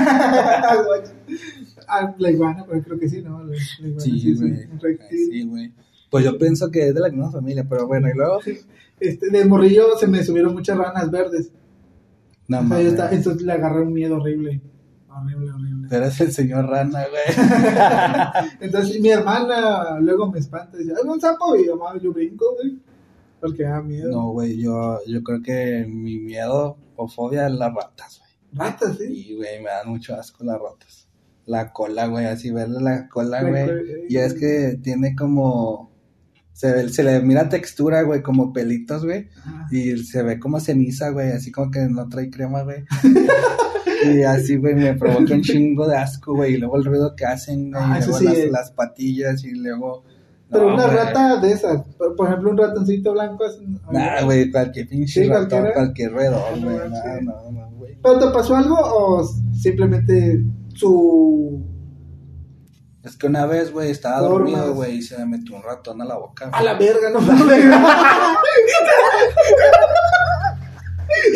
ah, 1.88 2.14
la 2.18 2.32
iguana, 2.32 2.66
pues 2.66 2.84
creo 2.84 3.00
que 3.00 3.10
sí, 3.10 3.22
¿no? 3.22 3.44
La, 3.44 3.52
la 3.80 3.88
iguana 3.88 4.00
sí, 4.04 4.20
Sí, 4.20 4.36
güey. 4.36 4.54
Sí, 5.10 5.44
güey. 5.44 5.74
Pues 6.10 6.26
yo 6.26 6.38
pienso 6.38 6.72
que 6.72 6.88
es 6.90 6.96
de 6.96 7.02
la 7.02 7.10
misma 7.10 7.32
familia, 7.32 7.66
pero 7.70 7.88
bueno, 7.88 8.08
y 8.10 8.14
luego. 8.16 8.40
Este, 9.02 9.30
de 9.30 9.46
morrillo 9.46 9.96
se 9.98 10.08
me 10.08 10.22
subieron 10.26 10.52
muchas 10.54 10.78
ranas 10.78 11.10
verdes. 11.10 11.54
No, 12.50 12.58
O 12.58 12.60
sea, 12.60 12.68
yo 12.68 12.68
mames. 12.70 12.88
estaba- 12.88 13.12
entonces 13.14 13.44
le 13.44 13.54
agarré 13.54 13.82
un 13.84 13.94
miedo 13.94 14.18
horrible. 14.18 14.60
Horrible, 15.08 15.52
horrible. 15.54 15.69
Pero 15.90 16.06
es 16.06 16.22
el 16.22 16.32
señor 16.32 16.68
rana, 16.68 17.06
güey. 17.10 18.50
Entonces 18.62 19.00
mi 19.02 19.10
hermana 19.10 20.00
luego 20.00 20.32
me 20.32 20.40
espanta 20.40 20.78
y 20.78 20.82
dice, 20.84 20.94
¡ay, 21.02 21.08
un 21.10 21.20
sapo! 21.20 21.56
Y 21.56 21.66
yo, 21.66 21.76
"Mamá, 21.78 22.00
yo 22.02 22.14
brinco, 22.14 22.46
güey. 22.56 22.78
Porque 23.40 23.64
da 23.64 23.82
miedo. 23.82 24.12
No, 24.12 24.32
güey, 24.32 24.58
yo, 24.62 25.00
yo 25.08 25.24
creo 25.24 25.42
que 25.42 25.86
mi 25.88 26.20
miedo 26.20 26.78
o 26.96 27.08
fobia 27.08 27.48
es 27.48 27.54
las 27.54 27.74
ratas, 27.74 28.20
güey. 28.20 28.30
Ratas, 28.68 28.98
¿sí? 28.98 29.06
Y, 29.32 29.36
güey, 29.38 29.60
me 29.60 29.70
dan 29.70 29.88
mucho 29.90 30.14
asco 30.16 30.44
las 30.44 30.60
ratas. 30.60 31.08
La 31.46 31.72
cola, 31.72 32.08
güey, 32.08 32.26
así 32.26 32.52
verle 32.52 32.82
la 32.82 33.08
cola, 33.08 33.42
La 33.42 33.50
güey. 33.50 33.66
cola, 33.66 33.82
Y 34.10 34.18
es 34.18 34.34
que 34.34 34.78
tiene 34.84 35.16
como... 35.16 35.90
Se, 36.52 36.72
ve- 36.74 36.90
se 36.90 37.04
le 37.04 37.22
mira 37.22 37.48
textura, 37.48 38.02
güey, 38.02 38.22
como 38.22 38.52
pelitos, 38.52 39.06
güey. 39.06 39.30
Ah. 39.46 39.66
Y 39.72 39.98
se 40.04 40.22
ve 40.22 40.38
como 40.40 40.60
ceniza, 40.60 41.10
güey, 41.10 41.32
así 41.32 41.52
como 41.52 41.72
que 41.72 41.80
no 41.88 42.10
trae 42.10 42.30
crema, 42.30 42.64
güey. 42.64 42.84
y 44.06 44.22
así, 44.24 44.58
güey, 44.58 44.76
me 44.76 44.94
provoca 44.96 45.34
un 45.34 45.42
chingo 45.42 45.88
de 45.88 45.96
asco, 45.98 46.34
güey. 46.36 46.54
Y 46.54 46.58
luego 46.58 46.78
el 46.78 46.86
ruido 46.86 47.16
que 47.16 47.26
hacen, 47.26 47.72
güey. 47.72 47.84
Ah, 47.86 48.00
y 48.02 48.06
luego 48.08 48.18
sí 48.20 48.50
las, 48.52 48.72
patillas 48.72 49.44
y 49.44 49.52
luego... 49.52 50.04
Pero 50.52 50.68
No, 50.70 50.74
una 50.76 50.86
güey. 50.86 50.98
rata 50.98 51.38
de 51.40 51.52
esas, 51.52 51.82
por, 52.18 52.28
ejemplo, 52.28 52.50
un 52.50 52.58
ratoncito 52.58 53.12
blanco 53.14 53.46
es... 53.46 53.60
Nah, 53.92 54.24
güey, 54.24 54.50
cualquier 54.52 54.88
pinche 54.88 55.24
Sí, 55.24 55.30
ratón, 55.30 55.68
cualquier 55.74 56.12
roedor, 56.12 56.42
Ah, 56.52 56.56
no 56.60 56.72
güey. 56.72 56.90
No, 57.24 57.52
no, 57.52 57.70
güey. 57.78 57.98
¿Pero 58.02 58.20
te 58.20 58.28
pasó 58.34 58.56
algo 58.56 58.76
o 58.80 59.24
simplemente 59.54 60.44
su... 60.76 61.64
Es 63.04 63.16
que 63.16 63.28
una 63.28 63.46
vez, 63.46 63.72
güey, 63.72 63.92
estaba 63.92 64.20
dormido, 64.20 64.74
güey, 64.74 64.98
y 64.98 65.02
se 65.02 65.18
me 65.20 65.26
metió 65.38 65.56
un 65.56 65.64
ratón 65.64 66.02
a 66.02 66.06
la 66.06 66.18
boca. 66.18 66.50
A 66.52 66.62
la 66.62 66.74
verga, 66.74 67.10
no 67.12 67.22
mames. 67.22 67.66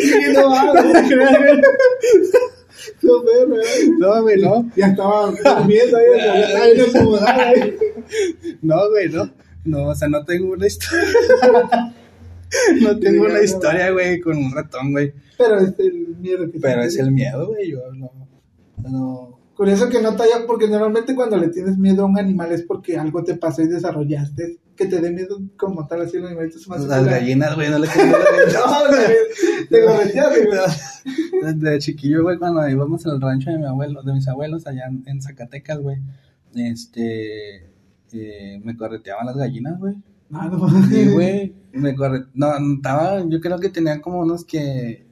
Sí, 0.00 0.32
no 0.32 0.50
mames. 0.50 0.84
No, 3.02 3.22
verga. 3.22 3.56
No, 3.98 4.22
güey, 4.22 4.40
no. 4.40 4.70
Ya 4.76 4.86
estaba 4.88 5.30
durmiendo 5.30 5.96
ahí, 5.96 6.04
ya 6.16 6.40
estaba 6.40 6.66
bien 6.66 6.90
acomodado 6.90 7.40
ahí. 7.40 7.76
No, 8.62 8.90
güey, 8.90 9.08
no. 9.08 9.30
No, 9.64 9.88
o 9.88 9.94
sea, 9.94 10.08
no 10.08 10.24
tengo 10.24 10.52
una 10.52 10.66
historia. 10.66 11.04
no 12.82 12.98
tengo 12.98 13.24
una 13.24 13.42
historia, 13.42 13.90
güey, 13.90 14.20
con 14.20 14.36
un 14.36 14.52
ratón, 14.52 14.92
güey. 14.92 15.12
Pero 15.38 15.60
es 15.60 15.78
el 15.78 16.16
miedo 16.18 16.50
que 16.50 16.60
Pero 16.60 16.82
es 16.82 16.98
el 16.98 17.10
miedo, 17.10 17.46
güey, 17.48 17.70
yo 17.70 17.80
no. 17.94 18.12
No. 18.82 19.38
Curioso 19.56 19.88
que 19.88 20.02
no 20.02 20.16
te 20.16 20.24
haya, 20.24 20.46
porque 20.46 20.68
normalmente 20.68 21.14
cuando 21.14 21.36
le 21.36 21.48
tienes 21.48 21.78
miedo 21.78 22.02
a 22.02 22.06
un 22.06 22.18
animal 22.18 22.50
es 22.50 22.62
porque 22.62 22.98
algo 22.98 23.22
te 23.22 23.36
pasó 23.36 23.62
y 23.62 23.68
desarrollaste. 23.68 24.58
Que 24.74 24.86
te 24.86 25.00
dé 25.00 25.12
miedo 25.12 25.38
como 25.56 25.86
tal, 25.86 26.02
así 26.02 26.16
el 26.16 26.26
animalito 26.26 26.58
es 26.58 26.66
más 26.66 26.84
Las 26.84 27.04
gallinas, 27.04 27.54
güey, 27.54 27.70
no 27.70 27.78
le 27.78 27.86
tengo 27.94 28.16
No, 28.16 28.88
güey, 28.88 29.68
te 29.70 29.84
correteaste, 29.84 30.46
güey. 31.40 31.54
De 31.54 31.78
chiquillo, 31.78 32.24
güey, 32.24 32.38
cuando 32.38 32.68
íbamos 32.68 33.06
al 33.06 33.20
rancho 33.20 33.50
de 33.50 33.58
mi 33.58 33.66
abuelo, 33.66 34.02
de 34.02 34.14
mis 34.14 34.26
abuelos 34.26 34.66
allá 34.66 34.86
en, 34.88 35.04
en 35.06 35.22
Zacatecas, 35.22 35.78
güey, 35.78 35.98
este, 36.56 37.70
eh, 38.12 38.60
me 38.64 38.76
correteaban 38.76 39.26
las 39.26 39.36
gallinas, 39.36 39.78
güey. 39.78 39.94
No, 40.30 40.48
no, 40.48 40.68
Sí, 40.88 41.08
güey, 41.10 41.54
me 41.72 41.94
corre... 41.94 42.24
No, 42.34 42.52
estaba, 42.76 43.24
yo 43.28 43.40
creo 43.40 43.58
que 43.58 43.68
tenían 43.68 44.00
como 44.00 44.20
unos 44.20 44.44
que... 44.44 45.03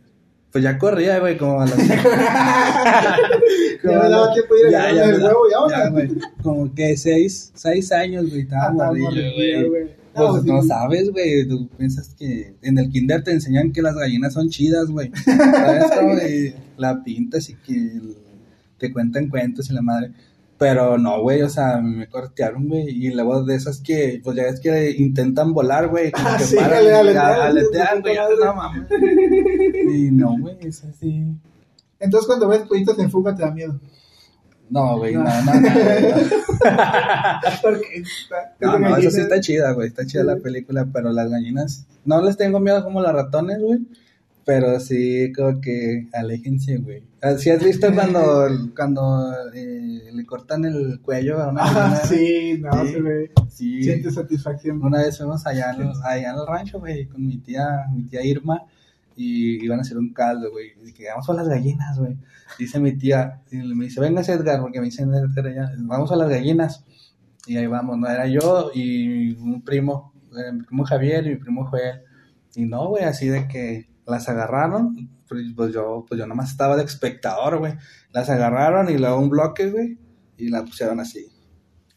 Pues 0.53 0.63
ya 0.65 0.77
corría, 0.79 1.19
güey, 1.19 1.39
como 1.39 1.63
a 1.63 1.67
las... 1.67 1.77
Ya 3.85 3.99
me 3.99 4.09
daba 4.09 4.33
tiempo 4.33 4.55
de 4.55 4.61
ir 4.71 4.77
a 4.77 4.83
agarrarle 4.83 5.07
me 5.07 5.15
el 5.17 5.21
da- 5.23 5.27
huevo 5.29 5.49
y 5.49 5.53
vámonos. 5.55 5.79
ya, 5.79 5.89
güey, 5.91 6.09
Como 6.43 6.75
que 6.75 6.97
seis, 6.97 7.51
seis 7.55 7.91
años, 7.93 8.29
güey, 8.29 8.43
estaba 8.43 8.71
morrillo, 8.73 9.11
güey. 9.71 9.89
Pues 10.15 10.45
No, 10.45 10.63
sabes, 10.63 11.11
güey, 11.11 11.49
tú 11.49 11.69
piensas 11.79 12.15
que 12.19 12.55
en 12.61 12.79
el 12.79 12.91
kinder 12.91 13.25
te 13.25 13.33
enseñan 13.33 13.73
que 13.73 13.81
las 13.83 13.95
gallinas 13.97 14.35
son 14.35 14.51
chidas, 14.51 14.87
güey. 14.89 15.11
¿Sabes? 15.25 15.85
Como 15.99 16.15
la 16.77 17.03
pintas 17.03 17.49
y 17.49 17.55
que 17.55 18.01
te 18.79 18.93
cuentan 18.93 19.29
cuentos 19.29 19.71
y 19.71 19.73
la 19.73 19.81
madre. 19.83 20.13
Pero 20.59 20.97
no, 20.97 21.21
güey, 21.23 21.43
o 21.43 21.49
sea, 21.49 21.79
me 21.79 22.09
cortearon, 22.09 22.69
güey. 22.69 22.89
Y 22.89 23.13
luego 23.13 23.43
de 23.45 23.57
esas 23.57 23.81
que, 23.81 24.21
pues 24.23 24.37
ya 24.37 24.45
ves 24.45 24.61
que 24.61 24.91
intentan 24.93 25.53
volar, 25.53 25.89
güey. 25.89 26.13
Como 26.13 26.29
Ah, 26.29 26.37
que 26.39 26.45
sí, 26.45 26.55
paran 26.57 26.87
aletean, 27.17 28.01
güey. 28.01 28.17
No 28.41 28.55
mames. 28.55 28.87
Y 29.93 30.11
no, 30.13 30.37
güey, 30.39 30.57
es 30.61 30.85
así. 30.85 31.25
Entonces 31.99 32.27
cuando 32.27 32.49
ves 32.49 32.61
pollitos 32.63 32.99
en 32.99 33.11
fuga 33.11 33.35
te 33.35 33.43
da 33.43 33.51
miedo. 33.51 33.79
No, 34.71 34.99
güey, 34.99 35.15
no, 35.15 35.25
No. 35.25 35.31
no, 35.31 35.53
no. 35.53 35.61
no. 38.61 38.79
No, 38.79 38.97
eso 38.97 39.11
sí 39.11 39.21
está 39.21 39.41
chida, 39.41 39.73
güey. 39.73 39.89
Está 39.89 40.07
chida 40.07 40.25
la 40.25 40.37
película, 40.37 40.87
pero 40.93 41.11
las 41.13 41.29
gallinas. 41.31 41.87
No 42.05 42.23
les 42.23 42.37
tengo 42.37 42.59
miedo 42.61 42.83
como 42.85 43.01
los 43.01 43.13
ratones, 43.13 43.61
güey. 43.61 43.81
Pero 44.45 44.81
sí, 44.81 45.33
como 45.33 45.61
que 45.61 46.09
aléjense, 46.13 46.79
güey. 46.79 47.03
¿Sí 47.39 47.51
has 47.51 47.63
visto 47.63 47.93
cuando, 47.95 48.47
cuando 48.77 49.33
eh, 49.55 50.11
le 50.13 50.27
cortan 50.27 50.65
el 50.65 51.01
cuello 51.01 51.41
a 51.41 51.49
una 51.51 51.63
Ah, 51.63 51.73
gallina? 51.73 51.97
sí, 52.07 52.59
no, 52.61 52.85
Sí. 52.85 52.93
se 52.93 53.01
ve. 53.01 53.31
Sí. 53.49 53.83
Siente 53.85 54.11
satisfacción. 54.11 54.83
Una 54.83 54.99
vez 54.99 55.19
fuimos 55.19 55.47
allá, 55.47 55.71
el- 55.79 55.93
allá 56.05 56.31
en 56.31 56.37
el 56.37 56.47
rancho, 56.47 56.81
güey, 56.81 57.07
con 57.07 57.25
mi 57.25 57.39
tía, 57.39 57.87
mi 57.95 58.03
tía 58.05 58.25
Irma, 58.25 58.63
y 59.15 59.65
iban 59.65 59.79
a 59.79 59.83
hacer 59.83 59.97
un 59.99 60.13
caldo, 60.13 60.51
güey. 60.51 60.73
Y 60.85 60.93
que 60.93 61.07
vamos 61.09 61.29
a 61.31 61.35
las 61.35 61.49
gallinas, 61.49 61.99
güey. 61.99 62.17
Dice 62.59 62.81
mi 62.81 62.93
tía, 62.99 63.41
y 63.53 63.59
me 63.59 63.85
dice, 63.85 64.01
venga 64.01 64.23
Edgar, 64.23 64.61
porque 64.61 64.81
me 64.81 64.87
dicen 64.87 65.15
Edgar 65.15 65.47
allá, 65.47 65.71
vamos 65.79 66.11
a 66.11 66.17
las 66.17 66.29
gallinas. 66.29 66.85
Y 67.47 67.57
ahí 67.57 67.67
vamos, 67.69 67.97
no 67.99 68.09
era 68.09 68.27
yo 68.27 68.71
y 68.75 69.33
un 69.37 69.63
primo, 69.63 70.13
eh, 70.37 70.53
mi 70.53 70.63
primo 70.65 70.85
Javier 70.85 71.27
y 71.27 71.31
mi 71.31 71.37
primo 71.37 71.65
Joel. 71.67 72.01
Y 72.57 72.67
no, 72.67 72.89
güey, 72.89 73.05
así 73.05 73.29
de 73.29 73.47
que 73.49 73.87
las 74.07 74.29
agarraron, 74.29 74.95
pues 75.29 75.43
pues 75.57 75.73
yo, 75.73 76.05
pues 76.09 76.19
yo 76.19 76.27
nomás 76.27 76.51
estaba 76.51 76.77
de 76.77 76.85
espectador, 76.85 77.59
güey. 77.59 77.75
Las 78.13 78.29
agarraron 78.31 78.91
y 78.91 78.99
luego 78.99 79.19
un 79.19 79.29
bloque, 79.31 79.71
güey, 79.71 79.99
y 80.37 80.49
la 80.51 80.65
pusieron 80.65 81.01
así. 81.01 81.27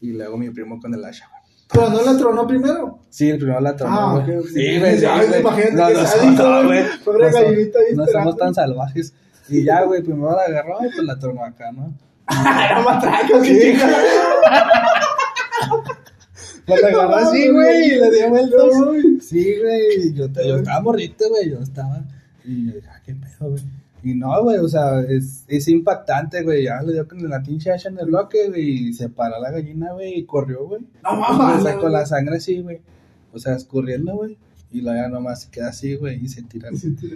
Y 0.00 0.12
luego 0.12 0.36
mi 0.36 0.50
primo 0.50 0.78
con 0.80 0.94
el 0.94 1.04
hacha, 1.04 1.28
güey. 1.30 1.36
Pero 1.68 1.88
no 1.90 2.02
la 2.02 2.16
tronó 2.16 2.46
primero. 2.46 3.00
Sí, 3.10 3.28
el 3.28 3.38
primero 3.38 3.60
la 3.60 3.74
tronó, 3.74 3.98
Ah, 3.98 4.12
güey. 4.24 4.36
ok, 4.38 4.44
ok. 4.44 4.50
Sí, 4.52 4.78
güey, 4.78 4.98
sí, 5.00 5.06
güey. 5.06 5.40
imagínate 5.40 5.72
No, 5.74 5.86
que 5.88 6.42
no, 6.42 6.64
güey. 6.66 6.84
Pobre 7.04 7.26
No, 7.30 7.32
gallinita 7.32 7.78
somos 8.12 8.36
tan 8.36 8.54
salvajes. 8.54 9.14
Y 9.48 9.64
ya, 9.64 9.82
güey, 9.82 10.02
primero 10.02 10.30
la 10.36 10.42
agarró 10.42 10.78
y 10.84 10.88
pues 10.94 11.04
la 11.06 11.18
tronó 11.18 11.44
acá, 11.44 11.72
¿no? 11.72 11.92
Era 12.30 12.82
matraca, 12.82 13.42
chica. 13.42 13.88
Pues 16.76 16.82
la 16.82 16.88
agarró 16.88 17.14
así, 17.16 17.48
güey, 17.48 17.86
y 17.86 18.00
le 18.00 18.10
dio 18.10 18.28
vueltas. 18.30 18.60
Sí, 19.20 19.54
güey, 19.60 20.12
yo, 20.14 20.26
yo 20.28 20.56
estaba 20.56 20.80
morrito, 20.80 21.28
güey, 21.28 21.50
yo 21.50 21.60
estaba. 21.60 22.04
Y 22.44 22.66
yo 22.66 22.74
dije, 22.74 22.88
ah, 22.90 23.00
qué 23.04 23.14
pedo, 23.14 23.50
güey. 23.50 23.62
Y 24.02 24.14
no, 24.14 24.42
güey, 24.42 24.58
o 24.58 24.68
sea, 24.68 25.00
es, 25.00 25.44
es 25.48 25.68
impactante, 25.68 26.42
güey. 26.42 26.64
Ya 26.64 26.80
le 26.82 26.92
dio 26.92 27.08
con 27.08 27.28
la 27.28 27.42
pinche 27.42 27.72
hacha 27.72 27.88
en 27.88 27.98
el 27.98 28.06
bloque, 28.06 28.48
güey, 28.48 28.88
y 28.88 28.92
se 28.92 29.08
paró 29.08 29.40
la 29.40 29.50
gallina, 29.50 29.92
güey, 29.92 30.18
y 30.18 30.24
corrió, 30.24 30.66
güey. 30.66 30.82
No 31.02 31.10
O 31.10 31.16
mames. 31.16 31.62
sea, 31.62 31.76
con 31.78 31.92
la 31.92 32.04
sangre 32.06 32.36
así, 32.36 32.60
güey. 32.62 32.80
O 33.32 33.38
sea, 33.38 33.54
escurriendo, 33.54 34.14
güey. 34.16 34.36
Y 34.70 34.80
luego 34.80 34.98
ya 35.00 35.08
nomás 35.08 35.42
se 35.42 35.50
queda 35.50 35.68
así, 35.68 35.94
güey, 35.94 36.22
y 36.24 36.28
se 36.28 36.42
tira. 36.42 36.68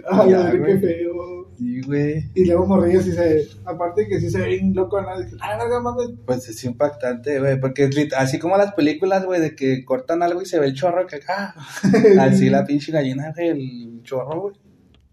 Ay, 0.09 0.29
Ya, 0.31 0.37
madre, 0.37 0.51
qué 0.53 0.57
güey. 0.59 0.79
feo. 0.79 1.51
Sí, 1.57 1.81
güey. 1.81 2.29
Y 2.33 2.45
luego 2.45 2.65
morrillo 2.65 3.01
sí 3.01 3.11
se. 3.11 3.45
Aparte 3.65 4.07
que 4.07 4.19
sí 4.19 4.29
se 4.31 4.39
ve 4.39 4.47
bien 4.47 4.73
loco, 4.73 5.01
¿no? 5.01 5.09
Ah, 5.41 5.57
verga, 5.57 5.79
mames. 5.81 6.09
Pues 6.25 6.47
es 6.49 6.63
impactante, 6.63 7.39
güey, 7.39 7.59
porque 7.59 7.83
es 7.83 8.13
así 8.15 8.39
como 8.39 8.57
las 8.57 8.73
películas, 8.73 9.25
güey, 9.25 9.41
de 9.41 9.55
que 9.55 9.83
cortan 9.85 10.23
algo 10.23 10.41
y 10.41 10.45
se 10.45 10.59
ve 10.59 10.67
el 10.67 10.73
chorro 10.73 11.05
que 11.05 11.17
acá. 11.17 11.53
Así 12.19 12.49
la 12.49 12.65
pinche 12.65 12.91
gallina, 12.91 13.33
güey, 13.35 13.49
el 13.49 14.01
chorro, 14.03 14.41
güey. 14.41 14.55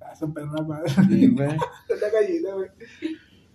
Ah, 0.00 0.14
su 0.14 0.32
perra 0.32 0.62
madre. 0.62 0.90
Sí, 1.08 1.26
güey. 1.28 1.48
La 2.00 2.08
gallina, 2.10 2.54
güey. 2.54 2.68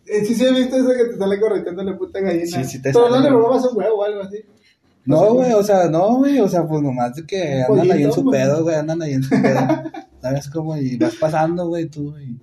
Eh, 0.06 0.26
sí, 0.26 0.36
sí, 0.36 0.46
he 0.46 0.52
visto 0.52 0.76
eso 0.76 0.90
que 0.90 1.06
te 1.14 1.18
sale 1.18 1.40
correteando 1.40 1.82
la 1.84 1.98
puta 1.98 2.20
gallina. 2.20 2.46
Sí, 2.46 2.64
sí 2.66 2.82
te 2.82 2.92
Pero 2.92 3.06
sale, 3.10 3.18
no 3.18 3.24
le 3.24 3.30
robas 3.30 3.66
un 3.66 3.78
huevo 3.78 3.96
o 4.00 4.04
algo 4.04 4.22
así. 4.22 4.38
No, 5.06 5.34
güey, 5.34 5.52
o 5.54 5.64
sea, 5.64 5.90
no, 5.90 6.16
güey, 6.18 6.40
o 6.40 6.48
sea, 6.48 6.66
pues 6.66 6.82
nomás 6.82 7.16
de 7.16 7.26
que 7.26 7.64
andan 7.64 7.92
ahí 7.92 8.04
en 8.04 8.14
su 8.14 8.24
güey. 8.24 8.40
pedo, 8.42 8.64
güey, 8.64 8.76
andan 8.76 9.02
ahí 9.02 9.14
en 9.14 9.24
su 9.24 9.30
pedo. 9.30 9.68
¿Sabes 10.22 10.50
cómo? 10.50 10.78
Y 10.78 10.98
vas 10.98 11.16
pasando, 11.16 11.68
güey, 11.68 11.88
tú, 11.88 12.18
y... 12.18 12.40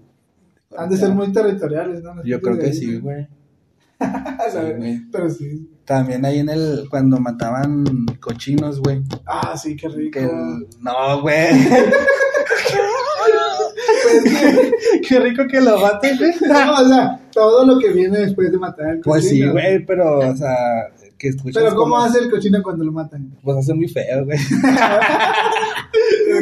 Han 0.77 0.89
de 0.89 0.97
ser 0.97 1.11
muy 1.11 1.33
territoriales, 1.33 2.03
¿no? 2.03 2.15
Las 2.15 2.25
Yo 2.25 2.41
creo 2.41 2.59
que 2.59 2.73
sí, 2.73 2.99
güey. 2.99 3.27
Sí, 4.01 4.59
güey. 4.79 5.01
Pero 5.13 5.29
sí. 5.29 5.69
También 5.85 6.25
ahí 6.25 6.39
en 6.39 6.49
el, 6.49 6.87
cuando 6.89 7.19
mataban 7.19 8.07
cochinos, 8.19 8.81
güey. 8.81 9.03
Ah, 9.27 9.57
sí, 9.57 9.77
qué 9.77 9.89
rico. 9.89 10.19
Que 10.19 10.25
el... 10.25 10.67
No, 10.81 11.21
güey. 11.23 11.49
Pues, 14.03 14.73
Qué 15.07 15.21
rico 15.21 15.47
que 15.47 15.61
lo 15.61 15.79
maten, 15.79 16.17
güey. 16.17 16.33
no, 16.49 16.75
o 16.75 16.89
sea, 16.89 17.21
todo 17.33 17.67
lo 17.67 17.79
que 17.79 17.89
viene 17.93 18.19
después 18.19 18.51
de 18.51 18.59
matar 18.59 18.87
al 18.87 19.01
cochino. 19.01 19.13
Pues 19.13 19.29
sí, 19.29 19.47
güey, 19.47 19.85
pero, 19.85 20.19
o 20.19 20.37
sea, 20.37 20.57
que 21.21 21.29
escuchas 21.29 21.63
Pero 21.63 21.77
¿cómo 21.77 21.97
como- 21.97 22.05
hace 22.05 22.19
el 22.19 22.31
cochino 22.31 22.63
cuando 22.63 22.83
lo 22.83 22.93
matan? 22.93 23.31
Pues 23.43 23.59
hace 23.59 23.75
muy 23.75 23.89
feo, 23.89 24.25
güey. 24.25 24.39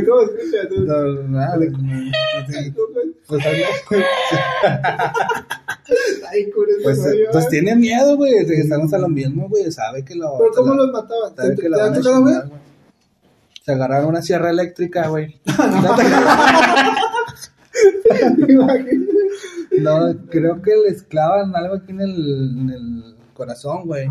¿Cómo 0.07 0.21
escuchas? 0.23 0.69
No, 0.87 1.23
nada, 1.25 1.57
güey. 1.57 1.71
Pues, 3.27 3.43
güey. 3.45 3.63
Ay, 6.31 6.51
pues, 6.55 7.01
pues 7.33 7.45
¿eh? 7.47 7.49
tiene 7.51 7.75
miedo, 7.75 8.17
güey. 8.17 8.35
Estamos 8.35 8.93
a 8.95 8.99
lo 8.99 9.09
mismo, 9.09 9.49
güey. 9.49 9.71
Sabe 9.73 10.05
que 10.05 10.15
lo. 10.15 10.39
¿Pero 10.39 10.51
cómo 10.55 10.75
la- 10.75 10.83
los 10.85 10.93
mataban? 10.93 11.35
¿Te, 11.35 11.57
te, 11.57 11.69
lo 11.69 11.77
te 11.93 12.01
güey. 12.21 12.35
Se 13.65 13.73
agarraron 13.73 14.11
una 14.11 14.23
sierra 14.23 14.51
eléctrica, 14.51 15.09
güey. 15.09 15.41
No, 19.81 20.15
creo 20.31 20.63
que 20.63 20.73
les 20.87 21.03
clavan 21.03 21.55
algo 21.55 21.77
aquí 21.77 21.93
en 21.93 22.01
el, 22.01 22.57
en 22.59 22.71
el 22.71 23.17
corazón, 23.35 23.87
güey. 23.87 24.09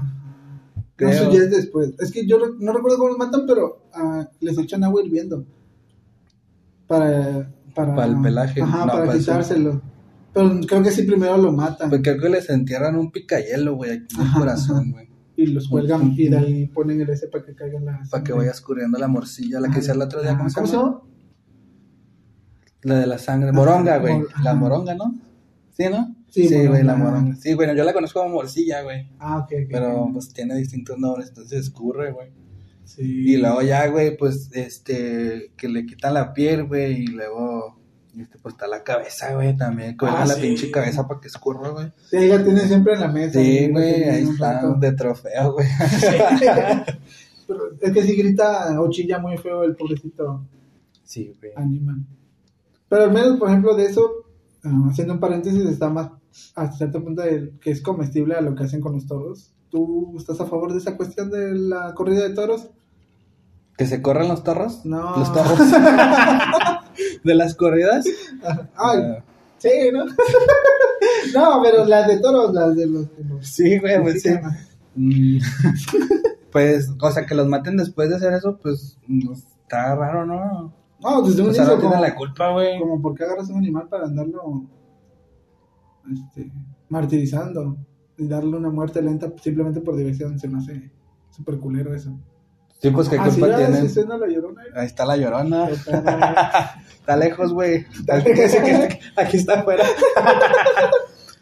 No, 0.99 1.09
eso 1.09 1.31
ya 1.31 1.39
es 1.39 1.51
después. 1.51 1.93
Es 1.99 2.11
que 2.11 2.25
yo 2.25 2.37
no 2.59 2.73
recuerdo 2.73 2.97
cómo 2.97 3.09
los 3.09 3.17
matan, 3.17 3.45
pero 3.45 3.83
ah, 3.93 4.27
les 4.39 4.57
echan 4.57 4.83
agua 4.83 5.03
hirviendo. 5.03 5.45
Para, 6.87 7.51
para, 7.75 7.95
Para 7.95 8.07
el 8.07 8.21
pelaje. 8.21 8.61
Ajá, 8.61 8.85
No, 8.85 8.91
para 8.91 9.05
para 9.05 9.11
eso. 9.13 9.19
quitárselo. 9.19 9.81
Pero 10.33 10.59
creo 10.67 10.83
que 10.83 10.91
sí 10.91 11.03
primero 11.03 11.37
lo 11.37 11.51
matan. 11.51 11.89
Pues 11.89 12.01
creo 12.01 12.19
que 12.19 12.29
les 12.29 12.49
entierran 12.49 12.95
un 12.95 13.11
picayelo, 13.11 13.75
güey, 13.75 13.91
aquí 13.91 14.15
en 14.15 14.25
el 14.27 14.33
corazón, 14.33 14.91
güey. 14.91 15.07
Y 15.35 15.45
los 15.47 15.67
cuelgan 15.67 16.13
y 16.17 16.29
de 16.29 16.37
ahí 16.37 16.65
ponen 16.67 16.99
el 17.01 17.09
ese 17.09 17.27
para 17.27 17.45
que 17.45 17.53
caigan 17.53 17.85
las. 17.85 18.09
Para 18.09 18.23
que 18.23 18.33
vaya 18.33 18.51
escurriendo 18.51 18.97
la 18.97 19.07
morcilla, 19.07 19.59
la 19.59 19.69
que 19.69 19.75
decía 19.75 19.93
el 19.93 20.01
otro 20.01 20.21
día, 20.21 20.35
¿cómo, 20.35 20.49
¿Cómo 20.53 20.67
se 20.67 20.75
llama? 20.75 21.01
La 22.81 22.99
de 22.99 23.07
la 23.07 23.17
sangre. 23.19 23.51
Moronga, 23.51 23.97
güey. 23.99 24.23
La 24.43 24.55
moronga, 24.55 24.95
¿no? 24.95 25.13
¿Sí, 25.73 25.85
no? 25.91 26.15
Sí, 26.29 26.47
güey, 26.47 26.67
moronga. 26.67 26.83
la 26.83 26.95
moronga. 26.95 27.35
Sí, 27.35 27.53
bueno, 27.53 27.73
yo 27.73 27.83
la 27.83 27.93
conozco 27.93 28.21
como 28.21 28.35
morcilla, 28.35 28.81
güey. 28.83 29.09
Ah, 29.19 29.37
ok, 29.39 29.45
ok. 29.63 29.67
Pero 29.71 30.09
pues 30.13 30.29
tiene 30.33 30.55
distintos 30.55 30.97
nombres, 30.97 31.29
entonces 31.29 31.61
escurre, 31.61 32.11
güey. 32.11 32.29
Sí. 32.85 33.03
Y 33.33 33.37
luego 33.37 33.61
ya, 33.61 33.87
güey, 33.87 34.15
pues, 34.15 34.49
este, 34.53 35.51
que 35.57 35.67
le 35.67 35.85
quitan 35.85 36.13
la 36.13 36.33
piel, 36.33 36.65
güey, 36.65 37.01
y 37.03 37.07
luego, 37.07 37.77
este, 38.17 38.37
pues 38.39 38.53
está 38.55 38.67
la 38.67 38.83
cabeza, 38.83 39.33
güey, 39.35 39.57
también. 39.57 39.97
Cuelgan 39.97 40.21
Ah, 40.21 40.25
la 40.25 40.33
sí. 40.35 40.41
pinche 40.41 40.71
cabeza 40.71 41.07
para 41.07 41.19
que 41.19 41.27
escurra, 41.27 41.69
güey. 41.69 41.91
Sí, 42.09 42.17
ella 42.17 42.43
tiene 42.43 42.61
siempre 42.61 42.93
en 42.93 42.99
la 43.01 43.07
mesa. 43.09 43.39
Sí, 43.41 43.69
güey, 43.69 44.03
ahí 44.03 44.23
está, 44.23 44.61
de 44.79 44.91
trofeo, 44.93 45.53
güey. 45.53 45.67
Pero 47.47 47.61
es 47.81 47.91
que 47.93 48.03
si 48.03 48.15
grita 48.15 48.79
o 48.81 48.89
chilla 48.89 49.19
muy 49.19 49.37
feo 49.37 49.63
el 49.63 49.75
pobrecito 49.75 50.45
Sí, 51.03 51.33
güey. 51.39 51.53
animal. 51.55 52.05
Pero 52.89 53.03
al 53.03 53.13
menos, 53.13 53.37
por 53.39 53.49
ejemplo, 53.49 53.75
de 53.75 53.85
eso, 53.85 54.11
haciendo 54.89 55.13
un 55.13 55.19
paréntesis, 55.19 55.65
está 55.65 55.89
más 55.89 56.11
hasta 56.55 56.77
cierto 56.77 57.03
punto 57.03 57.21
de 57.21 57.53
que 57.61 57.71
es 57.71 57.81
comestible 57.81 58.35
a 58.35 58.41
lo 58.41 58.55
que 58.55 58.63
hacen 58.63 58.81
con 58.81 58.93
los 58.93 59.07
toros. 59.07 59.53
¿Tú 59.69 60.15
estás 60.17 60.39
a 60.39 60.45
favor 60.45 60.71
de 60.71 60.79
esa 60.79 60.95
cuestión 60.95 61.29
de 61.29 61.53
la 61.53 61.93
corrida 61.93 62.27
de 62.27 62.33
toros? 62.33 62.69
¿Que 63.77 63.85
se 63.85 64.01
corran 64.01 64.27
los 64.27 64.43
torros? 64.43 64.85
No. 64.85 65.17
Los 65.17 65.31
torros. 65.33 65.59
¿De 67.23 67.35
las 67.35 67.55
corridas? 67.55 68.05
Ay, 68.43 68.63
Ah, 68.75 69.23
sí, 69.57 69.69
¿no? 69.93 70.05
no, 71.33 71.61
pero 71.61 71.85
las 71.85 72.07
de 72.07 72.19
toros, 72.19 72.53
las 72.53 72.75
de 72.75 72.87
los... 72.87 73.15
de 73.17 73.23
los 73.23 73.47
sí, 73.47 73.77
güey, 73.79 74.01
pues 74.01 74.21
sí. 74.21 74.29
Mm, 74.95 75.37
pues, 76.51 76.89
o 76.99 77.11
sea, 77.11 77.25
que 77.25 77.35
los 77.35 77.47
maten 77.47 77.77
después 77.77 78.09
de 78.09 78.15
hacer 78.15 78.33
eso, 78.33 78.57
pues, 78.61 78.97
está 79.61 79.95
raro, 79.95 80.25
¿no? 80.25 80.73
No, 80.99 81.21
desde 81.21 81.41
un 81.43 81.49
O 81.49 81.53
sea, 81.53 81.63
inicio, 81.63 81.75
no 81.75 81.79
tiene 81.79 81.95
como, 81.95 82.01
la 82.01 82.15
culpa, 82.15 82.51
güey. 82.51 82.79
como 82.79 83.01
por 83.01 83.13
qué 83.15 83.23
agarras 83.23 83.49
un 83.49 83.57
animal 83.57 83.87
para 83.87 84.05
andarlo 84.05 84.63
este, 86.11 86.51
martirizando 86.89 87.77
y 88.17 88.27
darle 88.27 88.57
una 88.57 88.69
muerte 88.69 89.01
lenta 89.01 89.31
simplemente 89.41 89.81
por 89.81 89.95
diversión. 89.95 90.39
Se 90.39 90.47
me 90.47 90.57
hace 90.59 90.91
súper 91.29 91.59
culero 91.59 91.93
eso. 91.93 92.17
Sí, 92.81 92.89
pues, 92.91 93.09
¿qué 93.09 93.17
Ah, 93.17 93.23
culpa 93.23 93.33
sí 93.33 93.39
llorona. 93.41 94.63
¿eh? 94.63 94.69
Ahí 94.75 94.85
está 94.85 95.05
la 95.05 95.17
llorona. 95.17 95.67
Está- 96.99 97.15
lejos, 97.17 97.53
güey. 97.53 97.85
Aquí, 99.15 99.37
está 99.37 99.59
afuera. 99.61 99.83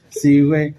Sí, 0.09 0.41
güey. 0.41 0.73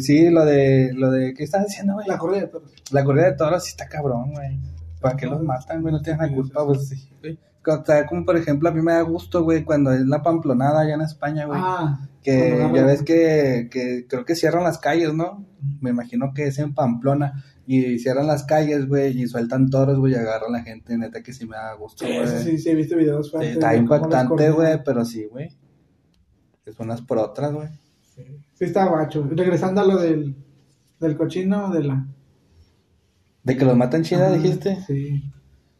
Sí, 0.00 0.30
lo 0.30 0.44
de, 0.46 0.92
lo 0.94 1.10
de, 1.10 1.34
¿qué 1.34 1.44
estás 1.44 1.66
diciendo, 1.66 1.92
güey? 1.94 2.06
La 2.06 2.16
corrida 2.16 2.40
de 2.42 2.46
toros. 2.46 2.72
La 2.90 3.04
corrida 3.04 3.26
de 3.26 3.36
toros 3.36 3.62
sí 3.64 3.70
está 3.70 3.86
cabrón, 3.86 4.32
güey. 4.32 4.58
¿Para 5.00 5.14
qué 5.16 5.26
los 5.26 5.42
matan, 5.42 5.82
güey? 5.82 5.92
No 5.92 6.00
tienen 6.00 6.22
la 6.26 6.34
culpa, 6.34 6.64
pues 6.64 6.88
sí, 6.88 7.10
güey. 7.20 7.38
O 7.66 7.84
sea, 7.84 8.06
como 8.06 8.24
por 8.24 8.36
ejemplo, 8.36 8.68
a 8.68 8.72
mí 8.72 8.82
me 8.82 8.92
da 8.92 9.02
gusto, 9.02 9.44
güey, 9.44 9.64
cuando 9.64 9.92
es 9.92 10.06
la 10.06 10.22
pamplonada 10.22 10.80
allá 10.80 10.94
en 10.94 11.02
España, 11.02 11.46
güey. 11.46 11.60
Ah, 11.62 12.08
que 12.22 12.70
ya 12.72 12.84
ves 12.84 13.02
que, 13.02 13.68
que 13.70 14.06
creo 14.08 14.24
que 14.24 14.36
cierran 14.36 14.62
las 14.62 14.78
calles, 14.78 15.12
¿no? 15.12 15.44
Me 15.80 15.90
imagino 15.90 16.32
que 16.34 16.46
es 16.46 16.58
en 16.58 16.74
Pamplona. 16.74 17.44
Y 17.66 17.98
cierran 18.00 18.26
las 18.26 18.44
calles, 18.44 18.88
güey, 18.88 19.22
y 19.22 19.26
sueltan 19.28 19.70
toros, 19.70 19.98
güey, 19.98 20.12
y 20.12 20.16
agarran 20.16 20.54
a 20.54 20.58
la 20.58 20.64
gente. 20.64 20.96
Neta 20.98 21.22
que 21.22 21.32
sí 21.32 21.46
me 21.46 21.56
da 21.56 21.74
gusto, 21.74 22.04
sí, 22.04 22.12
güey. 22.12 22.28
sí, 22.42 22.58
sí, 22.58 22.70
he 22.70 22.74
visto 22.74 22.96
videos 22.96 23.30
Sí, 23.30 23.46
está 23.46 23.76
impactante, 23.76 24.50
güey, 24.50 24.82
pero 24.84 25.04
sí, 25.04 25.26
güey. 25.30 25.56
Es 26.64 26.78
unas 26.78 27.00
por 27.02 27.18
otras, 27.18 27.52
güey. 27.52 27.68
Sí, 28.14 28.24
sí 28.54 28.64
está 28.64 28.86
guacho. 28.86 29.28
Regresando 29.30 29.80
a 29.80 29.86
lo 29.86 29.96
del, 29.98 30.36
del 31.00 31.16
cochino, 31.16 31.70
de 31.70 31.84
la... 31.84 32.06
De 33.44 33.56
que 33.56 33.64
los 33.64 33.76
matan 33.76 34.02
chida, 34.02 34.30
dijiste. 34.30 34.78
Sí. 34.86 35.32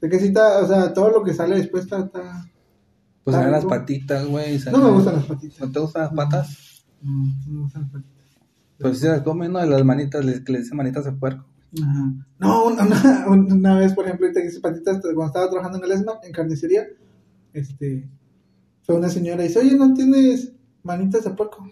De 0.03 0.09
que 0.11 0.19
sí 0.19 0.27
está, 0.27 0.59
o 0.59 0.67
sea, 0.67 0.93
todo 0.93 1.11
lo 1.11 1.25
que 1.25 1.33
sale 1.33 1.57
después 1.57 1.85
está... 1.85 2.01
está- 2.01 2.51
Pues 3.25 3.35
salen 3.37 3.53
las 3.53 3.65
patitas, 3.65 4.27
güey. 4.27 4.59
No 4.71 4.79
me 4.79 4.91
gustan 4.91 5.15
las 5.17 5.25
patitas. 5.27 5.61
¿No 5.61 5.71
te 5.73 5.79
gustan 5.81 6.03
las 6.03 6.13
patas? 6.13 6.85
No, 7.01 7.11
no 7.47 7.53
me 7.53 7.61
gustan 7.63 7.83
las 7.83 7.91
patitas. 7.93 8.27
Pues 8.79 8.99
sí, 8.99 9.07
las 9.07 9.23
comen, 9.23 9.53
¿no? 9.53 9.61
De 9.61 9.67
las 9.69 9.85
manitas, 9.85 10.25
les- 10.25 10.47
le 10.49 10.59
dicen 10.59 10.77
manitas 10.77 11.05
de 11.05 11.13
puerco. 11.13 11.47
Ajá. 11.83 12.13
No, 12.39 12.65
una, 12.67 12.83
una, 13.29 13.55
una 13.55 13.79
vez, 13.79 13.95
por 13.95 14.05
ejemplo, 14.05 14.27
ahorita 14.27 14.43
que 14.43 14.49
hice 14.49 14.61
patitas, 14.61 15.01
cuando 15.01 15.27
estaba 15.27 15.49
trabajando 15.49 15.79
en 15.79 15.85
el 15.85 15.93
ESMA, 15.93 16.13
en 16.25 16.33
carnicería, 16.33 16.85
este, 17.53 18.09
fue 18.83 18.97
una 18.97 19.09
señora 19.09 19.45
y 19.45 19.49
dice, 19.49 19.61
oye, 19.61 19.77
¿no 19.77 19.95
tienes 19.95 20.53
manitas 20.83 21.25
de 21.25 21.31
puerco? 21.31 21.65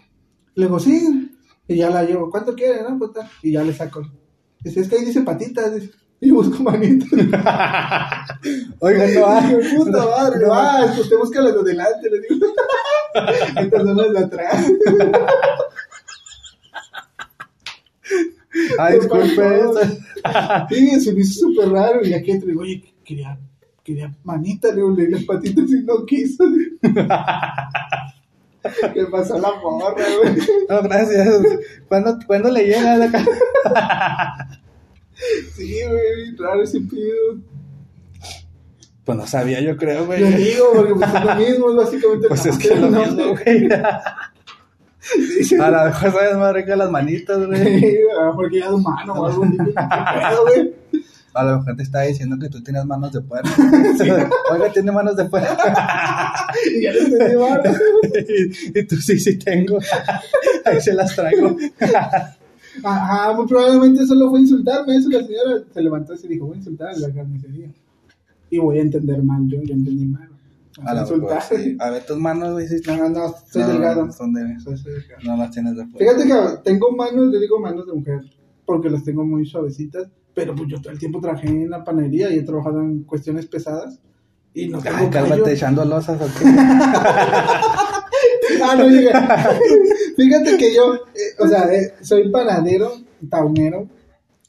Le 0.55 0.65
digo, 0.65 0.79
sí. 0.79 1.37
Y 1.67 1.75
ya 1.75 1.89
la 1.89 2.03
llevo, 2.03 2.29
¿cuánto 2.31 2.55
quiere, 2.55 2.81
no? 2.81 2.97
Puta? 2.97 3.29
Y 3.43 3.51
ya 3.51 3.63
le 3.63 3.73
saco. 3.73 4.01
Dice, 4.63 4.79
es 4.79 4.87
que 4.89 4.95
ahí 4.97 5.05
dice 5.05 5.21
patitas. 5.21 5.73
Dice, 5.75 5.91
y 6.21 6.29
busco 6.29 6.63
manitas. 6.63 7.09
Oigan, 8.79 9.13
no 9.15 9.27
hay. 9.27 9.55
Ay, 9.55 9.75
puta 9.75 10.05
madre, 10.05 10.45
No, 10.45 10.53
ah, 10.53 10.85
es 10.85 10.91
que 10.91 11.01
usted 11.01 11.17
busca 11.17 11.41
las 11.41 11.55
de 11.55 11.63
delante, 11.63 12.09
le 12.09 12.21
digo. 12.21 12.45
Estas 13.57 13.83
son 13.83 13.97
las 13.97 14.13
de 14.13 14.19
atrás. 14.19 14.71
Ay, 18.77 18.99
disculpe. 18.99 19.61
Sí, 20.69 20.99
se 20.99 21.13
me 21.13 21.21
hizo 21.21 21.47
súper 21.47 21.69
raro. 21.69 22.05
Y 22.05 22.13
aquí 22.13 22.29
entre, 22.29 22.55
oye, 22.55 22.93
quería, 23.03 23.35
quería 23.83 24.15
manita, 24.23 24.67
le 24.67 24.75
digo, 24.75 24.91
le 24.91 25.09
las 25.09 25.23
patitas 25.23 25.67
y 25.71 25.81
no 25.81 26.05
quiso. 26.05 26.43
¿Qué 28.93 29.05
pasó 29.11 29.39
la 29.39 29.49
morra, 29.55 30.05
güey? 30.21 30.35
No, 30.69 30.83
gracias. 30.83 31.41
¿Cuándo, 31.87 32.19
¿cuándo 32.27 32.51
le 32.51 32.65
llega 32.65 32.95
la 32.97 33.09
Sí, 35.55 35.75
güey, 35.87 36.35
raro 36.37 36.63
ese 36.63 36.81
pido. 36.81 37.39
Pues 39.03 39.17
no 39.17 39.25
sabía, 39.27 39.59
yo 39.61 39.75
creo, 39.77 40.05
güey. 40.05 40.21
Le 40.21 40.37
digo, 40.37 40.65
porque 40.75 40.93
pues 40.95 41.13
es 41.13 41.25
lo 41.25 41.35
mismo, 41.35 41.69
es 41.71 41.75
básicamente 41.75 42.27
Pues 42.27 42.45
es 42.45 42.57
que 42.57 42.67
es 42.73 42.79
lo 42.79 42.89
¿no? 42.89 43.05
mismo, 43.05 43.35
güey. 43.35 43.69
A 45.59 45.69
lo 45.71 45.85
mejor 45.85 46.11
sabes 46.11 46.37
más 46.37 46.53
rico 46.53 46.75
las 46.75 46.91
manitas, 46.91 47.45
güey. 47.47 47.79
Sí, 47.79 47.97
a 48.11 48.25
lo 48.25 48.29
mejor 48.31 48.49
que 48.51 48.59
ya 48.59 48.65
es 48.65 48.71
humano 48.71 49.13
o 49.13 49.25
algo 49.25 49.43
así. 49.43 49.57
¿Qué 49.57 49.63
pedo, 49.73 50.41
güey? 50.43 50.75
A 51.33 51.43
lo 51.45 51.57
mejor 51.59 51.75
te 51.77 51.83
estaba 51.83 52.03
diciendo 52.03 52.37
que 52.39 52.49
tú 52.49 52.61
tienes 52.61 52.85
manos 52.85 53.11
de 53.13 53.21
puerco. 53.21 53.49
Oiga, 54.51 54.69
tiene 54.71 54.91
manos 54.91 55.15
de 55.15 55.25
puerco. 55.25 55.49
Y 56.75 56.81
ya 56.83 56.91
le 56.91 56.99
entendí, 56.99 57.35
mano. 57.37 57.61
y, 58.73 58.79
y 58.79 58.83
tú 58.85 58.97
sí, 58.97 59.19
sí 59.19 59.37
tengo. 59.39 59.79
Ahí 60.65 60.79
se 60.81 60.93
las 60.93 61.15
traigo. 61.15 61.55
Ajá, 62.83 63.33
muy 63.33 63.47
probablemente 63.47 64.05
solo 64.05 64.29
fue 64.29 64.41
insultarme. 64.41 64.95
Eso 64.95 65.09
la 65.09 65.23
señora 65.25 65.63
se 65.73 65.81
levantó 65.81 66.13
y 66.13 66.17
se 66.17 66.27
dijo, 66.27 66.45
voy 66.45 66.55
a 66.55 66.57
insultar 66.59 66.89
a 66.89 66.97
la 66.97 67.11
carnicería. 67.13 67.69
Y 68.49 68.57
voy 68.59 68.79
a 68.79 68.81
entender 68.81 69.23
mal, 69.23 69.47
yo, 69.47 69.61
yo 69.61 69.73
entendí 69.73 70.05
mal. 70.05 70.29
A 70.83 70.93
lo 70.93 71.01
insultar. 71.01 71.37
mejor, 71.51 71.57
sí. 71.59 71.77
A 71.79 71.89
ver, 71.89 72.05
tus 72.05 72.17
manos, 72.17 72.53
güey, 72.53 72.65
No, 72.87 72.97
no, 72.97 73.09
no, 73.09 73.35
soy 73.51 73.61
No, 73.61 73.67
delgado. 73.69 74.11
Son 74.11 74.33
de... 74.33 74.59
Soy, 74.59 74.77
soy 74.77 74.93
delgado. 74.93 75.21
No 75.23 75.37
las 75.37 75.51
tienes 75.51 75.75
de 75.75 75.85
puerco. 75.85 75.99
Fíjate 75.99 76.23
que 76.27 76.57
tengo 76.63 76.91
manos, 76.91 77.31
yo 77.33 77.39
digo 77.39 77.59
manos 77.59 77.85
de 77.87 77.93
mujer, 77.93 78.21
porque 78.65 78.89
las 78.89 79.03
tengo 79.03 79.25
muy 79.25 79.45
suavecitas, 79.45 80.07
pero 80.33 80.55
pues 80.55 80.69
yo 80.69 80.79
todo 80.81 80.93
el 80.93 80.99
tiempo 80.99 81.19
trabajé 81.19 81.47
en 81.47 81.69
la 81.69 81.83
panadería 81.83 82.29
y 82.33 82.39
he 82.39 82.43
trabajado 82.43 82.81
en 82.81 83.03
cuestiones 83.03 83.45
pesadas 83.47 83.99
y 84.53 84.67
no 84.69 84.79
tengo 84.79 84.97
Ay, 84.97 85.09
cálmate 85.09 85.53
echando 85.53 85.83
losas. 85.85 86.19
Ah, 88.63 88.75
no 88.75 88.87
llega. 88.87 89.49
Fíjate 90.17 90.57
que 90.57 90.73
yo, 90.73 90.95
eh, 90.95 91.35
o 91.39 91.47
sea, 91.47 91.71
eh, 91.73 91.93
soy 92.01 92.29
panadero, 92.29 92.91
taunero, 93.29 93.87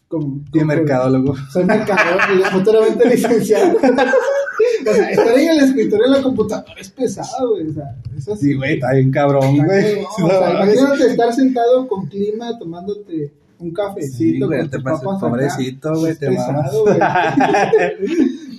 como, 0.08 0.42
mercadólogo. 0.64 1.34
Soy 1.50 1.64
mercador 1.64 2.20
y 2.38 2.42
futuramente 2.44 3.08
licenciado. 3.08 3.76
o 4.90 4.94
sea, 4.94 5.10
estar 5.10 5.38
en 5.38 5.50
el 5.50 5.60
escritorio 5.60 6.06
en 6.06 6.12
la 6.12 6.22
computadora 6.22 6.74
es 6.78 6.90
pesado, 6.90 7.52
güey. 7.52 7.68
O 7.68 7.72
sea, 7.72 7.96
eso 8.16 8.36
Sí, 8.36 8.54
güey, 8.54 8.74
está 8.74 8.92
bien 8.92 9.10
cabrón, 9.10 9.56
güey. 9.56 10.04
cabrón, 10.04 10.06
o 10.22 10.28
sea, 10.28 10.50
imagínate 10.52 11.06
estar 11.06 11.32
sentado 11.32 11.88
con 11.88 12.06
clima 12.06 12.58
tomándote 12.58 13.32
un 13.58 13.68
Sí, 13.68 13.74
cafecito 13.74 14.46
güey, 14.48 14.60
con 14.60 14.70
te 14.70 14.80
papas 14.80 15.16
acá. 15.16 15.18
pobrecito, 15.20 15.94
güey, 15.98 16.16
te 16.16 16.26
pesado, 16.28 16.82
güey. 16.82 16.98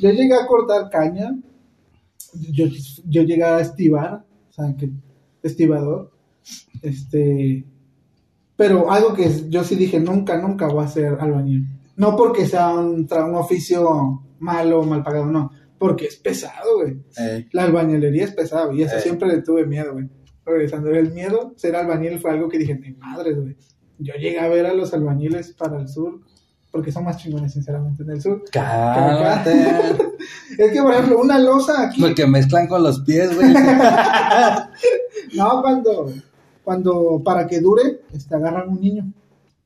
Yo 0.02 0.10
llegué 0.10 0.34
a 0.34 0.48
cortar 0.48 0.90
caña, 0.90 1.36
yo, 2.52 2.66
yo 3.06 3.22
llegué 3.24 3.44
a 3.44 3.60
estivar, 3.60 4.24
o 4.50 4.54
sea, 4.54 4.74
que 4.78 4.90
estibador, 5.44 6.12
este, 6.82 7.66
pero 8.56 8.92
algo 8.92 9.14
que 9.14 9.30
yo 9.50 9.64
sí 9.64 9.76
dije, 9.76 10.00
nunca, 10.00 10.38
nunca 10.42 10.68
voy 10.68 10.84
a 10.86 10.88
ser 10.88 11.18
albañil. 11.20 11.68
No 11.96 12.16
porque 12.16 12.46
sea 12.48 12.70
un, 12.74 13.08
un 13.12 13.36
oficio 13.36 14.24
malo 14.40 14.80
o 14.80 14.84
mal 14.84 15.04
pagado, 15.04 15.26
no, 15.28 15.52
porque 15.78 16.06
es 16.06 16.16
pesado, 16.16 16.78
güey. 16.82 16.98
Ey, 17.18 17.48
La 17.52 17.64
albañilería 17.64 18.24
es 18.26 18.32
pesado 18.32 18.72
y 18.74 18.82
eso 18.84 18.96
Eh. 18.98 19.02
siempre 19.02 19.28
le 19.28 19.42
tuve 19.42 19.66
miedo, 19.66 19.94
güey. 19.94 20.10
Regresando 20.46 20.90
el 20.90 21.12
miedo, 21.12 21.54
ser 21.56 21.76
albañil 21.76 22.20
fue 22.20 22.32
algo 22.32 22.50
que 22.50 22.58
dije, 22.58 22.76
mi 22.76 22.92
madre, 22.94 23.34
güey. 23.34 23.56
Yo 24.00 24.14
llegué 24.16 24.40
a 24.40 24.48
ver 24.50 24.66
a 24.66 24.74
los 24.74 24.94
albañiles 24.94 25.54
para 25.54 25.80
el 25.80 25.88
sur, 25.88 26.20
porque 26.72 26.92
son 26.92 27.06
más 27.06 27.18
chingones, 27.18 27.54
sinceramente, 27.54 28.04
en 28.04 28.10
el 28.10 28.22
sur. 28.22 28.44
Cálmate. 28.52 29.52
Es 30.58 30.72
que, 30.72 30.82
por 30.82 30.94
ejemplo, 30.94 31.20
una 31.20 31.38
losa 31.40 31.88
aquí, 31.88 32.00
Porque 32.02 32.26
mezclan 32.28 32.68
con 32.68 32.82
los 32.84 33.02
pies, 33.02 33.36
güey. 33.36 33.54
no, 35.36 35.62
cuando, 35.62 36.14
cuando 36.64 37.22
para 37.24 37.48
que 37.48 37.60
dure, 37.60 38.02
este, 38.14 38.36
agarran 38.36 38.70
un 38.70 38.82
niño 38.82 39.14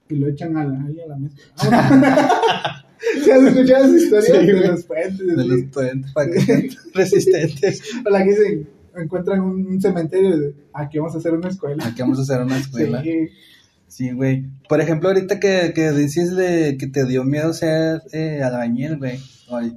y 0.09 0.15
lo 0.15 0.27
echan 0.27 0.55
a 0.57 0.65
la, 0.65 0.81
ahí 0.83 0.99
a 1.01 1.07
la 1.07 1.17
mesa. 1.17 1.35
¿Se 3.23 3.31
has 3.33 3.43
escuchado 3.43 3.85
esa 3.85 3.97
historia 3.97 4.41
Sí, 4.41 4.47
de 4.47 4.67
los 4.67 4.83
puentes? 4.83 5.27
De 5.27 5.45
los 5.45 5.63
puentes 5.71 6.11
para 6.13 6.31
que 6.31 6.69
resistentes. 6.93 7.81
O 8.05 8.09
la 8.09 8.23
que 8.23 8.35
se 8.35 8.67
encuentran 8.95 9.41
un, 9.41 9.81
cementerio 9.81 10.37
de, 10.37 10.55
aquí 10.73 10.97
vamos 10.97 11.15
a 11.15 11.19
hacer 11.19 11.33
una 11.33 11.49
escuela. 11.49 11.85
Aquí 11.85 12.01
vamos 12.01 12.19
a 12.19 12.21
hacer 12.23 12.41
una 12.41 12.57
escuela. 12.57 13.03
Sí. 13.03 13.29
Sí, 13.87 14.11
güey. 14.11 14.45
Por 14.67 14.81
ejemplo, 14.81 15.07
ahorita 15.07 15.39
que, 15.39 15.71
que 15.73 15.91
dices 15.91 16.35
de 16.35 16.77
que 16.77 16.87
te 16.87 17.05
dio 17.05 17.23
miedo 17.23 17.53
ser 17.53 18.01
eh, 18.11 18.41
albañil, 18.43 18.97
güey. 18.97 19.19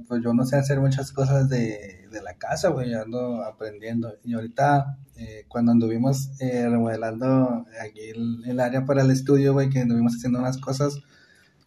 Pues 0.07 0.21
yo 0.21 0.33
no 0.33 0.45
sé 0.45 0.57
hacer 0.57 0.81
muchas 0.81 1.13
cosas 1.13 1.47
de, 1.47 2.00
de 2.11 2.21
la 2.21 2.35
casa, 2.35 2.69
güey. 2.69 2.91
Yo 2.91 3.01
ando 3.01 3.43
aprendiendo. 3.43 4.13
Y 4.23 4.33
ahorita, 4.33 4.97
eh, 5.15 5.45
cuando 5.47 5.71
anduvimos 5.71 6.31
eh, 6.39 6.67
remodelando 6.69 7.65
aquí 7.81 8.01
el, 8.09 8.43
el 8.45 8.59
área 8.59 8.85
para 8.85 9.01
el 9.01 9.11
estudio, 9.11 9.53
güey, 9.53 9.69
que 9.69 9.79
anduvimos 9.79 10.15
haciendo 10.15 10.39
unas 10.39 10.57
cosas, 10.57 10.99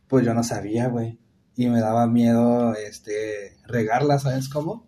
pues 0.08 0.24
yo 0.24 0.34
no 0.34 0.44
sabía, 0.44 0.88
güey. 0.88 1.18
Y 1.56 1.68
me 1.68 1.80
daba 1.80 2.06
miedo, 2.08 2.74
este, 2.74 3.56
regarla, 3.66 4.18
¿sabes 4.18 4.48
cómo? 4.48 4.86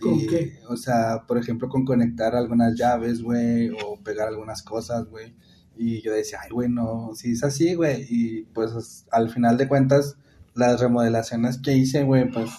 ¿Con 0.00 0.14
Y, 0.14 0.26
qué? 0.26 0.60
O 0.68 0.76
sea, 0.76 1.24
por 1.26 1.36
ejemplo, 1.36 1.68
con 1.68 1.84
conectar 1.84 2.34
algunas 2.34 2.74
llaves, 2.74 3.22
güey, 3.22 3.70
o 3.70 4.02
pegar 4.02 4.28
algunas 4.28 4.62
cosas, 4.62 5.06
güey. 5.06 5.36
Y 5.76 6.00
yo 6.00 6.12
decía, 6.12 6.38
ay, 6.42 6.50
güey, 6.50 6.70
no, 6.70 7.10
si 7.14 7.32
es 7.32 7.44
así, 7.44 7.74
güey. 7.74 8.06
Y 8.08 8.44
pues 8.54 9.06
al 9.10 9.28
final 9.28 9.58
de 9.58 9.68
cuentas, 9.68 10.16
las 10.54 10.80
remodelaciones 10.80 11.58
que 11.58 11.76
hice, 11.76 12.02
güey, 12.02 12.30
pues, 12.30 12.50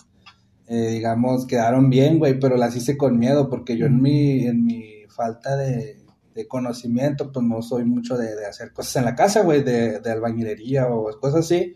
eh, 0.68 0.90
digamos, 0.92 1.46
quedaron 1.46 1.90
bien, 1.90 2.20
güey, 2.20 2.40
pero 2.40 2.58
las 2.58 2.76
hice 2.76 2.98
con 2.98 3.18
miedo, 3.18 3.50
porque 3.50 3.78
yo 3.78 3.86
en 3.86 4.02
mi, 4.02 4.46
en 4.46 4.66
mi 4.66 5.06
falta 5.08 5.56
de, 5.56 5.98
de 6.36 6.48
conocimiento, 6.48 7.32
pues 7.32 7.46
no 7.46 7.62
soy 7.62 7.86
mucho 7.86 8.18
de, 8.18 8.36
de 8.36 8.46
hacer 8.46 8.74
cosas 8.74 8.98
en 8.98 9.06
la 9.06 9.16
casa, 9.16 9.42
güey, 9.44 9.64
de, 9.64 10.00
de 10.00 10.12
albañilería 10.12 10.88
o 10.88 11.10
cosas 11.20 11.46
así. 11.46 11.76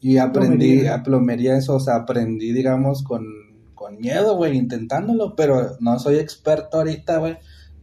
Y 0.00 0.18
aprendí 0.18 0.66
Plomería. 0.66 0.94
a 0.94 1.02
plomería 1.02 1.56
eso, 1.56 1.76
o 1.76 1.80
sea, 1.80 1.96
aprendí, 1.96 2.52
digamos, 2.52 3.02
con, 3.02 3.24
con 3.74 3.98
miedo, 3.98 4.36
güey, 4.36 4.56
intentándolo, 4.56 5.34
pero 5.34 5.76
no 5.80 5.98
soy 5.98 6.16
experto 6.16 6.76
ahorita, 6.78 7.18
güey, 7.18 7.38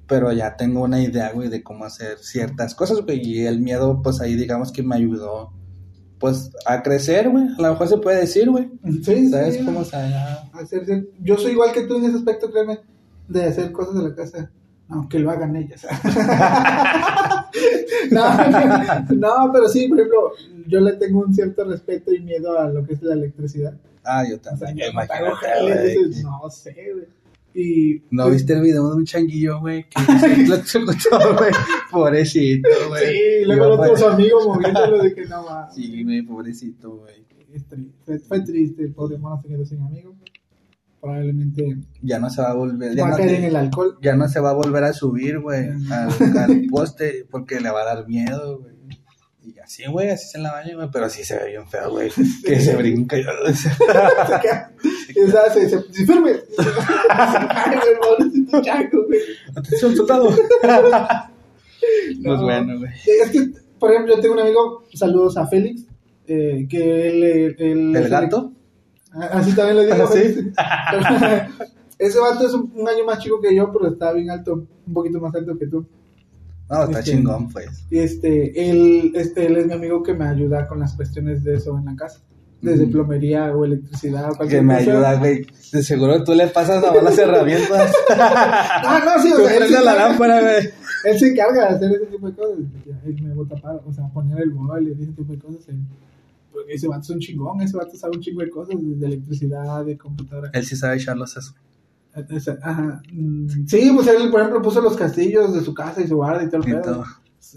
pero 0.07 0.31
ya 0.31 0.55
tengo 0.55 0.83
una 0.83 1.01
idea, 1.01 1.31
güey, 1.31 1.49
de 1.49 1.63
cómo 1.63 1.85
hacer 1.85 2.19
ciertas 2.19 2.75
cosas, 2.75 3.01
güey, 3.01 3.19
y 3.25 3.45
el 3.45 3.59
miedo, 3.59 4.01
pues 4.03 4.21
ahí, 4.21 4.35
digamos 4.35 4.71
que 4.71 4.83
me 4.83 4.95
ayudó, 4.95 5.51
pues, 6.23 6.51
a 6.65 6.81
crecer, 6.81 7.27
güey, 7.29 7.43
a 7.57 7.61
lo 7.61 7.71
mejor 7.71 7.87
se 7.89 7.97
puede 7.97 8.21
decir, 8.21 8.49
güey, 8.49 8.71
Sí, 9.03 9.29
¿sabes 9.29 9.55
sí, 9.57 9.65
cómo, 9.65 9.83
ya- 9.83 10.49
hacer- 10.53 11.05
yo 11.21 11.37
soy 11.37 11.51
igual 11.51 11.73
que 11.73 11.81
tú 11.81 11.97
en 11.97 12.05
ese 12.05 12.15
aspecto, 12.15 12.49
créeme, 12.49 12.79
de 13.27 13.43
hacer 13.43 13.73
cosas 13.73 13.95
de 13.95 14.03
la 14.09 14.15
casa, 14.15 14.49
aunque 14.87 15.19
lo 15.19 15.31
hagan 15.31 15.53
ellas. 15.57 15.85
no, 18.11 18.37
no, 19.09 19.51
pero 19.51 19.67
sí, 19.67 19.89
por 19.89 19.99
ejemplo, 19.99 20.31
yo 20.67 20.79
le 20.79 20.93
tengo 20.93 21.19
un 21.19 21.33
cierto 21.35 21.65
respeto 21.65 22.13
y 22.13 22.21
miedo 22.21 22.57
a 22.57 22.69
lo 22.69 22.85
que 22.85 22.93
es 22.93 23.01
la 23.01 23.15
electricidad. 23.15 23.73
Ah, 24.05 24.23
yo 24.25 24.37
O 24.37 24.39
sea, 24.39 24.53
también, 24.67 24.93
yo 24.93 26.23
no 26.23 26.49
sé, 26.49 26.73
güey. 26.93 27.05
Y 27.55 28.01
¿No 28.09 28.23
pues, 28.23 28.35
viste 28.37 28.53
el 28.53 28.61
video 28.61 28.89
de 28.89 28.95
un 28.95 29.05
changuillo, 29.05 29.59
güey? 29.59 29.85
Que 29.89 30.47
lo 30.47 30.55
güey. 31.37 31.51
Pobrecito, 31.91 32.67
güey. 32.89 33.05
Sí, 33.05 33.45
luego 33.45 33.65
el 33.65 33.73
Iba 33.73 33.81
otro 33.83 33.95
su 33.97 34.03
para- 34.03 34.15
amigo 34.15 34.53
moviéndolo 34.55 35.03
de 35.03 35.13
que 35.13 35.25
no 35.25 35.45
va. 35.45 35.71
Sí, 35.71 36.03
güey, 36.03 36.21
pobrecito, 36.23 36.91
güey. 36.97 37.23
Fue, 38.05 38.17
fue 38.19 38.41
triste, 38.41 38.81
el 38.83 38.93
pobre 38.93 39.17
mono 39.19 39.39
se 39.41 39.47
quedó 39.47 39.63
sin 39.65 39.81
amigo. 39.81 40.15
Probablemente 40.99 41.77
Ya 42.01 42.17
no 42.17 42.29
se 42.29 42.41
va 42.41 42.51
a 42.51 42.53
volver. 42.55 42.95
Ya 42.95 43.03
va 43.03 43.09
a 43.09 43.11
no, 43.11 43.17
caer 43.17 43.29
te- 43.29 43.37
en 43.37 43.43
el 43.43 43.55
alcohol. 43.57 43.97
ya 44.01 44.15
no 44.15 44.27
se 44.29 44.39
va 44.39 44.51
a 44.51 44.53
volver 44.53 44.83
a 44.85 44.93
subir, 44.93 45.39
güey, 45.39 45.67
al, 45.91 46.37
al 46.37 46.65
poste 46.71 47.25
porque 47.29 47.59
le 47.59 47.69
va 47.69 47.81
a 47.81 47.95
dar 47.95 48.07
miedo, 48.07 48.59
güey. 48.59 48.72
Y 49.45 49.59
así, 49.59 49.83
güey, 49.89 50.09
así 50.09 50.29
se 50.29 50.37
la 50.39 50.51
baña, 50.53 50.73
güey. 50.75 50.87
Pero 50.91 51.09
sí 51.09 51.23
se 51.23 51.37
ve 51.37 51.47
bien 51.47 51.67
feo, 51.67 51.91
güey. 51.91 52.09
Que 52.45 52.59
se 52.59 52.75
brinca. 52.75 53.17
y- 53.17 53.23
o 53.25 53.53
sea, 55.31 55.49
se, 55.53 55.69
se, 55.69 55.81
se 55.91 56.05
firme. 56.05 56.31
Atención, 59.55 59.95
soldado. 59.95 60.29
Pues 60.29 60.49
No. 62.21 62.43
bueno, 62.43 62.79
güey. 62.79 62.91
Es 63.23 63.31
que, 63.31 63.49
por 63.79 63.91
ejemplo, 63.91 64.15
yo 64.15 64.21
tengo 64.21 64.33
un 64.35 64.41
amigo, 64.41 64.83
saludos 64.93 65.37
a 65.37 65.47
Félix, 65.47 65.85
eh, 66.27 66.65
que 66.69 67.09
él... 67.09 67.23
él- 67.23 67.55
él- 67.59 67.95
¿El 67.95 68.09
gato? 68.09 68.53
Ah, 69.13 69.29
Así 69.33 69.53
también 69.53 69.77
le 69.77 69.85
digo. 69.93 70.05
¿Ah, 70.05 70.11
sí? 70.11 71.51
Ese 71.99 72.19
vato 72.19 72.47
es 72.47 72.53
un, 72.53 72.71
un 72.75 72.87
año 72.89 73.05
más 73.05 73.19
chico 73.19 73.39
que 73.39 73.53
yo, 73.55 73.71
pero 73.71 73.87
está 73.93 74.11
bien 74.13 74.29
alto, 74.31 74.65
un 74.87 74.93
poquito 74.93 75.19
más 75.19 75.33
alto 75.35 75.57
que 75.57 75.67
tú. 75.67 75.85
No, 76.69 76.83
está 76.85 76.99
Este- 76.99 77.11
chingón, 77.11 77.49
pues. 77.49 77.85
Y 77.91 77.99
este, 77.99 78.69
él, 78.69 79.11
este, 79.15 79.45
él 79.47 79.57
es 79.57 79.67
mi 79.67 79.73
amigo 79.73 80.01
que 80.01 80.13
me 80.13 80.25
ayuda 80.25 80.67
con 80.67 80.79
las 80.79 80.93
cuestiones 80.93 81.43
de 81.43 81.55
eso 81.55 81.77
en 81.77 81.85
la 81.85 81.95
casa. 81.95 82.19
Desde 82.61 82.87
plomería 82.87 83.53
o 83.53 83.65
electricidad. 83.65 84.31
o 84.31 84.35
cualquier 84.37 84.61
Que 84.61 84.65
me 84.65 84.77
cosa. 84.77 84.91
ayuda, 84.91 85.15
güey. 85.15 85.45
De 85.73 85.83
seguro 85.83 86.23
tú 86.23 86.33
le 86.33 86.47
pasas 86.47 86.81
a 86.81 86.95
las 86.95 87.17
herramientas. 87.17 87.91
Ah, 88.09 89.01
no, 89.05 89.21
sí, 89.21 89.33
o 89.33 89.37
sea, 89.45 89.57
él 89.57 89.71
la 89.71 89.81
lámpara, 89.93 90.39
güey. 90.41 90.69
él 91.05 91.19
se 91.19 91.27
encarga 91.29 91.67
de 91.69 91.75
hacer 91.75 91.91
ese 91.91 92.05
tipo 92.05 92.27
de 92.27 92.33
cosas. 92.35 92.57
Él 93.05 93.21
me 93.21 93.33
bota 93.33 93.55
para, 93.57 93.75
o 93.85 93.91
sea, 93.93 94.07
poner 94.13 94.39
el 94.41 94.51
mueble 94.51 94.95
y 94.97 95.03
ese 95.03 95.11
tipo 95.11 95.31
de 95.33 95.39
cosas. 95.39 95.67
Él, 95.67 95.79
ese 96.69 96.87
vato 96.87 97.01
es 97.01 97.09
un 97.09 97.19
chingón, 97.19 97.61
ese 97.61 97.75
vato 97.75 97.97
sabe 97.97 98.15
un 98.15 98.21
chingo 98.21 98.41
de 98.41 98.49
cosas, 98.49 98.75
de 98.79 99.05
electricidad, 99.07 99.83
de 99.83 99.97
computadora. 99.97 100.49
Él 100.53 100.65
sí 100.65 100.75
sabe 100.77 100.95
echarlos 100.95 101.35
eso. 101.35 101.53
Esa- 102.29 102.57
Ajá. 102.61 103.01
Mm, 103.11 103.47
Sí, 103.67 103.91
pues 103.95 104.07
él, 104.07 104.29
por 104.29 104.39
ejemplo, 104.41 104.61
puso 104.61 104.81
los 104.81 104.95
castillos 104.95 105.53
de 105.53 105.61
su 105.61 105.73
casa 105.73 106.01
y 106.01 106.07
su 106.07 106.15
guarda 106.17 106.43
y 106.43 106.49
todo 106.49 106.61
el 106.63 106.75
pedo. 106.81 107.03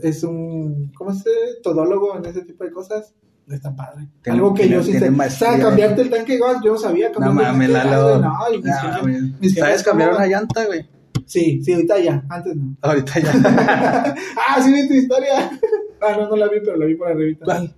Es 0.03 0.23
un, 0.25 0.93
¿cómo 0.97 1.13
se 1.13 1.19
dice? 1.31 1.31
Todólogo 1.63 2.17
en 2.19 2.25
ese 2.27 2.43
tipo 2.43 2.65
de 2.65 2.71
cosas. 2.71 3.15
Está 3.49 3.75
padre. 3.77 4.09
Algo 4.27 4.53
que 4.55 4.63
tiene- 4.63 4.77
yo 4.77 4.83
sí 4.83 4.93
sé. 4.99 5.09
O 5.09 5.31
sea, 5.31 5.59
cambiarte 5.59 6.03
el 6.03 6.11
tanque 6.11 6.33
de 6.33 6.39
gas, 6.41 6.57
yo 6.65 6.73
no 6.73 6.79
sabía. 6.79 7.11
No 7.19 7.33
mames, 7.33 7.71
Lalo. 7.71 8.19
No, 8.21 8.33
y 8.53 8.59
mis 8.63 9.01
güey. 9.03 9.21
mis 9.41 9.55
jefes 9.55 9.59
¿Sabes 9.61 9.83
cambiar 9.85 10.11
cómo- 10.11 10.19
una 10.19 10.27
llanta, 10.29 10.65
güey? 10.67 10.89
Sí, 11.27 11.61
sí, 11.63 11.73
ahorita 11.73 11.99
ya, 12.01 12.25
antes 12.29 12.55
no. 12.57 12.77
Ahorita 12.83 13.21
ya. 13.21 13.33
ah, 14.49 14.63
sí 14.63 14.73
vi 14.73 14.87
tu 14.89 14.95
historia. 14.95 15.51
ah, 16.03 16.17
no, 16.19 16.29
no 16.31 16.37
la 16.37 16.49
vi, 16.49 16.61
pero 16.65 16.77
la 16.77 16.87
vi 16.87 16.95
por 16.95 17.09
arribita. 17.09 17.45
¿Cuál? 17.45 17.75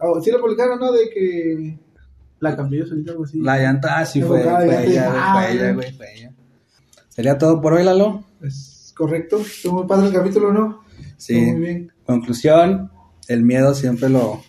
Oh, 0.00 0.20
sí 0.20 0.30
la 0.30 0.38
publicaron, 0.38 0.78
¿no? 0.80 0.90
De 0.92 1.08
que 1.10 1.78
la 2.40 2.56
cambió 2.56 2.86
solita 2.86 3.12
algo 3.12 3.24
así. 3.24 3.38
La 3.40 3.58
llanta, 3.58 3.98
ah, 3.98 4.04
sí, 4.06 4.20
fue, 4.22 4.42
fue 4.42 4.66
te- 4.66 4.86
ella, 4.90 5.12
ah, 5.14 5.34
fue 5.42 5.52
ella, 5.54 5.72
güey. 5.72 5.92
fue 5.92 6.06
ella. 6.16 6.32
¿Sería 7.08 7.38
todo 7.38 7.60
por 7.60 7.74
hoy, 7.74 7.84
Lalo? 7.84 8.24
Es 8.42 8.92
correcto. 8.96 9.40
Estuvo 9.40 9.80
muy 9.80 9.86
padre 9.88 10.08
el 10.08 10.12
capítulo, 10.14 10.52
¿no? 10.52 10.80
Sí. 11.16 11.36
Estuvo 11.36 11.52
muy 11.52 11.60
bien. 11.60 11.92
Conclusión, 12.04 12.90
el 13.28 13.42
miedo 13.44 13.74
siempre 13.74 14.08
lo, 14.08 14.42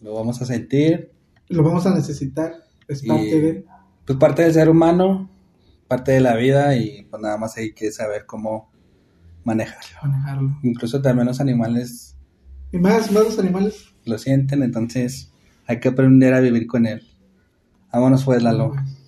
lo 0.00 0.14
vamos 0.14 0.40
a 0.40 0.46
sentir. 0.46 1.10
Lo 1.48 1.62
vamos 1.62 1.86
a 1.86 1.94
necesitar. 1.94 2.54
Es 2.88 3.02
parte 3.04 3.26
Y- 3.26 3.40
de. 3.40 3.64
Pues 4.06 4.18
parte 4.18 4.42
del 4.42 4.52
ser 4.52 4.68
humano, 4.68 5.30
parte 5.88 6.12
de 6.12 6.20
la 6.20 6.36
vida 6.36 6.76
y 6.76 7.04
pues 7.10 7.22
nada 7.22 7.36
más 7.38 7.56
hay 7.56 7.72
que 7.72 7.90
saber 7.90 8.26
cómo 8.26 8.70
manejarlo. 9.44 9.98
manejarlo. 10.02 10.58
Incluso 10.62 11.00
también 11.00 11.26
los 11.26 11.40
animales 11.40 12.14
Y 12.70 12.78
más, 12.78 13.10
más 13.10 13.24
los 13.24 13.38
animales. 13.38 13.94
lo 14.04 14.18
sienten, 14.18 14.62
entonces 14.62 15.32
hay 15.66 15.80
que 15.80 15.88
aprender 15.88 16.34
a 16.34 16.40
vivir 16.40 16.66
con 16.66 16.84
él. 16.86 17.02
Vámonos 17.94 18.24
pues, 18.24 18.42
Lalo. 18.42 18.74